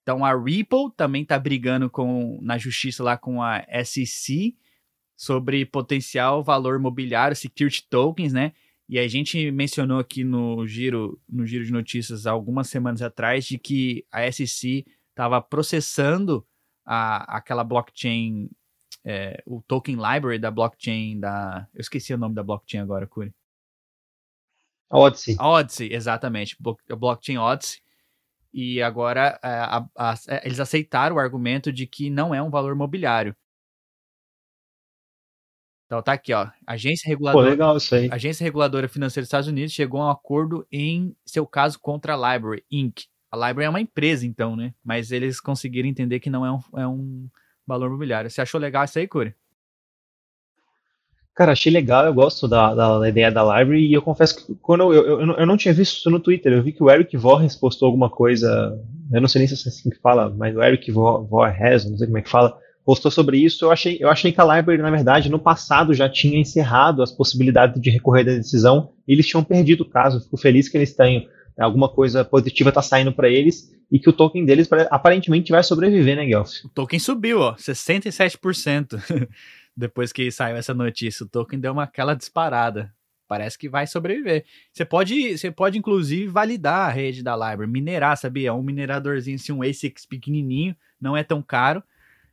Então, 0.03 0.25
a 0.25 0.35
Ripple 0.35 0.91
também 0.97 1.23
está 1.23 1.39
brigando 1.39 1.91
com, 1.91 2.39
na 2.43 2.57
justiça 2.59 3.03
lá 3.03 3.17
com 3.17 3.43
a 3.43 3.65
SEC 3.85 4.57
sobre 5.17 5.67
potencial 5.67 6.43
valor 6.43 6.79
mobiliário, 6.79 7.37
security 7.37 7.87
tokens, 7.89 8.33
né? 8.33 8.53
E 8.89 8.99
a 8.99 9.07
gente 9.07 9.51
mencionou 9.53 10.01
aqui 10.01 10.25
no 10.25 10.67
giro, 10.67 11.21
no 11.29 11.47
giro 11.47 11.65
de 11.65 11.71
notícias 11.71 12.27
algumas 12.27 12.69
semanas 12.69 13.03
atrás 13.03 13.45
de 13.45 13.57
que 13.57 14.05
a 14.11 14.31
SEC 14.33 14.85
estava 15.11 15.41
processando 15.41 16.45
a, 16.85 17.37
aquela 17.37 17.63
blockchain, 17.63 18.51
é, 19.05 19.41
o 19.47 19.63
token 19.63 19.95
library 19.95 20.39
da 20.39 20.51
blockchain 20.51 21.21
da. 21.21 21.69
Eu 21.73 21.81
esqueci 21.83 22.13
o 22.13 22.19
nome 22.19 22.35
da 22.35 22.43
blockchain 22.43 22.81
agora, 22.81 23.07
Curi. 23.07 23.33
Odyssey. 24.91 25.37
Odyssey, 25.39 25.93
exatamente. 25.93 26.57
Blockchain 26.99 27.39
Odyssey. 27.39 27.81
E 28.53 28.83
agora 28.83 29.39
é, 29.43 29.49
a, 29.49 29.87
a, 29.97 30.15
é, 30.29 30.47
eles 30.47 30.61
aceitaram 30.61 31.17
o 31.17 31.19
argumento 31.19 31.73
de 31.73 31.87
que 31.87 32.11
não 32.11 32.35
é 32.35 32.43
um 32.43 32.51
valor 32.51 32.75
mobiliário. 32.75 33.35
Então 35.87 36.01
tá 36.01 36.13
aqui, 36.13 36.33
ó. 36.33 36.49
Agência 36.65 37.09
reguladora, 37.09 37.45
Pô, 37.45 37.51
legal 37.51 37.77
isso 37.77 37.93
aí. 37.93 38.09
Agência 38.13 38.45
Reguladora 38.45 38.89
Financeira 38.89 39.23
dos 39.23 39.29
Estados 39.29 39.49
Unidos 39.49 39.73
chegou 39.73 40.01
a 40.01 40.07
um 40.07 40.11
acordo 40.11 40.65
em 40.71 41.17
seu 41.27 41.45
caso 41.45 41.81
contra 41.81 42.15
a 42.15 42.35
Library 42.35 42.65
Inc. 42.71 43.07
A 43.29 43.37
Library 43.37 43.67
é 43.67 43.71
uma 43.71 43.81
empresa, 43.81 44.25
então, 44.25 44.55
né? 44.55 44.73
Mas 44.85 45.11
eles 45.11 45.41
conseguiram 45.41 45.89
entender 45.89 46.21
que 46.21 46.31
não 46.31 46.47
é 46.47 46.53
um, 46.53 46.61
é 46.77 46.87
um 46.87 47.29
valor 47.67 47.89
imobiliário. 47.89 48.31
Você 48.31 48.41
achou 48.41 48.61
legal 48.61 48.85
isso 48.85 49.01
aí, 49.01 49.09
Curi? 49.09 49.35
Cara, 51.35 51.53
achei 51.53 51.73
legal, 51.73 52.05
eu 52.05 52.13
gosto 52.13 52.47
da, 52.47 52.75
da, 52.75 52.99
da, 52.99 53.09
ideia 53.09 53.31
da 53.31 53.43
library 53.43 53.87
e 53.87 53.95
eu 53.95 54.03
confesso 54.03 54.37
que 54.37 54.55
quando 54.57 54.93
eu, 54.93 55.07
eu, 55.07 55.21
eu, 55.21 55.47
não 55.47 55.57
tinha 55.57 55.73
visto 55.73 55.97
isso 55.99 56.11
no 56.11 56.21
Twitter, 56.21 56.53
eu 56.53 56.63
vi 56.63 56.73
que 56.73 56.83
o 56.83 56.91
Eric 56.91 57.17
Voorhees 57.17 57.57
postou 57.57 57.87
alguma 57.87 58.11
coisa, 58.11 58.79
eu 59.13 59.21
não 59.21 59.29
sei 59.29 59.41
nem 59.41 59.49
se 59.49 59.55
é 59.55 59.71
assim 59.71 59.89
que 59.89 59.99
fala, 60.01 60.29
mas 60.29 60.55
o 60.55 60.63
Eric 60.63 60.91
Voorhees, 60.91 61.89
não 61.89 61.97
sei 61.97 62.09
como 62.09 62.19
é 62.19 62.23
que 62.23 62.29
fala, 62.29 62.59
postou 62.85 63.11
sobre 63.11 63.39
isso, 63.39 63.65
eu 63.65 63.71
achei, 63.71 63.97
eu 64.01 64.11
achei 64.11 64.33
que 64.33 64.41
a 64.41 64.57
library, 64.57 64.83
na 64.83 64.91
verdade, 64.91 65.31
no 65.31 65.39
passado 65.39 65.95
já 65.95 66.09
tinha 66.09 66.39
encerrado 66.39 67.03
as 67.03 67.13
possibilidades 67.13 67.81
de 67.81 67.91
recorrer 67.91 68.25
da 68.25 68.33
decisão 68.33 68.91
e 69.07 69.13
eles 69.13 69.27
tinham 69.27 69.45
perdido 69.45 69.83
o 69.83 69.89
caso, 69.89 70.21
fico 70.21 70.37
feliz 70.37 70.69
que 70.69 70.77
eles 70.77 70.95
tenham 70.95 71.25
alguma 71.59 71.89
coisa 71.89 72.25
positiva 72.25 72.71
está 72.71 72.83
saindo 72.83 73.13
para 73.13 73.29
eles 73.29 73.71
e 73.91 73.99
que 73.99 74.09
o 74.09 74.13
token 74.13 74.45
deles 74.45 74.69
aparentemente 74.91 75.51
vai 75.51 75.63
sobreviver, 75.63 76.17
né, 76.17 76.25
Guelph? 76.25 76.65
O 76.65 76.69
token 76.69 76.99
subiu, 76.99 77.41
ó, 77.41 77.55
67%. 77.57 79.01
depois 79.81 80.13
que 80.13 80.31
saiu 80.31 80.57
essa 80.57 80.75
notícia. 80.75 81.25
O 81.25 81.29
token 81.29 81.59
deu 81.59 81.73
uma 81.73 81.85
aquela 81.85 82.15
disparada. 82.15 82.95
Parece 83.27 83.59
que 83.59 83.69
vai 83.69 83.87
sobreviver. 83.87 84.45
Você 84.73 84.85
pode, 84.85 85.39
você 85.39 85.51
pode 85.51 85.79
inclusive 85.79 86.27
validar 86.27 86.89
a 86.89 86.93
rede 86.93 87.23
da 87.23 87.35
Library, 87.35 87.71
minerar, 87.71 88.17
sabia? 88.17 88.53
Um 88.53 88.63
mineradorzinho, 88.63 89.37
assim, 89.37 89.53
um 89.53 89.63
ASIC 89.63 90.07
pequenininho, 90.09 90.77
não 91.01 91.17
é 91.17 91.23
tão 91.23 91.41
caro 91.41 91.83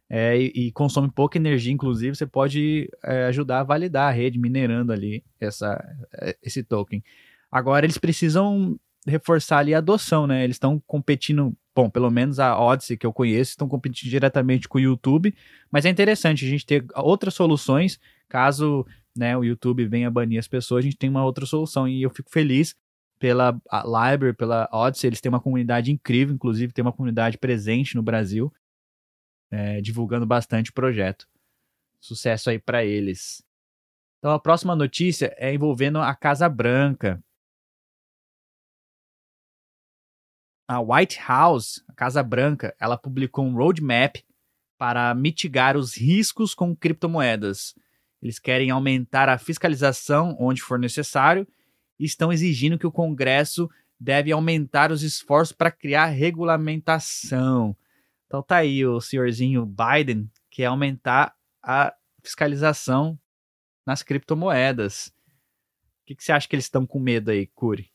é, 0.09 0.37
e, 0.37 0.51
e, 0.55 0.71
consome 0.71 1.11
pouca 1.11 1.37
energia, 1.37 1.71
inclusive. 1.71 2.15
Você 2.15 2.25
pode 2.25 2.89
é, 3.03 3.25
ajudar 3.25 3.59
a 3.59 3.63
validar 3.63 4.09
a 4.09 4.11
rede 4.11 4.39
minerando 4.39 4.91
ali 4.91 5.23
essa, 5.39 5.83
é, 6.13 6.35
esse 6.41 6.63
token. 6.63 7.03
Agora 7.51 7.85
eles 7.85 7.97
precisam 7.97 8.79
reforçar 9.05 9.59
ali 9.59 9.73
a 9.73 9.79
adoção, 9.79 10.25
né? 10.25 10.43
Eles 10.43 10.55
estão 10.55 10.81
competindo 10.85 11.55
bom, 11.77 11.91
pelo 11.91 12.09
menos 12.09 12.39
a 12.39 12.59
Odyssey 12.59 12.97
que 12.97 13.05
eu 13.05 13.13
conheço 13.13 13.51
estão 13.51 13.67
competindo 13.67 14.09
diretamente 14.09 14.67
com 14.67 14.79
o 14.79 14.81
YouTube, 14.81 15.31
mas 15.69 15.85
é 15.85 15.89
interessante 15.89 16.43
a 16.43 16.49
gente 16.49 16.65
ter 16.65 16.83
outras 16.95 17.35
soluções, 17.35 17.99
caso 18.27 18.83
né, 19.15 19.37
o 19.37 19.43
YouTube 19.43 19.85
venha 19.85 20.09
banir 20.09 20.39
as 20.39 20.47
pessoas, 20.47 20.79
a 20.79 20.87
gente 20.87 20.97
tem 20.97 21.07
uma 21.07 21.23
outra 21.23 21.45
solução 21.45 21.87
e 21.87 22.01
eu 22.01 22.09
fico 22.09 22.31
feliz 22.31 22.75
pela 23.19 23.51
Library, 23.85 24.35
pela 24.35 24.67
Odyssey, 24.71 25.07
eles 25.07 25.21
têm 25.21 25.29
uma 25.29 25.39
comunidade 25.39 25.91
incrível, 25.91 26.33
inclusive 26.33 26.73
tem 26.73 26.81
uma 26.81 26.91
comunidade 26.91 27.37
presente 27.37 27.95
no 27.95 28.01
Brasil, 28.01 28.51
é, 29.51 29.79
divulgando 29.79 30.25
bastante 30.25 30.71
o 30.71 30.73
projeto. 30.73 31.27
Sucesso 31.99 32.49
aí 32.49 32.57
para 32.57 32.83
eles. 32.83 33.43
Então 34.17 34.31
a 34.31 34.39
próxima 34.39 34.75
notícia 34.75 35.31
é 35.37 35.53
envolvendo 35.53 35.99
a 35.99 36.15
Casa 36.15 36.49
Branca. 36.49 37.23
A 40.67 40.81
White 40.81 41.19
House, 41.25 41.83
a 41.87 41.93
Casa 41.93 42.21
Branca, 42.21 42.75
ela 42.79 42.97
publicou 42.97 43.45
um 43.45 43.55
roadmap 43.55 44.17
para 44.77 45.15
mitigar 45.15 45.77
os 45.77 45.95
riscos 45.95 46.53
com 46.53 46.75
criptomoedas. 46.75 47.73
Eles 48.21 48.37
querem 48.37 48.69
aumentar 48.69 49.29
a 49.29 49.37
fiscalização 49.37 50.35
onde 50.39 50.61
for 50.61 50.77
necessário 50.77 51.47
e 51.97 52.05
estão 52.05 52.33
exigindo 52.33 52.77
que 52.77 52.85
o 52.85 52.91
Congresso 52.91 53.69
deve 53.99 54.31
aumentar 54.31 54.91
os 54.91 55.01
esforços 55.03 55.55
para 55.55 55.71
criar 55.71 56.07
regulamentação. 56.07 57.75
Então 58.25 58.43
tá 58.43 58.57
aí 58.57 58.85
o 58.85 58.99
senhorzinho 58.99 59.65
Biden 59.65 60.29
quer 60.51 60.65
aumentar 60.65 61.33
a 61.63 61.93
fiscalização 62.21 63.17
nas 63.85 64.03
criptomoedas. 64.03 65.07
O 66.01 66.07
que, 66.07 66.15
que 66.15 66.23
você 66.23 66.31
acha 66.33 66.47
que 66.47 66.55
eles 66.55 66.65
estão 66.65 66.85
com 66.85 66.99
medo 66.99 67.31
aí, 67.31 67.47
Curi? 67.47 67.89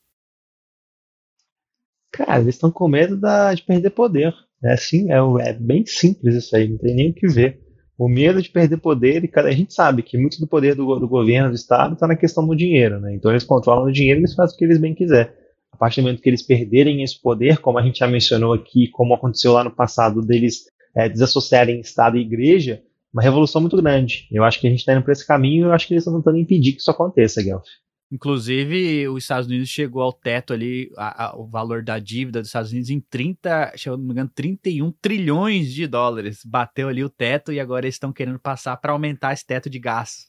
Cara, 2.13 2.39
eles 2.41 2.55
estão 2.55 2.69
com 2.69 2.87
medo 2.87 3.17
da, 3.17 3.53
de 3.55 3.63
perder 3.63 3.89
poder. 3.89 4.33
É 4.63 4.73
assim, 4.73 5.11
é, 5.11 5.17
é, 5.49 5.53
bem 5.53 5.83
simples 5.85 6.35
isso 6.35 6.55
aí, 6.55 6.69
não 6.69 6.77
tem 6.77 6.95
nem 6.95 7.09
o 7.09 7.13
que 7.13 7.27
ver. 7.27 7.59
O 7.97 8.07
medo 8.07 8.41
de 8.41 8.49
perder 8.49 8.77
poder, 8.77 9.23
e 9.23 9.27
cada, 9.27 9.49
a 9.49 9.51
gente 9.51 9.73
sabe 9.73 10.03
que 10.03 10.17
muito 10.17 10.39
do 10.39 10.47
poder 10.47 10.75
do, 10.75 10.99
do 10.99 11.07
governo, 11.07 11.49
do 11.49 11.55
Estado, 11.55 11.93
está 11.93 12.07
na 12.07 12.15
questão 12.15 12.45
do 12.45 12.55
dinheiro, 12.55 12.99
né? 12.99 13.15
Então 13.15 13.31
eles 13.31 13.43
controlam 13.43 13.85
o 13.85 13.91
dinheiro 13.91 14.19
e 14.19 14.21
eles 14.21 14.35
fazem 14.35 14.55
o 14.55 14.57
que 14.57 14.63
eles 14.63 14.77
bem 14.77 14.93
quiser. 14.93 15.35
A 15.71 15.77
partir 15.77 16.01
do 16.01 16.05
momento 16.05 16.21
que 16.21 16.29
eles 16.29 16.43
perderem 16.43 17.03
esse 17.03 17.19
poder, 17.19 17.57
como 17.57 17.79
a 17.79 17.81
gente 17.81 17.99
já 17.99 18.07
mencionou 18.07 18.53
aqui, 18.53 18.87
como 18.89 19.15
aconteceu 19.15 19.51
lá 19.53 19.63
no 19.63 19.71
passado, 19.71 20.21
deles 20.21 20.65
é, 20.95 21.09
desassociarem 21.09 21.79
Estado 21.79 22.17
e 22.17 22.21
Igreja, 22.21 22.81
uma 23.11 23.23
revolução 23.23 23.59
muito 23.59 23.77
grande. 23.77 24.27
Eu 24.31 24.43
acho 24.43 24.59
que 24.59 24.67
a 24.67 24.69
gente 24.69 24.79
está 24.79 24.93
indo 24.93 25.03
para 25.03 25.13
esse 25.13 25.25
caminho 25.25 25.65
e 25.65 25.67
eu 25.67 25.73
acho 25.73 25.87
que 25.87 25.93
eles 25.93 26.03
estão 26.03 26.19
tentando 26.19 26.37
impedir 26.37 26.73
que 26.73 26.79
isso 26.79 26.91
aconteça, 26.91 27.41
Guelph. 27.41 27.65
Inclusive, 28.13 29.07
os 29.07 29.23
Estados 29.23 29.47
Unidos 29.47 29.69
chegou 29.69 30.03
ao 30.03 30.13
teto 30.13 30.53
ali, 30.53 30.91
a, 30.95 31.25
a, 31.25 31.35
o 31.35 31.47
valor 31.47 31.83
da 31.83 31.97
dívida 31.97 32.41
dos 32.41 32.49
Estados 32.49 32.69
Unidos 32.69 32.91
em 32.91 32.99
30, 32.99 33.73
se 33.75 33.89
não 33.89 33.97
me 33.97 34.11
engano, 34.11 34.29
31 34.35 34.91
trilhões 35.01 35.73
de 35.73 35.87
dólares. 35.87 36.45
Bateu 36.45 36.89
ali 36.89 37.03
o 37.03 37.09
teto 37.09 37.51
e 37.51 37.59
agora 37.59 37.87
eles 37.87 37.95
estão 37.95 38.13
querendo 38.13 38.37
passar 38.37 38.77
para 38.77 38.91
aumentar 38.91 39.33
esse 39.33 39.43
teto 39.43 39.67
de 39.67 39.79
gastos 39.79 40.27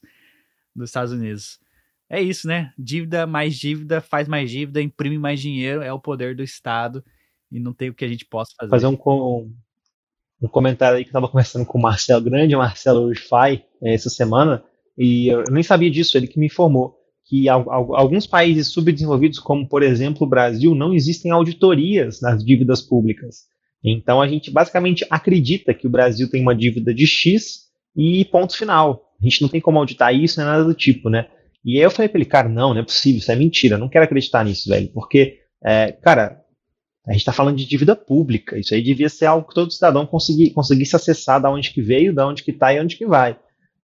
dos 0.75 0.89
Estados 0.89 1.13
Unidos. 1.13 1.59
É 2.09 2.19
isso, 2.19 2.47
né? 2.47 2.73
Dívida 2.75 3.27
mais 3.27 3.55
dívida 3.55 4.01
faz 4.01 4.27
mais 4.27 4.49
dívida, 4.49 4.81
imprime 4.81 5.19
mais 5.19 5.39
dinheiro, 5.39 5.83
é 5.83 5.93
o 5.93 5.99
poder 5.99 6.35
do 6.35 6.41
Estado 6.41 7.05
e 7.51 7.59
não 7.59 7.71
tem 7.71 7.91
o 7.91 7.93
que 7.93 8.03
a 8.03 8.09
gente 8.09 8.25
possa 8.25 8.51
fazer. 8.59 8.71
Fazer 8.71 8.87
um, 8.87 8.97
um 10.41 10.47
comentário 10.47 10.97
aí 10.97 11.03
que 11.03 11.09
eu 11.09 11.11
estava 11.11 11.29
conversando 11.29 11.67
com 11.67 11.77
o 11.77 11.81
Marcelo 11.83 12.23
Grande, 12.23 12.55
o 12.55 12.57
Marcelo 12.57 13.07
Urfai, 13.07 13.63
eh, 13.83 13.93
essa 13.93 14.09
semana, 14.09 14.63
e 14.97 15.27
eu 15.27 15.43
nem 15.51 15.61
sabia 15.61 15.91
disso, 15.91 16.17
ele 16.17 16.25
que 16.25 16.39
me 16.39 16.47
informou 16.47 16.94
que 17.25 17.49
alguns 17.49 18.27
países 18.27 18.67
subdesenvolvidos, 18.67 19.39
como 19.39 19.67
por 19.67 19.81
exemplo 19.81 20.25
o 20.25 20.29
Brasil, 20.29 20.75
não 20.75 20.93
existem 20.93 21.31
auditorias 21.31 22.21
nas 22.21 22.43
dívidas 22.43 22.81
públicas. 22.81 23.45
Então 23.83 24.21
a 24.21 24.27
gente 24.27 24.51
basicamente 24.51 25.05
acredita 25.09 25.73
que 25.73 25.87
o 25.87 25.89
Brasil 25.89 26.29
tem 26.29 26.41
uma 26.41 26.55
dívida 26.55 26.93
de 26.93 27.07
X 27.07 27.65
e 27.95 28.25
ponto 28.25 28.55
final. 28.55 29.11
A 29.19 29.23
gente 29.23 29.41
não 29.41 29.49
tem 29.49 29.59
como 29.59 29.79
auditar 29.79 30.13
isso, 30.13 30.39
nem 30.39 30.47
nada 30.47 30.63
do 30.63 30.73
tipo, 30.73 31.09
né? 31.09 31.27
E 31.63 31.77
aí 31.77 31.83
eu 31.83 31.89
falei 31.89 32.07
para 32.07 32.19
ele, 32.19 32.29
cara, 32.29 32.47
não, 32.47 32.73
não 32.73 32.81
é 32.81 32.83
possível, 32.83 33.17
isso 33.17 33.31
é 33.31 33.35
mentira, 33.35 33.77
não 33.77 33.89
quero 33.89 34.05
acreditar 34.05 34.45
nisso, 34.45 34.69
velho, 34.69 34.87
porque, 34.93 35.39
é, 35.63 35.91
cara, 35.93 36.43
a 37.07 37.11
gente 37.11 37.21
está 37.21 37.33
falando 37.33 37.57
de 37.57 37.65
dívida 37.65 37.95
pública, 37.95 38.57
isso 38.59 38.75
aí 38.75 38.83
devia 38.83 39.09
ser 39.09 39.25
algo 39.25 39.47
que 39.47 39.55
todo 39.55 39.71
cidadão 39.71 40.05
conseguisse 40.05 40.95
acessar 40.95 41.41
da 41.41 41.49
onde 41.49 41.71
que 41.71 41.81
veio, 41.81 42.13
da 42.13 42.27
onde 42.27 42.43
que 42.43 42.51
está 42.51 42.71
e 42.71 42.79
onde 42.79 42.95
que 42.95 43.07
vai. 43.07 43.35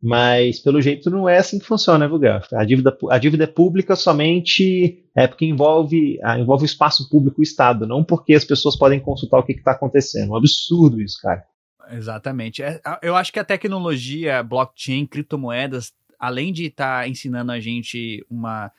Mas, 0.03 0.59
pelo 0.59 0.81
jeito, 0.81 1.11
não 1.11 1.29
é 1.29 1.37
assim 1.37 1.59
que 1.59 1.67
funciona, 1.67 2.09
viu, 2.09 2.19
Gaf? 2.19 2.55
A 2.55 2.65
dívida, 2.65 2.97
a 3.11 3.19
dívida 3.19 3.45
é 3.45 3.47
pública 3.47 3.95
somente 3.95 5.05
é 5.15 5.27
porque 5.27 5.45
envolve, 5.45 6.19
ah, 6.23 6.39
envolve 6.39 6.65
o 6.65 6.67
espaço 6.67 7.09
público 7.11 7.41
o 7.41 7.43
Estado, 7.43 7.87
não 7.87 8.03
porque 8.03 8.33
as 8.33 8.45
pessoas 8.45 8.77
podem 8.77 8.99
consultar 8.99 9.39
o 9.39 9.43
que 9.43 9.53
está 9.53 9.73
acontecendo. 9.73 10.31
É 10.31 10.33
um 10.33 10.37
absurdo 10.37 11.03
isso, 11.03 11.19
cara. 11.21 11.45
Exatamente. 11.91 12.63
É, 12.63 12.81
eu 13.03 13.15
acho 13.15 13.31
que 13.33 13.39
a 13.39 13.45
tecnologia, 13.45 14.43
blockchain, 14.43 15.07
criptomoedas, 15.07 15.93
além 16.19 16.51
de 16.51 16.67
estar 16.67 17.03
tá 17.03 17.09
ensinando 17.09 17.53
a 17.53 17.61
gente 17.61 18.25
uma, 18.31 18.73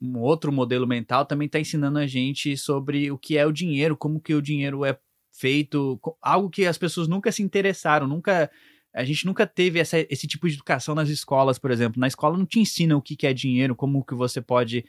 um 0.00 0.18
outro 0.18 0.50
modelo 0.50 0.88
mental, 0.88 1.24
também 1.24 1.46
está 1.46 1.60
ensinando 1.60 1.98
a 1.98 2.06
gente 2.06 2.56
sobre 2.56 3.12
o 3.12 3.18
que 3.18 3.38
é 3.38 3.46
o 3.46 3.52
dinheiro, 3.52 3.96
como 3.96 4.20
que 4.20 4.34
o 4.34 4.42
dinheiro 4.42 4.84
é 4.84 4.98
feito, 5.30 6.00
algo 6.20 6.50
que 6.50 6.66
as 6.66 6.78
pessoas 6.78 7.06
nunca 7.06 7.30
se 7.30 7.42
interessaram, 7.42 8.06
nunca 8.08 8.50
a 8.94 9.04
gente 9.04 9.24
nunca 9.24 9.46
teve 9.46 9.78
essa, 9.78 9.98
esse 10.10 10.26
tipo 10.26 10.48
de 10.48 10.54
educação 10.54 10.94
nas 10.94 11.08
escolas, 11.08 11.58
por 11.58 11.70
exemplo. 11.70 11.98
Na 11.98 12.06
escola 12.06 12.36
não 12.36 12.44
te 12.44 12.60
ensina 12.60 12.96
o 12.96 13.02
que, 13.02 13.16
que 13.16 13.26
é 13.26 13.32
dinheiro, 13.32 13.74
como 13.74 14.04
que 14.04 14.14
você 14.14 14.40
pode. 14.40 14.84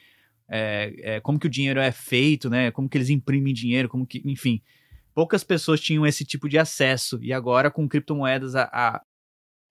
É, 0.48 0.94
é, 0.98 1.20
como 1.22 1.40
que 1.40 1.48
o 1.48 1.50
dinheiro 1.50 1.80
é 1.80 1.92
feito, 1.92 2.50
né? 2.50 2.70
Como 2.72 2.90
que 2.90 2.98
eles 2.98 3.10
imprimem 3.10 3.54
dinheiro, 3.54 3.88
como 3.88 4.06
que. 4.06 4.22
Enfim. 4.26 4.62
Poucas 5.14 5.44
pessoas 5.44 5.80
tinham 5.80 6.06
esse 6.06 6.26
tipo 6.26 6.50
de 6.50 6.58
acesso. 6.58 7.20
E 7.22 7.32
agora, 7.32 7.70
com 7.70 7.88
criptomoedas, 7.88 8.56
a, 8.56 8.64
a, 8.74 9.02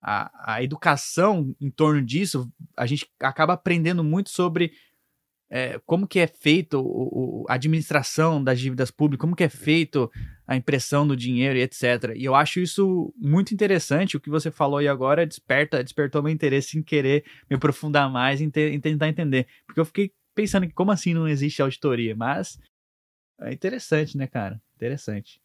a, 0.01 0.55
a 0.55 0.63
educação 0.63 1.55
em 1.61 1.69
torno 1.69 2.01
disso, 2.01 2.51
a 2.77 2.87
gente 2.87 3.09
acaba 3.21 3.53
aprendendo 3.53 4.05
muito 4.05 4.31
sobre 4.31 4.73
é, 5.51 5.79
como 5.85 6.09
que 6.09 6.19
é 6.19 6.27
feito 6.27 7.45
a 7.47 7.55
administração 7.55 8.43
das 8.43 8.59
dívidas 8.59 8.91
públicas, 8.91 9.21
como 9.21 9.37
que 9.37 9.45
é 9.45 9.51
feito 9.51 10.11
a 10.53 10.57
impressão 10.57 11.07
do 11.07 11.17
dinheiro 11.17 11.59
e 11.59 11.63
etc. 11.63 12.15
E 12.15 12.25
eu 12.25 12.35
acho 12.35 12.61
isso 12.61 13.13
muito 13.17 13.53
interessante. 13.53 14.17
O 14.17 14.21
que 14.21 14.31
você 14.31 14.51
falou 14.51 14.79
aí 14.79 14.89
agora 14.89 15.27
desperta, 15.27 15.83
despertou 15.83 16.23
meu 16.23 16.33
interesse 16.33 16.79
em 16.79 16.83
querer 16.83 17.25
me 17.49 17.57
aprofundar 17.57 18.11
mais, 18.11 18.41
em, 18.41 18.51
em 18.55 18.81
tentar 18.81 19.09
entender. 19.09 19.47
Porque 19.67 19.81
eu 19.81 19.85
fiquei 19.85 20.13
pensando 20.35 20.67
que 20.67 20.73
como 20.73 20.93
assim 20.93 21.15
não 21.15 21.27
existe 21.27 21.63
auditoria? 21.63 22.15
Mas 22.15 22.59
é 23.41 23.53
interessante, 23.53 24.17
né, 24.17 24.27
cara? 24.27 24.61
Interessante. 24.77 25.41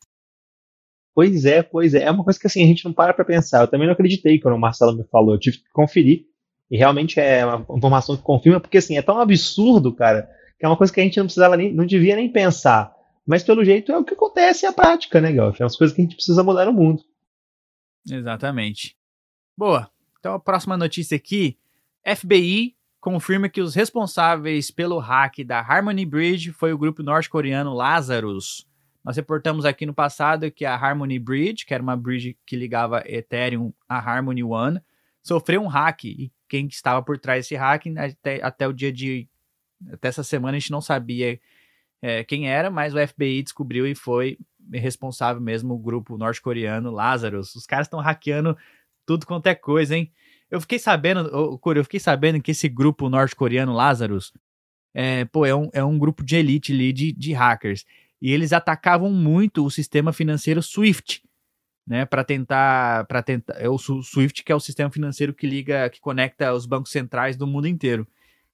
Pois 1.16 1.46
é, 1.46 1.64
pois 1.64 1.94
é. 1.94 2.04
É 2.04 2.12
uma 2.12 2.24
coisa 2.24 2.40
que 2.40 2.48
assim, 2.48 2.64
a 2.64 2.68
gente 2.68 2.86
não 2.86 2.94
para 2.94 3.14
pra 3.14 3.26
pensar. 3.26 3.62
Eu 3.62 3.68
também 3.68 3.88
não 3.88 3.94
acreditei 3.94 4.40
quando 4.40 4.56
o 4.56 4.60
Marcelo 4.60 4.96
me 4.96 5.04
falou. 5.06 5.34
Eu 5.34 5.40
tive 5.40 5.58
que 5.58 5.70
conferir. 5.72 6.26
E 6.70 6.78
realmente 6.78 7.20
é 7.20 7.46
uma 7.46 7.66
informação 7.78 8.18
que 8.18 8.24
confirma, 8.24 8.60
porque 8.60 8.78
assim, 8.78 8.98
é 8.98 9.02
tão 9.02 9.20
absurdo, 9.20 9.96
cara, 9.96 10.30
que 10.60 10.66
é 10.66 10.68
uma 10.68 10.76
coisa 10.76 10.92
que 10.92 11.00
a 11.00 11.04
gente 11.04 11.18
não 11.18 11.26
precisava 11.26 11.56
nem, 11.56 11.74
não 11.74 11.86
devia 11.86 12.16
nem 12.16 12.30
pensar. 12.30 12.94
Mas 13.28 13.44
pelo 13.44 13.66
jeito 13.66 13.92
é 13.92 13.98
o 13.98 14.06
que 14.06 14.14
acontece 14.14 14.66
na 14.66 14.72
prática, 14.72 15.20
né, 15.20 15.34
Galf? 15.34 15.60
É 15.60 15.64
umas 15.66 15.76
coisas 15.76 15.94
que 15.94 16.02
a 16.02 16.06
gente 16.06 16.16
precisa 16.16 16.44
mudar 16.44 16.66
no 16.66 16.72
mundo. 16.72 17.04
Exatamente. 18.10 18.96
Boa. 19.58 19.92
Então 20.18 20.34
a 20.34 20.40
próxima 20.40 20.78
notícia 20.78 21.18
aqui, 21.18 21.58
FBI 22.06 22.78
confirma 23.02 23.50
que 23.50 23.62
os 23.62 23.76
responsáveis 23.76 24.72
pelo 24.72 24.98
hack 24.98 25.44
da 25.46 25.60
Harmony 25.60 26.06
Bridge 26.06 26.54
foi 26.54 26.72
o 26.72 26.78
grupo 26.78 27.04
norte-coreano 27.04 27.74
Lazarus. 27.74 28.66
Nós 29.04 29.18
reportamos 29.18 29.66
aqui 29.66 29.86
no 29.86 29.94
passado 29.94 30.50
que 30.50 30.66
a 30.66 30.76
Harmony 30.76 31.20
Bridge, 31.20 31.66
que 31.66 31.74
era 31.74 31.84
uma 31.84 31.98
bridge 31.98 32.38
que 32.46 32.56
ligava 32.56 33.04
Ethereum 33.06 33.74
a 33.88 33.98
Harmony 33.98 34.44
One, 34.44 34.82
sofreu 35.22 35.62
um 35.62 35.68
hack 35.68 36.06
e 36.06 36.32
quem 36.48 36.68
estava 36.68 37.02
por 37.04 37.18
trás 37.18 37.46
desse 37.46 37.56
hack 37.56 37.86
até, 37.98 38.42
até 38.42 38.68
o 38.68 38.74
dia 38.74 38.92
de 38.92 39.28
até 39.92 40.08
essa 40.08 40.24
semana 40.24 40.58
a 40.58 40.60
gente 40.60 40.72
não 40.72 40.82
sabia 40.82 41.40
é, 42.02 42.24
quem 42.24 42.50
era, 42.50 42.70
mas 42.70 42.94
o 42.94 43.08
FBI 43.08 43.44
descobriu 43.44 43.88
e 43.88 43.96
foi 43.96 44.38
responsável 44.72 45.42
mesmo 45.42 45.74
o 45.74 45.80
grupo 45.80 46.18
norte-coreano 46.18 46.92
Lazarus. 46.92 47.56
Os 47.56 47.66
caras 47.66 47.88
estão 47.88 48.00
hackeando 48.00 48.58
tudo 49.06 49.26
quanto 49.26 49.48
é 49.48 49.56
coisa, 49.56 49.96
hein? 49.96 50.12
Eu 50.50 50.62
fiquei 50.62 50.80
sabendo, 50.80 51.30
oh, 51.34 51.74
eu 51.74 51.84
fiquei 51.84 52.00
sabendo 52.00 52.42
que 52.42 52.52
esse 52.52 52.70
grupo 52.70 53.10
norte-coreano 53.10 53.74
Lazarus 53.74 54.32
é, 54.94 55.26
pô, 55.26 55.46
é 55.46 55.56
um, 55.56 55.70
é 55.74 55.84
um 55.84 55.98
grupo 55.98 56.24
de 56.24 56.36
elite 56.36 56.74
ali 56.74 56.92
de, 56.92 57.12
de 57.12 57.34
hackers. 57.34 57.86
E 58.22 58.32
eles 58.32 58.52
atacavam 58.52 59.12
muito 59.12 59.64
o 59.64 59.70
sistema 59.70 60.12
financeiro 60.12 60.62
SWIFT, 60.62 61.22
né, 61.86 62.06
para 62.06 62.24
tentar, 62.24 63.06
para 63.06 63.22
tentar, 63.22 63.54
é 63.62 63.70
o 63.70 63.78
SWIFT 63.78 64.44
que 64.44 64.52
é 64.52 64.56
o 64.56 64.60
sistema 64.60 64.90
financeiro 64.90 65.34
que 65.34 65.48
liga, 65.48 65.90
que 65.90 66.02
conecta 66.02 66.52
os 66.54 66.66
bancos 66.66 66.92
centrais 66.92 67.38
do 67.38 67.46
mundo 67.46 67.68
inteiro. 67.68 68.08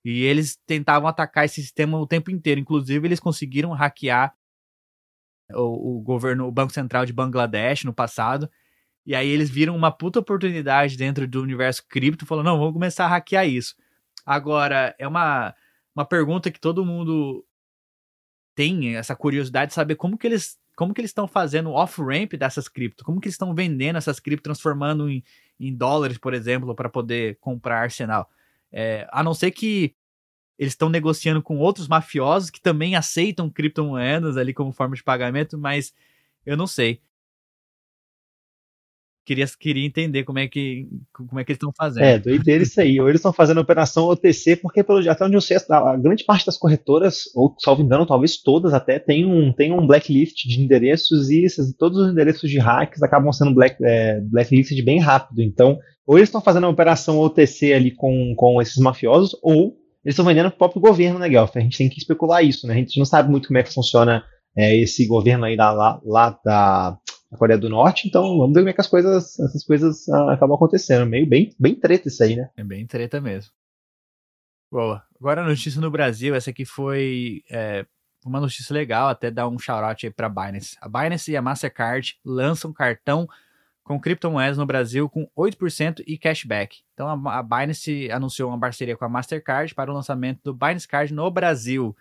E 0.04 0.24
eles 0.24 0.58
tentavam 0.66 1.08
atacar 1.08 1.46
esse 1.46 1.62
sistema 1.62 1.98
o 1.98 2.08
tempo 2.08 2.30
inteiro. 2.30 2.60
Inclusive, 2.60 3.08
eles 3.08 3.20
conseguiram 3.20 3.72
hackear 3.72 4.36
o, 5.52 5.98
o 5.98 6.02
governo, 6.02 6.48
o 6.48 6.52
Banco 6.52 6.74
Central 6.74 7.06
de 7.06 7.14
Bangladesh 7.14 7.84
no 7.84 7.94
passado. 7.94 8.50
E 9.06 9.16
aí 9.16 9.28
eles 9.30 9.50
viram 9.50 9.76
uma 9.76 9.92
puta 9.92 10.20
oportunidade 10.20 10.98
dentro 10.98 11.28
do 11.28 11.42
universo 11.42 11.86
cripto, 11.88 12.26
falando, 12.26 12.46
não, 12.46 12.58
vamos 12.58 12.74
começar 12.74 13.06
a 13.06 13.10
hackear 13.10 13.48
isso. 13.48 13.76
Agora, 14.26 14.96
é 14.98 15.08
uma, 15.08 15.54
uma 15.96 16.06
pergunta 16.06 16.52
que 16.52 16.60
todo 16.60 16.86
mundo 16.86 17.46
tem 18.56 18.96
essa 18.96 19.16
curiosidade 19.16 19.70
de 19.70 19.76
saber 19.76 19.96
como 19.96 20.18
que 20.18 20.28
eles 20.28 20.58
como 20.76 20.92
que 20.92 21.02
eles 21.02 21.12
estão 21.12 21.28
fazendo 21.28 21.72
off-ramp 21.72 22.34
dessas 22.34 22.68
cripto, 22.68 23.04
como 23.04 23.22
que 23.22 23.28
eles 23.28 23.36
estão 23.36 23.54
vendendo 23.54 23.98
essas 23.98 24.20
cripto, 24.20 24.44
transformando 24.44 25.08
em, 25.08 25.24
em 25.60 25.76
dólares, 25.76 26.18
por 26.18 26.34
exemplo, 26.34 26.74
para 26.76 26.90
poder 26.90 27.38
comprar 27.40 27.82
arsenal. 27.84 28.28
É, 28.74 29.08
a 29.12 29.24
não 29.24 29.34
ser 29.34 29.52
que 29.52 29.96
eles 30.58 30.74
estão 30.74 30.90
negociando 30.90 31.42
com 31.42 31.58
outros 31.58 31.88
mafiosos 31.88 32.50
que 32.50 32.62
também 32.62 32.96
aceitam 32.96 33.50
criptomoedas 33.50 34.36
ali 34.36 34.54
como 34.54 34.72
forma 34.72 34.96
de 34.96 35.04
pagamento, 35.04 35.58
mas 35.58 35.94
eu 36.46 36.58
não 36.58 36.68
sei 36.68 37.02
queria, 39.26 39.46
queria 39.60 39.86
entender 39.86 40.24
como 40.24 40.40
é 40.40 40.48
que 40.48 40.88
como 41.12 41.40
é 41.40 41.44
que 41.44 41.52
eles 41.52 41.58
estão 41.58 41.72
fazendo. 41.76 42.04
É, 42.04 42.20
doideira 42.20 42.64
isso 42.64 42.80
aí. 42.80 43.00
Ou 43.00 43.08
eles 43.08 43.20
estão 43.20 43.34
fazendo 43.34 43.60
operação 43.60 44.06
OTC, 44.06 44.58
porque 44.58 44.84
pelo, 44.84 45.10
até 45.10 45.26
onde 45.26 45.36
eu 45.36 45.42
sei, 45.42 45.58
a 45.70 45.98
grande 45.98 46.24
parte 46.24 46.46
das 46.46 46.58
corretoras, 46.58 47.24
ou 47.36 47.56
salvo 47.60 47.82
engano, 47.82 48.06
talvez 48.06 48.38
todas 48.38 48.74
até, 48.74 49.00
tem 49.00 49.26
um, 49.26 49.52
tem 49.54 49.72
um 49.72 49.86
blacklist 49.86 50.46
de 50.48 50.62
endereços 50.62 51.30
e 51.30 51.46
esses, 51.46 51.74
todos 51.76 52.00
os 52.00 52.12
endereços 52.12 52.50
de 52.50 52.60
hacks 52.60 53.02
acabam 53.02 53.32
sendo 53.32 53.54
black, 53.54 53.78
é, 53.82 54.20
blacklist 54.22 54.72
bem 54.84 55.00
rápido. 55.00 55.42
Então, 55.42 55.78
ou 56.06 56.18
eles 56.18 56.30
estão 56.30 56.42
fazendo 56.42 56.66
uma 56.66 56.72
operação 56.72 57.20
OTC 57.20 57.74
ali 57.74 57.92
com, 57.92 58.34
com 58.36 58.62
esses 58.62 58.78
mafiosos, 58.78 59.38
ou 59.42 59.78
eles 60.04 60.14
estão 60.14 60.26
vendendo 60.26 60.50
para 60.50 60.56
o 60.56 60.58
próprio 60.58 60.82
governo, 60.82 61.18
né, 61.18 61.30
Guelph? 61.30 61.56
A 61.56 61.62
gente 61.62 61.78
tem 61.78 61.90
que 61.90 61.98
especular 61.98 62.44
isso, 62.44 62.68
né? 62.68 62.74
A 62.74 62.78
gente 62.78 62.98
não 62.98 63.06
sabe 63.06 63.32
muito 63.32 63.48
como 63.48 63.58
é 63.58 63.64
que 63.64 63.74
funciona 63.74 64.24
é, 64.58 64.76
esse 64.76 65.08
governo 65.08 65.46
aí 65.46 65.56
da, 65.56 65.72
lá, 65.72 66.02
lá 66.04 66.38
da 66.44 66.98
a 67.34 67.38
Coreia 67.38 67.58
do 67.58 67.70
Norte, 67.70 68.08
então 68.08 68.38
vamos 68.38 68.54
ver 68.54 68.62
como 68.62 68.70
é 68.70 68.74
que 68.74 68.82
as 68.82 68.88
coisas, 68.88 69.40
essas 69.40 69.64
coisas 69.64 70.08
ah, 70.10 70.34
acabam 70.34 70.56
acontecendo. 70.56 71.06
Meio 71.06 71.28
bem, 71.28 71.54
bem 71.60 71.76
treta 71.76 72.08
isso 72.08 72.24
aí, 72.24 72.36
né? 72.36 72.50
É 72.56 72.64
bem 72.64 72.86
treta 72.86 73.20
mesmo. 73.20 73.52
Boa. 74.72 75.04
Agora 75.20 75.42
a 75.42 75.48
notícia 75.48 75.82
no 75.82 75.90
Brasil, 75.90 76.36
essa 76.36 76.52
aqui 76.52 76.66
foi 76.66 77.44
é, 77.50 77.86
uma 78.26 78.40
notícia 78.40 78.74
legal, 78.74 79.10
até 79.10 79.32
dar 79.32 79.48
um 79.48 79.58
shout-out 79.58 80.06
aí 80.06 80.12
pra 80.12 80.30
Binance. 80.30 80.78
A 80.80 80.88
Binance 80.88 81.32
e 81.32 81.38
a 81.38 81.42
Mastercard 81.42 82.18
lançam 82.24 82.72
cartão 82.72 83.28
com 83.84 84.00
criptomoedas 84.00 84.58
no 84.58 84.66
Brasil 84.66 85.10
com 85.10 85.28
8% 85.38 86.04
e 86.06 86.18
cashback. 86.18 86.82
Então 86.94 87.08
a, 87.08 87.40
a 87.40 87.44
Binance 87.44 88.10
anunciou 88.12 88.50
uma 88.50 88.60
parceria 88.60 88.96
com 88.96 89.06
a 89.06 89.10
Mastercard 89.10 89.74
para 89.74 89.92
o 89.92 89.94
lançamento 89.94 90.40
do 90.44 90.54
Binance 90.54 90.88
Card 90.88 91.14
no 91.14 91.30
Brasil. 91.32 91.96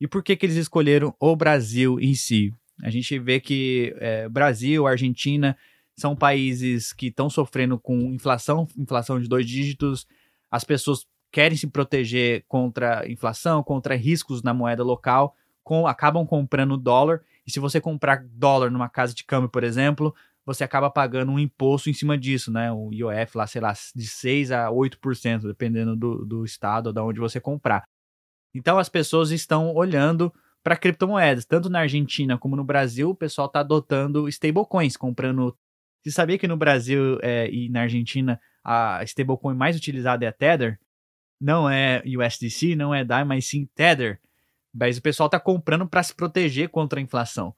E 0.00 0.06
por 0.06 0.22
que, 0.22 0.36
que 0.36 0.46
eles 0.46 0.56
escolheram 0.56 1.14
o 1.18 1.34
Brasil 1.34 1.98
em 1.98 2.14
si? 2.14 2.54
A 2.82 2.90
gente 2.90 3.18
vê 3.18 3.40
que 3.40 3.94
é, 3.98 4.28
Brasil, 4.28 4.86
Argentina 4.86 5.56
são 5.96 6.14
países 6.14 6.92
que 6.92 7.06
estão 7.06 7.28
sofrendo 7.28 7.78
com 7.78 8.12
inflação, 8.12 8.68
inflação 8.76 9.20
de 9.20 9.28
dois 9.28 9.46
dígitos. 9.46 10.06
As 10.50 10.62
pessoas 10.62 11.04
querem 11.32 11.56
se 11.56 11.66
proteger 11.66 12.44
contra 12.46 13.10
inflação, 13.10 13.62
contra 13.62 13.96
riscos 13.96 14.42
na 14.42 14.54
moeda 14.54 14.84
local, 14.84 15.34
com, 15.64 15.86
acabam 15.86 16.24
comprando 16.24 16.76
dólar. 16.76 17.22
E 17.46 17.50
se 17.50 17.58
você 17.58 17.80
comprar 17.80 18.24
dólar 18.24 18.70
numa 18.70 18.88
casa 18.88 19.12
de 19.12 19.24
câmbio, 19.24 19.48
por 19.48 19.64
exemplo, 19.64 20.14
você 20.46 20.64
acaba 20.64 20.88
pagando 20.88 21.32
um 21.32 21.38
imposto 21.38 21.90
em 21.90 21.92
cima 21.92 22.16
disso, 22.16 22.50
né? 22.50 22.72
O 22.72 22.90
IOF 22.92 23.36
lá, 23.36 23.46
sei 23.46 23.60
lá, 23.60 23.74
de 23.94 24.06
6 24.06 24.52
a 24.52 24.68
8%, 24.68 25.42
dependendo 25.42 25.94
do, 25.94 26.24
do 26.24 26.44
estado 26.44 26.86
ou 26.86 26.92
de 26.92 27.00
onde 27.00 27.20
você 27.20 27.40
comprar. 27.40 27.82
Então 28.54 28.78
as 28.78 28.88
pessoas 28.88 29.30
estão 29.30 29.74
olhando 29.74 30.32
para 30.62 30.76
criptomoedas. 30.76 31.44
Tanto 31.44 31.68
na 31.68 31.80
Argentina 31.80 32.38
como 32.38 32.56
no 32.56 32.64
Brasil, 32.64 33.10
o 33.10 33.14
pessoal 33.14 33.46
está 33.46 33.60
adotando 33.60 34.28
stablecoins, 34.28 34.96
comprando. 34.96 35.56
Você 36.02 36.10
sabia 36.10 36.38
que 36.38 36.48
no 36.48 36.56
Brasil 36.56 37.18
é, 37.22 37.50
e 37.50 37.68
na 37.68 37.82
Argentina 37.82 38.40
a 38.64 39.02
stablecoin 39.04 39.54
mais 39.54 39.76
utilizada 39.76 40.24
é 40.24 40.28
a 40.28 40.32
Tether? 40.32 40.78
Não 41.40 41.70
é 41.70 42.02
USDC, 42.04 42.74
não 42.74 42.94
é 42.94 43.04
DAI, 43.04 43.24
mas 43.24 43.46
sim 43.46 43.68
Tether. 43.74 44.20
Mas 44.74 44.98
o 44.98 45.02
pessoal 45.02 45.26
está 45.26 45.40
comprando 45.40 45.88
para 45.88 46.02
se 46.02 46.14
proteger 46.14 46.68
contra 46.68 46.98
a 46.98 47.02
inflação. 47.02 47.54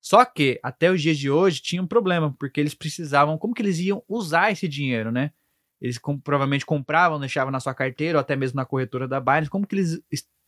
Só 0.00 0.24
que 0.24 0.60
até 0.62 0.90
os 0.90 1.02
dias 1.02 1.18
de 1.18 1.30
hoje 1.30 1.60
tinha 1.60 1.82
um 1.82 1.86
problema, 1.86 2.34
porque 2.38 2.60
eles 2.60 2.74
precisavam, 2.74 3.36
como 3.36 3.52
que 3.52 3.62
eles 3.62 3.78
iam 3.80 4.02
usar 4.08 4.52
esse 4.52 4.68
dinheiro, 4.68 5.10
né? 5.10 5.32
Eles 5.80 5.98
com, 5.98 6.18
provavelmente 6.18 6.64
compravam, 6.64 7.18
deixavam 7.18 7.50
na 7.50 7.60
sua 7.60 7.74
carteira 7.74 8.18
ou 8.18 8.20
até 8.20 8.36
mesmo 8.36 8.56
na 8.56 8.64
corretora 8.64 9.06
da 9.06 9.20
Binance, 9.20 9.50
como 9.50 9.66
que 9.66 9.74
eles 9.74 10.00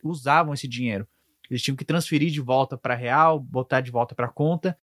usavam 0.03 0.53
esse 0.53 0.67
dinheiro? 0.67 1.07
Eles 1.49 1.61
tinham 1.61 1.75
que 1.75 1.85
transferir 1.85 2.31
de 2.31 2.41
volta 2.41 2.77
para 2.77 2.95
real, 2.95 3.39
botar 3.39 3.81
de 3.81 3.91
volta 3.91 4.13
para 4.13 4.27
conta. 4.27 4.77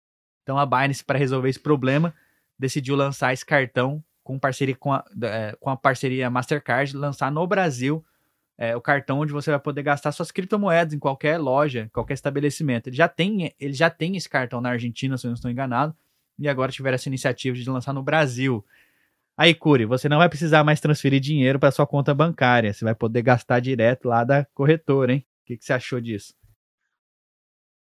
Então 0.42 0.58
a 0.58 0.66
Binance, 0.66 1.04
para 1.04 1.18
resolver 1.18 1.48
esse 1.48 1.60
problema, 1.60 2.14
decidiu 2.58 2.96
lançar 2.96 3.32
esse 3.32 3.44
cartão 3.44 4.02
com 4.22 4.38
parceria 4.38 4.76
com 4.76 4.92
a, 4.92 5.04
é, 5.22 5.56
com 5.58 5.70
a 5.70 5.76
parceria 5.76 6.30
Mastercard, 6.30 6.96
lançar 6.96 7.30
no 7.30 7.46
Brasil 7.46 8.04
é, 8.62 8.76
o 8.76 8.80
cartão 8.80 9.18
onde 9.18 9.32
você 9.32 9.50
vai 9.50 9.58
poder 9.58 9.82
gastar 9.82 10.12
suas 10.12 10.30
criptomoedas 10.30 10.94
em 10.94 10.98
qualquer 10.98 11.38
loja, 11.38 11.90
qualquer 11.92 12.14
estabelecimento. 12.14 12.86
Ele 12.86 12.96
já 12.96 13.08
tem, 13.08 13.52
ele 13.58 13.72
já 13.72 13.90
tem 13.90 14.16
esse 14.16 14.28
cartão 14.28 14.60
na 14.60 14.70
Argentina, 14.70 15.16
se 15.18 15.26
eu 15.26 15.30
não 15.30 15.34
estou 15.34 15.50
enganado, 15.50 15.94
e 16.38 16.48
agora 16.48 16.70
tiveram 16.70 16.94
essa 16.94 17.08
iniciativa 17.08 17.56
de 17.56 17.68
lançar 17.68 17.92
no 17.92 18.02
Brasil. 18.02 18.64
Aí, 19.36 19.54
Curi, 19.54 19.84
você 19.84 20.08
não 20.08 20.18
vai 20.18 20.28
precisar 20.28 20.62
mais 20.62 20.80
transferir 20.80 21.20
dinheiro 21.20 21.58
para 21.58 21.70
sua 21.70 21.86
conta 21.86 22.14
bancária, 22.14 22.72
você 22.72 22.84
vai 22.84 22.94
poder 22.94 23.22
gastar 23.22 23.58
direto 23.60 24.06
lá 24.06 24.22
da 24.22 24.44
corretora, 24.54 25.14
hein? 25.14 25.26
O 25.42 25.46
que, 25.46 25.56
que 25.56 25.64
você 25.64 25.72
achou 25.72 26.00
disso? 26.00 26.34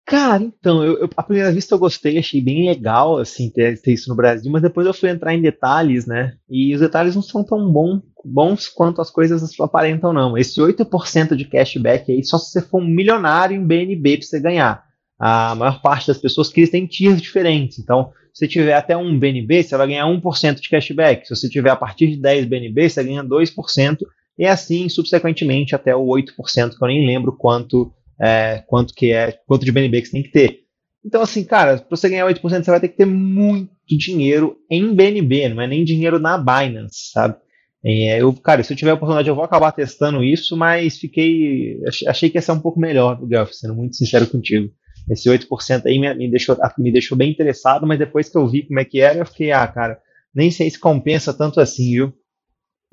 Cara, 0.05 0.43
então, 0.43 0.83
eu, 0.83 0.99
eu, 0.99 1.09
à 1.17 1.23
primeira 1.23 1.51
vista 1.51 1.73
eu 1.73 1.79
gostei, 1.79 2.19
achei 2.19 2.39
bem 2.39 2.67
legal, 2.69 3.17
assim, 3.17 3.49
ter, 3.49 3.81
ter, 3.81 3.93
isso 3.93 4.07
no 4.07 4.15
Brasil, 4.15 4.51
mas 4.51 4.61
depois 4.61 4.85
eu 4.85 4.93
fui 4.93 5.09
entrar 5.09 5.33
em 5.33 5.41
detalhes, 5.41 6.05
né? 6.05 6.35
E 6.47 6.75
os 6.75 6.79
detalhes 6.79 7.15
não 7.15 7.23
são 7.23 7.43
tão 7.43 7.71
bom, 7.71 7.99
bons 8.23 8.67
quanto 8.67 9.01
as 9.01 9.09
coisas 9.09 9.59
aparentam, 9.59 10.13
não. 10.13 10.37
Esse 10.37 10.61
8% 10.61 11.35
de 11.35 11.45
cashback 11.45 12.11
aí, 12.11 12.23
só 12.23 12.37
se 12.37 12.51
você 12.51 12.61
for 12.61 12.81
um 12.81 12.87
milionário 12.87 13.57
em 13.57 13.65
BNB 13.65 14.17
pra 14.17 14.27
você 14.27 14.39
ganhar. 14.39 14.85
A 15.17 15.55
maior 15.55 15.81
parte 15.81 16.07
das 16.07 16.19
pessoas 16.19 16.49
que 16.49 16.59
eles 16.59 16.69
têm 16.69 16.85
tiers 16.85 17.19
diferentes. 17.19 17.79
Então, 17.79 18.11
se 18.31 18.45
você 18.45 18.47
tiver 18.47 18.73
até 18.73 18.95
um 18.95 19.17
BNB, 19.17 19.63
você 19.63 19.75
vai 19.75 19.87
ganhar 19.87 20.05
1% 20.05 20.61
de 20.61 20.69
cashback. 20.69 21.25
Se 21.25 21.35
você 21.35 21.49
tiver 21.49 21.71
a 21.71 21.75
partir 21.75 22.07
de 22.11 22.17
10 22.17 22.45
BNB, 22.45 22.89
você 22.89 23.03
ganha 23.03 23.23
2%. 23.23 23.97
E 24.37 24.45
assim, 24.45 24.87
subsequentemente, 24.87 25.73
até 25.73 25.95
o 25.95 26.05
8%, 26.05 26.77
que 26.77 26.83
eu 26.83 26.87
nem 26.87 27.07
lembro 27.07 27.35
quanto 27.35 27.91
é, 28.19 28.63
quanto 28.67 28.93
que 28.93 29.11
é, 29.11 29.37
quanto 29.45 29.65
de 29.65 29.71
BNB 29.71 30.01
que 30.01 30.07
você 30.07 30.11
tem 30.13 30.23
que 30.23 30.31
ter. 30.31 30.59
Então, 31.05 31.21
assim, 31.21 31.43
cara, 31.43 31.77
para 31.77 31.95
você 31.95 32.09
ganhar 32.09 32.25
8%, 32.25 32.41
você 32.41 32.71
vai 32.71 32.79
ter 32.79 32.87
que 32.89 32.97
ter 32.97 33.05
muito 33.05 33.69
dinheiro 33.87 34.57
em 34.69 34.93
BNB, 34.93 35.49
não 35.49 35.61
é 35.61 35.67
nem 35.67 35.83
dinheiro 35.83 36.17
na 36.17 36.37
Binance, 36.37 37.11
sabe? 37.11 37.35
É, 37.83 38.19
eu, 38.19 38.33
cara, 38.33 38.63
se 38.63 38.73
eu 38.73 38.77
tiver 38.77 38.89
a 38.89 38.95
oportunidade, 38.95 39.29
eu 39.29 39.35
vou 39.35 39.43
acabar 39.43 39.71
testando 39.71 40.23
isso, 40.23 40.57
mas 40.57 40.97
fiquei. 40.97 41.79
Achei 42.07 42.31
que 42.31 42.37
ia 42.37 42.41
ser 42.41 42.53
um 42.53 42.59
pouco 42.59 42.79
melhor, 42.79 43.23
Guelph, 43.23 43.51
sendo 43.51 43.75
muito 43.75 43.95
sincero 43.95 44.25
contigo. 44.25 44.71
Esse 45.07 45.29
8% 45.29 45.85
aí 45.85 45.99
me, 45.99 46.11
me, 46.15 46.31
deixou, 46.31 46.57
me 46.79 46.91
deixou 46.91 47.15
bem 47.15 47.29
interessado, 47.29 47.85
mas 47.85 47.99
depois 47.99 48.27
que 48.27 48.35
eu 48.35 48.47
vi 48.47 48.65
como 48.65 48.79
é 48.79 48.85
que 48.85 48.99
era, 48.99 49.19
eu 49.19 49.25
fiquei, 49.27 49.51
ah, 49.51 49.67
cara, 49.67 49.99
nem 50.33 50.49
sei 50.49 50.67
se 50.67 50.79
compensa 50.79 51.31
tanto 51.31 51.59
assim, 51.59 51.91
viu? 51.91 52.13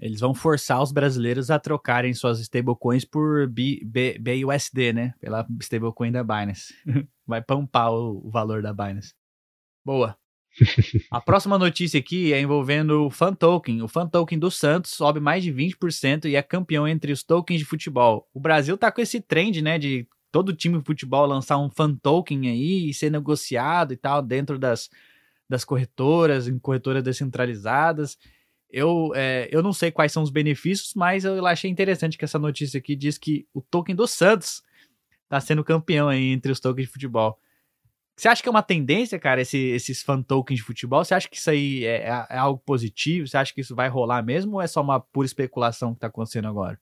Eles 0.03 0.19
vão 0.19 0.35
forçar 0.35 0.83
os 0.83 0.91
brasileiros 0.91 1.49
a 1.49 1.61
trocarem 1.61 2.13
suas 2.13 2.41
stablecoins 2.41 3.05
por 3.05 3.47
B, 3.47 3.81
B, 3.85 4.19
BUSD, 4.19 4.93
né? 4.93 5.15
Pela 5.21 5.47
stablecoin 5.61 6.11
da 6.11 6.25
Binance. 6.25 6.75
Vai 7.25 7.41
pampar 7.41 7.93
o, 7.93 8.27
o 8.27 8.29
valor 8.29 8.61
da 8.61 8.73
Binance. 8.75 9.15
Boa. 9.85 10.19
A 11.09 11.21
próxima 11.21 11.57
notícia 11.57 12.01
aqui 12.01 12.33
é 12.33 12.41
envolvendo 12.41 13.07
o 13.07 13.11
Fan 13.11 13.33
Token. 13.33 13.81
O 13.81 13.87
Fan 13.87 14.09
Token 14.09 14.41
do 14.41 14.51
Santos 14.51 14.91
sobe 14.91 15.21
mais 15.21 15.45
de 15.45 15.53
20% 15.53 16.25
e 16.25 16.35
é 16.35 16.43
campeão 16.43 16.87
entre 16.87 17.13
os 17.13 17.23
tokens 17.23 17.61
de 17.61 17.65
futebol. 17.65 18.29
O 18.35 18.41
Brasil 18.41 18.77
tá 18.77 18.91
com 18.91 19.01
esse 19.01 19.21
trend, 19.21 19.63
né, 19.63 19.79
de 19.79 20.09
todo 20.33 20.53
time 20.53 20.79
de 20.79 20.85
futebol 20.85 21.25
lançar 21.27 21.59
um 21.59 21.71
Fan 21.71 21.95
Token 21.95 22.49
aí 22.49 22.91
e 22.91 22.95
ser 22.95 23.09
negociado 23.09 23.93
e 23.93 23.97
tal 23.97 24.21
dentro 24.21 24.59
das, 24.59 24.91
das 25.49 25.65
corretoras, 25.65 26.49
em 26.49 26.59
corretoras 26.59 27.05
descentralizadas. 27.05 28.19
Eu, 28.73 29.13
é, 29.15 29.51
eu 29.53 29.63
não 29.63 29.73
sei 29.73 29.91
quais 29.91 30.13
são 30.13 30.23
os 30.23 30.31
benefícios, 30.31 30.95
mas 30.97 31.27
eu 31.27 31.47
achei 31.47 31.71
interessante 31.71 32.17
que 32.17 32.25
essa 32.25 32.39
notícia 32.39 32.79
aqui 32.79 32.97
diz 32.97 33.19
que 33.19 33.47
o 33.53 33.61
token 33.61 33.95
do 33.95 34.07
Santos 34.07 34.63
está 35.25 35.39
sendo 35.39 35.63
campeão 35.63 36.09
aí 36.09 36.33
entre 36.33 36.51
os 36.51 36.59
tokens 36.59 36.87
de 36.87 36.93
futebol. 36.93 37.39
Você 38.17 38.29
acha 38.29 38.43
que 38.43 38.49
é 38.49 38.51
uma 38.51 38.63
tendência, 38.63 39.19
cara, 39.19 39.43
esse, 39.43 39.59
esses 39.59 40.03
fan 40.03 40.23
tokens 40.23 40.61
de 40.61 40.65
futebol? 40.65 41.05
Você 41.05 41.15
acha 41.15 41.29
que 41.29 41.37
isso 41.37 41.51
aí 41.51 41.85
é, 41.85 42.09
é, 42.09 42.27
é, 42.31 42.39
algo 42.39 42.63
positivo? 42.65 43.27
Você 43.27 43.37
acha 43.37 43.53
que 43.53 43.61
isso 43.61 43.75
vai 43.75 43.89
rolar 43.89 44.23
mesmo 44.23 44.55
ou 44.55 44.63
é 44.63 44.67
só 44.67 44.81
uma 44.81 45.01
pura 45.01 45.27
especulação 45.27 45.93
que 45.93 45.99
está 45.99 46.07
acontecendo 46.07 46.49
agora? 46.49 46.81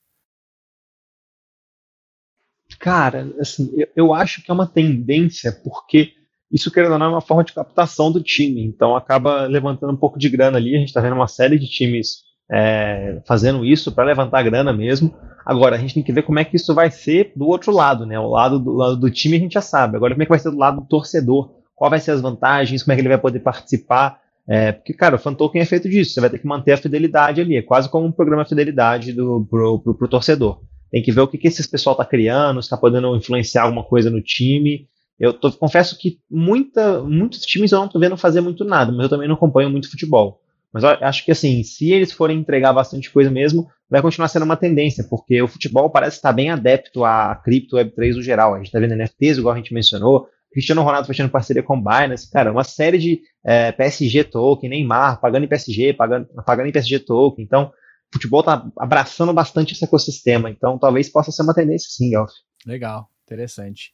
Cara, 2.78 3.34
assim, 3.40 3.72
eu, 3.76 3.88
eu 3.96 4.14
acho 4.14 4.42
que 4.42 4.50
é 4.50 4.54
uma 4.54 4.66
tendência 4.66 5.52
porque 5.52 6.14
isso, 6.50 6.70
querendo 6.70 6.92
ou 6.92 6.98
não, 6.98 7.06
é 7.06 7.10
uma 7.10 7.20
forma 7.20 7.44
de 7.44 7.52
captação 7.52 8.10
do 8.10 8.22
time. 8.22 8.64
Então, 8.64 8.96
acaba 8.96 9.46
levantando 9.46 9.92
um 9.92 9.96
pouco 9.96 10.18
de 10.18 10.28
grana 10.28 10.58
ali. 10.58 10.74
A 10.74 10.78
gente 10.78 10.88
está 10.88 11.00
vendo 11.00 11.14
uma 11.14 11.28
série 11.28 11.58
de 11.58 11.66
times 11.66 12.22
é, 12.50 13.22
fazendo 13.26 13.64
isso 13.64 13.92
para 13.92 14.04
levantar 14.04 14.42
grana 14.42 14.72
mesmo. 14.72 15.14
Agora, 15.46 15.76
a 15.76 15.78
gente 15.78 15.94
tem 15.94 16.02
que 16.02 16.12
ver 16.12 16.22
como 16.22 16.38
é 16.38 16.44
que 16.44 16.56
isso 16.56 16.74
vai 16.74 16.90
ser 16.90 17.32
do 17.36 17.46
outro 17.46 17.72
lado, 17.72 18.04
né? 18.04 18.18
O 18.18 18.28
lado 18.28 18.58
do, 18.58 18.72
lado 18.72 18.96
do 18.96 19.10
time 19.10 19.36
a 19.36 19.40
gente 19.40 19.52
já 19.52 19.60
sabe. 19.60 19.96
Agora, 19.96 20.14
como 20.14 20.22
é 20.22 20.26
que 20.26 20.30
vai 20.30 20.38
ser 20.38 20.50
do 20.50 20.58
lado 20.58 20.80
do 20.80 20.86
torcedor? 20.86 21.50
Qual 21.74 21.88
vai 21.88 22.00
ser 22.00 22.10
as 22.10 22.20
vantagens? 22.20 22.82
Como 22.82 22.92
é 22.92 22.96
que 22.96 23.00
ele 23.00 23.08
vai 23.08 23.18
poder 23.18 23.40
participar? 23.40 24.18
É, 24.48 24.72
porque, 24.72 24.92
cara, 24.92 25.14
o 25.14 25.18
fan 25.18 25.34
token 25.34 25.62
é 25.62 25.64
feito 25.64 25.88
disso. 25.88 26.12
Você 26.12 26.20
vai 26.20 26.28
ter 26.28 26.38
que 26.38 26.46
manter 26.46 26.72
a 26.72 26.76
fidelidade 26.76 27.40
ali. 27.40 27.56
É 27.56 27.62
quase 27.62 27.88
como 27.88 28.06
um 28.06 28.12
programa 28.12 28.42
de 28.42 28.48
fidelidade 28.48 29.12
do, 29.12 29.46
pro, 29.48 29.78
pro, 29.78 29.94
pro 29.94 30.08
torcedor. 30.08 30.60
Tem 30.90 31.02
que 31.02 31.12
ver 31.12 31.20
o 31.20 31.28
que, 31.28 31.38
que 31.38 31.46
esse 31.46 31.70
pessoal 31.70 31.94
está 31.94 32.04
criando, 32.04 32.58
está 32.58 32.76
podendo 32.76 33.14
influenciar 33.16 33.62
alguma 33.62 33.84
coisa 33.84 34.10
no 34.10 34.20
time. 34.20 34.88
Eu 35.20 35.34
tô, 35.34 35.52
confesso 35.52 35.98
que 35.98 36.18
muita, 36.30 37.02
muitos 37.02 37.42
times 37.42 37.72
eu 37.72 37.78
não 37.78 37.86
estou 37.86 38.00
vendo 38.00 38.16
fazer 38.16 38.40
muito 38.40 38.64
nada, 38.64 38.90
mas 38.90 39.02
eu 39.02 39.10
também 39.10 39.28
não 39.28 39.34
acompanho 39.34 39.68
muito 39.68 39.90
futebol. 39.90 40.40
Mas 40.72 40.82
acho 40.82 41.24
que 41.24 41.30
assim, 41.30 41.62
se 41.62 41.92
eles 41.92 42.10
forem 42.10 42.38
entregar 42.38 42.72
bastante 42.72 43.10
coisa 43.10 43.30
mesmo, 43.30 43.68
vai 43.88 44.00
continuar 44.00 44.28
sendo 44.28 44.44
uma 44.44 44.56
tendência, 44.56 45.04
porque 45.10 45.42
o 45.42 45.48
futebol 45.48 45.90
parece 45.90 46.16
estar 46.16 46.32
bem 46.32 46.48
adepto 46.48 47.04
a 47.04 47.34
cripto 47.34 47.76
Web3 47.76 48.14
no 48.14 48.22
geral. 48.22 48.54
A 48.54 48.58
gente 48.58 48.66
está 48.66 48.78
vendo 48.78 48.94
NFTs, 48.94 49.36
igual 49.36 49.52
a 49.52 49.58
gente 49.58 49.74
mencionou, 49.74 50.26
Cristiano 50.52 50.82
Ronaldo 50.82 51.06
fechando 51.06 51.30
parceria 51.30 51.62
com 51.62 51.80
Binance, 51.80 52.30
cara, 52.30 52.50
uma 52.50 52.64
série 52.64 52.98
de 52.98 53.20
é, 53.44 53.72
PSG 53.72 54.24
token, 54.24 54.70
Neymar 54.70 55.20
pagando 55.20 55.44
em 55.44 55.48
PSG, 55.48 55.92
pagando, 55.92 56.28
pagando 56.46 56.68
em 56.68 56.72
PSG 56.72 57.00
token. 57.00 57.44
Então, 57.44 57.64
o 57.64 58.14
futebol 58.14 58.40
está 58.40 58.66
abraçando 58.78 59.32
bastante 59.32 59.74
esse 59.74 59.84
ecossistema. 59.84 60.50
Então, 60.50 60.78
talvez 60.78 61.08
possa 61.08 61.30
ser 61.30 61.42
uma 61.42 61.54
tendência 61.54 61.88
sim, 61.90 62.14
Elf. 62.14 62.30
Legal, 62.66 63.08
interessante. 63.24 63.92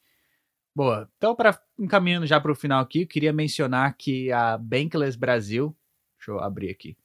Boa. 0.77 1.09
Então, 1.17 1.35
para 1.35 1.59
encaminhando 1.79 2.27
já 2.27 2.39
para 2.39 2.51
o 2.51 2.55
final 2.55 2.79
aqui, 2.79 3.01
eu 3.01 3.07
queria 3.07 3.33
mencionar 3.33 3.97
que 3.97 4.31
a 4.31 4.59
Bankless 4.59 5.17
Brasil, 5.17 5.75
deixa 6.19 6.29
eu 6.29 6.39
abrir 6.39 6.69
aqui. 6.69 6.95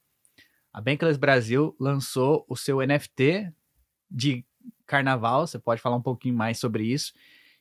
A 0.70 0.78
Bankless 0.78 1.18
Brasil 1.18 1.74
lançou 1.80 2.44
o 2.46 2.54
seu 2.54 2.86
NFT 2.86 3.50
de 4.10 4.44
carnaval. 4.84 5.46
Você 5.46 5.58
pode 5.58 5.80
falar 5.80 5.96
um 5.96 6.02
pouquinho 6.02 6.36
mais 6.36 6.58
sobre 6.58 6.84
isso. 6.84 7.14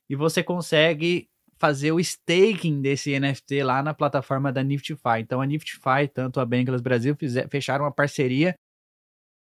E 0.10 0.14
você 0.14 0.44
consegue 0.44 1.30
fazer 1.58 1.94
o 1.94 2.00
staking 2.02 2.82
desse 2.82 3.18
NFT 3.18 3.64
lá 3.64 3.82
na 3.82 3.94
plataforma 3.94 4.52
da 4.52 4.62
Niftify. 4.62 5.22
Então 5.22 5.40
a 5.40 5.46
Niftify, 5.46 6.10
tanto 6.14 6.42
a 6.42 6.46
Bankless 6.46 6.84
Brasil, 6.84 7.16
fecharam 7.50 7.86
uma 7.86 7.92
parceria, 7.92 8.54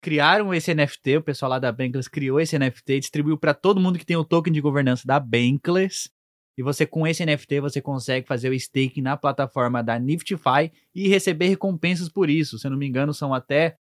criaram 0.04 0.54
esse 0.54 0.72
NFT, 0.72 1.18
o 1.18 1.24
pessoal 1.24 1.50
lá 1.50 1.58
da 1.58 1.72
Bankless 1.72 2.08
criou 2.08 2.40
esse 2.40 2.60
NFT 2.60 2.94
e 2.94 3.00
distribuiu 3.00 3.40
para 3.40 3.56
todo 3.56 3.82
mundo 3.82 3.98
que 3.98 4.06
tem 4.06 4.18
o 4.18 4.24
token 4.24 4.54
de 4.54 4.62
governança 4.62 5.08
da 5.08 5.20
Bankless. 5.20 6.12
E 6.60 6.62
você, 6.62 6.86
com 6.86 7.08
esse 7.08 7.26
NFT, 7.26 7.62
você 7.62 7.82
consegue 7.82 8.28
fazer 8.28 8.50
o 8.50 8.54
staking 8.54 9.00
na 9.00 9.16
plataforma 9.16 9.82
da 9.82 9.98
Niftify 9.98 10.70
e 10.94 11.08
receber 11.08 11.48
recompensas 11.48 12.10
por 12.10 12.30
isso. 12.30 12.60
Se 12.60 12.68
eu 12.68 12.72
não 12.72 12.78
me 12.78 12.86
engano, 12.86 13.14
são 13.14 13.34
até. 13.34 13.78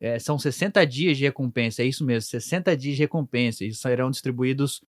É, 0.00 0.18
são 0.18 0.36
60 0.36 0.84
dias 0.84 1.16
de 1.16 1.22
recompensa, 1.22 1.82
é 1.82 1.86
isso 1.86 2.04
mesmo, 2.04 2.22
60 2.30 2.76
dias 2.76 2.96
de 2.96 3.02
recompensa. 3.02 3.64
E 3.64 3.72
serão 3.72 4.10
distribuídos 4.10 4.84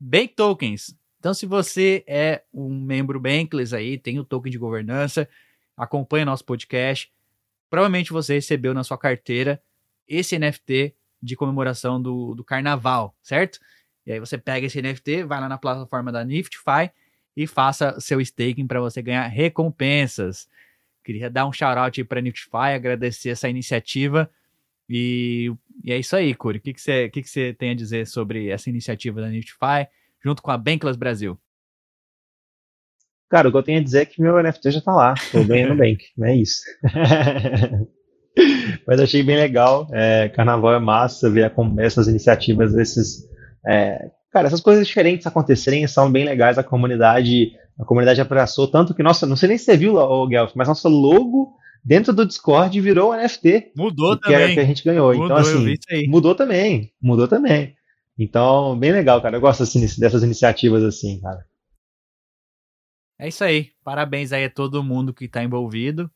Bank 0.00 0.34
Tokens. 0.34 0.96
Então, 1.20 1.32
se 1.32 1.46
você 1.46 2.02
é 2.08 2.42
um 2.52 2.68
membro 2.74 3.20
Bankless 3.20 3.72
aí, 3.72 3.96
tem 3.96 4.18
o 4.18 4.24
token 4.24 4.50
de 4.50 4.58
governança, 4.58 5.28
acompanha 5.76 6.24
nosso 6.24 6.44
podcast, 6.44 7.12
provavelmente 7.70 8.12
você 8.12 8.34
recebeu 8.34 8.74
na 8.74 8.82
sua 8.82 8.98
carteira 8.98 9.62
esse 10.08 10.36
NFT 10.36 10.92
de 11.22 11.36
comemoração 11.36 12.02
do, 12.02 12.34
do 12.34 12.42
carnaval, 12.42 13.16
certo? 13.22 13.60
E 14.06 14.12
aí 14.12 14.20
você 14.20 14.36
pega 14.36 14.66
esse 14.66 14.80
NFT, 14.80 15.24
vai 15.24 15.40
lá 15.40 15.48
na 15.48 15.58
plataforma 15.58 16.10
da 16.10 16.24
Niftify 16.24 16.90
e 17.36 17.46
faça 17.46 17.98
seu 18.00 18.20
staking 18.20 18.66
para 18.66 18.80
você 18.80 19.00
ganhar 19.00 19.26
recompensas. 19.26 20.48
Queria 21.04 21.30
dar 21.30 21.46
um 21.46 21.52
shout-out 21.52 22.04
para 22.04 22.18
a 22.18 22.22
Niftify, 22.22 22.74
agradecer 22.74 23.30
essa 23.30 23.48
iniciativa. 23.48 24.30
E, 24.88 25.52
e 25.84 25.92
é 25.92 25.98
isso 25.98 26.14
aí, 26.14 26.34
Curi. 26.34 26.58
O 26.58 26.60
que, 26.60 26.74
que, 26.74 26.80
você, 26.80 27.08
que, 27.08 27.22
que 27.22 27.28
você 27.28 27.52
tem 27.54 27.70
a 27.70 27.74
dizer 27.74 28.06
sobre 28.06 28.48
essa 28.48 28.68
iniciativa 28.68 29.20
da 29.20 29.28
Niftify 29.28 29.88
junto 30.22 30.42
com 30.42 30.50
a 30.50 30.58
Bankless 30.58 30.98
Brasil? 30.98 31.38
Cara, 33.28 33.48
o 33.48 33.50
que 33.50 33.56
eu 33.56 33.62
tenho 33.62 33.80
a 33.80 33.82
dizer 33.82 34.02
é 34.02 34.04
que 34.04 34.20
meu 34.20 34.40
NFT 34.42 34.72
já 34.72 34.78
está 34.80 34.92
lá. 34.92 35.14
Estou 35.14 35.44
ganhando 35.44 35.74
Bank, 35.78 36.04
não 36.16 36.26
é 36.26 36.36
isso. 36.36 36.62
Mas 38.86 39.00
achei 39.00 39.22
bem 39.22 39.36
legal. 39.36 39.88
É, 39.92 40.28
carnaval 40.28 40.74
é 40.74 40.78
massa 40.78 41.30
ver 41.30 41.52
essas 41.78 42.08
iniciativas 42.08 42.74
desses 42.74 43.26
é, 43.66 44.10
cara, 44.30 44.46
essas 44.46 44.60
coisas 44.60 44.86
diferentes 44.86 45.26
acontecerem 45.26 45.86
são 45.86 46.10
bem 46.10 46.24
legais. 46.24 46.58
A 46.58 46.62
comunidade, 46.62 47.52
a 47.78 47.84
comunidade 47.84 48.20
abraçou 48.20 48.68
tanto 48.68 48.94
que, 48.94 49.02
nossa, 49.02 49.26
não 49.26 49.36
sei 49.36 49.50
nem 49.50 49.58
se 49.58 49.64
você 49.64 49.76
viu, 49.76 49.96
o 49.96 50.26
Guelph, 50.26 50.52
mas 50.54 50.68
nosso 50.68 50.88
logo 50.88 51.54
dentro 51.84 52.12
do 52.12 52.26
Discord 52.26 52.80
virou 52.80 53.14
NFT. 53.14 53.72
Mudou 53.76 54.16
que 54.16 54.22
também. 54.22 54.42
Era 54.42 54.54
que 54.54 54.60
a 54.60 54.64
gente 54.64 54.84
ganhou. 54.84 55.12
Então, 55.12 55.28
mudou, 55.28 55.40
então, 55.40 55.96
assim, 55.96 56.08
mudou 56.08 56.34
também. 56.34 56.92
Mudou 57.00 57.28
também. 57.28 57.74
Então, 58.18 58.78
bem 58.78 58.92
legal, 58.92 59.20
cara. 59.20 59.36
Eu 59.36 59.40
gosto 59.40 59.62
assim, 59.62 59.80
dessas 59.98 60.22
iniciativas 60.22 60.82
assim, 60.84 61.20
cara. 61.20 61.44
É 63.18 63.28
isso 63.28 63.44
aí. 63.44 63.70
Parabéns 63.84 64.32
aí 64.32 64.44
a 64.44 64.50
todo 64.50 64.82
mundo 64.82 65.14
que 65.14 65.24
está 65.26 65.42
envolvido. 65.42 66.10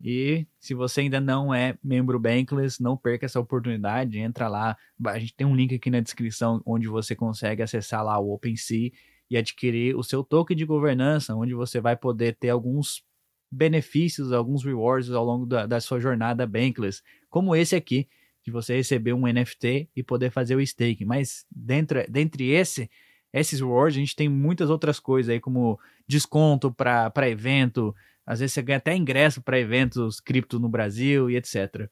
E 0.00 0.46
se 0.60 0.74
você 0.74 1.00
ainda 1.02 1.20
não 1.20 1.52
é 1.52 1.76
membro 1.82 2.20
Bankless, 2.20 2.80
não 2.80 2.96
perca 2.96 3.26
essa 3.26 3.40
oportunidade, 3.40 4.18
entra 4.18 4.48
lá. 4.48 4.76
A 5.06 5.18
gente 5.18 5.34
tem 5.34 5.46
um 5.46 5.56
link 5.56 5.74
aqui 5.74 5.90
na 5.90 6.00
descrição 6.00 6.62
onde 6.64 6.86
você 6.86 7.16
consegue 7.16 7.62
acessar 7.62 8.04
lá 8.04 8.18
o 8.18 8.32
OpenSea 8.32 8.92
e 9.30 9.36
adquirir 9.36 9.96
o 9.96 10.02
seu 10.02 10.22
token 10.22 10.56
de 10.56 10.64
governança, 10.64 11.34
onde 11.34 11.52
você 11.52 11.80
vai 11.80 11.96
poder 11.96 12.36
ter 12.36 12.50
alguns 12.50 13.02
benefícios, 13.50 14.32
alguns 14.32 14.64
rewards 14.64 15.10
ao 15.10 15.24
longo 15.24 15.46
da, 15.46 15.66
da 15.66 15.80
sua 15.80 15.98
jornada 15.98 16.46
Bankless, 16.46 17.02
como 17.28 17.56
esse 17.56 17.74
aqui, 17.74 18.08
de 18.44 18.50
você 18.50 18.76
receber 18.76 19.12
um 19.12 19.26
NFT 19.26 19.90
e 19.94 20.02
poder 20.02 20.30
fazer 20.30 20.54
o 20.54 20.60
staking. 20.60 21.04
Mas 21.04 21.44
dentro, 21.50 22.02
dentre 22.08 22.50
esse, 22.50 22.88
esses 23.32 23.60
rewards, 23.60 23.96
a 23.96 24.00
gente 24.00 24.16
tem 24.16 24.28
muitas 24.28 24.70
outras 24.70 24.98
coisas 24.98 25.30
aí, 25.30 25.40
como 25.40 25.78
desconto 26.06 26.72
para 26.72 27.28
evento, 27.28 27.94
às 28.28 28.40
vezes 28.40 28.52
você 28.52 28.60
ganha 28.60 28.76
até 28.76 28.94
ingresso 28.94 29.40
para 29.40 29.58
eventos 29.58 30.20
cripto 30.20 30.60
no 30.60 30.68
Brasil 30.68 31.30
e 31.30 31.36
etc. 31.36 31.90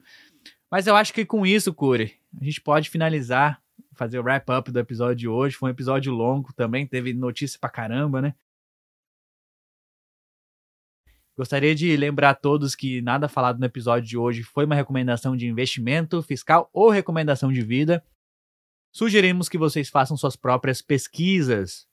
Mas 0.70 0.86
eu 0.86 0.94
acho 0.94 1.14
que 1.14 1.24
com 1.24 1.46
isso, 1.46 1.72
Curi, 1.72 2.20
a 2.38 2.44
gente 2.44 2.60
pode 2.60 2.90
finalizar, 2.90 3.62
fazer 3.94 4.18
o 4.18 4.22
wrap-up 4.22 4.70
do 4.70 4.78
episódio 4.78 5.16
de 5.16 5.28
hoje. 5.28 5.56
Foi 5.56 5.70
um 5.70 5.72
episódio 5.72 6.12
longo 6.12 6.52
também, 6.52 6.86
teve 6.86 7.14
notícia 7.14 7.58
pra 7.58 7.70
caramba, 7.70 8.20
né? 8.20 8.34
Gostaria 11.38 11.74
de 11.74 11.96
lembrar 11.96 12.30
a 12.30 12.34
todos 12.34 12.74
que 12.74 13.00
nada 13.00 13.30
falado 13.30 13.58
no 13.58 13.64
episódio 13.64 14.06
de 14.06 14.18
hoje 14.18 14.42
foi 14.42 14.66
uma 14.66 14.74
recomendação 14.74 15.34
de 15.34 15.46
investimento 15.46 16.22
fiscal 16.22 16.68
ou 16.70 16.90
recomendação 16.90 17.50
de 17.50 17.62
vida. 17.62 18.04
Sugerimos 18.92 19.48
que 19.48 19.56
vocês 19.56 19.88
façam 19.88 20.18
suas 20.18 20.36
próprias 20.36 20.82
pesquisas. 20.82 21.88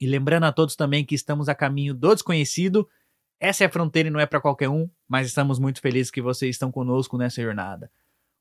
E 0.00 0.08
lembrando 0.08 0.46
a 0.46 0.52
todos 0.52 0.74
também 0.74 1.04
que 1.04 1.14
estamos 1.14 1.48
a 1.48 1.54
caminho 1.54 1.94
do 1.94 2.12
desconhecido 2.12 2.88
essa 3.40 3.64
é 3.64 3.66
a 3.66 3.70
fronteira 3.70 4.08
e 4.08 4.12
não 4.12 4.20
é 4.20 4.26
para 4.26 4.40
qualquer 4.40 4.68
um, 4.68 4.88
mas 5.08 5.26
estamos 5.26 5.58
muito 5.58 5.80
felizes 5.80 6.10
que 6.10 6.20
vocês 6.20 6.54
estão 6.54 6.70
conosco 6.70 7.16
nessa 7.16 7.42
jornada. 7.42 7.90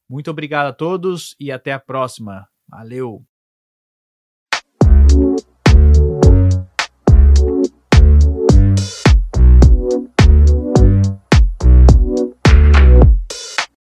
Muito 0.09 0.30
obrigado 0.30 0.67
a 0.67 0.73
todos 0.73 1.35
e 1.39 1.51
até 1.51 1.71
a 1.71 1.80
próxima. 1.80 2.47
Valeu! 2.67 3.28